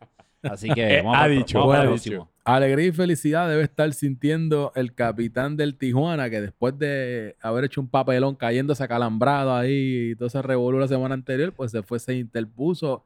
Así 0.43 0.69
que 0.71 0.79
Eh, 0.99 1.03
vamos 1.03 1.17
ha 1.19 1.29
dicho, 1.29 1.59
vamos 1.59 1.77
ha 1.77 1.83
próximo. 1.83 2.29
Alegría 2.51 2.87
y 2.87 2.93
felicidad 2.93 3.47
debe 3.47 3.63
estar 3.63 3.93
sintiendo 3.93 4.73
el 4.75 4.95
capitán 4.95 5.59
del 5.59 5.77
Tijuana, 5.77 6.31
que 6.31 6.41
después 6.41 6.79
de 6.79 7.37
haber 7.43 7.65
hecho 7.65 7.79
un 7.79 7.89
papelón 7.89 8.37
cayéndose 8.37 8.83
acalambrado 8.83 9.55
ahí 9.55 10.13
y 10.13 10.15
todo 10.15 10.29
ese 10.29 10.41
revolú 10.41 10.79
la 10.79 10.89
semana 10.89 11.13
anterior, 11.13 11.53
pues 11.53 11.73
se 11.73 11.83
fue, 11.83 11.99
se 11.99 12.15
interpuso 12.15 13.05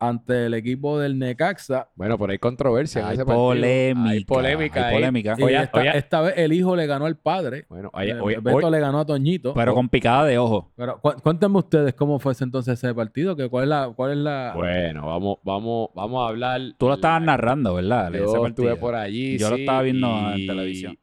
ante 0.00 0.46
el 0.46 0.54
equipo 0.54 0.98
del 0.98 1.18
Necaxa. 1.18 1.88
Bueno, 1.96 2.16
pero 2.18 2.30
hay 2.32 2.38
controversia. 2.38 3.00
en 3.02 3.06
Hay 3.08 3.16
partido. 3.16 3.36
polémica. 3.36 4.10
Hay 4.10 4.24
polémica. 4.24 4.86
hay 4.88 4.94
polémica. 4.94 5.34
Y 5.38 5.42
Oye, 5.42 5.62
esta, 5.62 5.78
oye. 5.80 5.90
esta 5.98 6.20
vez 6.20 6.34
el 6.36 6.52
hijo 6.52 6.76
le 6.76 6.86
ganó 6.86 7.06
al 7.06 7.16
padre. 7.16 7.66
Bueno, 7.68 7.90
oye, 7.92 8.10
Eh, 8.12 8.20
oye, 8.20 8.36
Beto 8.40 8.56
oye. 8.58 8.70
le 8.70 8.80
ganó 8.80 9.00
a 9.00 9.04
Toñito. 9.06 9.54
Pero 9.54 9.74
con 9.74 9.88
picada 9.88 10.24
de 10.24 10.38
ojo. 10.38 10.70
Pero 10.76 11.00
cu- 11.00 11.14
cuéntenme 11.22 11.58
ustedes 11.58 11.94
cómo 11.94 12.18
fue 12.20 12.32
ese 12.32 12.44
entonces 12.44 12.74
ese 12.82 12.94
partido, 12.94 13.34
que 13.34 13.48
cuál 13.48 13.64
es 13.64 13.68
la, 13.70 13.92
cuál 13.96 14.12
es 14.12 14.18
la 14.18 14.52
Bueno, 14.54 15.06
vamos, 15.06 15.38
vamos, 15.42 15.88
vamos 15.94 16.24
a 16.24 16.28
hablar. 16.28 16.60
Tú 16.78 16.86
lo 16.88 16.94
estabas 16.94 17.20
la- 17.20 17.26
narrando, 17.26 17.74
¿verdad? 17.74 18.12
Yo 18.12 18.46
estuve 18.46 18.76
por 18.76 18.94
allí. 18.94 19.36
Yo 19.38 19.50
lo 19.50 19.56
estaba 19.56 19.82
viendo 19.82 20.08
y- 20.36 20.42
en 20.42 20.46
televisión. 20.46 20.98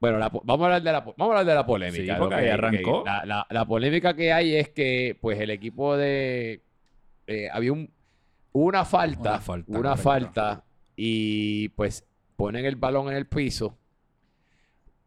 Bueno, 0.00 0.18
la 0.18 0.28
vamos, 0.28 0.60
a 0.60 0.64
hablar 0.66 0.82
de 0.82 0.92
la, 0.92 1.00
vamos 1.00 1.14
a 1.18 1.24
hablar 1.24 1.46
de 1.46 1.54
la 1.54 1.64
polémica. 1.66 2.14
Sí, 2.14 2.18
porque 2.20 2.36
que- 2.36 2.50
arrancó. 2.50 3.02
la, 3.06 3.24
la- 3.24 3.46
la 3.48 3.64
polémica 3.64 4.14
que 4.14 4.32
hay 4.32 4.54
es 4.54 4.68
que, 4.68 5.16
pues, 5.20 5.40
el 5.40 5.50
equipo 5.50 5.96
de. 5.96 6.60
Eh, 7.26 7.48
había 7.52 7.72
un, 7.72 7.90
una 8.52 8.84
falta. 8.84 9.30
Una 9.30 9.40
falta, 9.40 9.70
Una 9.70 9.80
correcto. 9.90 10.02
falta. 10.02 10.64
Y, 10.96 11.68
pues, 11.70 12.04
ponen 12.36 12.64
el 12.64 12.76
balón 12.76 13.08
en 13.08 13.16
el 13.16 13.26
piso. 13.26 13.78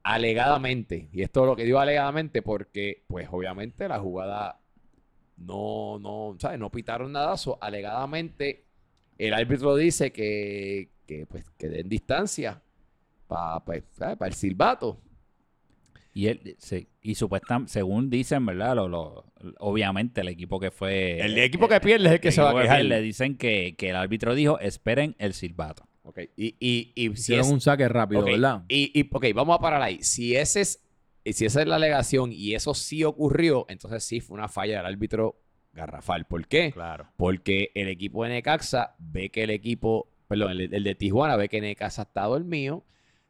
Alegadamente. 0.03 1.09
Y 1.11 1.21
esto 1.21 1.41
es 1.41 1.47
lo 1.47 1.55
que 1.55 1.63
digo 1.63 1.79
alegadamente 1.79 2.41
porque, 2.41 3.03
pues, 3.07 3.27
obviamente 3.31 3.87
la 3.87 3.99
jugada 3.99 4.59
no, 5.37 5.99
no, 5.99 6.35
¿sabes? 6.39 6.59
No 6.59 6.71
pitaron 6.71 7.11
nadazo. 7.11 7.57
Alegadamente, 7.61 8.65
el 9.17 9.33
árbitro 9.33 9.75
dice 9.75 10.11
que, 10.11 10.89
que, 11.05 11.25
pues, 11.25 11.43
que 11.57 11.67
den 11.69 11.89
distancia 11.89 12.61
para 13.27 13.61
el 14.27 14.33
silbato. 14.33 15.01
Y 16.17 16.27
él, 16.29 16.55
sí, 16.57 16.87
y 17.03 17.13
supuestamente, 17.13 17.71
según 17.71 18.09
dicen, 18.09 18.43
¿verdad? 18.43 18.75
Lo, 18.75 18.87
lo- 18.87 19.25
obviamente 19.59 20.21
el 20.21 20.29
equipo 20.29 20.59
que 20.59 20.71
fue... 20.71 21.19
El 21.21 21.37
equipo 21.37 21.67
que 21.67 21.79
pierde 21.79 22.07
es 22.07 22.11
el 22.13 22.19
que 22.19 22.29
el 22.29 22.33
se 22.33 22.41
va 22.41 22.49
a 22.49 22.55
que 22.55 22.61
quejar. 22.63 22.85
Le 22.85 23.01
dicen 23.01 23.37
que, 23.37 23.75
que 23.77 23.89
el 23.91 23.95
árbitro 23.95 24.33
dijo, 24.33 24.59
esperen 24.59 25.15
el 25.19 25.33
silbato. 25.33 25.87
Ok, 26.01 26.21
Y, 26.35 26.55
y, 26.59 26.91
y 26.95 27.07
si 27.09 27.11
hicieron 27.13 27.45
es- 27.45 27.51
un 27.51 27.61
saque 27.61 27.87
rápido, 27.87 28.23
¿verdad? 28.23 28.63
Y, 28.67 28.99
y, 28.99 29.07
ok, 29.11 29.25
vamos 29.35 29.55
a 29.57 29.59
parar 29.61 29.81
ahí. 29.83 29.99
Si 30.01 30.35
ese 30.35 30.61
es, 30.61 30.83
y 31.23 31.33
si 31.33 31.45
esa 31.45 31.61
es 31.61 31.67
la 31.67 31.75
alegación 31.75 32.31
y 32.33 32.55
eso 32.55 32.73
sí 32.73 33.03
ocurrió, 33.03 33.67
entonces 33.69 34.03
sí 34.03 34.19
fue 34.19 34.37
una 34.39 34.47
falla 34.47 34.77
del 34.77 34.87
árbitro 34.87 35.39
garrafal. 35.73 36.25
¿Por 36.25 36.47
qué? 36.47 36.71
Claro. 36.71 37.07
Porque 37.15 37.69
el 37.75 37.89
equipo 37.89 38.23
de 38.23 38.29
Necaxa 38.31 38.95
ve 38.97 39.29
que 39.29 39.43
el 39.43 39.51
equipo, 39.51 40.09
perdón, 40.27 40.49
el, 40.53 40.73
el 40.73 40.83
de 40.83 40.95
Tijuana 40.95 41.35
ve 41.35 41.47
que 41.47 41.61
Necaxa 41.61 42.01
está 42.03 42.23
dormido, 42.23 42.85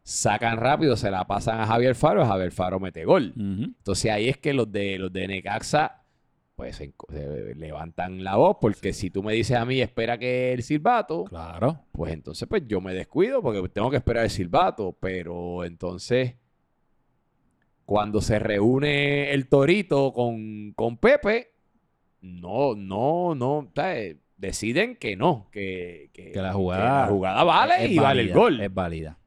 sacan 0.09 0.55
rápido, 0.57 0.95
se 0.95 1.11
la 1.11 1.25
pasan 1.27 1.59
a 1.59 1.67
Javier 1.67 1.93
Faro, 1.93 2.25
Javier 2.25 2.51
Faro 2.53 2.79
mete 2.79 3.03
gol. 3.03 3.33
Entonces 3.35 4.09
ahí 4.09 4.29
es 4.29 4.37
que 4.37 4.53
los 4.53 4.71
de 4.71 4.97
los 4.97 5.11
de 5.11 5.27
Necaxa 5.27 6.03
pues 6.55 6.77
se, 6.77 6.93
levantan 7.55 8.23
la 8.23 8.37
voz 8.37 8.55
porque 8.61 8.93
si 8.93 9.09
tú 9.11 9.21
me 9.21 9.33
dices 9.33 9.57
a 9.57 9.65
mí 9.65 9.81
espera 9.81 10.17
que 10.17 10.53
el 10.53 10.63
silbato, 10.63 11.25
Claro. 11.25 11.81
pues 11.91 12.13
entonces 12.13 12.47
pues 12.47 12.63
yo 12.67 12.79
me 12.79 12.93
descuido 12.93 13.41
porque 13.41 13.67
tengo 13.67 13.91
que 13.91 13.97
esperar 13.97 14.23
el 14.23 14.29
silbato, 14.29 14.95
pero 14.99 15.65
entonces 15.65 16.35
cuando 17.85 18.21
se 18.21 18.39
reúne 18.39 19.31
el 19.33 19.47
Torito 19.49 20.13
con, 20.13 20.71
con 20.73 20.97
Pepe, 20.97 21.51
no, 22.21 22.75
no, 22.75 23.35
no, 23.35 23.69
¿sabes? 23.75 24.15
deciden 24.37 24.95
que 24.95 25.15
no, 25.17 25.49
que, 25.51 26.09
que- 26.13 26.31
Que 26.31 26.41
la 26.41 26.53
jugada- 26.53 27.01
la 27.01 27.07
jugada 27.07 27.43
vale 27.43 27.87
y 27.87 27.97
vale 27.99 28.21
el 28.21 28.33
gol. 28.33 28.61
Es 28.61 28.73
válida. 28.73 29.17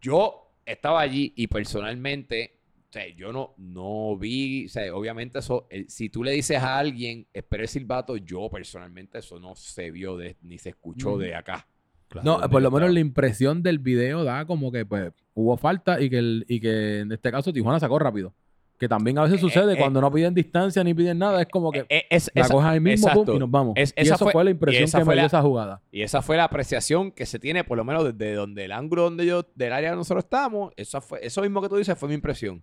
Yo 0.00 0.52
estaba 0.64 1.00
allí 1.00 1.32
y 1.36 1.46
personalmente, 1.46 2.58
o 2.88 2.92
sea, 2.92 3.08
yo 3.14 3.32
no, 3.32 3.54
no 3.58 4.16
vi, 4.16 4.66
o 4.66 4.68
sea, 4.68 4.94
obviamente 4.94 5.38
eso, 5.38 5.66
el- 5.70 5.88
si 5.88 6.08
tú 6.08 6.22
le 6.24 6.32
dices 6.32 6.58
a 6.58 6.78
alguien, 6.78 7.26
espera 7.32 7.62
el 7.62 7.68
silbato, 7.68 8.16
yo 8.16 8.48
personalmente 8.50 9.18
eso 9.18 9.38
no 9.40 9.54
se 9.54 9.90
vio 9.90 10.16
de- 10.16 10.36
ni 10.42 10.58
se 10.58 10.70
escuchó 10.70 11.18
de 11.18 11.34
acá. 11.34 11.66
claro. 12.08 12.38
No, 12.40 12.48
por 12.50 12.62
lo 12.62 12.70
menos 12.70 12.90
la 12.92 13.00
impresión 13.00 13.62
del 13.62 13.78
video 13.78 14.24
da 14.24 14.46
como 14.46 14.72
que 14.72 14.86
pues 14.86 15.12
hubo 15.34 15.56
falta 15.58 16.00
y 16.00 16.08
que, 16.08 16.18
el, 16.18 16.44
y 16.48 16.58
que 16.60 17.00
en 17.00 17.12
este 17.12 17.30
caso 17.30 17.52
Tijuana 17.52 17.78
sacó 17.80 17.98
rápido. 17.98 18.34
Que 18.78 18.88
también 18.88 19.18
a 19.18 19.22
veces 19.24 19.38
Eh, 19.38 19.40
sucede 19.40 19.72
eh, 19.72 19.76
cuando 19.76 20.00
no 20.00 20.08
piden 20.12 20.32
distancia 20.32 20.84
ni 20.84 20.94
piden 20.94 21.18
nada. 21.18 21.42
Es 21.42 21.48
como 21.48 21.72
que 21.72 21.84
Eh, 21.88 22.04
es- 22.10 22.30
la 22.32 22.42
esa- 22.42 22.54
coges 22.54 22.68
ahí 22.70 22.78
mismo 22.80 23.08
pum, 23.12 23.34
y 23.34 23.38
nos 23.40 23.50
vamos. 23.50 23.72
Es- 23.76 23.92
y 23.96 24.02
esa 24.02 24.14
eso 24.14 24.24
fue- 24.26 24.32
fue, 24.32 24.44
la 24.44 24.50
impresión 24.50 24.88
que 24.88 25.04
me 25.04 25.14
dio 25.16 25.26
esa 25.26 25.42
jugada. 25.42 25.82
Y 25.90 26.02
esa 26.02 26.22
fue 26.22 26.36
la 26.36 26.44
apreciación 26.44 27.10
que 27.10 27.26
se 27.26 27.40
tiene, 27.40 27.64
por 27.64 27.76
lo 27.76 27.84
menos 27.84 28.04
desde 28.04 28.34
donde 28.34 28.64
el 28.66 28.70
ángulo 28.72 29.02
donde 29.02 29.26
yo, 29.26 29.44
del 29.56 29.72
área 29.72 29.90
donde 29.90 30.02
nosotros 30.02 30.24
estamos, 30.24 30.72
eso, 30.76 31.00
fue, 31.00 31.18
eso 31.26 31.42
mismo 31.42 31.60
que 31.60 31.68
tú 31.68 31.76
dices 31.76 31.98
fue 31.98 32.08
mi 32.08 32.14
impresión. 32.14 32.62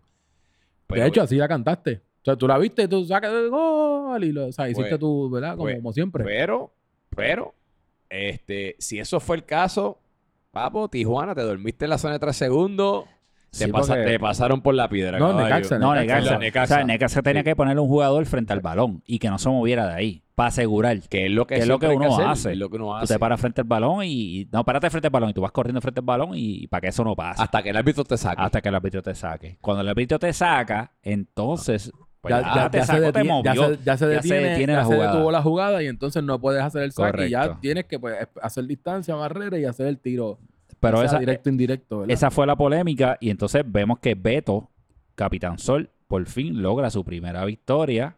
Pero, 0.87 1.01
de 1.01 1.07
hecho, 1.09 1.21
así 1.21 1.35
la 1.35 1.47
cantaste. 1.49 1.95
O 2.21 2.23
sea, 2.25 2.35
tú 2.37 2.47
la 2.47 2.57
viste 2.57 2.87
tú 2.87 3.03
sacas 3.05 3.33
el 3.33 3.49
gol 3.49 4.23
y 4.23 4.31
lo, 4.31 4.47
o 4.47 4.51
sea, 4.53 4.69
hiciste 4.69 4.91
Pues- 4.91 4.99
tú, 4.99 5.29
¿verdad? 5.29 5.51
Como, 5.51 5.63
pues- 5.63 5.75
como 5.77 5.91
siempre. 5.93 6.23
pero, 6.23 6.71
pero, 7.13 7.53
este, 8.09 8.75
si 8.79 8.99
eso 8.99 9.19
fue 9.19 9.35
el 9.35 9.43
caso, 9.43 9.99
papo, 10.51 10.87
Tijuana, 10.87 11.35
te 11.35 11.41
dormiste 11.41 11.85
en 11.85 11.89
la 11.89 11.97
zona 11.97 12.13
de 12.13 12.19
tres 12.19 12.37
segundos, 12.37 13.03
te, 13.57 13.65
Sí, 13.65 13.71
pasa- 13.71 13.93
porque- 13.95 14.09
te 14.11 14.19
pasaron 14.19 14.61
por 14.61 14.75
la 14.75 14.89
piedra. 14.89 15.17
No. 15.19 15.33
Necaxa, 15.33 15.79
No, 15.79 15.93
Necaxa. 15.95 16.37
Necaxa. 16.37 16.73
O 16.75 16.77
sea, 16.77 16.85
Necaxa 16.85 17.21
tenía 17.21 17.41
Sí. 17.41 17.45
que 17.45 17.55
ponerle 17.55 17.81
un 17.81 17.87
jugador 17.87 18.25
frente 18.25 18.53
al 18.53 18.59
balón 18.61 19.01
y 19.05 19.19
que 19.19 19.29
no 19.29 19.37
se 19.37 19.49
moviera 19.49 19.87
de 19.87 19.93
ahí 19.93 20.23
para 20.35 20.47
asegurar. 20.49 20.99
Que 21.09 21.25
es 21.27 21.31
lo 21.31 21.45
que, 21.47 21.55
Que 21.55 21.61
es 21.61 21.67
lo 21.67 21.79
que 21.79 21.87
uno 21.87 22.13
hacer, 22.13 22.25
hace. 22.27 22.51
es 22.51 22.57
lo 22.57 22.69
que 22.69 22.75
uno 22.75 22.85
Tú 22.85 22.93
hace. 22.95 23.13
te 23.13 23.19
paras 23.19 23.39
frente 23.39 23.61
al 23.61 23.67
balón 23.67 24.03
y, 24.03 24.47
no, 24.51 24.63
párate 24.63 24.89
frente 24.89 25.07
al 25.07 25.11
balón 25.11 25.29
y 25.29 25.33
tú 25.33 25.41
vas 25.41 25.51
corriendo 25.51 25.81
frente 25.81 25.99
al 26.01 26.05
balón 26.05 26.31
y, 26.33 26.67
para 26.67 26.81
que 26.81 26.87
eso 26.87 27.03
no 27.03 27.15
pase. 27.15 27.41
Hasta 27.41 27.63
que 27.63 27.69
el 27.69 27.77
árbitro 27.77 28.03
te 28.03 28.17
saque. 28.17 28.41
hasta 28.41 28.61
que 28.61 28.69
el 28.69 28.75
árbitro 28.75 29.01
te 29.01 29.15
saque. 29.15 29.57
Cuando 29.61 29.81
el 29.81 29.87
árbitro 29.89 30.19
te 30.19 30.31
saca, 30.33 30.91
entonces 31.03 31.91
pues 32.21 32.33
ya, 32.33 32.41
ya 32.41 32.55
ya- 32.55 32.69
te 32.71 32.77
ya 32.79 32.85
se 32.85 32.93
te 32.93 32.99
detiene, 33.01 33.41
ya, 33.43 33.53
se, 33.53 33.59
ya 33.59 33.67
se 33.67 33.83
ya 33.85 33.97
se 33.97 34.07
detiene, 34.07 34.49
detiene 34.49 34.73
ya 34.73 34.79
la 34.79 34.85
se 34.85 34.93
jugada. 34.95 35.11
detuvo 35.13 35.31
la 35.31 35.41
jugada 35.43 35.83
y 35.83 35.87
entonces 35.87 36.23
no 36.23 36.39
puedes 36.41 36.63
hacer 36.63 36.81
el 36.81 36.91
saque 36.91 37.27
y 37.27 37.29
ya 37.29 37.41
Correcto. 37.41 37.59
tienes 37.61 37.85
que 37.85 37.99
pues, 37.99 38.15
hacer 38.41 38.65
distancia, 38.65 39.13
barrera 39.13 39.59
y 39.59 39.65
hacer 39.65 39.85
el 39.85 39.99
tiro. 39.99 40.39
Pero 40.79 41.01
esa, 41.03 41.19
directo 41.19 41.49
indirecto, 41.49 41.99
¿verdad? 41.99 42.13
esa 42.13 42.29
fue 42.31 42.45
la 42.45 42.55
polémica 42.55 43.17
y 43.19 43.29
entonces 43.29 43.63
vemos 43.65 43.99
que 43.99 44.13
Beto, 44.15 44.69
Capitán 45.15 45.57
Sol, 45.57 45.89
por 46.07 46.25
fin 46.27 46.61
logra 46.61 46.89
su 46.89 47.03
primera 47.03 47.43
victoria. 47.45 48.17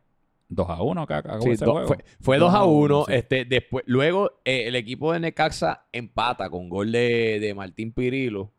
2 0.50 0.70
a 0.70 0.82
1 0.82 1.02
acá, 1.02 1.18
acabó 1.18 1.42
Sí, 1.42 1.50
ese 1.52 1.66
do- 1.66 1.72
juego. 1.74 1.88
fue, 1.88 1.98
fue 2.22 2.38
2 2.38 2.52
Dos 2.52 2.56
a 2.56 2.64
a 2.64 2.66
1. 2.66 2.78
uno, 2.96 3.06
sí. 3.06 3.14
este, 3.14 3.44
después, 3.46 3.84
luego 3.86 4.32
eh, 4.46 4.68
el 4.68 4.76
equipo 4.76 5.12
de 5.12 5.20
Necaxa 5.20 5.86
empata 5.92 6.50
con 6.50 6.70
gol 6.70 6.92
de, 6.92 7.40
de 7.42 7.54
Martín 7.54 7.92
Pirilo. 7.92 8.52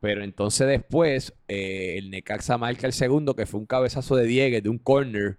Pero 0.00 0.22
entonces 0.24 0.66
después 0.68 1.34
eh, 1.48 1.96
el 1.98 2.10
Necaxa 2.10 2.58
marca 2.58 2.86
el 2.86 2.92
segundo, 2.92 3.34
que 3.36 3.46
fue 3.46 3.60
un 3.60 3.66
cabezazo 3.66 4.16
de 4.16 4.24
Diegues 4.26 4.62
de 4.62 4.68
un 4.68 4.78
corner 4.78 5.38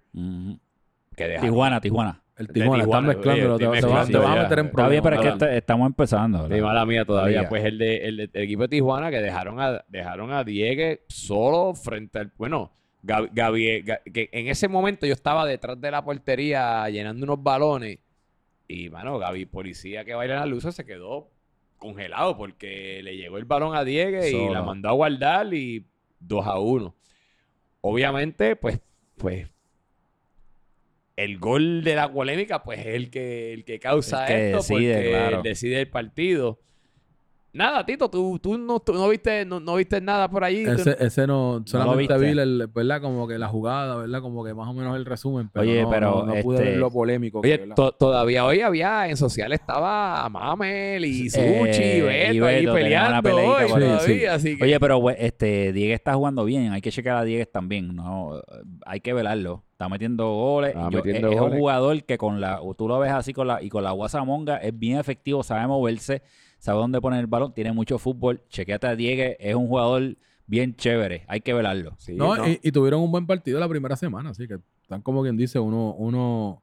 que. 1.16 1.38
Tijuana, 1.40 1.80
Tijuana. 1.80 2.22
El 2.38 2.46
de 2.46 2.52
Tijuana, 2.52 2.82
están 2.84 3.06
mezclando, 3.06 3.54
oye, 3.54 3.58
te, 3.58 3.64
estoy 3.64 3.80
te 3.80 3.86
vas- 3.94 4.06
te 4.06 4.12
mezclando 4.12 4.18
vas 4.28 4.30
a 4.38 4.42
meter 4.42 4.58
en 4.60 4.66
Está 4.66 4.88
bien, 4.88 5.02
pero 5.02 5.16
es 5.16 5.20
que 5.20 5.56
estamos 5.56 5.86
empezando. 5.86 6.48
Ni 6.48 6.60
mala 6.60 6.86
mía 6.86 7.04
todavía. 7.04 7.40
Pues 7.48 7.64
el, 7.64 7.78
de, 7.78 7.96
el, 7.96 8.16
de- 8.16 8.30
el 8.32 8.42
equipo 8.42 8.62
de 8.62 8.68
Tijuana 8.68 9.10
que 9.10 9.20
dejaron 9.20 9.60
a, 9.60 9.84
dejaron 9.88 10.32
a 10.32 10.44
Diegues 10.44 11.00
solo 11.08 11.74
frente 11.74 12.18
al. 12.20 12.32
Bueno, 12.38 12.72
Gabi- 13.02 13.30
Gabi- 13.32 13.84
Ga- 13.84 14.00
que 14.12 14.28
en 14.32 14.48
ese 14.48 14.68
momento 14.68 15.06
yo 15.06 15.12
estaba 15.12 15.44
detrás 15.46 15.80
de 15.80 15.90
la 15.90 16.04
portería 16.04 16.88
llenando 16.88 17.24
unos 17.24 17.42
balones. 17.42 17.98
Y, 18.66 18.88
mano, 18.90 19.18
Gaby, 19.18 19.46
policía 19.46 20.04
que 20.04 20.14
baila 20.14 20.34
en 20.34 20.40
las 20.40 20.48
luces, 20.48 20.74
se 20.74 20.84
quedó 20.84 21.30
congelado 21.78 22.36
porque 22.36 23.00
le 23.02 23.16
llegó 23.16 23.38
el 23.38 23.44
balón 23.46 23.74
a 23.76 23.84
Diegues 23.84 24.26
y 24.32 24.48
la 24.52 24.62
mandó 24.62 24.88
a 24.88 24.92
guardar 24.92 25.52
y 25.54 25.86
2 26.20 26.46
a 26.46 26.58
1. 26.58 26.94
Obviamente, 27.80 28.56
pues, 28.56 28.80
pues. 29.16 29.48
El 31.18 31.38
gol 31.38 31.82
de 31.82 31.96
la 31.96 32.12
polémica, 32.12 32.62
pues 32.62 32.78
es 32.78 32.86
el 32.86 33.10
que, 33.10 33.52
el 33.52 33.64
que 33.64 33.80
causa 33.80 34.22
El 34.22 34.26
que 34.28 34.46
esto, 34.46 34.58
decide, 34.58 34.94
porque 34.94 35.08
claro. 35.10 35.42
decide 35.42 35.80
el 35.80 35.88
partido. 35.88 36.60
Nada, 37.58 37.84
Tito, 37.84 38.08
tú, 38.08 38.38
tú, 38.38 38.56
no, 38.56 38.78
tú 38.78 38.92
no 38.94 39.08
viste, 39.08 39.44
no, 39.44 39.58
no 39.58 39.74
viste 39.74 40.00
nada 40.00 40.30
por 40.30 40.44
allí. 40.44 40.64
Tú- 40.64 40.70
Ese, 40.70 40.96
ese 41.00 41.26
no, 41.26 41.60
solamente 41.66 42.14
viste. 42.16 42.32
vi, 42.34 42.38
el, 42.38 42.68
¿verdad? 42.72 43.00
Como 43.02 43.26
que 43.26 43.36
la 43.36 43.48
jugada, 43.48 43.96
¿verdad? 43.96 44.20
Como 44.20 44.44
que 44.44 44.54
más 44.54 44.68
o 44.68 44.72
menos 44.72 44.96
el 44.96 45.04
resumen, 45.04 45.50
pero 45.52 45.62
Oye, 45.64 45.82
no, 45.82 45.90
pero, 45.90 46.10
no, 46.24 46.34
no 46.36 46.42
pude 46.42 46.58
este- 46.58 46.68
ver 46.70 46.78
lo 46.78 46.88
polémico. 46.92 47.40
Oye, 47.40 47.58
que, 47.58 47.66
to- 47.74 47.90
todavía 47.90 48.44
hoy 48.44 48.60
había 48.60 49.08
en 49.08 49.16
sociales 49.16 49.58
estaba 49.58 50.28
Mamel 50.28 51.04
y 51.04 51.28
Suchi 51.30 51.42
Eh, 51.42 51.96
y 51.96 52.00
Beto 52.00 52.44
y 52.44 52.48
ahí 52.48 52.60
Beto, 52.60 52.70
una 52.70 52.80
peleando 52.80 53.36
hoy 53.36 53.66
todavía, 53.66 53.98
Sí, 53.98 54.18
sí. 54.20 54.24
así 54.26 54.56
que... 54.56 54.62
Oye, 54.62 54.78
pero 54.78 55.10
este 55.10 55.72
Diego 55.72 55.94
está 55.94 56.14
jugando 56.14 56.44
bien. 56.44 56.70
Hay 56.70 56.80
que 56.80 56.92
checar 56.92 57.16
a 57.16 57.24
Diego 57.24 57.44
también. 57.52 57.92
No, 57.96 58.40
hay 58.86 59.00
que 59.00 59.12
velarlo. 59.12 59.64
Está 59.72 59.88
metiendo 59.88 60.28
goles. 60.32 60.70
Está 60.76 60.88
y 60.88 60.92
yo- 60.92 60.98
metiendo 60.98 61.28
es, 61.28 61.34
es 61.34 61.40
un 61.40 61.46
goles. 61.48 61.58
jugador 61.60 62.04
que 62.04 62.18
con 62.18 62.40
la, 62.40 62.60
tú 62.76 62.86
lo 62.86 63.00
ves 63.00 63.10
así 63.10 63.32
con 63.32 63.48
la 63.48 63.60
y 63.62 63.68
con 63.68 63.82
la 63.82 63.90
guasamonga 63.90 64.58
es 64.58 64.78
bien 64.78 64.98
efectivo, 64.98 65.42
sabe 65.42 65.66
moverse, 65.66 66.22
sabe 66.58 66.78
dónde 66.78 67.00
poner 67.00 67.20
el 67.20 67.26
balón, 67.26 67.52
tiene 67.54 67.72
mucho 67.72 67.98
fútbol. 67.98 68.42
Chequeate 68.48 68.86
a 68.86 68.96
Diego, 68.96 69.36
es 69.38 69.54
un 69.54 69.68
jugador 69.68 70.16
bien 70.46 70.74
chévere. 70.76 71.24
Hay 71.28 71.40
que 71.40 71.52
velarlo. 71.54 71.94
Sí, 71.98 72.14
No, 72.14 72.36
no. 72.36 72.48
Y, 72.48 72.60
y 72.62 72.72
tuvieron 72.72 73.00
un 73.00 73.10
buen 73.10 73.26
partido 73.26 73.60
la 73.60 73.68
primera 73.68 73.96
semana, 73.96 74.30
así 74.30 74.48
que 74.48 74.58
están 74.82 75.02
como 75.02 75.22
quien 75.22 75.36
dice 75.36 75.58
uno, 75.58 75.94
uno, 75.94 76.62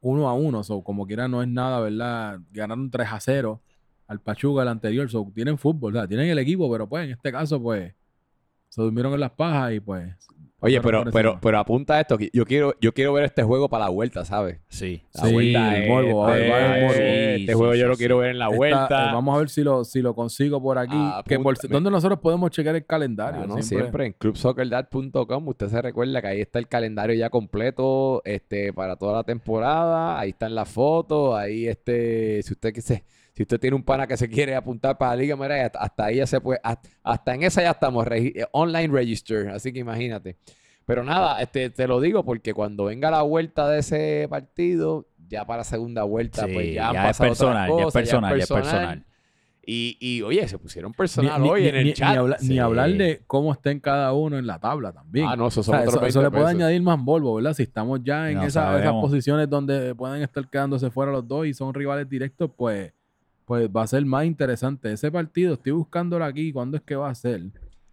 uno 0.00 0.28
a 0.28 0.34
uno. 0.34 0.62
So, 0.62 0.82
como 0.82 1.06
quiera, 1.06 1.28
no 1.28 1.42
es 1.42 1.48
nada, 1.48 1.80
¿verdad? 1.80 2.40
Ganaron 2.52 2.90
3 2.90 3.08
a 3.10 3.20
0 3.20 3.60
al 4.06 4.20
Pachuca 4.20 4.62
el 4.62 4.68
anterior. 4.68 5.10
So, 5.10 5.30
tienen 5.34 5.58
fútbol, 5.58 5.96
o 5.96 5.98
sea, 5.98 6.06
tienen 6.08 6.28
el 6.28 6.38
equipo, 6.38 6.70
pero 6.70 6.88
pues 6.88 7.04
en 7.04 7.10
este 7.10 7.32
caso, 7.32 7.60
pues, 7.60 7.92
se 8.68 8.82
durmieron 8.82 9.12
en 9.14 9.20
las 9.20 9.32
pajas 9.32 9.72
y 9.72 9.80
pues. 9.80 10.14
Oye, 10.64 10.80
pero, 10.80 11.04
pero, 11.12 11.38
pero 11.42 11.58
apunta 11.58 12.00
esto. 12.00 12.16
que 12.16 12.30
Yo 12.32 12.44
quiero, 12.46 12.74
yo 12.80 12.92
quiero 12.94 13.12
ver 13.12 13.24
este 13.24 13.42
juego 13.42 13.68
para 13.68 13.84
la 13.84 13.90
vuelta, 13.90 14.24
¿sabes? 14.24 14.60
Sí. 14.68 15.02
La 15.14 15.24
Sí, 15.26 15.32
vuelta 15.32 15.76
el 15.76 15.88
morbo, 15.88 16.20
va 16.20 16.28
a 16.28 16.32
haber- 16.34 16.50
va 16.50 16.54
a 16.56 16.64
haber 16.70 16.80
morbo. 16.82 16.94
Sí, 16.94 17.00
Este 17.02 17.46
sí, 17.46 17.52
juego 17.52 17.72
sí, 17.74 17.78
yo 17.80 17.86
lo 17.86 17.94
sí. 17.94 17.98
quiero 17.98 18.18
ver 18.18 18.30
en 18.30 18.38
la 18.38 18.46
Esta- 18.46 18.56
vuelta. 18.56 19.10
eh, 19.10 19.12
vamos 19.12 19.36
a 19.36 19.38
ver 19.40 19.48
si 19.50 19.62
lo, 19.62 19.84
si 19.84 20.00
lo 20.00 20.14
consigo 20.14 20.62
por 20.62 20.78
aquí. 20.78 20.96
Ah, 20.96 21.22
que 21.26 21.38
por- 21.38 21.54
apunta- 21.54 21.68
¿Dónde 21.72 21.90
nosotros 21.90 22.18
podemos 22.20 22.50
checar 22.50 22.74
el 22.74 22.86
calendario? 22.86 23.42
Ah, 23.42 23.46
no, 23.46 23.62
siempre. 23.62 24.06
en 24.06 24.12
clubsoccerdad.com 24.14 25.48
usted 25.48 25.68
se 25.68 25.82
recuerda 25.82 26.20
que 26.22 26.28
ahí 26.28 26.40
está 26.40 26.58
el 26.58 26.68
calendario 26.68 27.14
ya 27.14 27.30
completo 27.30 28.22
este 28.24 28.72
para 28.72 28.96
toda 28.96 29.12
la 29.14 29.24
temporada, 29.24 30.18
ahí 30.18 30.30
están 30.30 30.54
las 30.54 30.68
fotos, 30.68 31.36
ahí 31.36 31.66
este 31.68 32.42
si 32.42 32.52
usted 32.54 32.72
quise- 32.72 33.04
si 33.34 33.42
usted 33.42 33.58
tiene 33.60 33.76
un 33.76 33.82
pana 33.82 34.06
que 34.06 34.16
se 34.16 34.28
quiere 34.28 34.54
apuntar 34.54 34.96
para 34.96 35.10
la 35.12 35.16
liga, 35.22 35.36
mira, 35.36 35.64
hasta, 35.66 35.78
hasta 35.80 36.04
ahí 36.06 36.16
ya 36.16 36.26
se 36.26 36.40
puede 36.40 36.60
hasta, 36.62 36.88
hasta 37.02 37.34
en 37.34 37.42
esa 37.42 37.62
ya 37.62 37.72
estamos 37.72 38.06
regi- 38.06 38.32
eh, 38.36 38.46
online 38.52 38.88
register, 38.88 39.48
así 39.50 39.72
que 39.72 39.80
imagínate. 39.80 40.36
Pero 40.86 41.02
nada, 41.02 41.40
este 41.40 41.70
te 41.70 41.86
lo 41.88 42.00
digo 42.00 42.24
porque 42.24 42.52
cuando 42.54 42.84
venga 42.84 43.10
la 43.10 43.22
vuelta 43.22 43.68
de 43.68 43.80
ese 43.80 44.26
partido, 44.30 45.06
ya 45.28 45.44
para 45.46 45.58
la 45.58 45.64
segunda 45.64 46.02
vuelta, 46.04 46.46
Sí, 46.46 46.52
pues 46.52 46.74
ya, 46.74 46.88
han 46.88 46.94
ya 46.94 47.10
es 47.10 47.18
pasado 47.18 47.30
otras 47.32 47.38
personal, 47.38 47.68
ya 47.68 47.74
es 47.76 47.84
cosas, 47.84 48.02
personal, 48.02 48.36
ya 48.38 48.42
es 48.44 48.48
personal. 48.50 49.04
Y, 49.66 49.96
y 49.98 50.20
oye, 50.20 50.46
se 50.46 50.58
pusieron 50.58 50.92
personal 50.92 51.40
ni- 51.42 51.48
hoy 51.48 51.62
ni- 51.62 51.68
en 51.68 51.76
el 51.76 51.84
ni- 51.86 51.92
chat. 51.94 52.10
ni 52.10 52.16
habla- 52.18 52.36
ni 52.42 52.46
Sí. 52.48 52.58
hablar 52.58 52.90
de 52.92 53.22
cómo 53.26 53.50
estén 53.54 53.80
cada 53.80 54.12
uno 54.12 54.36
en 54.36 54.46
la 54.46 54.58
tabla 54.58 54.92
también. 54.92 55.26
Ah, 55.26 55.36
no, 55.36 55.46
eso 55.48 55.60
O 55.60 55.64
son 55.64 55.72
sea, 55.72 55.80
otros 55.88 55.94
eso, 55.94 56.06
eso 56.06 56.20
20 56.20 56.36
le 56.36 56.42
puede 56.42 56.54
añadir 56.54 56.82
más 56.82 57.00
polvo, 57.02 57.34
¿verdad? 57.36 57.54
Si 57.54 57.62
estamos 57.62 58.00
ya 58.04 58.28
en 58.28 58.34
No 58.36 58.40
esa- 58.42 58.72
esas 58.72 58.82
sabemos. 58.84 59.02
posiciones 59.02 59.48
donde 59.48 59.94
pueden 59.94 60.22
estar 60.22 60.46
quedándose 60.50 60.90
fuera 60.90 61.10
los 61.12 61.26
dos 61.26 61.46
y 61.46 61.54
son 61.54 61.72
rivales 61.72 62.06
directos, 62.10 62.50
pues, 62.54 62.92
pues 63.44 63.68
va 63.68 63.82
a 63.82 63.86
ser 63.86 64.04
más 64.06 64.24
interesante. 64.24 64.92
Ese 64.92 65.10
partido, 65.10 65.54
estoy 65.54 65.72
buscándolo 65.72 66.24
aquí, 66.24 66.52
¿cuándo 66.52 66.76
es 66.76 66.82
que 66.82 66.96
va 66.96 67.10
a 67.10 67.14
ser? 67.14 67.42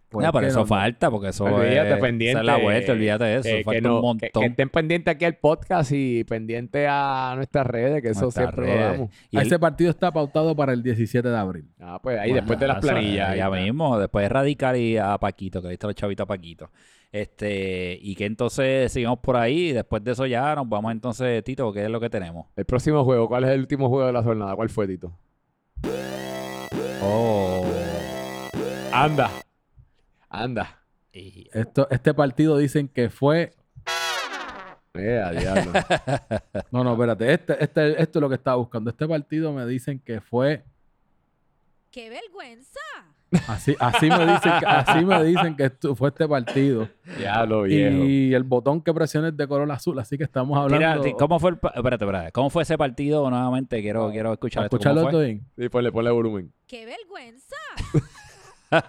Pues 0.08 0.26
es 0.26 0.32
pero 0.32 0.42
que 0.42 0.48
eso 0.48 0.58
no- 0.60 0.66
falta, 0.66 1.10
porque 1.10 1.28
eso 1.28 1.44
Olvídate, 1.44 1.94
es, 1.94 1.98
pendiente. 1.98 2.30
esa 2.32 2.40
es 2.40 2.46
la 2.46 2.56
vuelta, 2.58 2.92
olvídate 2.92 3.24
de 3.24 3.34
eso. 3.36 3.42
que, 3.48 3.56
que 3.56 3.64
falta 3.64 3.80
no- 3.88 3.94
un 3.94 4.18
que- 4.18 4.26
montón. 4.26 4.42
que 4.42 4.46
estén 4.48 4.68
pendientes 4.68 5.14
aquí 5.14 5.24
al 5.24 5.36
podcast 5.36 5.90
y 5.94 6.24
pendiente 6.24 6.86
a 6.86 7.32
nuestras 7.34 7.66
redes, 7.66 8.02
que 8.02 8.10
eso 8.10 8.30
siempre 8.30 8.66
lo 8.76 8.82
damos. 8.82 9.10
Y 9.30 9.38
el- 9.38 9.46
Ese 9.46 9.58
partido 9.58 9.88
está 9.88 10.12
pautado 10.12 10.54
para 10.54 10.74
el 10.74 10.82
17 10.82 11.26
de 11.30 11.36
abril. 11.38 11.64
Ah, 11.80 11.98
pues 12.02 12.18
ahí 12.18 12.28
Bueno, 12.28 12.42
después 12.42 12.60
de 12.60 12.66
las 12.66 12.78
planillas. 12.80 13.30
ahí 13.30 13.38
Ya 13.38 13.48
mismo, 13.48 13.98
después 13.98 14.22
de 14.24 14.28
Radical 14.28 14.76
y 14.76 14.98
a 14.98 15.16
Paquito, 15.16 15.62
que 15.62 15.68
le 15.68 15.74
está 15.74 15.86
los 15.86 15.96
chavitos 15.96 16.24
a 16.24 16.26
Paquito. 16.26 16.70
Este, 17.10 17.98
y 18.00 18.14
que 18.14 18.26
entonces 18.26 18.92
sigamos 18.92 19.18
por 19.20 19.36
ahí 19.36 19.68
y 19.68 19.72
después 19.72 20.02
de 20.04 20.12
eso 20.12 20.26
ya 20.26 20.54
nos 20.54 20.68
vamos 20.68 20.92
entonces, 20.92 21.42
Tito, 21.44 21.72
¿qué 21.72 21.84
es 21.84 21.90
lo 21.90 22.00
que 22.00 22.10
tenemos? 22.10 22.46
El 22.56 22.66
próximo 22.66 23.02
juego, 23.04 23.28
¿cuál 23.28 23.44
es 23.44 23.50
el 23.50 23.60
último 23.60 23.88
juego 23.88 24.06
de 24.06 24.12
la 24.12 24.22
jornada? 24.22 24.54
¿Cuál 24.56 24.68
fue, 24.68 24.86
Tito? 24.86 25.12
Oh. 27.02 27.66
Anda. 28.92 29.30
Anda. 30.28 30.82
Y- 31.12 31.48
Esto, 31.52 31.88
este 31.90 32.14
partido 32.14 32.56
dicen 32.58 32.88
que 32.88 33.10
fue. 33.10 33.54
Eh, 34.94 35.20
a 35.24 35.30
diablo. 35.30 35.72
No, 36.70 36.84
no, 36.84 36.92
espérate. 36.92 37.32
Este, 37.32 37.62
este, 37.64 38.02
esto 38.02 38.18
es 38.18 38.20
lo 38.20 38.28
que 38.28 38.34
estaba 38.36 38.56
buscando. 38.56 38.90
Este 38.90 39.06
partido 39.06 39.52
me 39.52 39.66
dicen 39.66 39.98
que 39.98 40.20
fue. 40.20 40.64
¡Qué 41.90 42.08
vergüenza! 42.08 42.80
Así, 43.48 43.74
así 43.78 44.08
me 44.10 44.26
dicen 44.26 44.52
que, 44.60 44.66
así 44.66 45.04
me 45.04 45.24
dicen 45.24 45.56
que 45.56 45.64
esto 45.64 45.94
fue 45.96 46.08
este 46.10 46.28
partido. 46.28 46.88
diablo, 47.18 47.62
viejo. 47.62 48.04
Y 48.04 48.34
el 48.34 48.42
botón 48.42 48.80
que 48.82 48.92
presiona 48.92 49.28
es 49.28 49.36
de 49.36 49.46
color 49.48 49.70
azul, 49.72 49.98
así 49.98 50.18
que 50.18 50.24
estamos 50.24 50.56
Tira, 50.68 50.76
hablando. 50.92 51.04
ti- 51.04 51.14
¿Cómo 51.18 51.38
fue 51.40 51.50
el 51.50 51.58
pa- 51.58 51.72
espérate, 51.74 52.04
espérate, 52.04 52.32
¿cómo 52.32 52.50
fue 52.50 52.62
ese 52.64 52.76
partido 52.76 53.28
nuevamente? 53.30 53.80
Quiero, 53.80 54.10
quiero 54.10 54.32
escuchar 54.32 54.64
esto, 54.64 54.76
escucharlo 54.76 55.18
bien. 55.18 55.46
Sí, 55.56 55.68
ponle, 55.68 55.90
ponle 55.92 56.10
volumen. 56.10 56.52
¡Qué 56.66 56.84
vergüenza! 56.86 57.56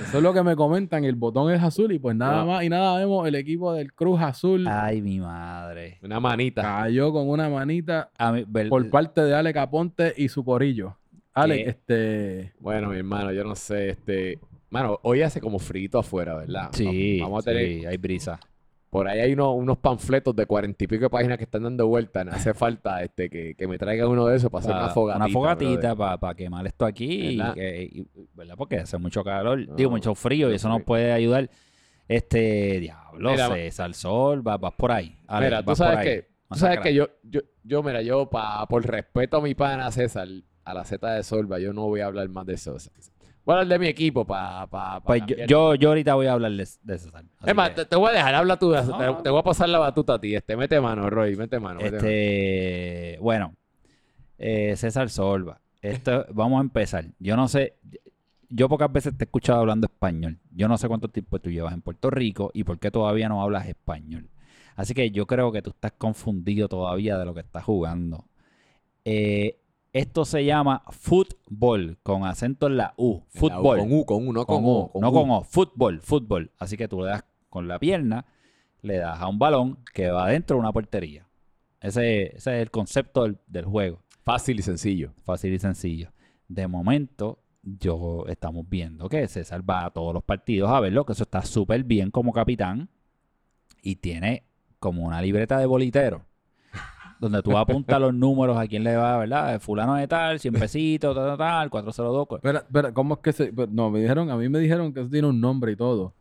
Eso 0.00 0.16
es 0.18 0.22
lo 0.22 0.32
que 0.32 0.42
me 0.42 0.56
comentan. 0.56 1.04
El 1.04 1.14
botón 1.16 1.52
es 1.52 1.62
azul 1.62 1.92
y 1.92 1.98
pues 1.98 2.16
nada 2.16 2.38
No. 2.40 2.46
más 2.46 2.64
y 2.64 2.68
nada 2.68 2.96
vemos 2.98 3.26
el 3.28 3.34
equipo 3.34 3.72
del 3.74 3.92
Cruz 3.92 4.20
Azul 4.20 4.66
Ay, 4.68 5.02
mi 5.02 5.20
madre. 5.20 5.98
Una 6.02 6.18
manita. 6.20 6.62
cayó 6.62 7.12
con 7.12 7.28
una 7.28 7.48
manita 7.48 8.10
A 8.18 8.32
mí, 8.32 8.44
ver- 8.46 8.68
por 8.68 8.88
parte 8.90 9.20
de 9.22 9.34
Ale 9.34 9.52
Caponte 9.52 10.14
y 10.16 10.28
su 10.28 10.44
corillo. 10.44 10.96
Ale, 11.36 11.64
¿Qué? 11.64 11.70
este. 11.70 12.52
Bueno, 12.60 12.88
mi 12.88 12.96
hermano, 12.96 13.30
yo 13.32 13.44
no 13.44 13.54
sé, 13.54 13.90
este... 13.90 14.38
Mano, 14.70 14.98
hoy 15.02 15.20
hace 15.22 15.40
como 15.40 15.58
frito 15.58 15.98
afuera, 15.98 16.34
¿verdad? 16.34 16.70
Sí, 16.72 17.20
Vamos 17.20 17.42
a 17.46 17.50
tener... 17.50 17.66
sí, 17.66 17.86
hay 17.86 17.96
brisa. 17.98 18.40
Por 18.88 19.06
ahí 19.06 19.20
hay 19.20 19.32
uno- 19.34 19.52
unos 19.52 19.76
panfletos 19.78 20.34
de 20.34 20.46
cuarenta 20.46 20.82
y 20.84 20.86
pico 20.86 21.02
de 21.04 21.10
páginas 21.10 21.36
que 21.36 21.44
están 21.44 21.64
dando 21.64 21.86
vueltas. 21.86 22.24
Me 22.24 22.32
hace 22.32 22.54
falta 22.54 23.02
este, 23.04 23.28
que, 23.28 23.54
que 23.54 23.68
me 23.68 23.76
traigan 23.78 24.08
uno 24.08 24.26
de 24.26 24.36
esos 24.36 24.50
para 24.50 24.60
hacer 24.60 24.72
Pa- 24.72 24.84
una 24.84 24.88
fogatita. 24.94 25.24
Una 25.24 25.32
fogatita 25.32 25.94
para 26.18 26.34
quemar 26.34 26.66
esto 26.66 26.86
aquí. 26.86 27.04
y 27.04 27.36
¿Verdad? 27.36 27.54
que- 27.54 27.82
y- 27.92 28.06
¿Verdad? 28.34 28.54
Porque 28.56 28.76
hace 28.78 28.96
mucho 28.96 29.22
calor, 29.22 29.58
No, 29.68 29.74
digo, 29.74 29.90
mucho 29.90 30.14
frío 30.14 30.50
y 30.50 30.54
eso 30.54 30.68
nos 30.70 30.82
puede 30.84 31.12
ayudar. 31.12 31.50
Este, 32.08 32.80
diablo, 32.80 33.30
Mira, 33.32 33.48
César 33.52 33.92
Sol, 33.94 34.40
vas, 34.40 34.58
por 34.76 34.92
ahí. 34.92 35.16
Ale, 35.26 35.46
Mira, 35.46 35.62
tú 35.64 35.74
sabes 35.76 36.04
que, 36.04 36.28
tú 36.48 36.58
sabes 36.58 36.80
que 36.80 36.94
yo, 36.94 37.08
yo, 37.24 37.40
yo, 37.64 37.82
mira, 37.82 38.00
yo 38.02 38.30
pa, 38.30 38.66
por 38.68 38.86
respeto 38.86 39.36
a 39.38 39.40
mi 39.42 39.54
pana 39.54 39.90
César, 39.90 40.28
a 40.66 40.74
la 40.74 40.84
Z 40.84 41.14
de 41.14 41.22
Solva, 41.22 41.58
yo 41.60 41.72
no 41.72 41.82
voy 41.82 42.00
a 42.00 42.06
hablar 42.06 42.28
más 42.28 42.44
de 42.44 42.54
eso. 42.54 42.76
Voy 43.44 43.54
a 43.54 43.58
hablar 43.60 43.68
de 43.68 43.78
mi 43.78 43.86
equipo 43.86 44.26
para... 44.26 44.66
Pa, 44.66 44.98
pa 44.98 45.00
Pues 45.04 45.22
yo, 45.26 45.36
yo, 45.46 45.74
yo 45.76 45.88
ahorita 45.90 46.14
voy 46.14 46.26
a 46.26 46.32
hablar 46.32 46.50
de, 46.50 46.68
de 46.82 46.98
César. 46.98 47.24
Es 47.44 47.54
más, 47.54 47.70
que, 47.70 47.76
te, 47.76 47.84
te 47.84 47.96
voy 47.96 48.10
a 48.10 48.14
dejar, 48.14 48.34
habla 48.34 48.58
tú. 48.58 48.72
No, 48.72 48.98
te, 48.98 49.06
no. 49.06 49.22
te 49.22 49.30
voy 49.30 49.38
a 49.38 49.44
pasar 49.44 49.68
la 49.68 49.78
batuta 49.78 50.14
a 50.14 50.20
ti. 50.20 50.34
Este, 50.34 50.56
mete 50.56 50.80
mano, 50.80 51.08
Roy, 51.08 51.36
mete 51.36 51.60
mano. 51.60 51.78
mete 51.80 51.96
mano. 51.96 52.08
este, 52.08 53.18
bueno, 53.20 53.54
eh, 54.38 54.74
César 54.76 55.08
Solva. 55.08 55.60
Esto, 55.80 56.26
vamos 56.32 56.58
a 56.58 56.62
empezar. 56.62 57.04
Yo 57.20 57.36
no 57.36 57.46
sé, 57.46 57.76
yo 58.48 58.68
pocas 58.68 58.92
veces 58.92 59.16
te 59.16 59.22
he 59.22 59.26
escuchado 59.26 59.60
hablando 59.60 59.86
español. 59.86 60.40
Yo 60.50 60.66
no 60.66 60.76
sé 60.76 60.88
cuánto 60.88 61.06
tiempo 61.06 61.38
tú 61.38 61.48
llevas 61.48 61.72
en 61.72 61.82
Puerto 61.82 62.10
Rico 62.10 62.50
y 62.52 62.64
por 62.64 62.80
qué 62.80 62.90
todavía 62.90 63.28
no 63.28 63.40
hablas 63.40 63.68
español. 63.68 64.28
Así 64.74 64.92
que 64.92 65.12
yo 65.12 65.26
creo 65.28 65.52
que 65.52 65.62
tú 65.62 65.70
estás 65.70 65.92
confundido 65.92 66.68
todavía 66.68 67.16
de 67.16 67.24
lo 67.24 67.32
que 67.32 67.40
estás 67.40 67.62
jugando. 67.62 68.24
Eh, 69.04 69.60
esto 69.98 70.26
se 70.26 70.44
llama 70.44 70.82
fútbol, 70.90 71.98
con 72.02 72.24
acento 72.24 72.66
en 72.66 72.76
la 72.76 72.92
U. 72.98 73.06
U, 73.06 73.22
Fútbol. 73.28 73.78
Con 73.78 73.92
U, 73.92 74.04
con 74.04 74.28
U, 74.28 74.32
no 74.32 74.44
con, 74.44 74.62
Con 74.62 74.64
O. 74.66 74.90
No 75.00 75.10
con 75.10 75.30
O, 75.30 75.42
fútbol, 75.42 76.02
fútbol. 76.02 76.52
Así 76.58 76.76
que 76.76 76.86
tú 76.86 77.00
le 77.00 77.06
das 77.06 77.24
con 77.48 77.66
la 77.66 77.78
pierna, 77.78 78.26
le 78.82 78.98
das 78.98 79.18
a 79.18 79.26
un 79.26 79.38
balón 79.38 79.78
que 79.94 80.10
va 80.10 80.28
dentro 80.28 80.56
de 80.56 80.60
una 80.60 80.72
portería. 80.72 81.26
Ese, 81.80 82.36
ese 82.36 82.56
es 82.56 82.62
el 82.62 82.70
concepto 82.70 83.22
del, 83.22 83.38
del 83.46 83.64
juego. 83.64 84.02
Fácil 84.22 84.58
y 84.58 84.62
sencillo. 84.62 85.14
Fácil 85.24 85.54
y 85.54 85.58
sencillo. 85.58 86.12
De 86.46 86.68
momento, 86.68 87.38
yo 87.62 88.26
estamos 88.28 88.68
viendo 88.68 89.08
que 89.08 89.26
César 89.28 89.68
va 89.68 89.86
a 89.86 89.90
todos 89.92 90.12
los 90.12 90.24
partidos 90.24 90.70
a 90.70 90.80
verlo, 90.80 91.06
que 91.06 91.14
eso 91.14 91.22
está 91.22 91.40
súper 91.40 91.84
bien 91.84 92.10
como 92.10 92.34
capitán. 92.34 92.90
Y 93.80 93.96
tiene 93.96 94.44
como 94.78 95.04
una 95.04 95.22
libreta 95.22 95.58
de 95.58 95.64
bolitero. 95.64 96.26
Donde 97.18 97.42
tú 97.42 97.56
apuntas 97.56 97.98
los 98.00 98.12
números 98.12 98.58
a 98.58 98.66
quién 98.66 98.84
le 98.84 98.94
va, 98.96 99.16
¿verdad? 99.18 99.58
Fulano 99.60 99.94
de 99.94 100.06
tal, 100.06 100.38
100 100.38 100.54
pesitos, 100.54 101.14
tal, 101.14 101.26
tal, 101.28 101.38
tal, 101.38 101.70
402. 101.70 102.26
cu- 102.26 102.36
Espera, 102.36 102.58
espera, 102.58 102.92
¿cómo 102.92 103.14
es 103.14 103.20
que 103.20 103.32
se...? 103.32 103.52
pero 103.52 103.68
No, 103.72 103.90
me 103.90 104.00
dijeron, 104.00 104.30
a 104.30 104.36
mí 104.36 104.48
me 104.48 104.58
dijeron 104.58 104.92
que 104.92 105.00
eso 105.00 105.08
tiene 105.10 105.28
un 105.28 105.40
nombre 105.40 105.72
y 105.72 105.76
todo. 105.76 106.12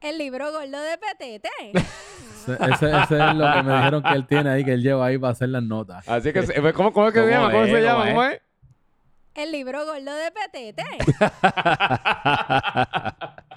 El 0.00 0.18
libro 0.18 0.50
gordo 0.52 0.82
de 0.82 0.98
Petete. 0.98 1.48
Ese, 1.74 2.52
ese- 2.52 2.90
ese 3.04 3.28
es 3.28 3.34
lo 3.34 3.52
que 3.54 3.62
me 3.62 3.74
dijeron 3.76 4.02
que 4.02 4.12
él 4.12 4.26
tiene 4.26 4.50
ahí, 4.50 4.64
que 4.64 4.72
él 4.74 4.82
lleva 4.82 5.06
ahí 5.06 5.16
para 5.16 5.32
hacer 5.32 5.48
las 5.48 5.62
notas. 5.62 6.06
Así 6.06 6.30
que, 6.32 6.42
¿cómo, 6.74 6.92
cómo 6.92 7.08
es 7.08 7.14
que 7.14 7.20
se 7.20 7.24
¿Cómo 7.26 7.36
llama? 7.36 7.52
¿Cómo 7.52 7.64
se 7.64 7.80
llama? 7.82 8.00
¿Cómo 8.02 8.14
¿Cómo 8.16 8.22
es? 8.24 8.40
El 9.34 9.50
libro 9.50 9.84
gordo 9.86 10.14
de 10.14 10.30
Petete. 10.30 10.84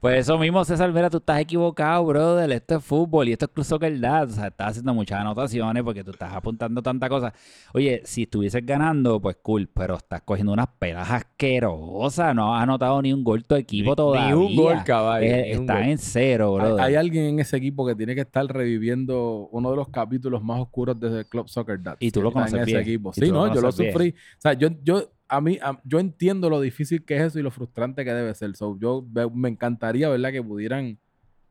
Pues 0.00 0.20
eso 0.20 0.38
mismo, 0.38 0.64
César 0.64 0.90
Vera, 0.92 1.10
tú 1.10 1.18
estás 1.18 1.40
equivocado, 1.40 2.04
brother. 2.04 2.50
Esto 2.52 2.76
es 2.76 2.84
fútbol 2.84 3.28
y 3.28 3.32
esto 3.32 3.44
es 3.46 3.50
Club 3.52 3.64
Soccer 3.64 4.00
Dad. 4.00 4.28
O 4.30 4.32
sea, 4.32 4.46
estás 4.48 4.68
haciendo 4.70 4.94
muchas 4.94 5.20
anotaciones 5.20 5.82
porque 5.82 6.02
tú 6.02 6.10
estás 6.10 6.32
apuntando 6.32 6.82
tanta 6.82 7.08
cosa. 7.08 7.32
Oye, 7.74 8.02
si 8.04 8.22
estuvieses 8.22 8.64
ganando, 8.64 9.20
pues 9.20 9.36
cool, 9.42 9.68
pero 9.72 9.96
estás 9.96 10.22
cogiendo 10.22 10.52
unas 10.52 10.68
pelas 10.78 11.10
asquerosas. 11.10 12.34
No 12.34 12.54
has 12.54 12.62
anotado 12.62 13.00
ni 13.02 13.12
un 13.12 13.22
gol 13.24 13.44
tu 13.44 13.54
equipo 13.54 13.90
Ni- 13.90 13.96
todavía. 13.96 14.34
Ni 14.34 14.40
un 14.40 14.56
gol, 14.56 14.78
caballo. 14.84 15.26
Eh, 15.26 15.52
están 15.52 15.80
gol. 15.82 15.88
en 15.90 15.98
cero, 15.98 16.54
brother. 16.54 16.80
hay 16.84 16.94
alguien 16.94 17.24
en 17.26 17.40
ese 17.40 17.56
equipo 17.56 17.86
que 17.86 17.94
tiene 17.94 18.14
que 18.14 18.22
estar 18.22 18.46
reviviendo 18.46 19.48
uno 19.52 19.70
de 19.70 19.76
los 19.76 19.88
capítulos 19.88 20.42
más 20.42 20.60
oscuros 20.60 20.98
de 20.98 21.24
Club 21.26 21.48
Soccer 21.48 21.82
Dad. 21.82 21.96
Y 22.00 22.10
tú 22.10 22.22
lo 22.22 22.28
Está 22.28 22.40
en 22.40 22.44
conoces 22.46 22.60
ese 22.62 22.70
bien. 22.78 22.80
equipo. 22.88 23.12
Sí, 23.12 23.26
lo 23.26 23.32
no, 23.34 23.46
yo 23.48 23.54
lo 23.54 23.60
conoces 23.60 23.78
bien. 23.80 23.92
sufrí. 23.92 24.10
O 24.10 24.40
sea, 24.40 24.52
yo, 24.54 24.68
yo, 24.82 25.02
a 25.36 25.40
mí, 25.40 25.58
a- 25.62 25.80
yo 25.84 25.98
entiendo 25.98 26.50
lo 26.50 26.60
difícil 26.60 27.04
que 27.04 27.16
es 27.16 27.22
eso 27.22 27.38
y 27.38 27.42
lo 27.42 27.50
frustrante 27.50 28.04
que 28.04 28.12
debe 28.12 28.34
ser. 28.34 28.54
So, 28.56 28.78
yo 28.78 29.04
me 29.34 29.48
encantaría, 29.48 30.08
¿verdad? 30.08 30.30
Que 30.32 30.42
pudieran 30.42 30.98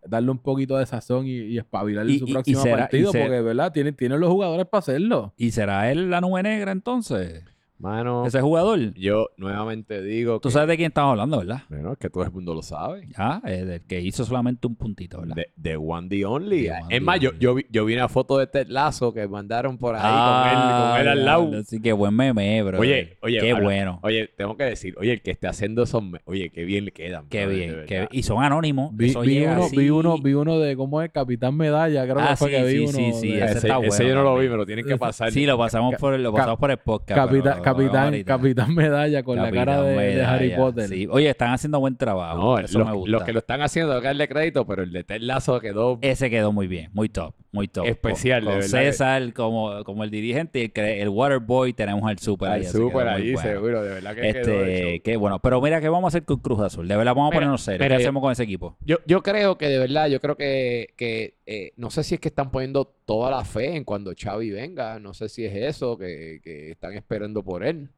darle 0.07 0.31
un 0.31 0.39
poquito 0.39 0.77
de 0.77 0.85
sazón 0.85 1.27
y, 1.27 1.31
y 1.37 1.57
espabilarle 1.57 2.13
Y- 2.13 2.19
su 2.19 2.27
y- 2.27 2.31
próximo 2.33 2.61
será- 2.63 2.77
partido, 2.77 3.11
porque, 3.11 3.41
¿verdad? 3.41 3.71
Tienen, 3.71 3.95
tienen 3.95 4.19
los 4.19 4.29
jugadores 4.29 4.65
para 4.67 4.79
hacerlo. 4.79 5.33
¿Y 5.37 5.51
será 5.51 5.91
él 5.91 6.09
la 6.09 6.21
nube 6.21 6.41
negra 6.43 6.71
entonces? 6.71 7.43
Mano, 7.81 8.25
Ese 8.27 8.39
jugador. 8.41 8.93
yo 8.93 9.29
nuevamente 9.37 10.01
digo 10.03 10.39
Tú 10.39 10.49
que- 10.49 10.53
sabes 10.53 10.67
de 10.69 10.77
quién 10.77 10.87
estamos 10.89 11.11
hablando, 11.11 11.39
¿verdad? 11.39 11.63
Bueno, 11.69 11.93
es 11.93 11.97
que 11.97 12.09
todo 12.09 12.23
el 12.23 12.31
mundo 12.31 12.53
lo 12.53 12.61
sabe. 12.61 13.07
Ya, 13.17 13.41
eh, 13.45 13.65
del 13.65 13.81
que 13.81 13.99
hizo 14.01 14.23
solamente 14.23 14.67
un 14.67 14.75
puntito, 14.75 15.19
¿verdad? 15.19 15.35
De, 15.35 15.47
de 15.55 15.75
One 15.77 16.07
the 16.09 16.25
Only. 16.25 16.63
The 16.65 16.71
One 16.73 16.95
es 16.95 17.01
más, 17.01 17.19
yo, 17.19 17.31
yo, 17.39 17.55
vi, 17.55 17.65
yo 17.71 17.83
vi 17.85 17.95
una 17.95 18.07
foto 18.07 18.37
de 18.37 18.45
Ted 18.47 18.67
Lazo 18.67 19.13
que 19.13 19.27
mandaron 19.27 19.77
por 19.79 19.95
ahí 19.95 20.01
Ah, 20.03 20.43
con 20.43 20.51
él, 20.51 20.91
con 20.91 21.01
él 21.01 21.07
al 21.19 21.25
lado. 21.25 21.41
diablo, 21.47 21.63
Sí, 21.65 21.81
qué 21.81 21.91
buen 21.93 22.13
meme, 22.15 22.61
bro. 22.63 22.79
Oye, 22.79 23.17
oye, 23.21 23.39
Qué 23.39 23.53
bueno. 23.53 23.99
Oye, 24.03 24.27
tengo 24.37 24.55
que 24.55 24.63
decir, 24.65 24.95
oye, 24.99 25.13
el 25.13 25.21
que 25.23 25.31
esté 25.31 25.47
haciendo 25.47 25.83
esos, 25.83 26.03
me- 26.03 26.19
oye, 26.25 26.51
qué 26.51 26.63
bien 26.65 26.85
le 26.85 26.91
quedan. 26.91 27.27
Qué 27.29 27.47
bien. 27.47 27.85
qué- 27.87 28.07
y 28.11 28.23
son 28.23 28.43
anónimos. 28.43 28.91
Vi, 28.95 29.09
Eso 29.09 29.21
vi 29.21 29.29
llega 29.39 29.53
uno, 29.53 29.63
así. 29.63 29.77
vi, 29.77 29.89
uno, 29.89 30.17
vi 30.19 30.33
uno 30.33 30.59
de 30.59 30.75
cómo 30.75 31.01
es 31.01 31.09
Capitán 31.11 31.55
Medalla, 31.57 32.03
creo 32.03 32.19
Ah, 32.19 32.29
que 32.31 32.35
fue 32.35 32.49
sí, 32.49 32.55
que 32.55 32.63
vi 32.63 32.71
sí, 32.71 32.83
uno. 32.83 32.91
sí, 32.91 33.13
sí, 33.21 33.27
de- 33.31 33.37
ese 33.37 33.45
ese, 33.45 33.53
está 33.67 33.79
ese 33.79 33.87
bueno 33.87 34.03
yo 34.07 34.15
no 34.15 34.23
lo 34.23 34.37
vi, 34.37 34.49
me 34.49 34.57
lo 34.57 34.65
tienen 34.65 34.85
que 34.85 34.97
pasar. 34.97 35.31
Sí, 35.31 35.45
lo 35.45 35.57
pasamos 35.57 35.95
por 35.95 36.13
el, 36.13 36.21
lo 36.23 36.31
pasamos 36.31 36.59
por 36.59 36.69
el 36.71 36.77
podcast. 36.77 37.19
Capitán, 37.19 37.53
pero- 37.53 37.63
Capitán. 37.73 38.23
Capitán 38.23 38.75
Medalla 38.75 39.23
con 39.23 39.37
la 39.37 39.51
cara 39.51 39.81
de, 39.81 40.23
Harry 40.23 40.55
Potter. 40.55 40.87
sí. 40.89 41.07
Oye, 41.09 41.29
están 41.29 41.51
haciendo 41.51 41.79
buen 41.79 41.95
trabajo. 41.95 42.37
No, 42.37 42.59
eso 42.59 42.79
los, 42.79 42.87
me 42.87 42.93
gusta. 42.93 43.11
los 43.11 43.23
que 43.23 43.33
lo 43.33 43.39
están 43.39 43.61
haciendo, 43.61 43.93
hay 43.93 44.01
que 44.01 44.07
darle 44.07 44.27
crédito, 44.27 44.65
pero 44.65 44.83
el 44.83 44.91
de 44.91 45.03
Ted 45.03 45.21
Lazo 45.21 45.59
quedó 45.59 45.99
Ese 46.01 46.29
quedó 46.29 46.51
muy 46.51 46.67
bien, 46.67 46.89
muy 46.93 47.09
top, 47.09 47.33
muy 47.53 47.67
top. 47.67 47.85
Especial, 47.85 48.43
Con, 48.43 48.53
de 48.53 48.59
verdad 48.61 48.79
que- 48.79 48.85
César 48.91 49.33
como, 49.33 49.83
como 49.83 50.03
el 50.05 50.09
dirigente 50.11 50.59
y 50.61 50.71
el, 50.79 50.85
el 50.85 51.09
Waterboy 51.09 51.73
tenemos 51.73 52.09
al 52.09 52.17
Super 52.19 52.49
ahí. 52.49 52.53
al 52.65 52.71
quedó 52.71 52.71
súper 52.71 53.05
muy 53.05 53.13
ahí, 53.13 53.33
bueno. 53.33 53.49
seguro, 53.49 53.83
de 53.83 53.89
verdad 53.95 54.15
que 54.15 54.21
quedó 54.21 54.39
Este, 54.63 54.91
show. 54.93 55.01
qué 55.03 55.15
bueno. 55.17 55.39
Pero 55.39 55.61
mira, 55.61 55.81
¿qué 55.81 55.89
vamos 55.89 56.05
a 56.05 56.07
hacer 56.09 56.23
con 56.25 56.37
Cruz 56.39 56.59
Azul? 56.61 56.87
De 56.87 56.95
verdad, 56.95 57.13
vamos 57.13 57.31
a 57.31 57.35
ponernos 57.35 57.61
serios. 57.61 57.81
mira, 57.81 57.97
¿Qué 57.97 58.03
hacemos 58.03 58.21
con 58.21 58.31
ese 58.31 58.43
equipo? 58.43 58.77
Yo, 58.85 58.97
yo 59.05 59.21
creo 59.21 59.57
que 59.57 59.67
de 59.67 59.79
verdad, 59.79 60.07
yo 60.07 60.21
creo 60.21 60.37
que, 60.37 60.93
que 60.95 61.35
eh, 61.45 61.73
no 61.75 61.89
sé 61.91 62.03
si 62.03 62.15
es 62.15 62.21
que 62.21 62.29
están 62.29 62.51
poniendo 62.51 62.85
toda 63.05 63.29
la 63.31 63.43
fe 63.43 63.75
en 63.75 63.83
cuando 63.83 64.13
Xavi 64.17 64.49
venga, 64.51 64.99
no 64.99 65.13
sé 65.13 65.27
si 65.27 65.43
es 65.43 65.53
eso, 65.53 65.97
que, 65.97 66.39
que 66.43 66.71
están 66.71 66.93
esperando 66.93 67.43
por 67.43 67.65
él. 67.65 67.89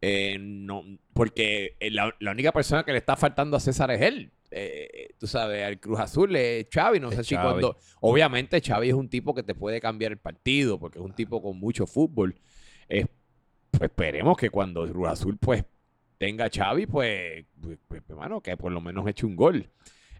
Eh, 0.00 0.36
no, 0.40 0.84
porque 1.14 1.76
eh, 1.78 1.90
la, 1.90 2.14
la 2.18 2.32
única 2.32 2.50
persona 2.52 2.82
que 2.84 2.92
le 2.92 2.98
está 2.98 3.14
faltando 3.16 3.56
a 3.56 3.60
César 3.60 3.90
es 3.92 4.00
él. 4.00 4.30
Eh, 4.54 5.14
tú 5.18 5.26
sabes, 5.26 5.64
al 5.64 5.80
Cruz 5.80 5.98
Azul 6.00 6.34
es 6.36 6.66
Xavi, 6.72 7.00
no 7.00 7.08
Es 7.10 7.16
sé 7.16 7.24
si 7.24 7.34
Xavi. 7.34 7.48
cuando... 7.48 7.76
Obviamente 8.00 8.60
Xavi 8.60 8.88
es 8.88 8.94
un 8.94 9.08
tipo 9.08 9.34
que 9.34 9.42
te 9.42 9.54
puede 9.54 9.80
cambiar 9.80 10.12
el 10.12 10.18
partido, 10.18 10.78
porque 10.78 10.98
es 10.98 11.04
un 11.04 11.14
tipo 11.14 11.40
con 11.42 11.58
mucho 11.58 11.86
fútbol. 11.86 12.34
Eh, 12.88 13.06
pues 13.70 13.82
esperemos 13.84 14.36
que 14.36 14.50
cuando 14.50 14.86
Cruz 14.86 15.08
Azul 15.08 15.38
pues 15.38 15.64
tenga 16.18 16.44
a 16.44 16.50
Xavi, 16.50 16.86
pues, 16.86 17.44
pues, 17.60 17.78
pues, 17.88 18.02
hermano, 18.08 18.40
que 18.40 18.56
por 18.56 18.70
lo 18.70 18.80
menos 18.80 19.06
eche 19.08 19.24
un 19.26 19.34
gol. 19.36 19.68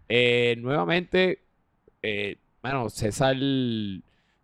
Eh, 0.09 0.55
nuevamente, 0.57 1.43
eh, 2.01 2.37
bueno, 2.61 2.89
César, 2.89 3.35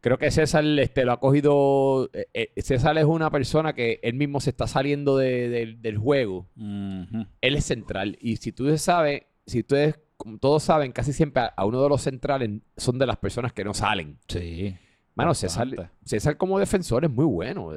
creo 0.02 0.18
que 0.18 0.32
César 0.32 0.64
este, 0.80 1.04
lo 1.06 1.12
ha 1.14 1.20
cogido. 1.20 2.10
eh, 2.14 2.28
eh, 2.34 2.62
César 2.62 2.98
es 2.98 3.06
una 3.06 3.30
persona 3.32 3.74
que 3.74 4.00
él 4.04 4.14
mismo 4.14 4.40
se 4.40 4.52
está 4.52 4.68
saliendo 4.68 5.18
de- 5.18 5.50
de- 5.50 5.76
del 5.78 5.98
juego. 5.98 6.48
Él 6.56 7.56
es 7.56 7.66
central. 7.66 8.18
Y 8.22 8.38
si 8.38 8.52
tú 8.52 8.78
sabes, 8.78 9.24
si 9.50 9.60
ustedes, 9.60 10.00
como 10.18 10.38
todos 10.38 10.64
saben, 10.64 10.92
casi 10.92 11.14
siempre 11.14 11.44
a, 11.44 11.54
a 11.56 11.66
uno 11.66 11.82
de 11.84 11.90
los 11.90 12.02
centrales 12.02 12.50
son 12.78 12.98
de 12.98 13.06
las 13.06 13.18
personas 13.18 13.52
que 13.54 13.64
no 13.64 13.74
salen. 13.74 14.18
Sí. 14.28 14.76
Mano. 15.16 15.34
César, 15.34 15.92
César 16.06 16.38
como 16.38 16.60
defensor 16.60 17.04
es 17.04 17.12
muy 17.12 17.26
bueno. 17.26 17.72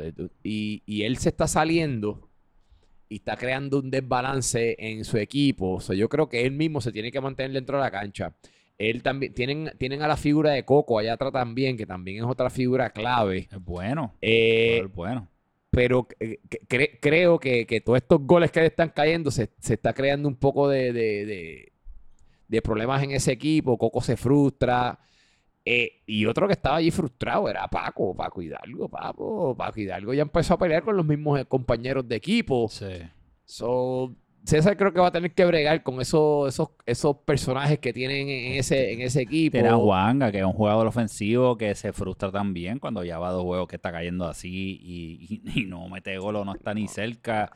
Y, 0.45 0.83
y 0.87 1.03
él 1.03 1.17
se 1.17 1.31
está 1.31 1.49
saliendo 1.49 2.29
y 3.09 3.17
está 3.17 3.37
creando 3.37 3.81
un 3.81 3.91
desbalance 3.91 4.77
en 4.79 5.05
su 5.05 5.19
equipo. 5.19 5.73
O 5.73 5.81
sea, 5.81 5.97
yo 5.97 6.09
creo 6.09 6.29
que 6.29 6.47
él 6.47 6.53
mismo 6.53 6.81
se 6.81 6.93
tiene 6.93 7.11
que 7.11 7.21
mantener 7.21 7.53
dentro 7.53 7.79
de 7.79 7.83
la 7.83 7.91
cancha. 7.91 8.33
Él 8.79 9.03
también, 9.03 9.35
tienen, 9.35 9.73
tienen 9.79 10.03
a 10.03 10.09
la 10.09 10.17
figura 10.17 10.53
de 10.53 10.65
Coco 10.65 10.99
allá 10.99 11.15
atrás 11.15 11.33
también, 11.33 11.77
que 11.77 11.87
también 11.87 12.19
es 12.19 12.25
otra 12.25 12.49
figura 12.49 12.91
clave. 12.91 13.49
Es 13.51 13.65
bueno. 13.65 14.15
Eh, 14.21 14.83
es 14.85 14.95
bueno. 14.95 15.29
Pero 15.73 16.07
eh, 16.21 16.39
cre- 16.69 16.99
creo 17.01 17.39
que, 17.41 17.67
que 17.67 17.81
todos 17.81 17.97
estos 17.97 18.21
goles 18.27 18.51
que 18.53 18.61
le 18.61 18.67
están 18.67 18.91
cayendo 18.91 19.31
se, 19.31 19.49
se 19.59 19.75
está 19.75 19.95
creando 19.95 20.29
un 20.29 20.37
poco 20.37 20.69
de, 20.69 20.93
de- 20.93 21.25
de- 21.25 21.73
de 22.47 22.61
problemas 22.63 23.03
en 23.03 23.13
ese 23.13 23.33
equipo. 23.33 23.79
Coco 23.79 24.03
se 24.03 24.19
frustra. 24.19 24.99
Eh, 25.65 26.03
y 26.07 26.27
otro 26.27 26.47
que 26.47 26.53
estaba 26.53 26.77
allí 26.77 26.91
frustrado 26.91 27.49
era 27.49 27.67
Paco, 27.69 28.15
Paco 28.15 28.43
Hidalgo, 28.43 28.89
Paco, 28.91 29.57
Paco 29.57 29.81
Hidalgo 29.81 30.13
ya 30.13 30.23
empezó 30.23 30.55
a 30.55 30.59
pelear 30.59 30.83
con 30.83 30.95
los 30.97 31.07
mismos 31.07 31.41
eh, 31.41 31.47
compañeros 31.47 32.07
de 32.07 32.17
equipo. 32.17 32.69
Sí. 32.69 32.99
So, 33.47 34.15
César 34.45 34.77
creo 34.77 34.93
que 34.93 34.99
va 35.01 35.07
a 35.07 35.13
tener 35.13 35.33
que 35.33 35.45
bregar 35.45 35.83
con 35.85 36.01
esos, 36.01 36.49
esos, 36.49 36.71
esos 36.85 37.17
personajes 37.19 37.79
que 37.79 37.93
tienen 37.93 38.29
en 38.29 38.55
ese, 38.55 38.93
en 38.93 39.01
ese 39.03 39.23
equipo. 39.23 39.53
Tiene 39.53 39.69
a 39.69 39.77
Juanga, 39.77 40.33
que 40.33 40.39
es 40.39 40.45
un 40.45 40.53
jugador 40.53 40.87
ofensivo 40.89 41.57
que 41.57 41.75
se 41.77 41.93
frustra 41.93 42.33
también 42.33 42.79
cuando 42.81 43.05
ya 43.05 43.19
va 43.19 43.31
dos 43.31 43.45
juegos 43.45 43.69
que 43.69 43.77
está 43.77 43.93
cayendo 43.93 44.27
así 44.27 44.81
y, 44.83 45.41
y- 45.55 45.61
y 45.63 45.65
no 45.67 45.89
mete 45.89 46.19
gol 46.19 46.37
o 46.37 46.45
no 46.45 46.55
está 46.55 46.75
ni 46.75 46.89
cerca. 46.89 47.51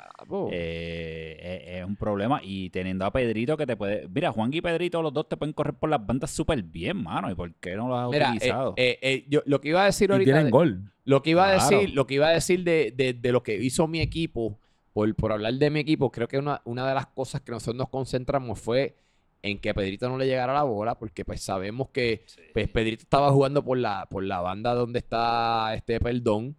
Eh, 0.53 1.37
es, 1.67 1.79
es 1.81 1.85
un 1.85 1.97
problema. 1.97 2.41
Y 2.43 2.71
teniendo 2.71 3.05
a 3.05 3.13
Pedrito 3.13 3.57
que 3.57 3.67
te 3.67 3.77
puede. 3.77 4.09
Mira, 4.09 4.33
Juan 4.33 4.53
y 4.53 4.61
Pedrito, 4.61 5.03
los 5.03 5.13
dos 5.13 5.29
te 5.29 5.37
pueden 5.37 5.53
correr 5.53 5.75
por 5.75 5.91
las 5.91 6.05
bandas 6.05 6.31
súper 6.31 6.63
bien, 6.63 7.03
mano. 7.03 7.31
¿Y 7.31 7.35
por 7.35 7.53
qué 7.55 7.75
no 7.77 7.89
los 7.89 7.99
has 7.99 8.11
Mira, 8.11 8.27
eh, 8.29 8.37
utilizado? 8.37 8.75
eh, 8.77 8.99
eh, 9.03 9.25
yo, 9.29 9.43
lo 9.47 9.61
que 9.61 9.69
iba 9.71 9.83
a 9.83 9.87
decir 9.87 10.11
Y 10.11 10.13
ahorita... 10.13 10.27
tienen 10.29 10.45
de- 10.47 10.51
gol. 10.51 10.93
Lo 11.05 11.23
que 11.23 11.31
iba 11.31 11.45
a 11.51 11.55
Claro. 11.57 11.79
decir, 11.81 11.95
lo 11.95 12.07
que 12.07 12.15
iba 12.15 12.27
a 12.29 12.33
decir 12.33 12.65
de, 12.65 12.93
de- 12.97 13.13
de 13.13 13.33
lo 13.33 13.43
que 13.43 13.57
hizo 13.63 13.87
mi 13.87 14.01
equipo, 14.01 14.59
por, 14.97 15.15
por 15.15 15.31
hablar 15.31 15.53
de 15.53 15.69
mi 15.69 15.81
equipo, 15.81 16.11
creo 16.11 16.27
que 16.27 16.39
una, 16.39 16.63
una 16.65 16.89
de 16.89 16.95
las 16.95 17.07
cosas 17.09 17.43
que 17.43 17.53
nosotros 17.53 17.77
nos 17.77 17.91
concentramos 17.91 18.59
fue 18.59 18.97
en 19.43 19.59
que 19.59 19.69
a 19.69 19.75
Pedrito 19.75 20.09
no 20.09 20.17
le 20.17 20.25
llegara 20.27 20.55
la 20.55 20.63
bola, 20.63 20.99
porque 20.99 21.23
pues 21.23 21.43
sabemos 21.43 21.91
que 21.91 22.25
pues, 22.55 22.67
Pedrito 22.71 23.03
estaba 23.03 23.31
jugando 23.31 23.63
por 23.63 23.77
la, 23.77 24.07
por 24.09 24.25
la 24.25 24.41
banda 24.41 24.73
donde 24.73 25.01
está 25.01 25.75
este 25.75 26.01
Perdón. 26.01 26.57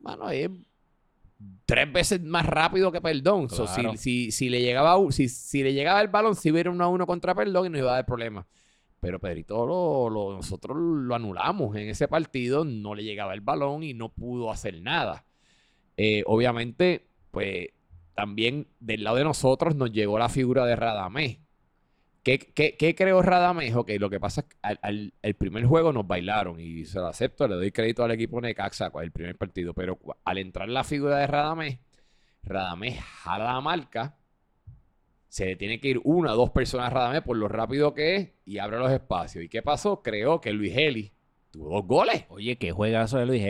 Mano, 0.00 0.28
es 0.28 0.50
tres 1.64 1.90
veces 1.90 2.22
más 2.22 2.44
rápido 2.44 2.92
que 2.92 3.00
Perdón. 3.00 3.48
So, 3.48 3.66
si, 3.66 3.96
si, 3.96 4.30
si 4.32 4.48
le 4.50 4.60
llegaba 4.60 4.98
si, 5.10 5.30
si 5.30 5.62
le 5.62 5.72
llegaba 5.72 6.02
el 6.02 6.08
balón, 6.08 6.34
si 6.36 6.50
hubiera 6.50 6.70
uno 6.70 6.84
a 6.84 6.88
uno 6.88 7.06
contra 7.06 7.34
Perdón 7.34 7.66
y 7.66 7.70
no 7.70 7.78
iba 7.78 7.90
a 7.92 7.94
dar 7.94 8.04
problema. 8.06 8.46
Pero 9.00 9.18
Pedrito 9.18 9.64
lo, 9.66 10.10
lo- 10.10 10.36
nosotros 10.36 10.76
lo 10.76 11.14
anulamos 11.14 11.74
en 11.76 11.88
ese 11.88 12.06
partido, 12.06 12.66
no 12.66 12.94
le 12.94 13.02
llegaba 13.02 13.32
el 13.32 13.40
balón 13.40 13.82
y 13.82 13.94
no 13.94 14.10
pudo 14.10 14.50
hacer 14.50 14.82
nada. 14.82 15.24
Eh, 15.96 16.22
obviamente, 16.26 17.06
pues 17.30 17.68
también 18.18 18.66
del 18.80 19.04
lado 19.04 19.16
de 19.18 19.22
nosotros 19.22 19.76
nos 19.76 19.92
llegó 19.92 20.18
la 20.18 20.28
figura 20.28 20.66
de 20.66 20.74
Radamés. 20.74 21.38
¿Qué, 22.24 22.40
qué, 22.40 22.76
qué 22.76 22.96
creó 22.96 23.22
Radamés? 23.22 23.76
Ok, 23.76 23.92
lo 24.00 24.10
que 24.10 24.18
pasa 24.18 24.40
es 24.40 24.48
que 24.48 24.56
al, 24.60 24.80
al- 24.82 25.14
el 25.22 25.34
primer 25.34 25.64
juego 25.66 25.92
nos 25.92 26.04
bailaron 26.04 26.58
y 26.58 26.84
se 26.84 26.98
lo 26.98 27.06
acepto, 27.06 27.46
le 27.46 27.54
doy 27.54 27.70
crédito 27.70 28.02
al 28.02 28.10
equipo 28.10 28.40
Necaxa 28.40 28.90
el 29.02 29.12
primer 29.12 29.36
partido, 29.36 29.72
pero 29.72 30.00
al 30.24 30.38
entrar 30.38 30.68
la 30.68 30.82
figura 30.82 31.18
de 31.18 31.28
Radamés, 31.28 31.78
Radamés 32.42 32.98
jala 32.98 33.52
la 33.52 33.60
marca, 33.60 34.16
se 35.28 35.46
le 35.46 35.54
tiene 35.56 35.78
que 35.80 35.88
ir 35.90 36.00
una 36.02 36.32
o 36.32 36.36
dos 36.36 36.50
personas 36.50 36.88
a 36.88 36.90
Radamés 36.90 37.22
por 37.22 37.36
lo 37.36 37.46
rápido 37.46 37.94
que 37.94 38.16
es 38.16 38.30
y 38.44 38.58
abre 38.58 38.78
los 38.78 38.90
espacios. 38.90 39.44
¿Y 39.44 39.48
qué 39.48 39.62
pasó? 39.62 40.02
Creó 40.02 40.40
que 40.40 40.52
Luis 40.52 40.76
Heli 40.76 41.12
tuvo 41.52 41.70
dos 41.70 41.86
goles. 41.86 42.24
Oye, 42.30 42.56
qué 42.58 42.72
juegazo 42.72 43.18
de 43.18 43.26
Luis 43.26 43.44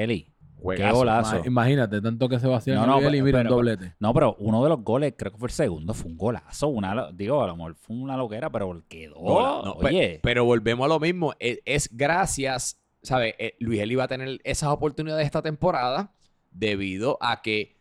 Qué 0.76 0.90
golazo. 0.90 1.36
Ma- 1.40 1.46
Imagínate, 1.46 2.00
tanto 2.00 2.28
que 2.28 2.38
se 2.40 2.46
vacía 2.46 2.74
No, 2.74 2.86
no, 2.86 2.96
Miguel 2.96 3.14
y 3.14 3.18
pero- 3.18 3.24
mira 3.24 3.38
un 3.38 3.42
pero- 3.44 3.54
doblete. 3.56 3.94
No, 4.00 4.12
pero 4.14 4.36
uno 4.40 4.62
de 4.62 4.68
los 4.70 4.82
goles, 4.82 5.14
creo 5.16 5.32
que 5.32 5.38
fue 5.38 5.48
el 5.48 5.52
segundo, 5.54 5.94
fue 5.94 6.10
un 6.10 6.16
golazo. 6.18 6.68
Una, 6.68 6.94
lo- 6.94 7.12
digo, 7.12 7.42
a 7.42 7.46
lo 7.46 7.56
mejor 7.56 7.74
fue 7.76 7.96
una 7.96 8.16
loquera, 8.16 8.50
pero 8.50 8.82
quedó. 8.88 9.14
No, 9.22 9.62
no, 9.64 9.78
pe- 9.78 9.86
Oye, 9.86 10.20
Pero 10.22 10.44
volvemos 10.44 10.84
a 10.84 10.88
lo 10.88 11.00
mismo. 11.00 11.32
Es, 11.38 11.60
es 11.64 11.88
gracias, 11.96 12.80
¿sabes? 13.02 13.34
Eh, 13.38 13.54
Luis 13.60 13.80
Eli 13.80 13.94
va 13.94 14.04
a 14.04 14.08
tener 14.08 14.40
esas 14.44 14.70
oportunidades 14.70 15.24
esta 15.26 15.42
temporada 15.42 16.12
debido 16.50 17.18
a 17.20 17.40
que, 17.42 17.76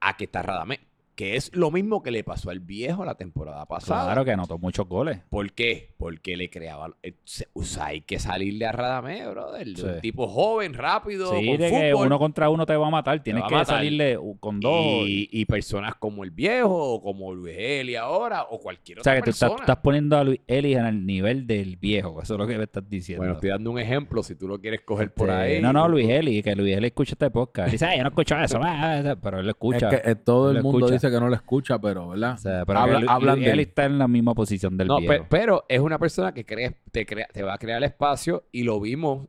a 0.00 0.16
que 0.16 0.24
está 0.24 0.42
Radamés. 0.42 0.80
Que 1.20 1.36
es 1.36 1.54
lo 1.54 1.70
mismo 1.70 2.02
que 2.02 2.10
le 2.10 2.24
pasó 2.24 2.48
al 2.48 2.60
viejo 2.60 3.04
la 3.04 3.14
temporada 3.14 3.66
pasada. 3.66 4.04
claro 4.06 4.24
que 4.24 4.32
anotó 4.32 4.56
muchos 4.58 4.88
goles. 4.88 5.20
¿Por 5.28 5.52
qué? 5.52 5.92
Porque 5.98 6.34
le 6.34 6.48
creaba. 6.48 6.96
eh, 7.02 7.12
O 7.52 7.62
sea, 7.62 7.86
hay 7.86 8.00
que 8.00 8.18
salirle 8.18 8.64
a 8.66 8.72
de 8.72 9.64
Sí. 9.76 9.82
Un 9.84 10.00
tipo 10.00 10.26
joven, 10.28 10.72
rápido, 10.72 11.30
Sí, 11.38 11.46
con 11.46 11.56
de 11.58 11.70
que 11.70 11.94
uno 11.94 12.18
contra 12.18 12.48
uno 12.48 12.64
te 12.64 12.74
va 12.74 12.86
a 12.86 12.90
matar. 12.90 13.22
Tienes 13.22 13.44
que 13.44 13.54
matar. 13.54 13.76
salirle 13.76 14.18
con 14.40 14.60
dos. 14.60 14.80
y, 15.06 15.28
y 15.30 15.44
personas 15.44 15.94
como 15.96 16.24
el 16.24 16.30
viejo, 16.30 16.94
o 16.94 17.02
como 17.02 17.34
Luis 17.34 17.54
Eli 17.58 17.96
ahora, 17.96 18.44
o 18.50 18.58
cualquier 18.58 19.00
o 19.00 19.02
sea, 19.04 19.12
otra 19.12 19.20
que 19.20 19.24
tú 19.26 19.30
estás, 19.30 19.48
tú 19.50 19.56
persona. 19.56 19.64
estás 19.72 19.82
poniendo 19.82 20.16
a 20.16 20.24
Luis 20.24 20.40
Eli 20.46 20.74
en 20.74 20.86
el 20.86 21.04
nivel 21.04 21.46
del 21.46 21.76
viejo. 21.76 22.22
Eso 22.22 22.32
es 22.34 22.38
lo 22.40 22.46
que 22.46 22.56
me 22.56 22.64
estás 22.64 22.88
diciendo. 22.88 23.20
Bueno, 23.20 23.34
estoy 23.34 23.50
dando 23.50 23.70
un 23.72 23.78
ejemplo, 23.78 24.22
si 24.22 24.36
tú 24.36 24.48
lo 24.48 24.58
quieres 24.58 24.80
coger 24.86 25.12
por 25.12 25.28
Sí. 25.28 25.34
ahí. 25.34 25.60
No, 25.60 25.70
no, 25.72 25.86
Luis 25.86 26.08
Eli, 26.08 26.42
que 26.42 26.56
Luis 26.56 26.74
Eli 26.74 26.86
escucha 26.86 27.12
este 27.12 27.30
podcast. 27.30 27.70
Dice, 27.72 27.84
"Ay, 27.84 27.98
yo 27.98 28.04
no 28.04 28.08
escucho 28.08 28.38
eso, 28.38 28.58
ah, 28.62 29.02
ah", 29.04 29.16
pero 29.22 29.40
él 29.40 29.44
lo 29.44 29.50
escucha. 29.50 29.90
Es 29.90 30.00
que 30.00 30.10
eh, 30.12 30.14
todo 30.14 30.50
el 30.50 30.62
mundo 30.62 30.78
escucha. 30.86 30.94
dice 30.94 31.09
que 31.10 31.20
no 31.20 31.28
lo 31.28 31.34
escucha, 31.34 31.78
pero, 31.80 32.08
¿verdad? 32.08 32.34
O 32.34 32.38
sea, 32.38 32.64
pero 32.64 32.78
Habla- 32.78 32.98
que 32.98 33.04
Lu- 33.04 33.10
hablan 33.10 33.34
Luis 33.36 33.46
de 33.46 33.52
Eli 33.52 33.62
él. 33.62 33.68
está 33.68 33.84
en 33.84 33.98
la 33.98 34.08
misma 34.08 34.34
posición 34.34 34.76
del 34.76 34.88
No, 34.88 34.96
pe- 34.98 35.08
viejo. 35.08 35.26
pero 35.28 35.64
es 35.68 35.80
una 35.80 35.98
persona 35.98 36.32
que 36.32 36.44
crea, 36.44 36.72
te, 36.92 37.06
crea, 37.06 37.26
te 37.32 37.42
va 37.42 37.54
a 37.54 37.58
crear 37.58 37.82
espacio 37.84 38.44
y 38.52 38.62
lo 38.64 38.80
vimos 38.80 39.28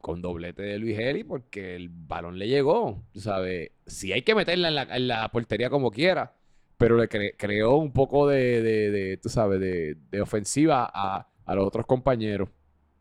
con 0.00 0.22
doblete 0.22 0.62
de 0.62 0.78
Luis 0.78 0.98
Eli 0.98 1.24
porque 1.24 1.74
el 1.76 1.88
balón 1.90 2.38
le 2.38 2.48
llegó. 2.48 3.02
Tú 3.12 3.20
sabes, 3.20 3.72
sí 3.86 4.12
hay 4.12 4.22
que 4.22 4.34
meterla 4.34 4.68
en 4.68 4.74
la, 4.76 4.82
en 4.82 5.08
la 5.08 5.28
portería 5.30 5.70
como 5.70 5.90
quiera, 5.90 6.34
pero 6.76 6.96
le 6.96 7.08
cre- 7.08 7.34
creó 7.36 7.76
un 7.76 7.92
poco 7.92 8.28
de, 8.28 8.62
de- 8.62 8.90
de, 8.90 9.16
tú 9.16 9.28
sabes, 9.28 9.58
de, 9.60 9.96
de 10.10 10.20
ofensiva 10.20 10.88
a, 10.94 11.28
a 11.44 11.54
los 11.54 11.66
otros 11.66 11.84
compañeros. 11.86 12.48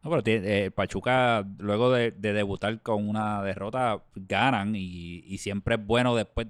No, 0.03 0.09
pero 0.11 0.23
tiene- 0.23 0.65
eh, 0.65 0.71
Pachuca, 0.71 1.45
luego 1.59 1.91
de, 1.91 2.11
de 2.11 2.31
debutar 2.33 2.81
con 2.81 3.07
una 3.09 3.43
derrota, 3.43 4.03
ganan 4.15 4.75
y, 4.75 5.23
y 5.25 5.37
siempre 5.39 5.75
es 5.75 5.85
bueno 5.85 6.15
después. 6.15 6.47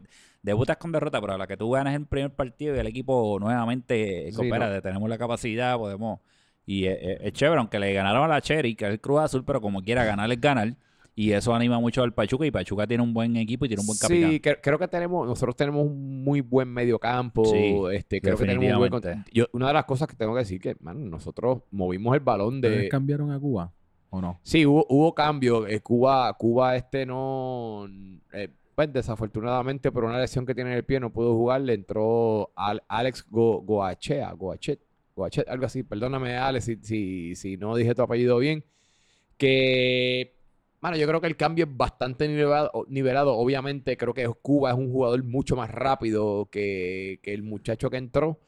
Debutas 0.48 0.78
con 0.78 0.92
derrota, 0.92 1.20
pero 1.22 1.34
a 1.34 1.38
la 1.38 1.46
que 1.48 1.58
tú 1.58 1.70
ganas 1.72 1.94
el 1.96 2.06
primer 2.06 2.32
partido 2.34 2.76
y 2.76 2.80
el 2.80 2.88
equipo 2.88 3.38
nuevamente 3.40 4.30
Sí, 4.32 4.36
coopera, 4.36 4.68
no. 4.68 4.74
de- 4.74 4.82
tenemos 4.82 5.08
la 5.10 5.18
capacidad, 5.18 5.78
podemos. 5.78 6.20
Y 6.66 6.86
es, 6.86 6.98
es- 7.02 7.18
es 7.22 7.34
chévere, 7.34 7.60
aunque 7.60 7.80
le 7.80 7.94
ganaron 7.94 8.24
a 8.24 8.28
la 8.28 8.42
Cherry, 8.42 8.76
que 8.76 8.86
es 8.86 8.92
el 8.92 9.00
Cruz 9.00 9.20
Azul, 9.22 9.44
pero 9.46 9.62
como 9.62 9.82
quiera 9.82 10.04
ganar 10.06 10.32
es 10.32 10.42
ganar. 10.42 10.76
Y 11.16 11.32
eso 11.32 11.56
anima 11.56 11.80
mucho 11.80 12.04
al 12.04 12.14
Pachuca. 12.14 12.46
Y 12.46 12.52
Pachuca 12.52 12.86
tiene 12.86 13.02
un 13.02 13.12
buen 13.12 13.36
equipo 13.38 13.66
y 13.66 13.70
tiene 13.70 13.82
un 13.82 13.88
buen 13.88 13.98
capitán. 13.98 14.30
Sí, 14.30 14.40
cre- 14.40 14.60
creo 14.62 14.78
que 14.78 14.88
tenemos, 14.88 15.26
nosotros 15.28 15.56
tenemos 15.56 15.84
un 15.86 16.24
muy 16.24 16.42
buen 16.42 16.68
medio 16.72 17.00
campo. 17.00 17.44
Sí, 17.46 17.76
este, 17.92 18.22
creo 18.22 18.38
que 18.38 18.46
tenemos 18.46 18.92
un 18.94 19.00
buen 19.02 19.24
yo- 19.34 19.48
Una 19.54 19.68
de 19.70 19.74
las 19.74 19.86
cosas 19.86 20.08
que 20.08 20.16
tengo 20.16 20.34
que 20.34 20.40
decir 20.42 20.62
que, 20.62 20.76
man, 20.80 21.10
nosotros 21.10 21.64
movimos 21.72 22.14
el 22.14 22.20
balón 22.20 22.56
¿Ustedes 22.58 22.84
de. 22.84 22.90
cambiaron 22.90 23.32
a 23.32 23.40
Cuba 23.40 23.74
o 24.12 24.22
no? 24.22 24.40
Sí, 24.44 24.64
hubo, 24.68 24.86
hubo 24.90 25.16
cambio. 25.16 25.66
Eh, 25.66 25.80
Cuba, 25.82 26.32
Cuba 26.34 26.76
este 26.76 27.06
no, 27.08 27.88
eh, 28.34 28.50
pues 28.78 28.94
desafortunadamente 28.94 29.92
por 29.92 30.04
una 30.04 30.20
lesión 30.20 30.46
que 30.46 30.54
tiene 30.54 30.70
en 30.70 30.78
el 30.78 30.86
pie 30.86 31.00
no 31.00 31.12
pudo 31.12 31.34
jugar. 31.34 31.62
Le 31.62 31.74
entró 31.74 32.52
Al- 32.56 32.84
Alex 32.88 33.26
Go- 33.28 33.62
Goachea, 33.64 34.32
Goachet, 34.34 34.80
Goachet, 35.16 35.50
algo 35.50 35.66
así. 35.66 35.82
Perdóname, 35.82 36.38
Alex, 36.38 36.66
si, 36.66 36.76
si, 36.84 37.36
si 37.36 37.58
no 37.58 37.76
dije 37.76 37.96
tu 37.96 38.04
apellido 38.04 38.38
bien. 38.38 38.64
Que, 39.38 40.36
bueno, 40.82 40.96
yo 40.98 41.08
creo 41.08 41.22
que 41.22 41.28
el 41.28 41.38
cambio 41.38 41.66
es 41.66 41.76
bastante 41.76 42.28
nivelado. 42.28 42.86
nivelado. 42.88 43.36
Obviamente 43.36 43.98
creo 43.98 44.14
que 44.14 44.28
Cuba 44.44 44.70
es 44.72 44.78
un 44.78 44.92
jugador 44.92 45.24
mucho 45.24 45.56
más 45.56 45.72
rápido 45.72 46.48
que, 46.52 47.20
que 47.24 47.34
el 47.34 47.42
muchacho 47.44 47.90
que 47.90 47.98
entró. 47.98 48.40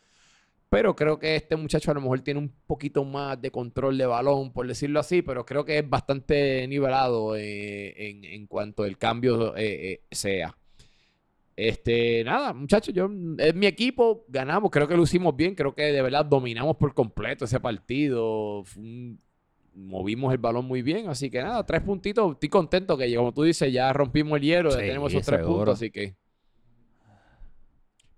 Pero 0.69 0.95
creo 0.95 1.17
que 1.17 1.35
este 1.35 1.55
muchacho 1.55 1.89
a 1.89 1.95
lo 1.95 2.01
mejor 2.01 2.21
tiene 2.21 2.39
un 2.39 2.53
poquito 2.67 3.03
más 3.03 3.41
de 3.41 3.49
control 3.49 3.97
de 3.97 4.05
balón, 4.05 4.53
por 4.53 4.67
decirlo 4.67 4.99
así, 4.99 5.23
pero 5.23 5.43
creo 5.45 5.65
que 5.65 5.79
es 5.79 5.89
bastante 5.89 6.67
nivelado 6.67 7.35
eh, 7.35 8.09
en, 8.09 8.23
en 8.23 8.45
cuanto 8.45 8.85
el 8.85 8.97
cambio 8.97 9.55
eh, 9.57 9.93
eh, 9.93 10.01
sea. 10.11 10.55
Este, 11.55 12.23
nada, 12.23 12.53
muchachos, 12.53 12.93
yo 12.93 13.09
es 13.37 13.53
mi 13.53 13.65
equipo, 13.65 14.23
ganamos, 14.29 14.71
creo 14.71 14.87
que 14.87 14.95
lo 14.95 15.03
hicimos 15.03 15.35
bien, 15.35 15.55
creo 15.55 15.75
que 15.75 15.83
de 15.91 16.01
verdad 16.01 16.23
dominamos 16.23 16.77
por 16.77 16.93
completo 16.93 17.45
ese 17.45 17.59
partido. 17.59 18.63
Un- 18.77 19.19
movimos 19.73 20.31
el 20.33 20.39
balón 20.39 20.65
muy 20.65 20.81
bien, 20.81 21.07
así 21.09 21.29
que 21.29 21.41
nada, 21.41 21.65
tres 21.65 21.81
puntitos, 21.81 22.33
estoy 22.33 22.49
contento 22.49 22.97
que 22.97 23.13
como 23.15 23.33
tú 23.33 23.43
dices, 23.43 23.71
ya 23.71 23.91
rompimos 23.93 24.37
el 24.37 24.43
hielo, 24.43 24.69
ya 24.71 24.77
tenemos 24.77 25.11
esos 25.11 25.25
tres 25.25 25.39
seguro. 25.39 25.57
puntos, 25.57 25.75
así 25.75 25.89
que 25.91 26.15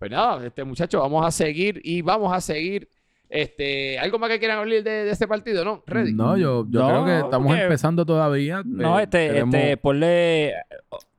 pues 0.01 0.09
nada, 0.09 0.43
este 0.43 0.63
muchachos, 0.63 0.99
vamos 0.99 1.23
a 1.23 1.29
seguir 1.29 1.79
y 1.83 2.01
vamos 2.01 2.33
a 2.35 2.41
seguir. 2.41 2.89
Este, 3.29 3.99
¿algo 3.99 4.17
más 4.17 4.31
que 4.31 4.39
quieran 4.39 4.57
hablar 4.57 4.81
de, 4.83 4.89
de 5.05 5.11
este 5.11 5.27
partido? 5.27 5.63
¿No? 5.63 5.83
¿Ready? 5.85 6.11
No, 6.11 6.35
yo, 6.37 6.65
yo 6.67 6.79
No, 6.79 6.87
creo 6.89 7.05
que 7.05 7.19
estamos 7.25 7.47
porque- 7.49 7.61
empezando 7.61 8.03
todavía. 8.03 8.63
No, 8.65 8.99
Eh, 8.99 9.03
este, 9.03 9.27
queremos, 9.27 9.53
este, 9.55 9.77
ponle. 9.77 10.53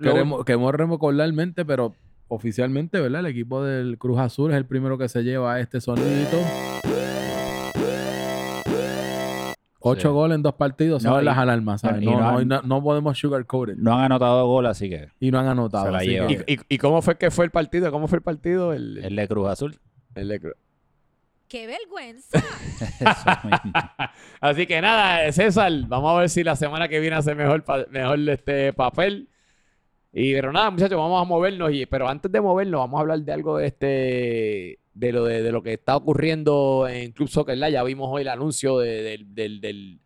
queremos, 0.01 0.45
queremos 0.45 0.75
recordarmente, 0.75 1.65
pero 1.65 1.95
oficialmente, 2.27 3.01
¿verdad? 3.01 3.21
El 3.21 3.27
equipo 3.27 3.63
del 3.63 3.99
Cruz 3.99 4.19
Azul 4.19 4.51
es 4.51 4.57
el 4.57 4.67
primero 4.67 4.99
que 4.99 5.09
se 5.09 5.23
lleva 5.23 5.61
este 5.61 5.81
sonidito. 5.81 6.39
Ocho 9.85 10.09
Sí. 10.09 10.15
goles 10.15 10.35
en 10.37 10.43
dos 10.43 10.55
partidos, 10.55 11.03
No, 11.03 11.11
saben 11.11 11.25
y- 11.25 11.27
las 11.27 11.39
alarmas, 11.39 11.81
¿sabes? 11.81 12.03
No, 12.03 12.13
no 12.13 12.21
no, 12.21 12.39
han- 12.39 12.49
no- 12.49 12.63
no 12.63 12.83
podemos 12.83 13.19
sugarcoat 13.19 13.71
it. 13.71 13.77
no 13.77 13.95
han 13.95 14.05
anotado 14.05 14.47
gol, 14.47 14.67
así 14.67 14.89
que 14.89 15.09
Y 15.21 15.31
no 15.31 15.39
han 15.39 15.47
anotado. 15.49 15.87
Se 15.87 15.91
la 15.93 15.99
así 15.99 16.09
lleva. 16.09 16.27
que- 16.29 16.45
¿Y, 16.47 16.55
y, 16.55 16.59
y 16.69 16.79
cómo 16.79 17.03
fue 17.03 17.17
que 17.19 17.31
fue 17.31 17.45
el 17.45 17.51
partido? 17.51 17.91
¿Cómo 17.91 18.09
fue 18.09 18.17
el 18.19 18.23
partido? 18.23 18.73
El, 18.73 18.99
el 18.99 19.17
de 19.17 19.29
Cruz 19.29 19.49
Azul. 19.49 19.77
el 20.15 20.29
de 20.29 20.41
Cruz. 20.41 20.55
¡Qué 21.49 21.67
vergüenza! 21.67 22.31
Así 24.41 24.67
que 24.67 24.81
nada, 24.81 25.31
César, 25.33 25.73
vamos 25.87 26.15
a 26.17 26.21
ver 26.21 26.29
si 26.29 26.43
la 26.45 26.57
semana 26.57 26.89
que 26.89 27.01
viene 27.01 27.17
hace 27.17 27.35
mejor, 27.35 27.63
pa- 27.65 27.87
mejor 27.91 28.19
este 28.29 28.73
papel. 28.73 29.29
Y 30.13 30.33
pero 30.35 30.53
nada, 30.53 30.71
muchachos, 30.71 30.99
vamos 30.99 31.21
a 31.21 31.25
movernos. 31.25 31.73
Y, 31.73 31.87
pero 31.87 32.09
antes 32.09 32.31
de 32.31 32.41
movernos, 32.41 32.81
vamos 32.81 32.99
a 32.99 33.01
hablar 33.01 33.19
de 33.21 33.33
algo 33.33 33.59
de 33.59 33.67
este 33.67 34.79
de 34.95 35.13
lo 35.13 35.25
de, 35.25 35.43
de 35.43 35.53
lo 35.53 35.63
que 35.63 35.73
está 35.75 35.97
ocurriendo 35.97 36.87
en 36.89 37.13
Club 37.13 37.29
Soccer 37.29 37.57
Live. 37.57 37.73
Ya 37.73 37.83
vimos 37.83 38.09
hoy 38.11 38.23
el 38.23 38.29
anuncio 38.29 38.79
de- 38.79 39.03
del, 39.03 39.35
del, 39.35 39.61
del- 39.61 39.99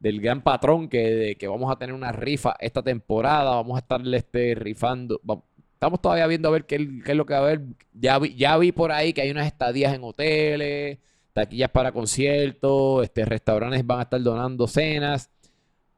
del 0.00 0.20
gran 0.20 0.42
patrón 0.42 0.88
que, 0.88 1.36
que 1.38 1.48
vamos 1.48 1.72
a 1.72 1.76
tener 1.76 1.92
una 1.94 2.12
rifa 2.12 2.54
esta 2.60 2.82
temporada. 2.82 3.56
Vamos 3.56 3.76
a 3.76 3.80
estarle 3.80 4.18
este, 4.18 4.54
rifando. 4.54 5.20
va- 5.28 5.42
estamos 5.72 6.00
todavía 6.00 6.26
viendo 6.28 6.48
a 6.48 6.52
ver 6.52 6.66
qué, 6.66 6.76
qué 7.04 7.12
es 7.12 7.16
lo 7.16 7.26
que 7.26 7.32
va 7.34 7.40
a 7.40 7.42
haber. 7.42 7.62
Ya 7.92 8.18
vi, 8.18 8.34
ya 8.36 8.56
vi 8.58 8.70
por 8.72 8.92
ahí 8.92 9.12
que 9.12 9.22
hay 9.22 9.30
unas 9.30 9.46
estadías 9.46 9.92
en 9.94 10.04
hoteles, 10.04 10.98
taquillas 11.32 11.70
para 11.70 11.90
conciertos, 11.92 13.02
este, 13.04 13.24
restaurantes 13.24 13.84
van 13.86 14.00
a 14.00 14.02
estar 14.02 14.22
donando 14.22 14.66
cenas. 14.68 15.30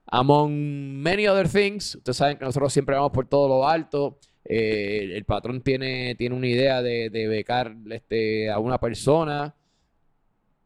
Among 0.06 0.52
many 1.02 1.26
other 1.28 1.48
things, 1.48 1.94
ustedes 1.94 2.16
saben 2.16 2.36
que 2.36 2.44
nosotros 2.44 2.72
siempre 2.72 2.96
vamos 2.96 3.12
por 3.12 3.28
todo 3.28 3.48
lo 3.48 3.68
alto. 3.68 4.18
Eh, 4.52 5.12
el 5.14 5.24
patrón 5.24 5.62
tiene, 5.62 6.16
tiene 6.16 6.34
una 6.34 6.48
idea 6.48 6.82
de, 6.82 7.08
becar 7.28 7.72
este, 7.88 8.50
a 8.50 8.58
una 8.58 8.78
persona. 8.78 9.54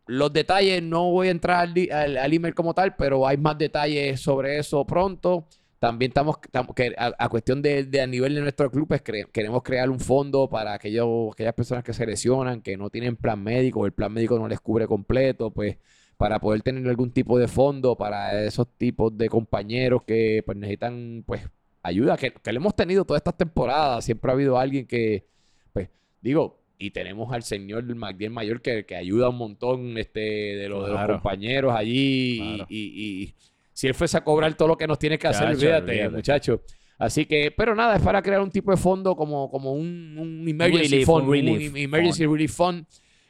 Los 0.07 0.33
detalles, 0.33 0.83
no 0.83 1.11
voy 1.11 1.29
a 1.29 1.33
entrar 1.33 1.69
al, 1.69 2.17
al- 2.17 2.33
email 2.33 2.55
como 2.55 2.73
tal, 2.73 2.97
pero 2.97 3.27
hay 3.27 3.37
más 3.37 3.59
detalles 3.59 4.21
sobre 4.21 4.59
eso 4.59 4.87
pronto. 4.87 5.47
También 5.79 6.11
estamos, 6.13 6.39
que 6.75 6.95
a, 6.97 7.29
cuestión 7.29 7.61
de, 7.61 7.87
a 8.03 8.07
nivel 8.07 8.35
de 8.35 8.41
nuestro 8.41 8.71
club, 8.71 8.89
pues, 8.89 9.03
queremos 9.03 9.63
crear 9.63 9.91
un 9.91 10.01
fondo 10.01 10.49
para 10.49 10.73
aquellos, 10.73 11.33
aquellas 11.35 11.53
personas 11.53 11.85
que 11.85 11.93
se 11.93 12.07
lesionan, 12.07 12.63
que 12.63 12.79
no 12.79 12.89
tienen 12.89 13.17
plan 13.17 13.43
médico, 13.43 13.85
el 13.85 13.93
plan 13.93 14.11
médico 14.15 14.39
no 14.39 14.49
les 14.49 14.61
cubre 14.61 14.87
completo, 14.87 15.51
pues 15.51 15.77
para 16.17 16.39
poder 16.41 16.63
tener 16.63 16.89
algún 16.89 17.13
tipo 17.13 17.39
de 17.39 17.49
fondo 17.49 17.97
para 17.97 18.45
esos 18.45 18.67
tipos 18.79 19.15
de 19.19 19.29
compañeros 19.29 20.05
que 20.07 20.43
pues, 20.47 20.57
necesitan 20.57 21.23
pues 21.27 21.43
ayuda, 21.85 22.17
que, 22.17 22.33
que 22.33 22.53
lo 22.53 22.59
hemos 22.59 22.75
tenido 22.75 23.05
todas 23.05 23.21
estas 23.21 23.37
temporadas, 23.37 24.05
siempre 24.05 24.31
ha 24.31 24.35
habido 24.35 24.59
alguien 24.59 24.87
que, 24.87 25.27
pues, 25.73 25.89
digo, 26.21 26.61
y 26.79 26.91
tenemos 26.91 27.33
al 27.33 27.45
señor 27.45 27.85
Magdiel 27.95 28.33
Mayor 28.33 28.61
que, 28.61 28.85
que 28.85 28.97
ayuda 28.97 29.29
un 29.29 29.37
montón 29.39 29.97
este, 29.97 30.19
de, 30.21 30.69
los, 30.69 30.85
de 30.87 30.93
los 30.93 31.07
compañeros 31.07 31.73
allí, 31.75 32.35
y- 32.35 32.39
Claro. 32.57 32.67
y, 32.69 32.79
y 33.23 33.35
si 33.73 33.87
él 33.87 33.95
fuese 33.95 34.17
a 34.17 34.25
cobrar 34.25 34.55
todo 34.55 34.69
lo 34.69 34.77
que 34.77 34.87
nos 34.89 34.99
tiene 34.99 35.19
que 35.19 35.29
hacer, 35.29 35.47
olvídate, 35.49 35.91
olvídate. 35.93 36.17
muchacho. 36.17 36.63
Así 36.99 37.27
que, 37.27 37.51
pero 37.51 37.75
nada, 37.75 37.97
es 37.97 38.03
para 38.03 38.23
crear 38.23 38.41
un 38.41 38.51
tipo 38.51 38.71
de 38.71 38.77
fondo 38.77 39.17
como, 39.17 39.51
como 39.51 39.73
un, 39.73 40.17
un 40.19 40.49
emergency 40.49 40.89
Relief, 40.91 41.07
fund, 41.07 41.29
un 41.29 41.77
emergency 41.77 42.25
relief 42.27 42.53
fund, 42.55 42.87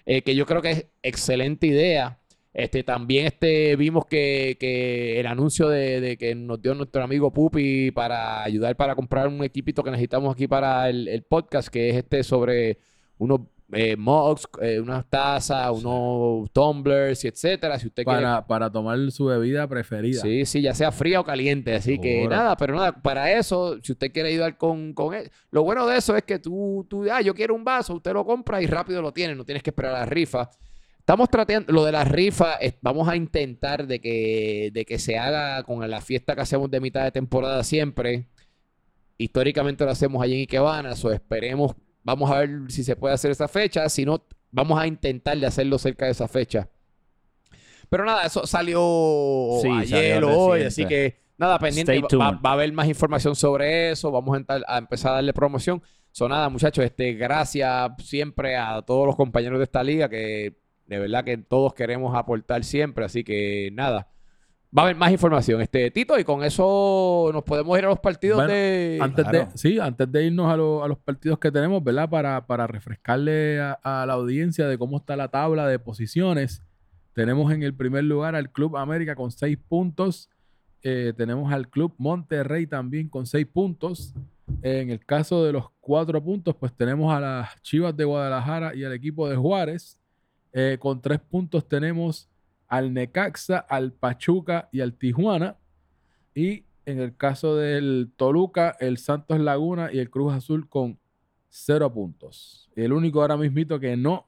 eh, 0.06 0.20
que 0.22 0.34
yo 0.34 0.44
creo 0.46 0.60
que 0.60 0.70
es 0.70 0.86
excelente 1.02 1.66
idea. 1.66 2.18
Este, 2.54 2.84
también 2.84 3.26
este, 3.26 3.74
vimos 3.74 4.06
que, 4.06 4.56
que 4.60 5.18
el 5.18 5.26
anuncio 5.26 5.68
de, 5.68 6.00
de 6.00 6.16
que 6.16 6.36
nos 6.36 6.62
dio 6.62 6.72
nuestro 6.76 7.02
amigo 7.02 7.32
Pupi 7.32 7.90
para 7.90 8.44
ayudar 8.44 8.76
para 8.76 8.94
comprar 8.94 9.26
un 9.26 9.42
equipito 9.42 9.82
que 9.82 9.90
necesitamos 9.90 10.32
aquí 10.32 10.46
para 10.46 10.88
el, 10.88 11.08
el 11.08 11.24
podcast, 11.24 11.66
que 11.66 11.90
es 11.90 11.96
este 11.96 12.22
sobre 12.22 12.78
unos 13.18 13.40
eh, 13.72 13.96
mugs, 13.96 14.46
eh, 14.62 14.78
unas 14.78 15.04
tazas, 15.10 15.68
unos 15.72 16.48
tumblers, 16.52 17.24
y 17.24 17.28
etcétera. 17.28 17.76
Si 17.76 17.88
usted 17.88 18.04
quiere 18.04 18.20
Para, 18.20 18.46
para 18.46 18.70
tomar 18.70 18.98
su 19.10 19.24
bebida 19.24 19.66
preferida. 19.66 20.20
Sí, 20.20 20.46
sí, 20.46 20.62
ya 20.62 20.74
sea 20.74 20.92
fría 20.92 21.20
o 21.20 21.24
caliente. 21.24 21.74
Así 21.74 21.98
que 21.98 22.28
nada, 22.28 22.56
pero 22.56 22.76
nada, 22.76 22.92
para 22.92 23.32
eso, 23.32 23.78
si 23.82 23.90
usted 23.90 24.12
quiere 24.12 24.28
ayudar 24.28 24.56
con, 24.56 24.92
con 24.92 25.12
él, 25.14 25.28
lo 25.50 25.64
bueno 25.64 25.88
de 25.88 25.96
eso 25.96 26.16
es 26.16 26.22
que 26.22 26.38
tú, 26.38 26.86
tú, 26.88 27.04
ah, 27.10 27.20
yo 27.20 27.34
quiero 27.34 27.54
un 27.54 27.64
vaso, 27.64 27.94
usted 27.94 28.12
lo 28.12 28.24
compra 28.24 28.62
y 28.62 28.66
rápido 28.66 29.02
lo 29.02 29.12
tiene, 29.12 29.34
no 29.34 29.44
tienes 29.44 29.62
que 29.64 29.70
esperar 29.70 29.96
a 29.96 30.00
la 30.00 30.06
rifa. 30.06 30.48
Estamos 31.04 31.28
tratando, 31.28 31.70
lo 31.70 31.84
de 31.84 31.92
la 31.92 32.02
rifa, 32.02 32.54
es- 32.54 32.76
vamos 32.80 33.06
a 33.10 33.14
intentar 33.14 33.86
de 33.86 34.00
que, 34.00 34.70
de 34.72 34.86
que 34.86 34.98
se 34.98 35.18
haga 35.18 35.62
con 35.62 35.86
la 35.90 36.00
fiesta 36.00 36.34
que 36.34 36.40
hacemos 36.40 36.70
de 36.70 36.80
mitad 36.80 37.04
de 37.04 37.12
temporada 37.12 37.62
siempre. 37.62 38.24
Históricamente 39.18 39.84
lo 39.84 39.90
hacemos 39.90 40.22
allí 40.22 40.32
en 40.32 40.40
Ikebana, 40.40 40.94
o 41.02 41.10
esperemos, 41.10 41.74
vamos 42.02 42.30
a 42.30 42.38
ver 42.38 42.50
si 42.68 42.82
se 42.82 42.96
puede 42.96 43.12
hacer 43.14 43.30
esa 43.30 43.48
fecha, 43.48 43.86
si 43.90 44.06
no, 44.06 44.24
vamos 44.50 44.80
a 44.80 44.86
intentar 44.86 45.36
de 45.36 45.46
hacerlo 45.46 45.76
cerca 45.78 46.06
de 46.06 46.12
esa 46.12 46.26
fecha. 46.26 46.70
Pero 47.90 48.06
nada, 48.06 48.24
eso 48.24 48.46
salió 48.46 48.80
Sí, 49.60 49.68
ayer 49.68 50.14
salió 50.14 50.30
o 50.30 50.46
hoy, 50.46 50.62
así 50.62 50.86
que 50.86 51.18
nada, 51.36 51.58
pendiente. 51.58 51.92
Va, 52.16 52.30
va 52.30 52.50
a 52.50 52.52
haber 52.54 52.72
más 52.72 52.88
información 52.88 53.36
sobre 53.36 53.90
eso. 53.90 54.10
Vamos 54.10 54.40
a, 54.48 54.58
a 54.66 54.78
empezar 54.78 55.12
a 55.12 55.14
darle 55.16 55.34
promoción. 55.34 55.82
So, 56.12 56.30
nada, 56.30 56.48
muchachos, 56.48 56.82
este, 56.82 57.12
gracias 57.12 57.90
siempre 58.02 58.56
a 58.56 58.80
todos 58.80 59.06
los 59.06 59.16
compañeros 59.16 59.58
de 59.58 59.64
esta 59.64 59.82
liga 59.84 60.08
que 60.08 60.63
de 60.86 60.98
verdad 60.98 61.24
que 61.24 61.36
todos 61.38 61.74
queremos 61.74 62.14
aportar 62.16 62.64
siempre. 62.64 63.04
Así 63.04 63.24
que 63.24 63.70
nada, 63.72 64.08
va 64.76 64.82
a 64.82 64.84
haber 64.86 64.96
más 64.96 65.12
información. 65.12 65.60
Este, 65.60 65.90
Tito, 65.90 66.18
y 66.18 66.24
con 66.24 66.42
eso 66.44 67.30
nos 67.32 67.42
podemos 67.44 67.78
ir 67.78 67.84
a 67.84 67.88
los 67.88 68.00
partidos 68.00 68.36
Bueno, 68.38 68.52
de. 68.52 68.98
Antes 69.00 69.24
Claro. 69.24 69.50
de, 69.52 69.58
sí, 69.58 69.78
antes 69.78 70.10
de 70.10 70.26
irnos 70.26 70.52
a, 70.52 70.56
lo- 70.56 70.82
a 70.84 70.88
los 70.88 70.98
partidos 70.98 71.38
que 71.38 71.50
tenemos, 71.50 71.82
¿verdad? 71.82 72.08
Para, 72.08 72.46
para 72.46 72.66
refrescarle 72.66 73.60
a, 73.60 73.72
a 73.82 74.04
la 74.06 74.12
audiencia 74.14 74.66
de 74.68 74.76
cómo 74.78 74.96
está 74.98 75.16
la 75.16 75.28
tabla 75.28 75.66
de 75.66 75.78
posiciones. 75.78 76.62
Tenemos 77.12 77.52
en 77.52 77.62
el 77.62 77.74
primer 77.74 78.02
lugar 78.04 78.34
al 78.34 78.50
Club 78.50 78.76
América 78.76 79.14
con 79.14 79.30
seis 79.30 79.56
puntos. 79.56 80.28
Eh, 80.82 81.12
tenemos 81.16 81.52
al 81.52 81.68
Club 81.68 81.94
Monterrey 81.96 82.66
también 82.66 83.08
con 83.08 83.24
seis 83.26 83.46
puntos. 83.46 84.14
En 84.60 84.90
el 84.90 84.98
caso 85.06 85.42
de 85.44 85.52
los 85.52 85.70
cuatro 85.80 86.22
puntos, 86.22 86.54
pues 86.56 86.72
tenemos 86.74 87.14
a 87.14 87.20
las 87.20 87.62
Chivas 87.62 87.96
de 87.96 88.04
Guadalajara 88.04 88.74
y 88.74 88.84
al 88.84 88.92
equipo 88.92 89.26
de 89.30 89.36
Juárez. 89.36 89.98
Eh, 90.56 90.78
con 90.80 91.02
tres 91.02 91.18
puntos 91.20 91.68
tenemos 91.68 92.28
al 92.68 92.94
Necaxa, 92.94 93.58
al 93.58 93.92
Pachuca 93.92 94.68
y 94.72 94.80
al 94.80 94.94
Tijuana. 94.94 95.56
Y 96.34 96.64
en 96.86 97.00
el 97.00 97.16
caso 97.16 97.56
del 97.56 98.10
Toluca, 98.16 98.76
el 98.80 98.98
Santos 98.98 99.40
Laguna 99.40 99.90
y 99.92 99.98
el 99.98 100.10
Cruz 100.10 100.32
Azul 100.32 100.68
con 100.68 100.98
cero 101.48 101.92
puntos. 101.92 102.70
El 102.76 102.92
único 102.92 103.20
ahora 103.20 103.36
mismito 103.36 103.78
que 103.80 103.96
no 103.96 104.26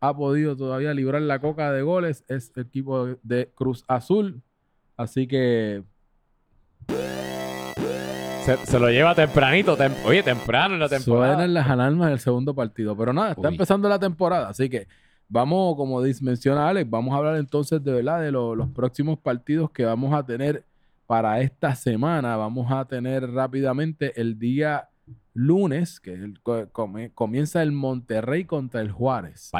ha 0.00 0.16
podido 0.16 0.56
todavía 0.56 0.94
librar 0.94 1.22
la 1.22 1.40
coca 1.40 1.72
de 1.72 1.82
goles 1.82 2.24
es 2.28 2.52
el 2.54 2.62
equipo 2.66 3.16
de 3.22 3.50
Cruz 3.54 3.84
Azul. 3.88 4.42
Así 4.96 5.26
que 5.26 5.82
Se, 8.44 8.56
se 8.64 8.78
lo 8.78 8.88
lleva 8.90 9.14
tempranito. 9.14 9.76
tem- 9.76 9.96
oye, 10.04 10.22
temprano 10.22 10.74
en 10.74 10.80
la 10.80 10.88
temporada. 10.88 11.34
suenan 11.34 11.54
las 11.54 11.68
alarmas 11.68 12.10
del 12.10 12.20
segundo 12.20 12.54
partido. 12.54 12.96
Pero 12.96 13.12
nada, 13.12 13.30
está 13.32 13.48
Uy. 13.48 13.54
empezando 13.54 13.88
la 13.88 13.98
temporada. 13.98 14.48
Así 14.48 14.68
que 14.68 14.86
vamos, 15.28 15.76
como 15.76 16.00
menciona 16.22 16.68
Alex, 16.68 16.88
vamos 16.88 17.14
a 17.14 17.18
hablar 17.18 17.36
entonces 17.36 17.82
de 17.82 17.92
verdad 17.92 18.20
de 18.20 18.32
lo- 18.32 18.54
los 18.54 18.68
próximos 18.70 19.18
partidos 19.18 19.70
que 19.70 19.84
vamos 19.84 20.12
a 20.14 20.24
tener 20.24 20.64
para 21.06 21.40
esta 21.40 21.74
semana. 21.74 22.36
Vamos 22.36 22.70
a 22.70 22.84
tener 22.84 23.30
rápidamente 23.30 24.20
el 24.20 24.38
día 24.38 24.88
lunes, 25.34 26.00
que 26.00 26.14
el 26.14 26.40
comienza 27.14 27.62
el 27.62 27.70
Monterrey 27.70 28.44
contra 28.44 28.80
el 28.80 28.90
Juárez. 28.90 29.50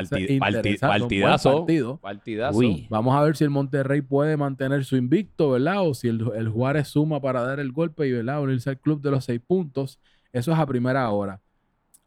Partidazo. 0.88 1.58
partido. 1.60 1.96
Partidazo. 1.98 2.58
Uy. 2.58 2.86
Vamos 2.88 3.14
a 3.14 3.20
ver 3.22 3.36
si 3.36 3.44
el 3.44 3.50
Monterrey 3.50 4.00
puede 4.00 4.36
mantener 4.36 4.84
su 4.84 4.96
invicto, 4.96 5.50
¿verdad? 5.50 5.86
O 5.86 5.94
si 5.94 6.08
el, 6.08 6.24
el 6.34 6.48
Juárez 6.48 6.88
suma 6.88 7.20
para 7.20 7.42
dar 7.42 7.60
el 7.60 7.72
golpe 7.72 8.08
y, 8.08 8.12
¿verdad? 8.12 8.40
Unirse 8.42 8.70
al 8.70 8.78
club 8.78 9.02
de 9.02 9.10
los 9.10 9.24
seis 9.24 9.40
puntos. 9.46 10.00
Eso 10.32 10.50
es 10.52 10.58
a 10.58 10.66
primera 10.66 11.08
hora. 11.10 11.40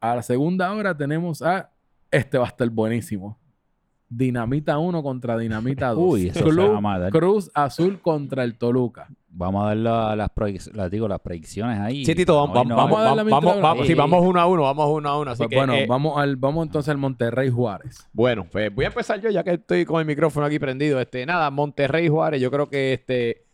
A 0.02 0.16
la 0.16 0.24
segunda 0.24 0.74
hora 0.74 0.96
tenemos 0.98 1.42
a... 1.42 1.70
Este 2.12 2.40
va 2.40 2.46
a 2.46 2.48
estar 2.48 2.68
buenísimo. 2.70 3.38
Dinamita 4.10 4.78
1 4.80 5.04
contra 5.04 5.38
Dinamita 5.38 5.90
2. 5.94 5.98
Uy, 6.14 6.28
eso 6.28 6.40
se 6.40 6.46
Club 6.46 6.84
va 6.84 6.94
a 6.96 7.00
dar. 7.00 7.12
Cruz 7.12 7.52
Azul 7.54 8.00
contra 8.02 8.44
el 8.44 8.58
Toluca. 8.58 9.08
Vamos 9.32 9.64
a 9.64 9.68
dar 9.68 9.78
la- 9.78 10.16
las, 10.16 10.32
las, 10.74 10.90
digo, 10.92 11.08
las 11.08 11.20
predicciones 11.20 11.80
ahí. 11.80 12.04
Sí, 12.04 12.16
Tito, 12.16 12.36
vamos, 12.36 12.68
no- 12.68 12.76
vamos 12.76 13.00
vamos, 13.00 13.26
mientras- 13.26 13.62
vamos, 13.62 13.86
sí, 13.86 13.94
Sí. 13.94 13.98
vamos 13.98 14.26
uno 14.26 14.42
a 14.42 14.48
uno, 14.48 14.64
vamos 14.64 14.90
uno 14.90 15.10
a 15.10 15.20
uno. 15.20 15.32
Así 15.32 15.38
Pues 15.38 15.50
que, 15.50 15.56
bueno, 15.56 15.74
eh, 15.76 15.86
vamos, 15.88 16.18
al, 16.20 16.36
vamos 16.36 16.66
entonces 16.66 16.90
al 16.90 16.98
Monterrey 16.98 17.50
Juárez. 17.50 18.10
Bueno, 18.12 18.46
pues 18.52 18.74
voy 18.74 18.86
a 18.86 18.88
empezar 18.88 19.22
yo 19.22 19.30
ya 19.30 19.44
que 19.44 19.52
estoy 19.54 19.86
con 19.86 20.00
el 20.02 20.08
micrófono 20.08 20.48
aquí 20.48 20.58
prendido. 20.58 21.00
Este, 21.00 21.26
nada, 21.28 21.52
Monterrey 21.52 22.08
Juárez, 22.08 22.42
yo 22.42 22.50
creo 22.50 22.68
que 22.68 22.94
este 22.94 23.46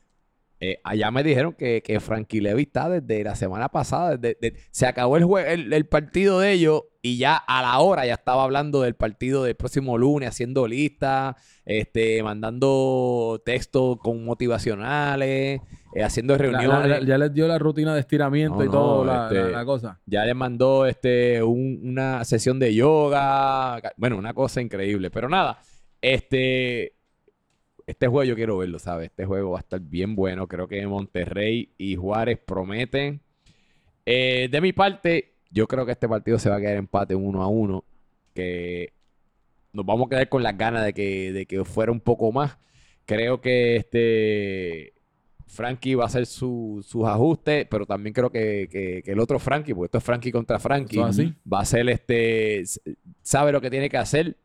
eh, 0.59 0.79
allá 0.83 1.11
me 1.11 1.21
dijeron 1.23 1.53
que, 1.53 1.81
que 1.83 1.99
Frankie 1.99 2.39
Levy 2.41 2.63
está 2.63 2.89
desde 2.89 3.23
la 3.23 3.35
semana 3.35 3.69
pasada, 3.69 4.15
desde- 4.17 4.53
se 4.71 4.85
acabó 4.87 5.17
el, 5.17 5.23
jue- 5.25 5.45
el, 5.47 5.73
el 5.73 5.85
partido 5.87 6.39
de 6.39 6.51
ellos 6.53 6.83
y 7.01 7.17
ya 7.17 7.35
a 7.35 7.61
la 7.61 7.77
hora 7.79 8.05
ya 8.05 8.13
estaba 8.13 8.43
hablando 8.43 8.81
del 8.81 8.95
partido 8.95 9.43
del 9.43 9.55
próximo 9.55 9.97
lunes, 9.97 10.29
haciendo 10.29 10.65
listas, 10.67 11.35
este, 11.65 12.23
mandando 12.23 13.41
textos 13.45 13.97
con 13.99 14.23
motivacionales, 14.25 15.61
eh, 15.93 16.03
haciendo 16.03 16.37
reuniones. 16.37 16.87
la- 16.89 16.99
la- 16.99 17.05
ya 17.05 17.17
les 17.17 17.33
dio 17.33 17.47
la 17.47 17.59
rutina 17.59 17.93
de 17.93 17.99
estiramiento 17.99 18.57
No, 18.57 18.63
y 18.63 18.69
todo 18.69 19.05
no, 19.05 19.23
este- 19.25 19.51
la- 19.51 19.65
cosa. 19.65 19.99
Ya 20.05 20.25
le 20.25 20.33
mandó 20.33 20.85
este, 20.87 21.43
un- 21.43 21.79
una 21.83 22.23
sesión 22.23 22.57
de 22.59 22.73
yoga. 22.73 23.81
Bueno, 23.97 24.17
una 24.17 24.33
cosa 24.33 24.61
increíble. 24.61 25.11
Pero 25.11 25.29
nada, 25.29 25.59
este, 26.01 26.94
este 27.87 28.07
juego 28.07 28.23
yo 28.23 28.35
quiero 28.35 28.57
verlo, 28.57 28.79
¿sabes? 28.79 29.07
Este 29.11 29.25
juego 29.25 29.51
va 29.51 29.59
a 29.59 29.61
estar 29.61 29.79
bien 29.79 30.15
bueno. 30.15 30.47
Creo 30.47 30.67
que 30.67 30.85
Monterrey 30.87 31.69
y 31.77 31.95
Juárez 31.95 32.39
prometen. 32.43 33.21
Eh, 34.05 34.47
de 34.51 34.61
mi 34.61 34.73
parte, 34.73 35.33
yo 35.51 35.67
creo 35.67 35.85
que 35.85 35.91
este 35.91 36.07
partido 36.09 36.39
se 36.39 36.49
va 36.49 36.55
a 36.57 36.59
quedar 36.59 36.77
empate 36.77 37.15
uno 37.15 37.41
a 37.43 37.47
uno. 37.47 37.83
Que 38.33 38.91
nos 39.71 39.85
vamos 39.85 40.07
a 40.07 40.09
quedar 40.09 40.29
con 40.29 40.41
las 40.43 40.57
ganas 40.57 40.83
de 40.85 40.93
que, 40.93 41.31
de 41.31 41.45
que 41.45 41.63
fuera 41.63 41.91
un 41.91 41.99
poco 41.99 42.31
más. 42.31 42.57
Creo 43.05 43.39
que 43.39 43.75
este 43.75 44.93
Frankie 45.47 45.93
va 45.95 46.05
a 46.05 46.07
hacer 46.07 46.25
su- 46.25 46.83
sus 46.85 47.05
ajustes, 47.05 47.67
pero 47.69 47.85
también 47.85 48.13
creo 48.13 48.31
que, 48.31 48.67
que- 48.71 49.03
que 49.05 49.11
el 49.11 49.19
otro 49.19 49.37
Frankie, 49.37 49.73
porque 49.75 49.85
esto 49.85 49.97
es 49.99 50.03
Frankie 50.03 50.31
contra 50.31 50.57
Frankie, 50.59 50.97
va 51.51 51.59
a 51.59 51.65
ser 51.65 51.87
este, 51.89 52.63
sabe 53.21 53.51
lo 53.51 53.61
que 53.61 53.69
tiene 53.69 53.89
que 53.89 53.97
hacer. 53.97 54.35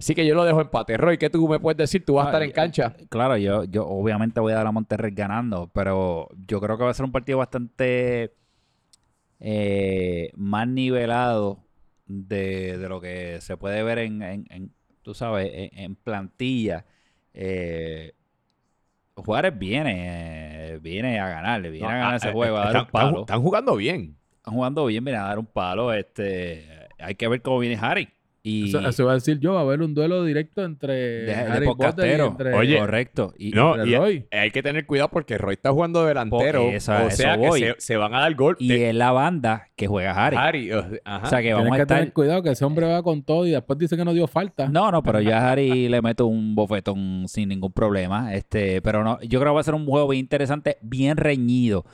Así 0.00 0.14
que 0.14 0.24
yo 0.26 0.34
lo 0.34 0.44
dejo 0.44 0.62
empate. 0.62 0.96
Roy, 0.96 1.18
¿qué 1.18 1.28
tú 1.28 1.46
me 1.46 1.60
puedes 1.60 1.76
decir? 1.76 2.02
¿Tú 2.06 2.14
vas 2.14 2.24
a 2.24 2.28
estar 2.30 2.42
en 2.42 2.48
Ay, 2.48 2.52
cancha? 2.54 2.96
Claro, 3.10 3.36
yo, 3.36 3.64
yo 3.64 3.86
obviamente 3.86 4.40
voy 4.40 4.52
a 4.52 4.56
dar 4.56 4.66
a 4.66 4.72
Monterrey 4.72 5.12
ganando, 5.14 5.70
pero 5.74 6.26
yo 6.46 6.58
creo 6.58 6.78
que 6.78 6.84
va 6.84 6.90
a 6.90 6.94
ser 6.94 7.04
un 7.04 7.12
partido 7.12 7.36
bastante 7.36 8.32
eh, 9.40 10.30
más 10.36 10.66
nivelado 10.66 11.58
de, 12.06 12.78
de 12.78 12.88
lo 12.88 12.98
que 13.02 13.42
se 13.42 13.58
puede 13.58 13.82
ver 13.82 13.98
en, 13.98 14.22
en- 14.22 14.46
en, 14.48 14.72
tú 15.02 15.12
sabes, 15.12 15.50
en, 15.52 15.78
en 15.78 15.96
plantilla. 15.96 16.86
Eh, 17.34 18.14
Juárez 19.16 19.58
viene, 19.58 20.72
eh, 20.72 20.78
viene 20.78 21.20
a 21.20 21.28
ganar, 21.28 21.60
viene 21.60 21.86
a 21.92 21.96
ganar 21.96 22.16
ese 22.16 22.32
juego, 22.32 22.56
a 22.56 22.60
dar 22.60 22.68
están, 22.68 22.84
un 22.86 22.90
palo. 22.90 23.20
están 23.20 23.42
jugando 23.42 23.76
bien. 23.76 24.16
Están 24.36 24.54
jugando 24.54 24.86
bien, 24.86 25.04
viene 25.04 25.18
a 25.18 25.24
dar 25.24 25.38
un 25.38 25.44
palo. 25.44 25.92
Este, 25.92 26.88
hay 26.98 27.16
que 27.16 27.28
ver 27.28 27.42
cómo 27.42 27.58
viene 27.58 27.76
Harry. 27.78 28.08
Y 28.42 28.68
Eso, 28.70 28.80
eso 28.80 29.02
iba 29.02 29.10
a 29.12 29.14
decir 29.16 29.38
yo, 29.38 29.52
va 29.52 29.60
a 29.60 29.62
haber 29.64 29.82
un 29.82 29.92
duelo 29.94 30.24
directo 30.24 30.64
entre 30.64 30.94
de, 30.94 31.22
de 31.26 31.34
Harry 31.34 31.50
Potter 31.50 31.62
y 31.62 31.66
podcastero. 31.66 32.26
entre 32.28 32.54
Oye, 32.54 32.78
correcto. 32.78 33.34
Y, 33.36 33.50
No, 33.50 33.74
entre 33.76 33.90
y- 33.90 33.96
Roy. 33.96 34.26
Hay 34.30 34.50
que 34.50 34.62
tener 34.62 34.86
cuidado 34.86 35.10
porque 35.10 35.36
Roy 35.36 35.52
está 35.54 35.70
jugando 35.72 36.06
delantero. 36.06 36.62
Po- 36.62 36.70
esa- 36.70 37.04
o 37.04 37.10
sea 37.10 37.36
que 37.38 37.52
se, 37.52 37.74
se 37.76 37.96
van 37.98 38.14
a 38.14 38.20
dar 38.20 38.34
golpes. 38.34 38.66
y 38.66 38.72
es 38.72 38.94
la 38.94 39.12
banda 39.12 39.68
que 39.76 39.86
juega 39.88 40.12
Harry. 40.12 40.36
Harry, 40.38 40.72
o 40.72 40.88
sea, 40.88 40.98
ajá. 41.04 41.26
O 41.26 41.28
sea 41.28 41.38
que 41.40 41.42
Tienes 41.48 41.58
vamos 41.58 41.72
a 41.72 41.76
que 41.76 41.82
estar. 41.82 41.98
tener 41.98 42.12
cuidado 42.14 42.42
que 42.42 42.50
ese 42.50 42.64
hombre 42.64 42.86
va 42.86 43.02
con 43.02 43.22
todo 43.22 43.46
y 43.46 43.50
después 43.50 43.78
dice 43.78 43.94
que 43.96 44.04
no 44.06 44.14
dio 44.14 44.26
falta. 44.26 44.68
No, 44.68 44.90
no, 44.90 45.02
pero 45.02 45.20
yo 45.20 45.34
a 45.36 45.50
Harry 45.52 45.88
le 45.90 46.00
meto 46.00 46.26
un 46.26 46.54
bofetón 46.54 47.24
sin 47.28 47.50
ningún 47.50 47.72
problema. 47.72 48.32
Este, 48.34 48.80
pero 48.80 49.04
no, 49.04 49.20
yo 49.20 49.38
creo 49.38 49.52
que 49.52 49.54
va 49.56 49.60
a 49.60 49.64
ser 49.64 49.74
un 49.74 49.84
juego 49.84 50.08
bien 50.08 50.20
interesante, 50.20 50.78
bien 50.80 51.18
reñido. 51.18 51.84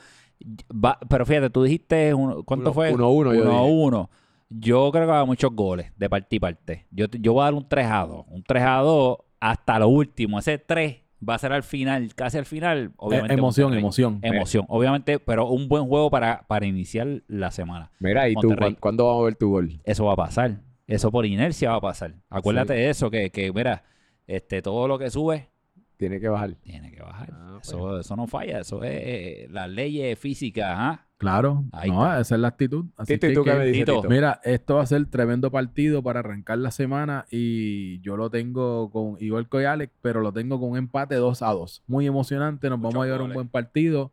Va- 0.71 0.99
pero 1.09 1.25
fíjate, 1.25 1.49
tú 1.49 1.63
dijiste 1.63 2.13
un- 2.13 2.43
¿cuánto 2.43 2.67
Uno- 2.71 2.73
fue? 2.73 2.93
uno 2.93 3.05
a 3.51 3.65
uno, 3.65 4.09
yo 4.49 4.89
creo 4.91 5.03
que 5.03 5.07
va 5.07 5.13
a 5.15 5.17
haber 5.19 5.27
muchos 5.27 5.51
goles 5.53 5.91
de 5.97 6.09
parte 6.09 6.35
y 6.35 6.39
parte. 6.39 6.85
Yo, 6.91 7.09
te- 7.09 7.19
yo 7.19 7.33
voy 7.33 7.41
a 7.41 7.45
dar 7.45 7.53
un 7.53 7.67
3 7.67 7.85
a 7.87 8.05
2. 8.05 8.25
Un 8.29 8.43
3 8.43 8.63
a 8.63 8.77
2 8.77 9.17
hasta 9.39 9.79
lo 9.79 9.87
último. 9.89 10.39
Ese 10.39 10.57
3 10.57 10.97
va 11.27 11.35
a 11.35 11.37
ser 11.39 11.51
al 11.51 11.63
final, 11.63 12.13
casi 12.15 12.37
al 12.37 12.45
final. 12.45 12.85
Eh, 12.87 12.93
Obviamente, 12.97 13.33
emoción, 13.33 13.65
Monterrey. 13.67 13.83
emoción. 13.83 14.19
Emoción, 14.21 14.65
obviamente, 14.69 15.19
pero 15.19 15.47
un 15.47 15.67
buen 15.67 15.85
juego 15.87 16.09
para, 16.09 16.43
para 16.47 16.65
iniciar 16.65 17.23
la 17.27 17.51
semana. 17.51 17.91
Mira, 17.99 18.29
¿y 18.29 18.33
tú 18.35 18.47
Monterrey. 18.49 18.57
¿cuán- 18.73 18.79
cuándo 18.79 19.05
vamos 19.07 19.21
a 19.21 19.25
ver 19.25 19.35
tu 19.35 19.49
gol? 19.49 19.81
Eso 19.83 20.05
va 20.05 20.13
a 20.13 20.17
pasar. 20.17 20.61
Eso 20.87 21.11
por 21.11 21.25
inercia 21.25 21.71
va 21.71 21.77
a 21.77 21.81
pasar. 21.81 22.13
Acuérdate 22.29 22.73
Sí. 22.75 22.79
de 22.79 22.89
eso, 22.89 23.11
que, 23.11 23.29
que 23.31 23.51
mira, 23.51 23.83
este, 24.27 24.61
todo 24.61 24.87
lo 24.87 24.97
que 24.97 25.09
sube 25.09 25.49
Tiene 25.97 26.19
que 26.21 26.29
bajar. 26.29 26.53
tiene 26.61 26.91
que 26.91 27.01
bajar. 27.01 27.29
Ah, 27.33 27.53
pues. 27.55 27.67
eso, 27.67 27.99
eso 27.99 28.15
no 28.15 28.27
falla. 28.27 28.59
Eso 28.61 28.81
es 28.83 28.91
eh, 28.93 29.47
las 29.51 29.67
leyes 29.69 30.17
físicas. 30.17 30.67
¿ah? 30.69 31.06
Claro, 31.17 31.63
Ahí 31.71 31.89
no, 31.89 32.03
está. 32.05 32.19
esa 32.21 32.35
es 32.35 32.41
la 32.41 32.47
actitud. 32.49 32.85
Así 32.95 33.13
Tito, 33.13 33.25
¿y 33.25 33.29
que 33.29 33.35
tú 33.35 33.43
qué 33.43 33.51
que- 33.51 33.57
me 33.57 33.65
dices, 33.65 33.85
Tito? 33.85 34.03
Mira, 34.07 34.39
esto 34.43 34.75
va 34.75 34.83
a 34.83 34.85
ser 34.85 35.03
tremendo 35.07 35.49
partido 35.49 36.03
para 36.03 36.19
arrancar 36.19 36.59
la 36.59 36.69
semana 36.69 37.25
y 37.31 37.99
yo 38.01 38.17
lo 38.17 38.29
tengo 38.29 38.91
con 38.91 39.15
igual 39.19 39.49
que 39.49 39.65
Alex, 39.65 39.91
pero 40.01 40.21
lo 40.21 40.31
tengo 40.31 40.59
con 40.59 40.69
un 40.71 40.77
empate 40.77 41.15
2 41.15 41.41
a 41.41 41.47
2. 41.53 41.81
Muy 41.87 42.05
emocionante, 42.05 42.69
nos 42.69 42.79
vamos 42.79 43.01
a 43.01 43.05
llevar 43.05 43.21
un 43.23 43.33
buen 43.33 43.47
partido. 43.47 44.11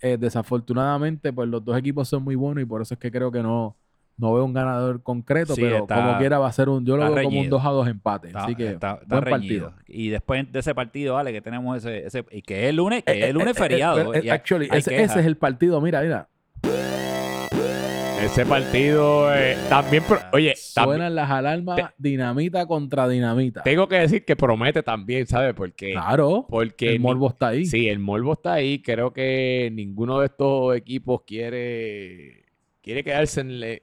Eh, 0.00 0.18
desafortunadamente, 0.20 1.32
pues 1.32 1.48
los 1.48 1.64
dos 1.64 1.76
equipos 1.78 2.08
son 2.08 2.22
muy 2.22 2.36
buenos 2.36 2.62
y 2.62 2.66
por 2.66 2.80
eso 2.82 2.94
es 2.94 3.00
que 3.00 3.10
creo 3.10 3.32
que 3.32 3.42
no, 3.42 3.74
no 4.18 4.32
veo 4.34 4.44
un 4.44 4.52
ganador 4.52 5.02
concreto, 5.02 5.54
Sí, 5.54 5.62
pero 5.62 5.78
está- 5.78 5.96
como 5.96 6.18
quiera 6.18 6.38
va 6.38 6.46
a 6.48 6.52
ser 6.52 6.68
un, 6.68 6.84
yo 6.86 6.96
lo 6.96 7.02
veo 7.04 7.14
como 7.14 7.28
un 7.28 7.32
reñido. 7.34 7.56
2 7.56 7.66
a 7.66 7.70
2 7.70 7.88
empate. 7.88 8.28
Está, 8.28 8.44
Así 8.44 8.54
que 8.54 8.68
está- 8.72 9.00
está 9.02 9.20
buen 9.20 9.24
reñido. 9.24 9.70
partido. 9.70 9.84
Y 9.88 10.10
después 10.10 10.52
de 10.52 10.58
ese 10.60 10.74
partido, 10.76 11.14
vale, 11.14 11.32
que 11.32 11.40
tenemos 11.40 11.76
ese, 11.78 12.06
ese 12.06 12.24
y 12.30 12.42
que 12.42 12.64
es 12.64 12.70
el 12.70 12.76
lunes, 12.76 13.02
que 13.02 13.12
Eh, 13.12 13.18
es 13.24 13.24
el 13.30 13.34
lunes 13.34 13.48
eh, 13.48 13.50
eh, 13.50 13.54
feriado. 13.62 14.14
eh, 14.14 14.20
y 14.24 14.28
actually, 14.28 14.68
ese 14.70 15.02
es 15.02 15.16
el 15.16 15.36
partido, 15.36 15.80
mira, 15.80 16.02
mira. 16.02 16.28
Ese 18.22 18.44
partido 18.46 19.32
eh, 19.34 19.56
también... 19.68 20.02
pro- 20.02 20.18
Oye, 20.32 20.54
también- 20.74 20.96
Suenan 20.96 21.14
las 21.14 21.30
alarmas 21.30 21.80
dinamita 21.98 22.66
contra 22.66 23.06
dinamita. 23.08 23.62
tengo 23.62 23.86
que 23.88 23.96
decir 23.96 24.24
que 24.24 24.34
promete 24.34 24.82
también, 24.82 25.26
¿sabes? 25.26 25.54
Porque... 25.54 25.92
Claro, 25.92 26.46
Porque 26.48 26.86
el 26.88 26.92
ni- 26.94 26.98
morbo 27.00 27.28
está 27.28 27.48
ahí. 27.48 27.66
Sí, 27.66 27.88
el 27.88 27.98
morbo 27.98 28.32
está 28.32 28.54
ahí. 28.54 28.80
Creo 28.82 29.12
que 29.12 29.70
ninguno 29.72 30.18
de 30.20 30.26
estos 30.26 30.74
equipos 30.76 31.22
quiere, 31.26 32.46
quiere 32.82 33.04
quedarse 33.04 33.42
en... 33.42 33.60
le- 33.60 33.82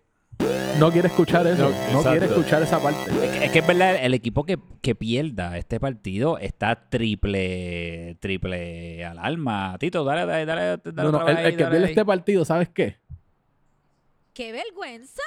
No 0.80 0.92
quiere 0.92 1.08
escuchar 1.08 1.46
eso. 1.48 1.72
No, 1.92 2.02
No, 2.04 2.10
quiere 2.10 2.26
escuchar 2.26 2.62
esa 2.64 2.82
parte. 2.82 3.12
Es 3.12 3.32
que, 3.32 3.46
es 3.46 3.52
que 3.52 3.60
es 3.60 3.68
verdad, 3.68 3.96
el 4.04 4.14
equipo 4.14 4.44
que, 4.46 4.58
que 4.82 4.96
pierda 4.96 5.58
este 5.58 5.80
partido 5.80 6.38
está 6.40 6.90
triple, 6.90 8.18
triple 8.20 9.06
alarma. 9.06 9.78
Tito, 9.80 10.04
dale, 10.04 10.26
dale, 10.26 10.46
dale. 10.46 10.82
dale 10.84 11.12
No, 11.12 11.20
no, 11.20 11.28
el, 11.28 11.36
vez 11.36 11.40
el 11.40 11.46
ahí, 11.46 11.52
que 11.52 11.58
pierde 11.66 11.78
ahí. 11.78 11.84
este 11.92 12.06
partido, 12.06 12.44
¿sabes 12.46 12.70
qué? 12.70 12.98
¡Qué 14.34 14.52
vergüenza! 14.52 15.22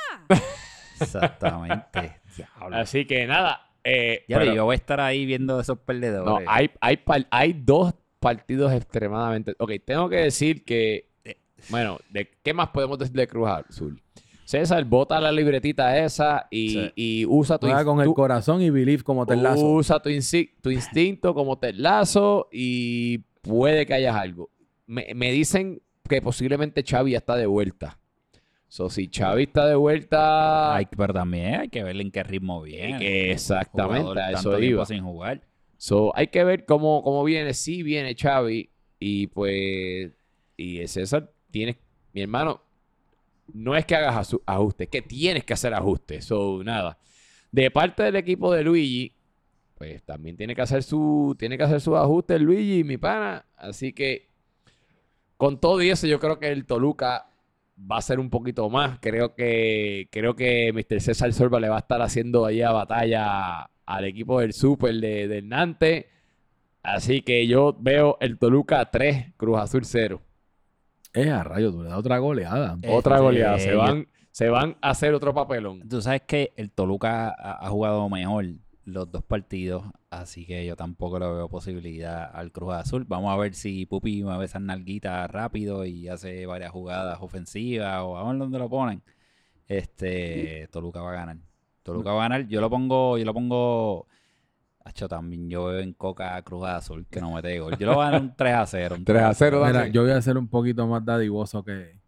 Exactamente. 1.00 2.20
Así 2.72 3.04
que 3.06 3.26
nada. 3.26 3.70
eh, 3.84 4.24
Ya 4.28 4.38
pero- 4.38 4.52
yo 4.54 4.64
voy 4.64 4.74
a 4.74 4.76
estar 4.76 5.00
ahí 5.00 5.24
viendo 5.26 5.60
esos 5.60 5.78
perdedores. 5.78 6.44
No, 6.44 6.50
hay, 6.50 6.70
hay, 6.80 6.96
par- 6.98 7.26
hay 7.30 7.52
dos 7.52 7.94
partidos 8.18 8.72
extremadamente. 8.72 9.54
Ok, 9.58 9.72
tengo 9.84 10.08
que 10.08 10.16
decir 10.16 10.64
que. 10.64 11.08
eh, 11.24 11.36
Bueno, 11.68 11.98
¿de 12.10 12.28
qué 12.42 12.52
más 12.52 12.68
podemos 12.70 12.98
decir 12.98 13.14
de 13.14 13.28
Cruz 13.28 13.48
Azul? 13.48 14.02
César, 14.46 14.84
bota 14.84 15.20
la 15.20 15.32
libretita 15.32 15.98
esa 15.98 16.46
y, 16.52 16.68
Sí. 16.70 16.92
y 16.94 17.26
usa 17.26 17.58
tu 17.58 17.66
Juega 17.66 17.84
con 17.84 18.00
el 18.00 18.14
corazón 18.14 18.62
y 18.62 18.70
believe 18.70 19.02
como 19.02 19.26
te 19.26 19.34
lazo. 19.34 19.68
Usa 19.72 19.98
tu, 20.00 20.08
tu 20.62 20.70
instinto 20.70 21.34
como 21.34 21.58
te 21.58 21.72
lazo 21.72 22.48
y 22.52 23.18
puede 23.42 23.84
que 23.86 23.94
hayas 23.94 24.14
algo. 24.14 24.48
Me, 24.86 25.08
me 25.16 25.32
dicen 25.32 25.82
que 26.08 26.22
posiblemente 26.22 26.84
Xavi 26.86 27.10
ya 27.10 27.18
está 27.18 27.34
de 27.34 27.46
vuelta. 27.46 27.98
So, 28.68 28.88
si 28.88 29.08
Xavi 29.12 29.42
está 29.44 29.66
de 29.66 29.74
vuelta, 29.74 30.76
Hay, 30.76 30.86
pero 30.96 31.12
también 31.12 31.56
hay 31.62 31.68
que 31.68 31.82
ver 31.82 32.00
en 32.00 32.12
qué 32.12 32.22
ritmo 32.22 32.62
viene. 32.62 33.00
que 33.00 33.32
exactamente 33.32 34.10
a 34.20 34.32
tanto 34.32 34.56
eso 34.56 34.62
iba. 34.62 34.86
sin 34.86 35.02
jugar. 35.02 35.42
So, 35.76 36.12
hay 36.16 36.28
que 36.28 36.44
ver 36.44 36.64
cómo, 36.66 37.02
cómo 37.02 37.24
viene. 37.24 37.52
Sí 37.52 37.82
viene 37.82 38.14
Xavi 38.14 38.70
y 39.00 39.26
pues... 39.26 40.12
Y 40.56 40.86
César, 40.86 41.32
tienes... 41.50 41.76
Mi 42.12 42.22
hermano, 42.22 42.62
no 43.52 43.76
es 43.76 43.84
que 43.84 43.94
hagas 43.94 44.34
ajustes, 44.46 44.86
es 44.86 44.90
que 44.90 45.02
tienes 45.02 45.44
que 45.44 45.54
hacer 45.54 45.74
ajustes. 45.74 46.24
So, 46.24 46.62
nada. 46.64 46.98
De 47.52 47.70
parte 47.70 48.02
del 48.02 48.16
equipo 48.16 48.52
de 48.52 48.62
Luigi, 48.64 49.12
pues 49.76 50.02
también 50.04 50.36
tiene 50.36 50.54
que 50.54 50.62
hacer 50.62 50.82
su... 50.82 51.34
Tiene 51.38 51.56
que 51.56 51.64
hacer 51.64 51.80
sus 51.80 51.96
ajustes 51.96 52.40
Luigi, 52.40 52.84
mi 52.84 52.96
pana. 52.96 53.44
Así 53.56 53.92
que... 53.92 54.28
Con 55.36 55.60
todo 55.60 55.82
y 55.82 55.90
eso, 55.90 56.06
yo 56.06 56.18
creo 56.18 56.38
que 56.38 56.50
el 56.50 56.64
Toluca 56.64 57.28
va 57.78 57.98
a 57.98 58.02
ser 58.02 58.18
un 58.20 58.30
poquito 58.30 58.70
más. 58.70 58.98
Creo 59.00 59.34
que, 59.34 60.08
creo 60.10 60.34
que 60.34 60.72
Mr. 60.72 61.00
César 61.00 61.32
Sorba 61.32 61.60
le 61.60 61.68
va 61.68 61.76
a 61.76 61.80
estar 61.80 62.00
haciendo 62.00 62.46
ahí 62.46 62.62
a 62.62 62.72
batalla 62.72 63.70
al 63.84 64.04
equipo 64.06 64.40
del 64.40 64.54
Super 64.54 64.94
de, 64.94 65.28
del 65.28 65.48
Nantes. 65.48 66.06
Así 66.82 67.20
que 67.20 67.46
yo 67.46 67.76
veo 67.78 68.16
el 68.20 68.38
Toluca 68.38 68.90
3, 68.90 69.34
Cruz 69.36 69.58
Azul 69.58 69.84
0. 69.84 70.22
Es 71.16 71.28
a 71.28 71.42
rayo, 71.42 71.72
tú 71.72 71.82
le 71.82 71.88
das 71.88 71.98
otra 71.98 72.18
goleada. 72.18 72.78
Eh, 72.82 72.88
Otra 72.92 73.16
Este, 73.16 73.24
goleada. 73.24 73.58
Se 73.58 73.74
van, 73.74 74.08
se 74.30 74.48
van 74.50 74.76
a 74.82 74.90
hacer 74.90 75.14
otro 75.14 75.32
papelón. 75.34 75.88
Tú 75.88 76.02
sabes 76.02 76.22
que 76.26 76.52
el 76.56 76.70
Toluca 76.70 77.28
ha, 77.30 77.66
ha 77.66 77.68
jugado 77.70 78.08
mejor 78.08 78.44
los 78.84 79.10
dos 79.10 79.24
partidos, 79.24 79.82
así 80.10 80.46
que 80.46 80.64
yo 80.64 80.76
tampoco 80.76 81.18
le 81.18 81.26
veo 81.26 81.48
posibilidad 81.48 82.30
al 82.32 82.52
Cruz 82.52 82.74
Azul. 82.74 83.04
Vamos 83.08 83.32
a 83.32 83.36
ver 83.36 83.54
si 83.54 83.84
Pupi 83.86 84.22
mueve 84.22 84.44
esas 84.44 84.62
nalguitas 84.62 85.28
rápido 85.30 85.84
y 85.84 86.06
hace 86.08 86.46
varias 86.46 86.70
jugadas 86.70 87.18
ofensivas 87.20 88.00
o 88.02 88.16
a 88.16 88.28
ver 88.28 88.38
dónde 88.38 88.58
lo 88.58 88.68
ponen. 88.68 89.02
Este, 89.66 90.68
Toluca 90.70 91.00
va 91.00 91.10
a 91.10 91.14
ganar. 91.14 91.36
Toluca 91.82 92.12
va 92.12 92.26
a 92.26 92.28
ganar. 92.28 92.46
Yo 92.48 92.60
lo 92.60 92.70
pongo, 92.70 93.18
yo 93.18 93.24
lo 93.24 93.34
pongo. 93.34 94.06
Hacho, 94.86 95.08
también 95.08 95.50
yo 95.50 95.64
veo 95.64 95.80
en 95.80 95.92
Coca 95.94 96.40
Cruz 96.42 96.64
Azul 96.64 97.06
que 97.10 97.20
no 97.20 97.32
mete 97.34 97.58
gol. 97.58 97.76
Yo 97.76 97.86
lo 97.86 97.96
voy 97.96 98.06
a 98.06 98.10
dar 98.12 98.20
un 98.22 98.36
3 98.36 98.54
a 98.54 98.66
0. 98.66 98.94
un 98.98 99.04
3 99.04 99.22
a 99.22 99.34
0, 99.34 99.62
Mira, 99.66 99.88
yo 99.88 100.02
voy 100.02 100.12
a 100.12 100.22
ser 100.22 100.38
un 100.38 100.46
poquito 100.46 100.86
más 100.86 101.04
dadivoso 101.04 101.64
que, 101.64 101.98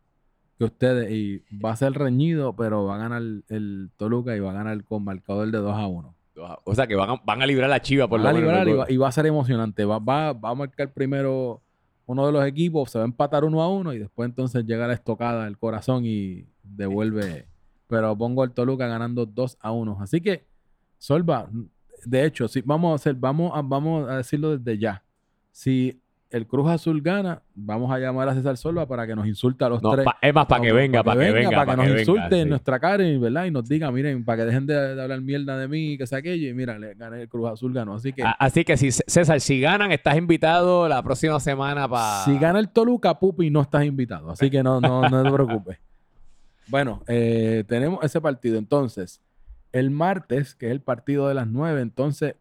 que 0.56 0.64
ustedes 0.64 1.10
y 1.10 1.42
va 1.58 1.72
a 1.72 1.76
ser 1.76 1.92
reñido, 1.92 2.54
pero 2.54 2.84
va 2.84 2.94
a 2.94 2.98
ganar 2.98 3.20
el 3.48 3.90
Toluca 3.96 4.36
y 4.36 4.40
va 4.40 4.50
a 4.50 4.54
ganar 4.54 4.84
con 4.84 5.02
marcador 5.02 5.50
de 5.50 5.58
2 5.58 5.76
a 5.76 5.86
1. 5.88 6.14
O 6.62 6.74
sea 6.76 6.86
que 6.86 6.94
van 6.94 7.10
a, 7.10 7.16
van 7.24 7.42
a 7.42 7.46
librar 7.46 7.68
la 7.68 7.82
chiva 7.82 8.06
por 8.06 8.22
Van 8.22 8.36
a 8.36 8.38
lo 8.38 8.46
menos. 8.46 8.68
y 8.68 8.72
va, 8.72 8.86
y 8.90 8.96
va 8.96 9.08
a 9.08 9.12
ser 9.12 9.26
emocionante. 9.26 9.84
Va, 9.84 9.98
va, 9.98 10.32
va 10.32 10.50
a 10.50 10.54
marcar 10.54 10.92
primero 10.92 11.60
uno 12.06 12.26
de 12.26 12.32
los 12.32 12.46
equipos, 12.46 12.92
se 12.92 12.98
va 12.98 13.04
a 13.04 13.06
empatar 13.06 13.44
uno 13.44 13.60
a 13.60 13.68
uno 13.68 13.92
y 13.92 13.98
después 13.98 14.28
entonces 14.28 14.64
llega 14.64 14.86
la 14.86 14.94
estocada 14.94 15.48
el 15.48 15.58
corazón 15.58 16.04
y 16.06 16.46
devuelve. 16.62 17.48
Pero 17.88 18.16
pongo 18.16 18.44
el 18.44 18.52
Toluca 18.52 18.86
ganando 18.86 19.26
2 19.26 19.58
a 19.60 19.72
1. 19.72 19.98
Así 20.00 20.20
que, 20.20 20.46
Solva, 20.98 21.50
de 22.08 22.24
hecho, 22.26 22.48
si 22.48 22.60
vamos 22.62 22.92
a 22.92 22.94
hacer, 22.96 23.14
vamos 23.14 23.52
a, 23.54 23.62
vamos 23.62 24.08
a 24.08 24.16
decirlo 24.18 24.56
desde 24.56 24.78
ya. 24.78 25.02
Si 25.52 26.00
el 26.30 26.46
Cruz 26.46 26.68
Azul 26.68 27.00
gana, 27.00 27.40
vamos 27.54 27.90
a 27.90 27.98
llamar 27.98 28.28
a 28.28 28.34
César 28.34 28.56
Solva 28.58 28.86
para 28.86 29.06
que 29.06 29.16
nos 29.16 29.26
insulte 29.26 29.64
a 29.64 29.70
los 29.70 29.82
No, 29.82 29.92
tres. 29.92 30.04
pa- 30.04 30.18
es 30.20 30.34
más, 30.34 30.44
para 30.46 30.60
que 30.62 30.72
venga, 30.74 31.02
para 31.02 31.18
que 31.24 31.32
venga. 31.32 31.50
para 31.64 31.70
que 31.82 31.88
nos 31.88 32.00
insulte 32.00 32.40
en 32.42 32.50
nuestra 32.50 32.78
cara 32.78 33.02
y, 33.02 33.16
¿verdad? 33.16 33.46
y 33.46 33.50
nos 33.50 33.66
diga, 33.66 33.90
miren, 33.90 34.24
para 34.26 34.38
que 34.38 34.44
dejen 34.44 34.66
de, 34.66 34.94
de 34.94 35.02
hablar 35.02 35.22
mierda 35.22 35.56
de 35.56 35.66
mí, 35.68 35.96
que 35.96 36.06
sea 36.06 36.18
aquello, 36.18 36.48
y 36.48 36.52
mira, 36.52 36.78
le 36.78 36.92
gané 36.94 37.22
el 37.22 37.28
Cruz 37.30 37.50
Azul, 37.50 37.72
ganó. 37.72 37.94
Así 37.94 38.12
que 38.12 38.22
A- 38.22 38.32
Así 38.32 38.62
que 38.64 38.76
si 38.76 38.90
César, 38.92 39.40
si 39.40 39.58
ganan, 39.60 39.90
estás 39.90 40.16
invitado 40.18 40.86
la 40.86 41.02
próxima 41.02 41.40
semana 41.40 41.88
para. 41.88 42.24
si 42.26 42.38
gana 42.38 42.58
el 42.58 42.68
Toluca, 42.68 43.18
Pupi, 43.18 43.48
no 43.48 43.62
estás 43.62 43.84
invitado. 43.86 44.30
Así 44.30 44.50
que 44.50 44.62
no, 44.62 44.80
no, 44.82 45.08
no 45.08 45.22
te 45.22 45.30
preocupes. 45.32 45.78
Bueno, 46.70 47.02
eh, 47.08 47.64
tenemos 47.66 48.04
ese 48.04 48.20
partido. 48.20 48.58
Entonces, 48.58 49.22
el 49.72 49.90
martes, 49.90 50.54
que 50.54 50.66
es 50.66 50.72
el 50.72 50.80
partido 50.80 51.28
de 51.28 51.34
las 51.34 51.46
nueve, 51.46 51.80
entonces, 51.82 52.34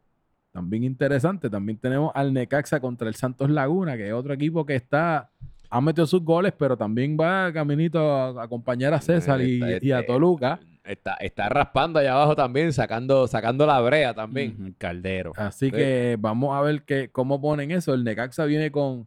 también 0.52 0.84
interesante. 0.84 1.50
También 1.50 1.78
tenemos 1.78 2.12
al 2.16 2.34
Necaxa 2.34 2.80
contra 2.80 3.08
el 3.08 3.16
Santos 3.16 3.50
Laguna, 3.50 3.96
que 3.98 4.08
es 4.08 4.14
otro 4.14 4.34
equipo 4.34 4.66
que 4.66 4.76
está 4.76 5.30
ha 5.70 5.82
metido 5.82 6.08
sus 6.08 6.24
goles, 6.24 6.54
pero 6.58 6.78
también 6.78 7.18
va 7.20 7.52
caminito 7.52 8.00
a 8.00 8.42
acompañar 8.44 8.94
a 8.94 9.02
César 9.02 9.42
y, 9.42 9.62
Este- 9.62 9.86
y 9.88 9.92
a 9.92 10.06
Toluca. 10.06 10.60
Está, 10.86 11.16
está 11.16 11.50
raspando 11.50 12.00
allá 12.00 12.14
abajo 12.14 12.34
también, 12.38 12.72
sacando, 12.72 13.28
sacando 13.28 13.66
la 13.66 13.78
brea 13.82 14.14
también. 14.14 14.74
Caldero. 14.78 15.34
Así 15.36 15.66
Sí. 15.66 15.72
que 15.74 16.16
vamos 16.18 16.56
a 16.56 16.62
ver 16.62 16.84
que, 16.84 17.10
cómo 17.10 17.42
ponen 17.42 17.72
eso. 17.72 17.94
El 17.94 18.06
Necaxa 18.06 18.46
viene 18.46 18.72
con. 18.72 19.06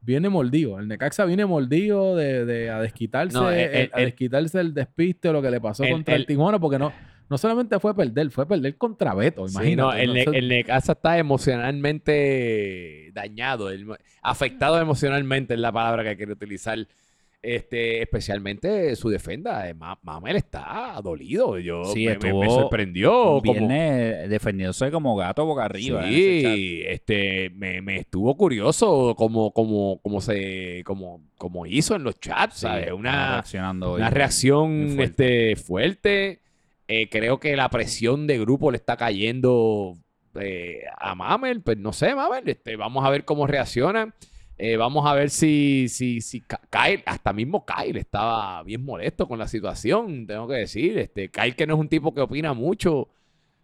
Viene 0.00 0.28
mordido. 0.28 0.80
El 0.80 0.88
Necaxa 0.88 1.24
viene 1.26 1.46
mordido 1.46 2.16
de, 2.16 2.44
de 2.44 2.70
a 2.70 2.80
desquitarse, 2.80 3.34
No, 3.38 3.48
el- 3.48 3.60
el- 3.60 3.74
el- 3.76 3.90
a 3.92 4.00
desquitarse 4.00 4.58
el 4.58 4.74
despiste 4.74 5.28
o 5.28 5.32
lo 5.32 5.40
que 5.42 5.50
le 5.52 5.60
pasó 5.60 5.84
el- 5.84 5.92
contra 5.92 6.16
el, 6.16 6.22
el- 6.22 6.26
Tijuana, 6.26 6.58
porque 6.58 6.80
no, 6.80 6.92
no 7.30 7.38
solamente 7.38 7.78
fue 7.80 7.94
perder, 7.96 8.30
fue 8.30 8.46
perder 8.46 8.76
contra 8.76 9.14
Beto, 9.14 9.46
Sí, 9.48 9.54
imagínate. 9.54 9.76
no, 9.76 9.92
el, 9.94 10.16
Entonces, 10.18 10.42
el 10.42 10.48
Necaxa 10.48 10.92
está 10.92 11.16
emocionalmente 11.16 13.10
dañado, 13.14 13.70
el- 13.70 13.86
afectado 14.22 14.78
emocionalmente 14.80 15.54
es 15.54 15.60
la 15.60 15.72
palabra 15.72 16.04
que 16.04 16.16
quiero 16.16 16.32
utilizar. 16.32 16.78
Este, 17.42 18.02
especialmente 18.02 18.94
su 18.96 19.08
defensa. 19.08 19.66
eh, 19.66 19.72
Ma- 19.72 19.98
Mamel 20.02 20.36
está 20.36 21.00
dolido. 21.02 21.58
Yo 21.58 21.86
Sí, 21.86 22.04
me, 22.04 22.18
me- 22.18 22.18
me 22.34 22.40
estuvo 22.40 22.60
sorprendió. 22.60 23.12
Como- 23.12 23.40
viernes 23.40 24.28
defendiéndose 24.28 24.90
como 24.90 25.16
gato 25.16 25.46
boca 25.46 25.64
arriba. 25.64 26.02
Sí, 26.06 26.82
este, 26.86 27.48
me, 27.54 27.80
me 27.80 27.96
estuvo 27.96 28.36
curioso 28.36 29.14
como, 29.16 29.52
como, 29.52 29.98
como 30.02 30.20
se, 30.20 30.82
como, 30.84 31.22
como 31.38 31.64
hizo 31.64 31.96
en 31.96 32.02
los 32.04 32.20
chats, 32.20 32.56
Sí, 32.56 32.66
Una, 32.92 33.42
una 33.80 34.10
reacción 34.10 34.90
fuerte. 34.96 35.52
este, 35.52 35.56
fuerte. 35.64 36.40
Eh, 36.92 37.08
creo 37.08 37.38
que 37.38 37.54
la 37.54 37.68
presión 37.68 38.26
de 38.26 38.38
grupo 38.40 38.70
le 38.72 38.76
está 38.78 38.96
cayendo 38.96 39.96
eh, 40.34 40.82
a 40.98 41.14
Mamel. 41.14 41.62
Pues 41.62 41.78
no 41.78 41.92
sé, 41.92 42.14
Mamel. 42.16 42.48
Este, 42.48 42.74
vamos 42.74 43.04
a 43.04 43.10
ver 43.10 43.24
cómo 43.24 43.46
reacciona. 43.46 44.12
Eh, 44.58 44.76
vamos 44.76 45.06
a 45.06 45.14
ver 45.14 45.30
si, 45.30 45.86
si, 45.88 46.20
si 46.20 46.40
Kyle, 46.42 47.02
hasta 47.06 47.32
mismo 47.32 47.64
Kyle 47.64 47.96
estaba 47.96 48.62
bien 48.64 48.84
molesto 48.84 49.26
con 49.28 49.38
la 49.38 49.46
situación, 49.48 50.26
tengo 50.26 50.48
que 50.48 50.54
decir. 50.56 50.98
Este, 50.98 51.30
Kyle, 51.30 51.54
que 51.54 51.66
no 51.66 51.74
es 51.74 51.80
un 51.80 51.88
tipo 51.88 52.12
que 52.12 52.20
opina 52.20 52.52
mucho, 52.52 53.08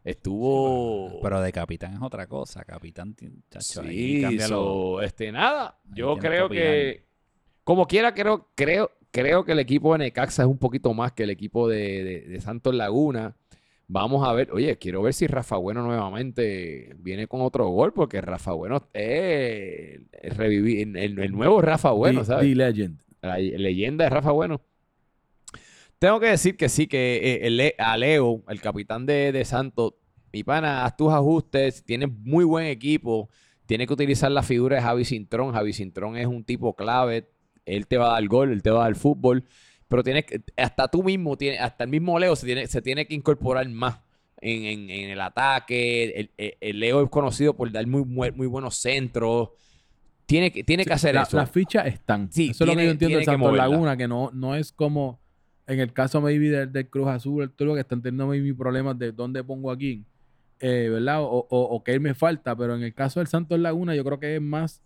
estuvo. 0.04 1.20
Pero 1.20 1.40
de 1.40 1.52
capitán 1.52 1.94
es 1.94 2.00
otra 2.02 2.26
cosa. 2.26 2.64
Capitán, 2.64 3.14
chacho, 3.50 3.82
ahí 3.82 4.20
Sí, 4.30 4.38
lo- 4.38 4.46
so, 4.46 5.02
este, 5.02 5.32
nada. 5.32 5.78
ahí 5.84 5.90
Yo 5.96 6.14
tienes 6.14 6.22
que 6.22 6.28
creo 6.28 6.48
que, 6.48 7.04
como 7.64 7.86
quiera, 7.86 8.14
creo, 8.14 8.48
creo, 8.54 8.90
creo 9.16 9.44
que 9.44 9.52
el 9.52 9.58
equipo 9.58 9.92
de 9.92 9.98
Necaxa 10.00 10.42
es 10.42 10.48
un 10.48 10.58
poquito 10.58 10.92
más 10.92 11.12
que 11.12 11.22
el 11.22 11.30
equipo 11.30 11.68
de, 11.68 12.04
de- 12.04 12.20
de 12.22 12.40
Santos 12.40 12.74
Laguna. 12.74 13.34
Vamos 13.88 14.26
a 14.28 14.32
ver, 14.32 14.50
oye, 14.52 14.76
quiero 14.78 15.00
ver 15.00 15.14
si 15.14 15.26
Rafa 15.26 15.56
Bueno 15.56 15.82
nuevamente 15.82 16.94
viene 16.98 17.26
con 17.28 17.40
otro 17.40 17.68
gol, 17.68 17.92
porque 17.92 18.20
Rafa 18.20 18.52
Bueno 18.52 18.88
es 18.92 20.00
el, 20.12 20.36
revivi- 20.36 20.96
el, 20.98 21.32
nuevo 21.32 21.60
Rafa 21.62 21.92
Bueno, 21.92 22.20
The- 22.20 22.26
¿sabes? 22.26 22.48
The 22.48 22.54
Legend. 22.56 22.98
la 23.22 23.38
leyenda 23.38 24.04
de 24.04 24.10
Rafa 24.10 24.32
Bueno. 24.32 24.60
Tengo 25.98 26.20
que 26.20 26.26
decir 26.26 26.56
que 26.56 26.68
sí, 26.68 26.86
que 26.86 27.16
eh, 27.22 27.46
el, 27.46 27.72
a 27.78 27.96
Leo, 27.96 28.42
el 28.48 28.60
capitán 28.60 29.06
de, 29.06 29.32
de 29.32 29.44
Santos, 29.46 29.94
mi 30.32 30.44
pana, 30.44 30.84
haz 30.84 30.96
tus 30.96 31.10
ajustes, 31.12 31.84
tienes 31.84 32.10
muy 32.12 32.44
buen 32.44 32.66
equipo, 32.66 33.30
tienes 33.64 33.86
que 33.86 33.94
utilizar 33.94 34.30
la 34.30 34.42
figura 34.42 34.76
de 34.76 34.82
Javi 34.82 35.04
Cintrón. 35.06 35.52
Javi 35.54 35.72
Cintrón 35.72 36.16
es 36.18 36.26
un 36.26 36.44
tipo 36.44 36.74
clave, 36.76 37.30
él 37.66 37.86
te 37.86 37.98
va 37.98 38.08
a 38.10 38.12
dar 38.14 38.26
gol, 38.28 38.52
él 38.52 38.62
te 38.62 38.70
va 38.70 38.80
a 38.80 38.84
dar 38.84 38.94
fútbol, 38.96 39.44
pero 39.88 40.02
tienes 40.02 40.24
que, 40.24 40.40
hasta 40.56 40.88
tú 40.88 41.02
mismo, 41.02 41.36
tienes, 41.36 41.60
hasta 41.60 41.84
el 41.84 41.90
mismo 41.90 42.18
Leo 42.18 42.34
se 42.36 42.46
tiene, 42.46 42.66
se 42.66 42.80
tiene 42.80 43.06
que 43.06 43.14
incorporar 43.14 43.68
más 43.68 44.00
en, 44.40 44.64
en- 44.64 44.90
en 44.90 45.10
el 45.10 45.20
ataque. 45.20 46.04
El, 46.04 46.30
el- 46.38 46.54
el 46.60 46.80
Leo 46.80 47.02
es 47.02 47.10
conocido 47.10 47.54
por 47.54 47.70
dar 47.70 47.86
muy, 47.86 48.04
muy, 48.04 48.32
muy 48.32 48.46
buenos 48.46 48.76
centros. 48.76 49.50
Tiene 50.26 50.50
que, 50.50 50.64
tiene 50.64 50.84
que 50.84 50.92
hacer 50.92 51.14
La- 51.14 51.22
eso. 51.22 51.36
Las 51.36 51.50
fichas 51.50 51.86
están. 51.86 52.32
Sí, 52.32 52.48
Eso 52.50 52.64
es 52.64 52.66
lo 52.68 52.72
que 52.72 52.76
tiene- 52.76 52.84
yo 52.86 52.90
entiendo 52.92 53.18
tiene 53.18 53.20
de 53.20 53.24
Santos. 53.44 53.56
Laguna, 53.56 53.96
que 53.96 54.08
no, 54.08 54.30
no 54.34 54.54
es 54.56 54.72
como 54.72 55.20
en 55.68 55.80
el 55.80 55.92
caso 55.92 56.20
maybe 56.20 56.48
del, 56.50 56.72
del 56.72 56.88
Cruz 56.88 57.08
Azul, 57.08 57.42
el 57.44 57.50
que 57.50 57.80
están 57.80 58.02
teniendo 58.02 58.26
maybe 58.26 58.54
problemas 58.54 58.98
de 58.98 59.12
dónde 59.12 59.42
pongo 59.44 59.70
aquí, 59.70 60.04
eh, 60.60 60.88
¿verdad? 60.90 61.22
O, 61.22 61.28
o, 61.28 61.46
o 61.50 61.84
qué 61.84 61.98
me 62.00 62.14
falta, 62.14 62.56
pero 62.56 62.74
en 62.76 62.82
el 62.82 62.94
caso 62.94 63.20
del 63.20 63.26
Santos 63.28 63.58
Laguna 63.58 63.94
yo 63.94 64.04
creo 64.04 64.18
que 64.20 64.36
es 64.36 64.42
más 64.42 64.82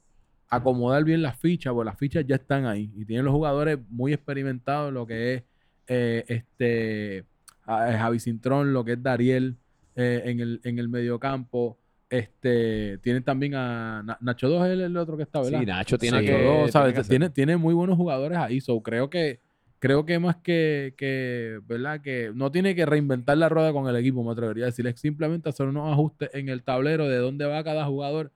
acomodar 0.51 1.05
bien 1.05 1.23
las 1.23 1.39
fichas, 1.39 1.73
porque 1.73 1.87
las 1.87 1.99
fichas 1.99 2.27
ya 2.27 2.35
están 2.37 2.67
ahí 2.67 2.91
y 2.97 3.05
tienen 3.05 3.25
los 3.25 3.33
jugadores 3.33 3.79
muy 3.89 4.13
experimentados, 4.13 4.89
en 4.89 4.95
lo 4.95 5.07
que 5.07 5.35
es 5.35 5.43
eh, 5.87 6.25
este 6.29 7.25
a- 7.65 7.93
Javi 7.97 8.19
Cintrón, 8.21 8.73
lo 8.73 8.85
que 8.85 8.93
es 8.93 9.03
Dariel 9.03 9.57
eh, 9.97 10.23
en, 10.27 10.41
el, 10.41 10.61
en 10.65 10.79
el 10.79 10.89
mediocampo. 10.89 11.79
Este, 12.09 12.99
tienen 12.99 13.23
también 13.23 13.55
a 13.55 14.03
Na- 14.05 14.19
Nacho 14.21 14.49
2 14.49 14.67
es 14.67 14.73
el, 14.73 14.81
el 14.81 14.97
otro 14.97 15.17
que 15.17 15.23
está, 15.23 15.41
¿verdad? 15.41 15.61
Sí, 15.61 15.67
Nacho 15.67 15.97
tiene 15.97 16.21
que. 16.23 16.33
Nacho 16.33 16.43
dos, 16.45 16.55
tiene 16.57 16.73
¿sabes? 16.73 16.95
que 16.95 17.01
hacer- 17.01 17.09
Tiene, 17.11 17.31
tiene 17.31 17.57
muy 17.57 17.73
buenos 17.75 17.97
jugadores 17.97 18.37
ahí. 18.37 18.61
So, 18.61 18.83
creo 18.83 19.09
que 19.09 19.39
creo 19.79 20.05
que 20.05 20.19
más 20.19 20.37
que, 20.37 20.95
que, 20.99 21.61
¿verdad? 21.67 22.01
Que 22.03 22.33
no 22.35 22.51
tiene 22.51 22.75
que 22.75 22.85
reinventar 22.85 23.39
la 23.39 23.49
rueda 23.49 23.73
con 23.73 23.87
el 23.89 23.95
equipo, 23.97 24.23
me 24.25 24.33
atrevería 24.33 24.65
a 24.65 24.67
decir. 24.67 24.87
Es 24.89 24.99
simplemente 25.01 25.49
hacer 25.49 25.67
unos 25.69 25.91
ajustes 25.93 26.31
en 26.35 26.49
el 26.49 26.63
tablero 26.65 27.09
de 27.09 27.17
dónde 27.19 27.47
va 27.47 27.63
cada 27.63 27.87
jugador 27.87 28.33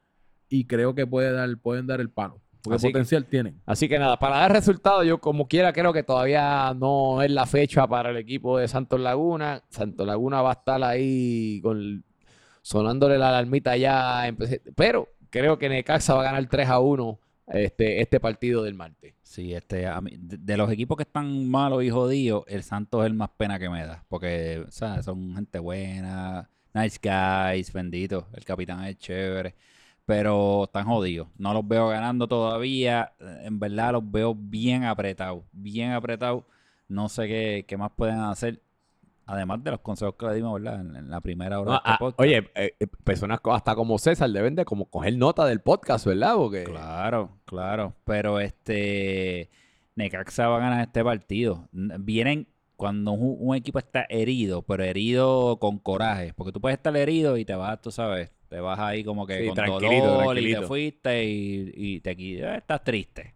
y 0.60 0.64
creo 0.66 0.94
que 0.94 1.06
puede 1.06 1.32
dar, 1.32 1.48
pueden 1.58 1.86
dar 1.86 2.00
el 2.00 2.10
palo. 2.10 2.40
Porque 2.62 2.76
Así 2.76 2.86
que- 2.86 2.92
potencial 2.92 3.24
tienen. 3.26 3.60
Así 3.66 3.88
que 3.88 3.98
nada, 3.98 4.18
para 4.18 4.38
dar 4.38 4.52
resultados, 4.52 5.04
yo 5.06 5.18
como 5.20 5.48
quiera 5.48 5.72
creo 5.72 5.92
que 5.92 6.02
todavía 6.02 6.72
no 6.74 7.20
es 7.22 7.30
la 7.30 7.44
fecha 7.44 7.86
para 7.86 8.10
el 8.10 8.16
equipo 8.16 8.58
de 8.58 8.68
Santos 8.68 8.98
Laguna. 9.00 9.62
Santos 9.68 10.06
Laguna 10.06 10.40
va 10.40 10.50
a 10.50 10.54
estar 10.54 10.82
ahí 10.82 11.60
con, 11.62 12.04
sonándole 12.62 13.18
la 13.18 13.28
alarmita 13.28 13.76
ya. 13.76 14.34
Pero 14.76 15.08
creo 15.30 15.58
que 15.58 15.68
Necaxa 15.68 16.14
va 16.14 16.20
a 16.22 16.24
ganar 16.24 16.46
3 16.48 16.68
a 16.68 16.80
1 16.80 17.18
este, 17.48 18.00
este 18.00 18.18
partido 18.20 18.62
del 18.62 18.72
martes. 18.74 19.14
Sí, 19.22 19.52
este, 19.52 19.86
a 19.86 20.00
mí- 20.00 20.16
de, 20.18 20.38
de 20.38 20.56
los 20.56 20.70
equipos 20.72 20.96
que 20.96 21.02
están 21.02 21.46
malos 21.50 21.82
y 21.84 21.90
jodidos, 21.90 22.44
el 22.48 22.62
Santos 22.62 23.02
es 23.02 23.06
el 23.08 23.14
más 23.14 23.28
pena 23.36 23.58
que 23.58 23.68
me 23.68 23.84
da. 23.84 24.02
Porque, 24.08 24.64
o 24.66 24.70
sea, 24.70 25.02
son 25.02 25.34
gente 25.34 25.58
buena, 25.58 26.48
nice 26.72 26.98
guys, 27.02 27.70
bendito. 27.74 28.28
El 28.32 28.44
capitán 28.44 28.84
es 28.84 28.96
chévere. 28.96 29.54
Pero 30.06 30.64
están 30.64 30.84
jodidos. 30.86 31.28
No 31.38 31.54
los 31.54 31.66
veo 31.66 31.88
ganando 31.88 32.28
todavía. 32.28 33.12
En 33.42 33.58
verdad 33.58 33.92
los 33.92 34.10
veo 34.10 34.34
bien 34.34 34.84
apretados. 34.84 35.44
Bien 35.52 35.92
apretados. 35.92 36.44
No 36.88 37.08
sé 37.08 37.26
qué, 37.26 37.64
qué 37.66 37.76
más 37.76 37.90
pueden 37.96 38.20
hacer. 38.20 38.60
Además 39.26 39.64
de 39.64 39.70
los 39.70 39.80
consejos 39.80 40.16
que 40.18 40.26
le 40.26 40.34
dimos, 40.34 40.60
¿verdad? 40.60 40.82
En, 40.82 40.94
en 40.96 41.08
la 41.08 41.22
primera 41.22 41.58
hora 41.58 41.70
No, 41.70 41.72
de 41.72 41.78
este 41.78 41.90
ah, 41.92 41.96
podcast. 41.98 42.20
oye, 42.20 42.50
eh, 42.54 42.76
eh, 42.78 42.86
personas 43.04 43.40
hasta 43.42 43.74
como 43.74 43.96
César 43.98 44.28
deben 44.28 44.54
de 44.54 44.66
como 44.66 44.84
coger 44.90 45.16
nota 45.16 45.46
del 45.46 45.60
podcast, 45.60 46.04
¿verdad? 46.04 46.34
Porque 46.36 46.64
Claro, 46.64 47.30
claro. 47.46 47.94
Pero 48.04 48.38
este 48.40 49.48
Necaxa 49.96 50.48
va 50.48 50.56
a 50.58 50.60
ganar 50.60 50.82
este 50.82 51.02
partido. 51.02 51.66
Vienen 51.72 52.48
cuando 52.76 53.12
un, 53.12 53.36
un 53.40 53.56
equipo 53.56 53.78
está 53.78 54.04
herido, 54.10 54.60
pero 54.60 54.84
herido 54.84 55.58
con 55.58 55.78
coraje. 55.78 56.34
Porque 56.34 56.52
tú 56.52 56.60
puedes 56.60 56.76
estar 56.76 56.94
herido 56.94 57.38
y 57.38 57.46
te 57.46 57.54
vas, 57.54 57.80
tú 57.80 57.90
sabes, 57.90 58.30
te 58.48 58.60
vas 58.60 58.78
ahí 58.78 59.04
como 59.04 59.26
que 59.26 59.40
Sí, 59.40 59.46
con 59.46 59.54
tranquilito, 59.54 60.06
dolor 60.06 60.38
y 60.38 60.54
te 60.54 60.62
fuiste 60.62 61.24
y, 61.24 61.72
y 61.74 62.00
te 62.00 62.10
eh, 62.12 62.56
estás 62.58 62.82
triste. 62.84 63.34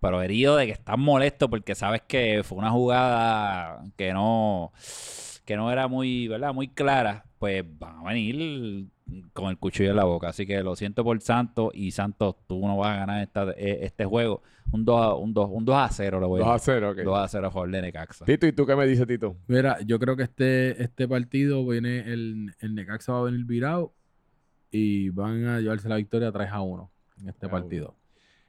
Pero 0.00 0.22
herido 0.22 0.56
de 0.56 0.66
que 0.66 0.72
estás 0.72 0.96
molesto 0.98 1.50
porque 1.50 1.74
sabes 1.74 2.02
que 2.02 2.42
fue 2.44 2.58
una 2.58 2.70
jugada 2.70 3.82
que 3.96 4.12
no 4.12 4.72
que 5.44 5.56
no 5.56 5.72
era 5.72 5.88
muy, 5.88 6.28
¿verdad? 6.28 6.52
Muy 6.52 6.68
clara, 6.68 7.24
pues 7.38 7.64
van 7.78 8.00
a 8.06 8.12
venir 8.12 8.86
con 9.32 9.48
el 9.48 9.56
cuchillo 9.58 9.90
en 9.90 9.96
la 9.96 10.04
boca. 10.04 10.28
Así 10.28 10.46
que 10.46 10.62
lo 10.62 10.76
siento 10.76 11.02
por 11.02 11.18
Santos 11.22 11.70
y 11.72 11.90
Santos, 11.92 12.36
tú 12.46 12.60
no 12.66 12.76
vas 12.76 12.90
a 12.94 12.96
ganar 12.98 13.22
esta- 13.22 13.52
eh, 13.56 13.78
este 13.82 14.04
juego. 14.04 14.42
Un 14.70 14.84
2 14.84 15.00
a, 15.00 15.14
un 15.14 15.32
2, 15.32 15.48
un 15.50 15.64
2 15.64 15.74
a 15.74 15.88
0 15.88 16.20
lo 16.20 16.28
voy 16.28 16.40
2 16.40 16.48
a 16.48 16.50
a 16.50 16.54
decir. 16.54 16.74
0, 16.74 16.90
ok. 16.90 16.98
2 16.98 17.18
a 17.18 17.28
0 17.28 17.46
a 17.46 17.50
favor 17.50 17.70
de 17.70 17.80
Necaxa. 17.80 18.26
Tito, 18.26 18.46
¿y 18.46 18.52
tú 18.52 18.66
qué 18.66 18.76
me 18.76 18.86
dices, 18.86 19.06
Tito? 19.06 19.36
Mira, 19.46 19.78
yo 19.86 19.98
creo 19.98 20.14
que 20.14 20.24
este, 20.24 20.82
este 20.82 21.08
partido 21.08 21.66
viene, 21.66 22.00
el, 22.00 22.54
el 22.60 22.74
Necaxa 22.74 23.14
va 23.14 23.20
a 23.20 23.22
venir 23.22 23.46
virado 23.46 23.94
y 24.70 25.10
van 25.10 25.44
a 25.46 25.60
llevarse 25.60 25.88
la 25.88 25.96
victoria 25.96 26.32
3 26.32 26.48
a 26.50 26.60
1 26.60 26.90
en 27.20 27.28
este 27.28 27.48
partido. 27.48 27.94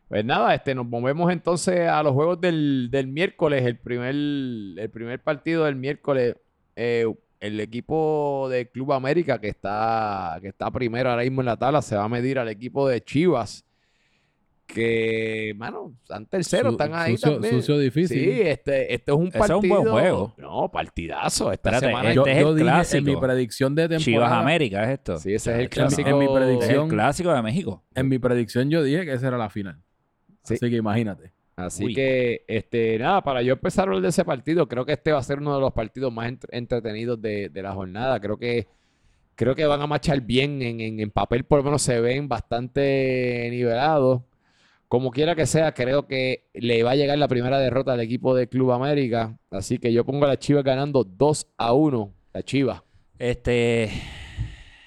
Pues 0.07 0.25
nada, 0.25 0.55
este, 0.55 0.73
nos 0.73 0.87
movemos 0.87 1.31
entonces 1.31 1.87
a 1.87 2.01
los 2.01 2.13
juegos 2.13 2.41
del, 2.41 2.89
del 2.91 3.07
miércoles. 3.07 3.63
El 3.63 3.77
primer, 3.77 4.15
el 4.15 4.89
primer 4.91 5.21
partido 5.21 5.65
del 5.65 5.75
miércoles, 5.75 6.35
eh, 6.75 7.05
el 7.39 7.59
equipo 7.59 8.47
de 8.49 8.69
Club 8.69 8.93
América, 8.93 9.39
que 9.39 9.49
está, 9.49 10.39
que 10.41 10.47
está 10.47 10.71
primero 10.71 11.11
ahora 11.11 11.21
mismo 11.21 11.41
en 11.41 11.45
la 11.45 11.57
tabla, 11.57 11.83
se 11.83 11.95
va 11.95 12.05
a 12.05 12.09
medir 12.09 12.39
al 12.39 12.49
equipo 12.49 12.87
de 12.87 13.03
Chivas. 13.03 13.65
Que, 14.73 15.53
mano, 15.57 15.93
están 16.03 16.27
terceros, 16.27 16.73
están 16.73 16.93
ahí 16.93 17.13
sucio, 17.17 17.33
también. 17.33 17.55
sucio 17.55 17.77
difícil. 17.79 18.19
Sí, 18.19 18.41
este, 18.41 18.93
este 18.93 19.11
es 19.11 19.17
un 19.17 19.27
Ese 19.29 19.37
es 19.39 19.47
partido. 19.47 19.57
un 19.61 19.67
buen 19.69 19.87
juego. 19.91 20.35
No, 20.37 20.69
partidazo. 20.71 21.51
Esta 21.51 21.69
Espérate, 21.69 21.87
semana. 21.87 22.13
yo 22.13 22.21
este 22.21 22.31
es 22.33 22.39
yo 22.41 22.49
el 22.49 22.55
dije 22.55 22.67
en 22.69 22.73
clásico. 22.75 23.03
mi 23.05 23.15
predicción 23.17 23.75
de 23.75 23.81
temporada. 23.89 24.03
Chivas 24.05 24.31
América 24.31 24.83
es 24.83 24.89
esto. 24.91 25.17
Sí, 25.17 25.33
ese 25.33 25.49
es 25.51 25.55
el 25.55 25.61
En 25.61 25.61
mi- 25.65 25.69
clásico. 25.69 26.09
en 26.09 26.17
mi 26.19 26.25
Es 26.25 26.31
predicción- 26.31 26.83
el 26.85 26.89
clásico 26.93 27.33
de 27.33 27.41
México. 27.41 27.83
En 27.95 28.07
mi 28.09 28.19
predicción 28.19 28.69
yo 28.69 28.83
dije 28.83 29.05
que 29.05 29.13
esa 29.13 29.27
era 29.27 29.37
la 29.39 29.49
final. 29.49 29.81
Sí. 30.43 30.53
Así 30.53 30.69
que 30.69 30.75
imagínate. 30.75 31.31
Así 31.55 31.85
Uy. 31.85 31.93
que, 31.95 32.45
este, 32.47 32.97
nada, 32.99 33.21
para 33.23 33.41
yo 33.41 33.53
empezar 33.53 33.81
a 33.81 33.85
hablar 33.87 34.01
de 34.03 34.09
ese 34.09 34.23
partido, 34.23 34.67
creo 34.67 34.85
que 34.85 34.93
este 34.93 35.11
va 35.11 35.17
a 35.19 35.23
ser 35.23 35.39
uno 35.39 35.55
de 35.55 35.61
los 35.61 35.73
partidos 35.73 36.13
más 36.13 36.29
entre- 36.29 36.55
entretenidos 36.57 37.19
de, 37.21 37.49
de 37.49 37.61
la 37.63 37.73
jornada. 37.73 38.19
Creo 38.21 38.37
que, 38.37 38.67
creo 39.35 39.55
que 39.55 39.65
van 39.65 39.81
a 39.81 39.87
marchar 39.87 40.21
bien 40.21 40.61
en, 40.61 40.79
en- 40.79 40.99
en 40.99 41.09
papel, 41.11 41.43
por 41.43 41.57
lo 41.59 41.63
menos 41.65 41.81
se 41.81 41.99
ven 41.99 42.29
bastante 42.29 43.47
nivelados. 43.51 44.21
Como 44.89 45.11
quiera 45.11 45.35
que 45.35 45.45
sea, 45.45 45.75
creo 45.75 46.07
que 46.07 46.49
le 46.51 46.81
va 46.81 46.91
a 46.91 46.95
llegar 46.95 47.15
la 47.19 47.27
primera 47.27 47.59
derrota 47.59 47.93
al 47.93 47.99
equipo 47.99 48.33
de 48.33 48.49
Club 48.49 48.71
América. 48.71 49.37
Así 49.51 49.77
que 49.77 49.93
yo 49.93 50.03
pongo 50.03 50.25
a 50.25 50.29
la 50.29 50.39
Chivas 50.39 50.63
ganando 50.63 51.03
2 51.03 51.47
a 51.57 51.73
1. 51.73 52.11
La 52.33 52.41
Chivas. 52.41 52.81
Este, 53.19 53.91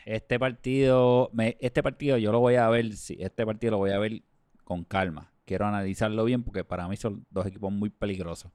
este 0.04 0.40
partido, 0.40 1.30
este 1.60 1.84
partido 1.84 2.18
yo 2.18 2.32
lo 2.32 2.40
voy 2.40 2.56
a 2.56 2.68
ver, 2.68 2.92
sí, 2.94 3.16
este 3.20 3.46
partido 3.46 3.72
lo 3.72 3.78
voy 3.78 3.92
a 3.92 3.98
ver 4.00 4.22
con 4.64 4.82
calma. 4.82 5.30
Quiero 5.44 5.66
analizarlo 5.66 6.24
bien 6.24 6.42
porque 6.42 6.64
para 6.64 6.88
mí 6.88 6.96
son 6.96 7.24
dos 7.30 7.46
equipos 7.46 7.72
muy 7.72 7.90
peligrosos. 7.90 8.50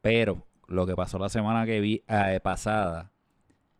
Pero 0.00 0.46
lo 0.68 0.86
que 0.86 0.94
pasó 0.94 1.18
la 1.18 1.28
semana 1.28 1.66
que 1.66 1.80
vi 1.80 2.04
eh, 2.06 2.38
pasada, 2.40 3.10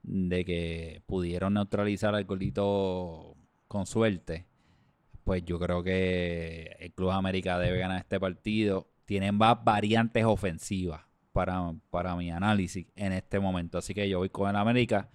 de 0.03 0.45
que 0.45 1.03
pudieron 1.07 1.55
neutralizar 1.55 2.17
al 2.17 2.25
golito 2.25 3.37
con 3.69 3.87
suerte, 3.87 4.47
pues 5.27 5.45
yo 5.45 5.59
creo 5.59 5.83
que 5.83 6.77
el 6.79 6.93
Club 6.93 7.11
América 7.11 7.59
debe 7.59 7.81
ganar 7.81 7.99
este 7.99 8.21
partido. 8.21 8.87
Tienen 9.07 9.35
más 9.35 9.57
variantes 9.65 10.25
ofensivas 10.25 11.01
para, 11.33 11.75
para 11.91 12.15
mi 12.15 12.31
análisis 12.31 12.87
en 12.95 13.13
este 13.13 13.41
momento. 13.41 13.79
Así 13.79 13.93
que 13.93 14.09
yo 14.09 14.19
voy 14.19 14.29
con 14.29 14.49
el 14.49 14.55
América. 14.55 15.11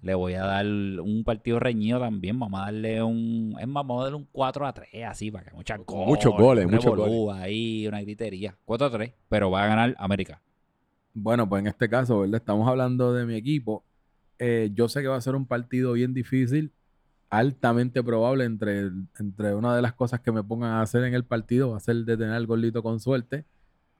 Le 0.00 0.14
voy 0.14 0.32
a 0.32 0.44
dar 0.44 0.64
un 0.64 1.22
partido 1.22 1.60
reñido 1.60 2.00
también. 2.00 2.38
Vamos 2.38 2.62
a 2.62 2.64
darle 2.64 3.02
un. 3.02 3.54
Es 3.60 3.68
más, 3.68 3.86
vamos 3.86 4.00
a 4.00 4.04
darle 4.04 4.16
un 4.16 4.28
4 4.32 4.66
a 4.66 4.72
3, 4.72 4.88
así, 5.04 5.30
para 5.30 5.44
que 5.44 5.54
muchas 5.54 5.80
Con 5.80 6.06
muchos 6.06 6.32
goles, 6.34 6.64
muchos 6.64 6.86
revolú 6.86 7.30
ahí, 7.30 7.86
una 7.86 8.00
gritería. 8.00 8.56
4 8.64 8.86
a 8.86 8.90
3, 8.90 9.12
pero 9.28 9.50
va 9.50 9.64
a 9.64 9.66
ganar 9.66 9.94
América. 9.98 10.40
Bueno, 11.12 11.46
pues 11.46 11.60
en 11.60 11.66
este 11.66 11.90
caso, 11.90 12.20
¿verdad? 12.20 12.36
Estamos 12.36 12.66
hablando 12.66 13.12
de 13.12 13.26
mi 13.26 13.34
equipo. 13.34 13.84
Eh, 14.38 14.70
yo 14.72 14.88
sé 14.88 15.02
que 15.02 15.08
va 15.08 15.16
a 15.16 15.20
ser 15.20 15.34
un 15.34 15.44
partido 15.44 15.92
bien 15.92 16.14
difícil, 16.14 16.72
altamente 17.32 18.02
probable 18.02 18.44
entre, 18.44 18.90
entre 19.18 19.54
una 19.54 19.74
de 19.74 19.80
las 19.80 19.94
cosas 19.94 20.20
que 20.20 20.30
me 20.30 20.44
pongan 20.44 20.72
a 20.72 20.82
hacer 20.82 21.02
en 21.04 21.14
el 21.14 21.24
partido 21.24 21.70
va 21.70 21.78
a 21.78 21.80
ser 21.80 21.96
detener 22.04 22.34
al 22.34 22.46
gordito 22.46 22.82
con 22.82 23.00
suerte, 23.00 23.46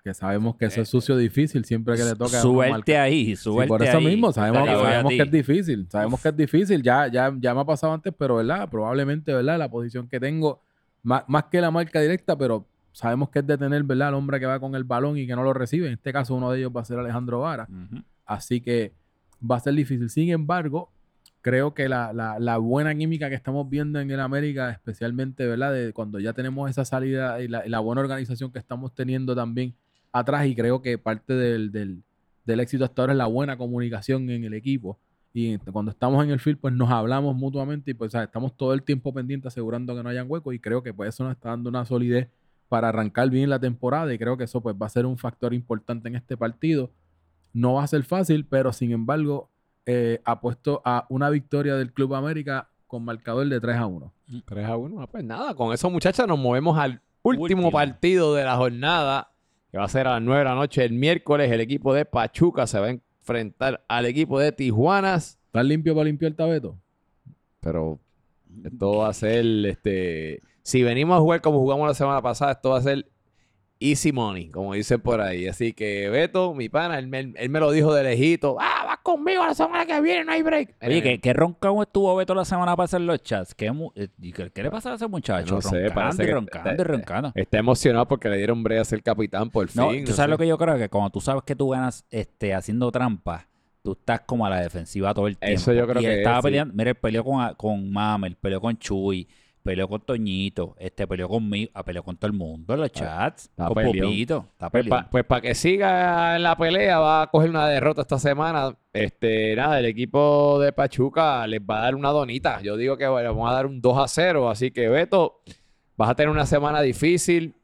que 0.04 0.12
sabemos 0.12 0.56
que 0.56 0.66
eso 0.66 0.82
es 0.82 0.88
sucio 0.90 1.16
difícil 1.16 1.64
siempre 1.64 1.96
que 1.96 2.04
le 2.04 2.14
toca 2.14 2.42
Suerte 2.42 2.98
ahí, 2.98 3.24
Sí, 3.24 3.36
suerte 3.36 3.68
por 3.68 3.82
eso 3.82 3.96
ahí. 3.96 4.04
mismo, 4.04 4.32
sabemos, 4.32 4.66
sabemos 4.68 5.12
que 5.12 5.22
es 5.22 5.30
difícil, 5.30 5.86
sabemos 5.88 6.20
que 6.20 6.28
es 6.28 6.36
difícil, 6.36 6.82
ya, 6.82 7.06
ya, 7.06 7.34
ya 7.38 7.54
me 7.54 7.60
ha 7.62 7.64
pasado 7.64 7.94
antes, 7.94 8.12
pero 8.18 8.36
¿verdad? 8.36 8.68
Probablemente, 8.68 9.32
¿verdad? 9.32 9.58
La 9.58 9.70
posición 9.70 10.08
que 10.08 10.20
tengo, 10.20 10.60
más, 11.02 11.24
más 11.26 11.44
que 11.44 11.58
la 11.62 11.70
marca 11.70 12.02
directa, 12.02 12.36
pero 12.36 12.66
sabemos 12.92 13.30
que 13.30 13.38
es 13.38 13.46
detener, 13.46 13.82
¿verdad? 13.84 14.08
Al 14.08 14.14
hombre 14.14 14.40
que 14.40 14.44
va 14.44 14.60
con 14.60 14.74
el 14.74 14.84
balón 14.84 15.16
y 15.16 15.26
que 15.26 15.34
no 15.34 15.42
lo 15.42 15.54
recibe. 15.54 15.86
En 15.86 15.94
este 15.94 16.12
caso, 16.12 16.34
uno 16.34 16.50
de 16.50 16.58
ellos 16.58 16.72
va 16.76 16.82
a 16.82 16.84
ser 16.84 16.98
Alejandro 16.98 17.40
Vara. 17.40 17.66
Así 18.26 18.60
que 18.60 18.92
va 19.50 19.56
a 19.56 19.60
ser 19.60 19.72
difícil. 19.72 20.10
Sin 20.10 20.28
embargo, 20.28 20.90
creo 21.42 21.74
que 21.74 21.88
la, 21.88 22.12
la- 22.12 22.38
la 22.38 22.56
buena 22.58 22.94
química 22.94 23.28
que 23.28 23.34
estamos 23.34 23.68
viendo 23.68 24.00
en 24.00 24.10
el 24.10 24.20
América, 24.20 24.70
especialmente, 24.70 25.46
¿verdad? 25.46 25.72
De 25.72 25.92
cuando 25.92 26.18
ya 26.20 26.32
tenemos 26.32 26.70
esa 26.70 26.84
salida 26.84 27.40
y 27.42 27.48
la, 27.48 27.64
la 27.66 27.80
buena 27.80 28.00
organización 28.02 28.52
que 28.52 28.58
estamos 28.58 28.94
teniendo 28.94 29.34
también 29.34 29.74
atrás, 30.12 30.46
y 30.46 30.54
creo 30.54 30.82
que 30.82 30.98
parte 30.98 31.34
del, 31.34 31.72
del- 31.72 32.02
del 32.44 32.60
éxito 32.60 32.84
hasta 32.84 33.02
ahora 33.02 33.12
es 33.12 33.18
la 33.18 33.26
buena 33.26 33.56
comunicación 33.56 34.28
en 34.30 34.44
el 34.44 34.54
equipo. 34.54 34.98
Y 35.34 35.56
cuando 35.58 35.90
estamos 35.92 36.22
en 36.24 36.30
el 36.30 36.40
field, 36.40 36.58
pues 36.58 36.74
nos 36.74 36.90
hablamos 36.90 37.34
mutuamente 37.36 37.92
y 37.92 37.94
pues 37.94 38.14
estamos 38.14 38.56
todo 38.56 38.74
el 38.74 38.82
tiempo 38.82 39.14
pendientes 39.14 39.46
asegurando 39.48 39.94
que 39.96 40.02
no 40.02 40.08
hayan 40.10 40.26
huecos 40.28 40.54
y 40.54 40.58
creo 40.58 40.82
que 40.82 40.92
pues 40.92 41.08
eso 41.14 41.24
nos 41.24 41.32
está 41.34 41.50
dando 41.50 41.70
una 41.70 41.84
solidez 41.86 42.28
para 42.68 42.88
arrancar 42.90 43.30
bien 43.30 43.48
la 43.48 43.58
temporada 43.58 44.12
y 44.12 44.18
creo 44.18 44.36
que 44.36 44.44
eso 44.44 44.60
pues 44.60 44.74
va 44.80 44.86
a 44.86 44.90
ser 44.90 45.06
un 45.06 45.16
factor 45.16 45.54
importante 45.54 46.08
en 46.08 46.16
este 46.16 46.36
partido. 46.36 46.90
No 47.54 47.74
va 47.74 47.84
a 47.84 47.86
ser 47.86 48.02
fácil, 48.04 48.44
pero 48.44 48.72
sin 48.72 48.92
embargo 48.92 49.48
eh, 49.86 50.20
apuesto 50.24 50.80
a 50.84 51.06
una 51.08 51.30
victoria 51.30 51.76
del 51.76 51.92
Club 51.92 52.14
América 52.14 52.68
con 52.86 53.04
marcador 53.04 53.48
de 53.48 53.60
3 53.60 53.76
a 53.76 53.86
1. 53.86 54.12
3 54.44 54.66
a 54.66 54.76
1. 54.76 55.00
Ah, 55.02 55.06
Pues 55.06 55.24
nada, 55.24 55.54
con 55.54 55.72
eso, 55.72 55.88
muchachos, 55.90 56.26
nos 56.28 56.38
movemos 56.38 56.78
al 56.78 57.00
último, 57.22 57.42
Último. 57.44 57.70
partido 57.70 58.34
de 58.34 58.44
la 58.44 58.56
jornada, 58.56 59.30
que 59.70 59.78
va 59.78 59.84
a 59.84 59.88
ser 59.88 60.06
a 60.06 60.12
las 60.12 60.22
9 60.22 60.40
de 60.40 60.44
la 60.44 60.54
noche 60.54 60.84
el 60.84 60.92
miércoles. 60.92 61.50
El 61.50 61.60
equipo 61.60 61.94
de 61.94 62.04
Pachuca 62.04 62.66
se 62.66 62.78
va 62.80 62.86
a 62.86 62.90
enfrentar 62.90 63.84
al 63.88 64.06
equipo 64.06 64.38
de 64.38 64.52
Tijuanas. 64.52 65.38
¿Estás 65.46 65.64
limpio 65.64 65.94
para 65.94 66.04
limpiar 66.04 66.30
el 66.30 66.36
tabeto? 66.36 66.76
Pero 67.60 67.98
esto 68.64 68.96
va 68.98 69.08
a 69.08 69.12
ser, 69.14 69.44
este, 69.66 70.42
si 70.62 70.82
venimos 70.82 71.16
a 71.16 71.20
jugar 71.20 71.40
como 71.40 71.58
jugamos 71.60 71.86
la 71.88 71.94
semana 71.94 72.20
pasada, 72.20 72.52
esto 72.52 72.70
va 72.70 72.78
a 72.78 72.82
ser 72.82 73.08
easy 73.90 74.12
money, 74.12 74.48
como 74.50 74.74
dicen 74.74 75.00
por 75.00 75.20
ahí. 75.20 75.48
Así 75.48 75.72
que 75.72 76.08
Beto, 76.08 76.54
mi 76.54 76.68
pana, 76.68 76.98
él 76.98 77.06
me, 77.08 77.32
él 77.36 77.50
me 77.50 77.58
lo 77.60 77.70
dijo 77.70 77.92
de 77.94 78.02
lejito. 78.04 78.56
Ah, 78.60 78.84
vas 78.86 78.98
conmigo 79.02 79.44
la 79.44 79.54
semana 79.54 79.84
que 79.86 80.00
viene, 80.00 80.24
no 80.24 80.32
hay 80.32 80.42
break. 80.42 80.74
Oye, 80.82 80.98
Eh, 80.98 81.02
¿qué, 81.02 81.20
qué 81.20 81.32
roncón 81.32 81.82
estuvo 81.82 82.14
Beto 82.16 82.34
la 82.34 82.44
semana 82.44 82.76
pasada 82.76 83.00
en 83.00 83.06
los 83.06 83.22
chats? 83.22 83.54
¿Qué, 83.54 83.72
eh, 83.96 84.08
qué, 84.34 84.50
qué 84.50 84.62
le 84.62 84.70
pasa 84.70 84.92
a 84.92 84.94
ese 84.94 85.08
muchacho? 85.08 85.56
No 85.56 85.60
sé, 85.62 85.88
roncando 85.88 85.94
parece 85.94 86.22
y 86.22 86.26
que- 86.26 86.32
roncando 86.32 86.82
y 86.82 86.84
roncando. 86.84 87.32
Está 87.34 87.58
emocionado 87.58 88.06
porque 88.06 88.28
le 88.28 88.36
dieron 88.36 88.62
break 88.62 88.80
a 88.80 88.84
ser 88.84 89.02
capitán 89.02 89.50
por 89.50 89.68
fin. 89.68 89.82
No, 89.82 89.88
tú 89.90 89.94
no 89.98 90.06
sabes 90.06 90.16
sé. 90.16 90.28
lo 90.28 90.38
que 90.38 90.46
yo 90.46 90.56
creo, 90.58 90.78
que 90.78 90.88
cuando 90.88 91.10
tú 91.10 91.20
sabes 91.20 91.42
que 91.44 91.56
tú 91.56 91.70
ganas 91.70 92.04
este, 92.10 92.54
haciendo 92.54 92.90
trampas, 92.92 93.46
tú 93.82 93.92
estás 93.98 94.20
como 94.20 94.46
a 94.46 94.50
la 94.50 94.60
defensiva 94.60 95.12
todo 95.12 95.26
el 95.26 95.36
tiempo. 95.36 95.54
Eso 95.60 95.72
yo 95.72 95.88
creo 95.88 96.00
y 96.00 96.06
él 96.06 96.12
que 96.12 96.18
estaba 96.18 96.36
es, 96.38 96.42
sí. 96.42 96.46
peleando, 96.46 96.74
mira, 96.74 96.90
él 96.90 96.96
peleó 96.96 97.24
con, 97.24 97.54
con 97.56 97.90
Mamel, 97.92 98.36
peleó 98.36 98.60
con 98.60 98.78
Chuy, 98.78 99.26
peleó 99.62 99.88
con 99.88 100.00
Toñito, 100.00 100.74
este, 100.78 101.06
peleó 101.06 101.28
conmigo, 101.28 101.70
ah, 101.74 101.84
peleó 101.84 102.02
con 102.02 102.16
todo 102.16 102.26
el 102.26 102.36
mundo 102.36 102.74
en 102.74 102.80
los 102.80 102.92
chats, 102.92 103.44
está 103.44 103.66
con 103.66 103.74
peleón. 103.74 104.08
Popito, 104.08 104.48
está 104.52 105.08
Pues 105.10 105.24
para 105.24 105.40
que 105.40 105.54
siga 105.54 106.36
en 106.36 106.42
la 106.42 106.56
pelea, 106.56 106.98
va 106.98 107.22
a 107.22 107.26
coger 107.28 107.50
una 107.50 107.66
derrota 107.68 108.02
esta 108.02 108.18
semana. 108.18 108.76
Este, 108.92 109.54
nada, 109.56 109.78
el 109.78 109.86
equipo 109.86 110.58
de 110.60 110.72
Pachuca 110.72 111.46
les 111.46 111.60
va 111.60 111.78
a 111.78 111.82
dar 111.82 111.94
una 111.94 112.10
donita. 112.10 112.60
Yo 112.60 112.76
digo 112.76 112.96
que 112.96 113.06
bueno, 113.06 113.30
vamos 113.30 113.50
a 113.50 113.54
dar 113.54 113.66
un 113.66 113.80
2 113.80 113.98
a 113.98 114.08
0. 114.08 114.50
Así 114.50 114.70
que, 114.70 114.88
Beto, 114.88 115.42
vas 115.96 116.10
a 116.10 116.14
tener 116.14 116.30
una 116.30 116.46
semana 116.46 116.80
difícil, 116.82 117.54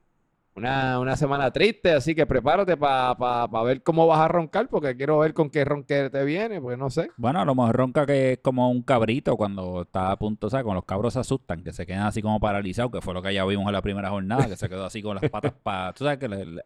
una, 0.58 0.98
una 1.00 1.16
semana 1.16 1.50
triste. 1.50 1.92
Así 1.92 2.14
que 2.14 2.26
prepárate 2.26 2.76
para 2.76 3.46
ver 3.64 3.82
cómo 3.82 4.06
vas 4.06 4.20
a 4.20 4.28
roncar, 4.28 4.68
porque 4.68 4.96
quiero 4.96 5.18
ver 5.18 5.34
con 5.34 5.50
qué 5.50 5.64
ronque 5.64 6.10
te 6.10 6.24
viene, 6.24 6.60
porque 6.60 6.76
no 6.76 6.90
sé. 6.90 7.10
Bueno, 7.16 7.40
a 7.40 7.44
lo 7.44 7.54
mejor 7.54 7.76
ronca 7.76 8.06
que 8.06 8.32
es 8.32 8.38
como 8.38 8.70
un 8.70 8.82
cabrito 8.82 9.36
cuando 9.36 9.82
está 9.82 10.10
a 10.10 10.16
punto, 10.18 10.48
o 10.48 10.50
sea, 10.50 10.62
cuando 10.62 10.76
los 10.76 10.84
cabros 10.84 11.14
se 11.14 11.20
asustan, 11.20 11.62
que 11.62 11.72
se 11.72 11.86
quedan 11.86 12.02
así 12.06 12.20
como 12.22 12.38
paralizados, 12.40 12.92
que 12.92 13.00
fue 13.00 13.14
lo 13.14 13.22
que 13.22 13.32
ya 13.32 13.44
vimos 13.44 13.66
en 13.66 13.72
la 13.72 13.82
primera 13.82 14.10
jornada, 14.10 14.46
que 14.48 14.56
se 14.56 14.68
quedó 14.68 14.84
así 14.84 15.02
con 15.02 15.16
las 15.20 15.30
patas 15.30 15.52
para, 15.62 15.92
tú 15.92 16.04
sabes 16.04 16.18
que 16.18 16.28
le, 16.28 16.44
le, 16.44 16.62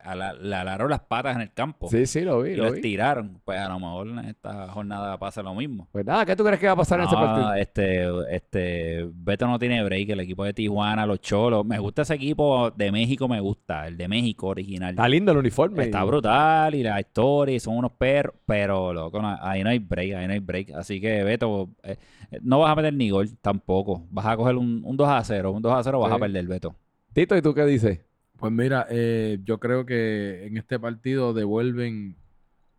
alaron 0.56 0.90
las 0.90 1.00
patas 1.00 1.36
en 1.36 1.42
el 1.42 1.52
campo 1.52 1.88
Sí, 1.88 2.06
sí, 2.06 2.22
lo 2.22 2.42
vi, 2.42 2.50
y 2.52 2.56
lo 2.56 2.64
lo 2.64 2.74
estiraron. 2.74 3.40
Pues 3.44 3.58
a 3.58 3.68
lo 3.68 3.78
mejor 3.78 4.08
en 4.08 4.18
esta 4.20 4.68
jornada 4.68 5.18
pasa 5.18 5.42
lo 5.42 5.54
mismo. 5.54 5.88
Pues 5.92 6.04
nada, 6.04 6.24
¿qué 6.24 6.34
tú 6.36 6.44
crees 6.44 6.58
que 6.60 6.66
va 6.66 6.72
a 6.72 6.76
pasar 6.76 6.98
en 7.00 7.04
este 7.04 7.16
No, 7.16 7.22
partido? 7.22 7.54
este, 7.54 8.34
este, 8.36 9.08
Beto 9.12 9.46
no 9.46 9.58
tiene 9.58 9.82
break, 9.84 10.10
el 10.10 10.20
equipo 10.20 10.44
de 10.44 10.52
Tijuana, 10.54 11.06
los 11.06 11.20
Cholos. 11.20 11.64
Me 11.64 11.78
gusta 11.78 12.02
ese 12.02 12.14
equipo 12.14 12.70
de 12.70 12.90
México, 12.92 13.28
me 13.28 13.40
gusta, 13.40 13.81
el 13.88 13.96
de 13.96 14.08
México 14.08 14.48
original. 14.48 14.90
Está 14.90 15.08
lindo 15.08 15.32
el 15.32 15.38
uniforme. 15.38 15.84
Está 15.84 16.02
brutal 16.04 16.74
y 16.74 16.82
la 16.82 17.00
historia 17.00 17.54
y 17.56 17.60
son 17.60 17.76
unos 17.76 17.92
perros, 17.92 18.34
pero 18.46 18.92
loco, 18.92 19.20
no- 19.22 19.36
ahí 19.40 19.62
no 19.62 19.70
hay 19.70 19.78
break, 19.78 20.14
ahí 20.14 20.26
no 20.26 20.32
hay 20.32 20.38
break. 20.38 20.70
Así 20.70 21.00
que 21.00 21.22
Beto, 21.24 21.70
eh, 21.82 21.96
eh, 22.30 22.38
no 22.42 22.60
vas 22.60 22.70
a 22.72 22.76
meter 22.76 22.94
ni 22.94 23.10
gol 23.10 23.28
tampoco. 23.40 24.06
Vas 24.10 24.26
a 24.26 24.36
coger 24.36 24.56
un, 24.56 24.82
un 24.84 24.96
2 24.96 25.08
a 25.08 25.22
0, 25.24 25.52
un 25.52 25.62
2 25.62 25.72
a 25.72 25.82
0 25.82 26.00
vas 26.00 26.10
Sí. 26.10 26.16
a 26.16 26.18
perder, 26.18 26.46
Beto. 26.46 26.74
Tito, 27.12 27.36
¿y 27.36 27.42
tú 27.42 27.54
qué 27.54 27.64
dices? 27.66 28.00
Pues 28.38 28.52
mira, 28.52 28.86
eh, 28.90 29.38
yo 29.44 29.58
creo 29.60 29.86
que 29.86 30.46
en 30.46 30.56
este 30.56 30.78
partido 30.80 31.32
devuelven 31.32 32.16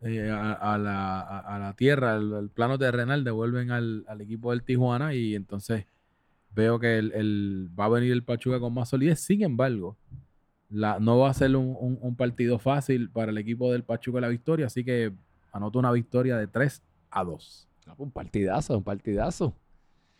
eh, 0.02 0.28
a, 0.30 0.52
a 0.52 0.76
la, 0.76 1.20
a- 1.20 1.56
a 1.56 1.58
la 1.58 1.72
tierra, 1.74 2.14
al, 2.16 2.34
al 2.34 2.50
plano 2.50 2.78
terrenal, 2.78 3.24
devuelven 3.24 3.70
al, 3.70 4.04
al 4.06 4.20
equipo 4.20 4.50
del 4.50 4.62
Tijuana 4.62 5.14
y 5.14 5.34
entonces 5.34 5.86
veo 6.54 6.78
que 6.78 6.98
el, 6.98 7.12
el- 7.12 7.70
va 7.78 7.86
a 7.86 7.88
venir 7.88 8.12
el 8.12 8.22
Pachuca 8.22 8.60
con 8.60 8.74
más 8.74 8.90
solidez. 8.90 9.20
Sin 9.20 9.42
embargo, 9.42 9.96
la, 10.70 10.98
no 11.00 11.18
va 11.18 11.30
a 11.30 11.34
ser 11.34 11.54
un, 11.56 11.76
un- 12.00 12.16
partido 12.16 12.58
fácil 12.58 13.10
para 13.10 13.30
el 13.30 13.38
equipo 13.38 13.72
del 13.72 13.84
Pachuca 13.84 14.20
la 14.20 14.28
victoria, 14.28 14.66
así 14.66 14.84
que 14.84 15.12
anoto 15.52 15.78
una 15.78 15.92
victoria 15.92 16.36
de 16.36 16.46
3 16.46 16.82
a 17.10 17.24
2 17.24 17.68
Ah, 17.86 17.94
pues 17.96 18.06
Un 18.06 18.10
partidazo, 18.12 18.76
un 18.78 18.84
partidazo. 18.84 19.54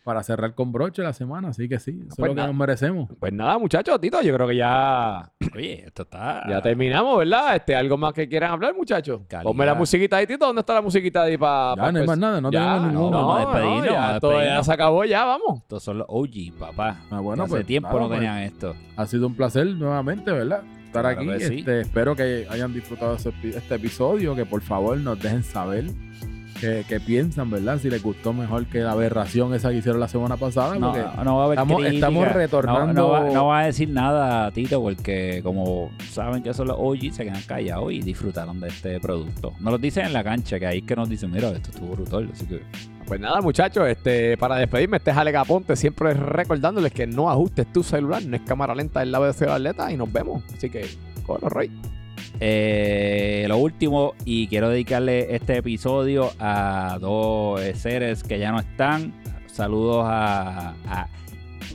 Para 0.05 0.21
cerrar 0.21 0.53
con 0.53 0.71
broche 0.71 1.01
la 1.01 1.13
semana, 1.13 1.47
así 1.49 1.67
que 1.67 1.79
sí, 1.79 1.97
eso 2.07 2.15
pues 2.15 2.19
es 2.19 2.19
lo 2.19 2.25
que 2.27 2.35
nada. 2.35 2.47
nos 2.49 2.55
merecemos. 2.55 3.09
Pues 3.19 3.33
nada, 3.33 3.57
muchachos, 3.57 3.99
Tito, 3.99 4.21
yo 4.21 4.35
creo 4.35 4.47
que 4.47 4.55
ya 4.55 5.31
Oye, 5.55 5.83
esto 5.87 6.03
está. 6.03 6.47
Ya 6.47 6.61
terminamos, 6.61 7.17
¿verdad? 7.17 7.55
Este, 7.55 7.75
¿Algo 7.75 7.97
más 7.97 8.13
que 8.13 8.29
quieran 8.29 8.51
hablar, 8.51 8.75
muchachos? 8.75 9.21
Calidad. 9.27 9.43
Ponme 9.49 9.65
la 9.65 9.73
musiquita 9.73 10.17
ahí, 10.17 10.27
Tito. 10.27 10.45
¿Dónde 10.45 10.59
está 10.59 10.75
la 10.75 10.83
musiquita 10.83 11.23
ahí 11.23 11.37
para...? 11.37 11.87
Ya 11.87 11.91
no 11.91 11.99
hay 11.99 12.05
más 12.05 12.17
nada, 12.19 12.39
no 12.39 12.51
tenemos 12.51 12.81
ninguno. 12.83 13.09
no, 13.09 13.27
vamos 13.27 13.35
a 13.35 13.39
despedirnos, 13.39 13.85
ya, 13.85 13.99
vamos 13.99 14.15
a 14.15 14.19
todo 14.19 14.43
ya 14.43 14.63
se 14.63 14.73
acabó, 14.73 15.05
ya, 15.05 15.25
vamos. 15.25 15.59
Estos 15.61 15.83
son 15.83 15.97
los 15.97 16.07
OG, 16.07 16.53
papá. 16.59 16.97
Ah, 17.09 17.19
bueno, 17.19 17.43
Hace 17.43 17.51
pues, 17.51 17.65
tiempo 17.65 17.99
no 17.99 18.07
pues. 18.07 18.19
tenían 18.19 18.37
esto. 18.43 18.75
Ha 18.95 19.07
sido 19.07 19.25
un 19.25 19.35
placer 19.35 19.65
nuevamente, 19.65 20.31
¿verdad? 20.31 20.61
Estar 20.85 21.01
Claro 21.01 21.19
aquí. 21.19 21.27
que 21.27 21.47
sí. 21.47 21.59
Este, 21.59 21.81
espero 21.81 22.15
que 22.15 22.45
hayan 22.47 22.71
disfrutado 22.73 23.15
este 23.15 23.75
episodio, 23.75 24.35
que 24.35 24.45
por 24.45 24.61
favor 24.61 24.97
nos 24.99 25.19
dejen 25.19 25.43
saber 25.43 25.85
que, 26.59 26.85
que 26.87 26.99
piensan, 26.99 27.49
¿verdad? 27.49 27.77
Si 27.79 27.89
les 27.89 28.01
gustó 28.01 28.33
mejor 28.33 28.65
que 28.67 28.79
la 28.79 28.91
aberración 28.93 29.53
esa 29.53 29.69
que 29.69 29.77
hicieron 29.77 29.99
la 29.99 30.07
semana 30.07 30.37
pasada. 30.37 30.75
No, 30.79 30.93
no 31.23 31.35
va 31.37 31.43
a 31.43 31.45
haber 31.45 31.57
estamos- 31.59 31.81
crítica. 31.81 31.95
estamos 32.07 32.27
retornando- 32.29 32.93
No, 32.93 33.09
va, 33.09 33.29
no 33.29 33.47
va 33.47 33.59
a 33.59 33.65
decir 33.65 33.89
nada, 33.89 34.49
Tito, 34.51 34.81
porque 34.81 35.41
como 35.43 35.91
saben 36.09 36.41
que 36.43 36.53
son 36.53 36.67
los 36.67 36.77
OG, 36.79 37.11
se 37.11 37.25
quedan 37.25 37.41
callados 37.43 37.91
y 37.91 38.01
disfrutaron 38.01 38.59
de 38.59 38.69
este 38.69 38.99
producto. 38.99 39.53
Nos 39.59 39.73
lo 39.73 39.77
dicen 39.77 40.05
en 40.05 40.13
la 40.13 40.23
cancha, 40.23 40.57
que 40.59 40.65
ahí 40.65 40.77
es 40.79 40.83
que 40.83 40.95
nos 40.95 41.09
dicen, 41.09 41.31
mira, 41.31 41.49
esto 41.49 41.69
estuvo 41.71 41.91
brutal. 41.95 42.29
Así 42.33 42.45
que 42.45 42.61
Pues 43.05 43.19
nada, 43.19 43.39
muchachos, 43.41 43.87
este, 43.87 44.35
para 44.35 44.55
despedirme, 44.55 44.97
este 44.97 45.11
es 45.11 45.17
Alex 45.17 45.37
Aponte, 45.37 45.75
siempre 45.75 46.15
recordándoles 46.15 46.91
que 46.91 47.05
no 47.05 47.29
ajustes 47.29 47.71
tu 47.71 47.83
celular, 47.83 48.23
no 48.25 48.35
es 48.35 48.41
cámara 48.41 48.73
lenta, 48.73 49.03
es 49.03 49.09
la 49.09 49.19
de 49.19 49.51
atleta 49.51 49.91
y 49.91 49.95
nos 49.97 50.11
vemos. 50.11 50.41
Así 50.55 50.71
que, 50.71 50.87
corre, 51.23 51.47
Roy. 51.49 51.71
Eh, 52.39 53.45
lo 53.47 53.57
último, 53.57 54.13
y 54.25 54.47
quiero 54.47 54.69
dedicarle 54.69 55.35
este 55.35 55.57
episodio 55.57 56.31
a 56.39 56.97
dos 56.99 57.61
eh, 57.61 57.75
seres 57.75 58.23
que 58.23 58.39
ya 58.39 58.51
no 58.51 58.59
están. 58.59 59.13
Saludos 59.47 60.05
a, 60.05 60.75
a 60.85 61.07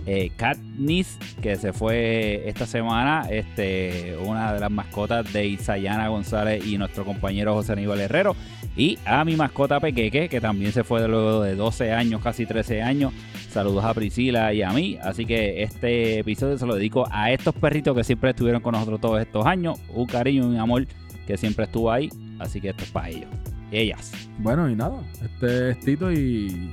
eh, 0.07 0.31
Katniss, 0.37 1.19
que 1.43 1.57
se 1.57 1.73
fue 1.73 2.49
esta 2.49 2.67
semana, 2.67 3.27
este, 3.31 4.17
una 4.25 4.53
de 4.53 4.61
las 4.61 4.71
mascotas 4.71 5.33
de 5.33 5.47
Isayana 5.47 6.09
González 6.09 6.65
y 6.67 6.79
nuestro 6.79 7.05
compañero 7.05 7.55
José 7.55 7.73
Aníbal 7.73 8.01
Herrero. 8.01 8.37
Y 8.77 8.99
a 9.05 9.25
mi 9.25 9.37
mascota 9.37 9.81
Pequeque, 9.81 10.29
que 10.29 10.41
también 10.41 10.73
se 10.73 10.85
fue 10.85 11.07
luego 11.07 11.43
de 11.43 11.55
12 11.55 11.93
años, 11.93 12.23
casi 12.23 12.47
13 12.47 12.83
años. 12.83 13.13
Saludos 13.51 13.85
a 13.85 13.93
Priscila 13.93 14.53
y 14.55 14.63
a 14.63 14.71
mí. 14.71 14.97
Así 15.03 15.27
que 15.27 15.63
este 15.63 16.21
episodio 16.21 16.57
se 16.57 16.67
lo 16.67 16.77
dedico 16.77 17.07
a 17.11 17.33
estos 17.33 17.53
perritos 17.55 17.97
que 17.97 18.05
siempre 18.05 18.31
estuvieron 18.31 18.63
con 18.63 18.73
nosotros 18.73 19.01
todos 19.01 19.21
estos 19.21 19.45
años. 19.45 19.79
Un 19.93 20.07
cariño 20.07 20.45
y 20.45 20.47
un 20.47 20.57
amor 20.57 20.87
que 21.27 21.37
siempre 21.37 21.65
estuvo 21.65 21.91
ahí. 21.91 22.09
Así 22.39 22.61
que 22.61 22.69
esto 22.71 22.85
es 22.85 22.91
para 22.91 23.09
ellos. 23.09 23.29
Ellas. 23.73 24.13
Bueno, 24.39 24.71
y 24.71 24.77
nada, 24.77 25.03
este 25.23 25.71
es 25.71 25.81
Tito 25.81 26.13
y 26.13 26.71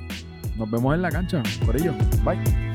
nos 0.56 0.70
vemos 0.70 0.94
en 0.94 1.02
la 1.02 1.10
cancha. 1.10 1.42
Por 1.66 1.76
ello, 1.76 1.94
bye. 2.24 2.67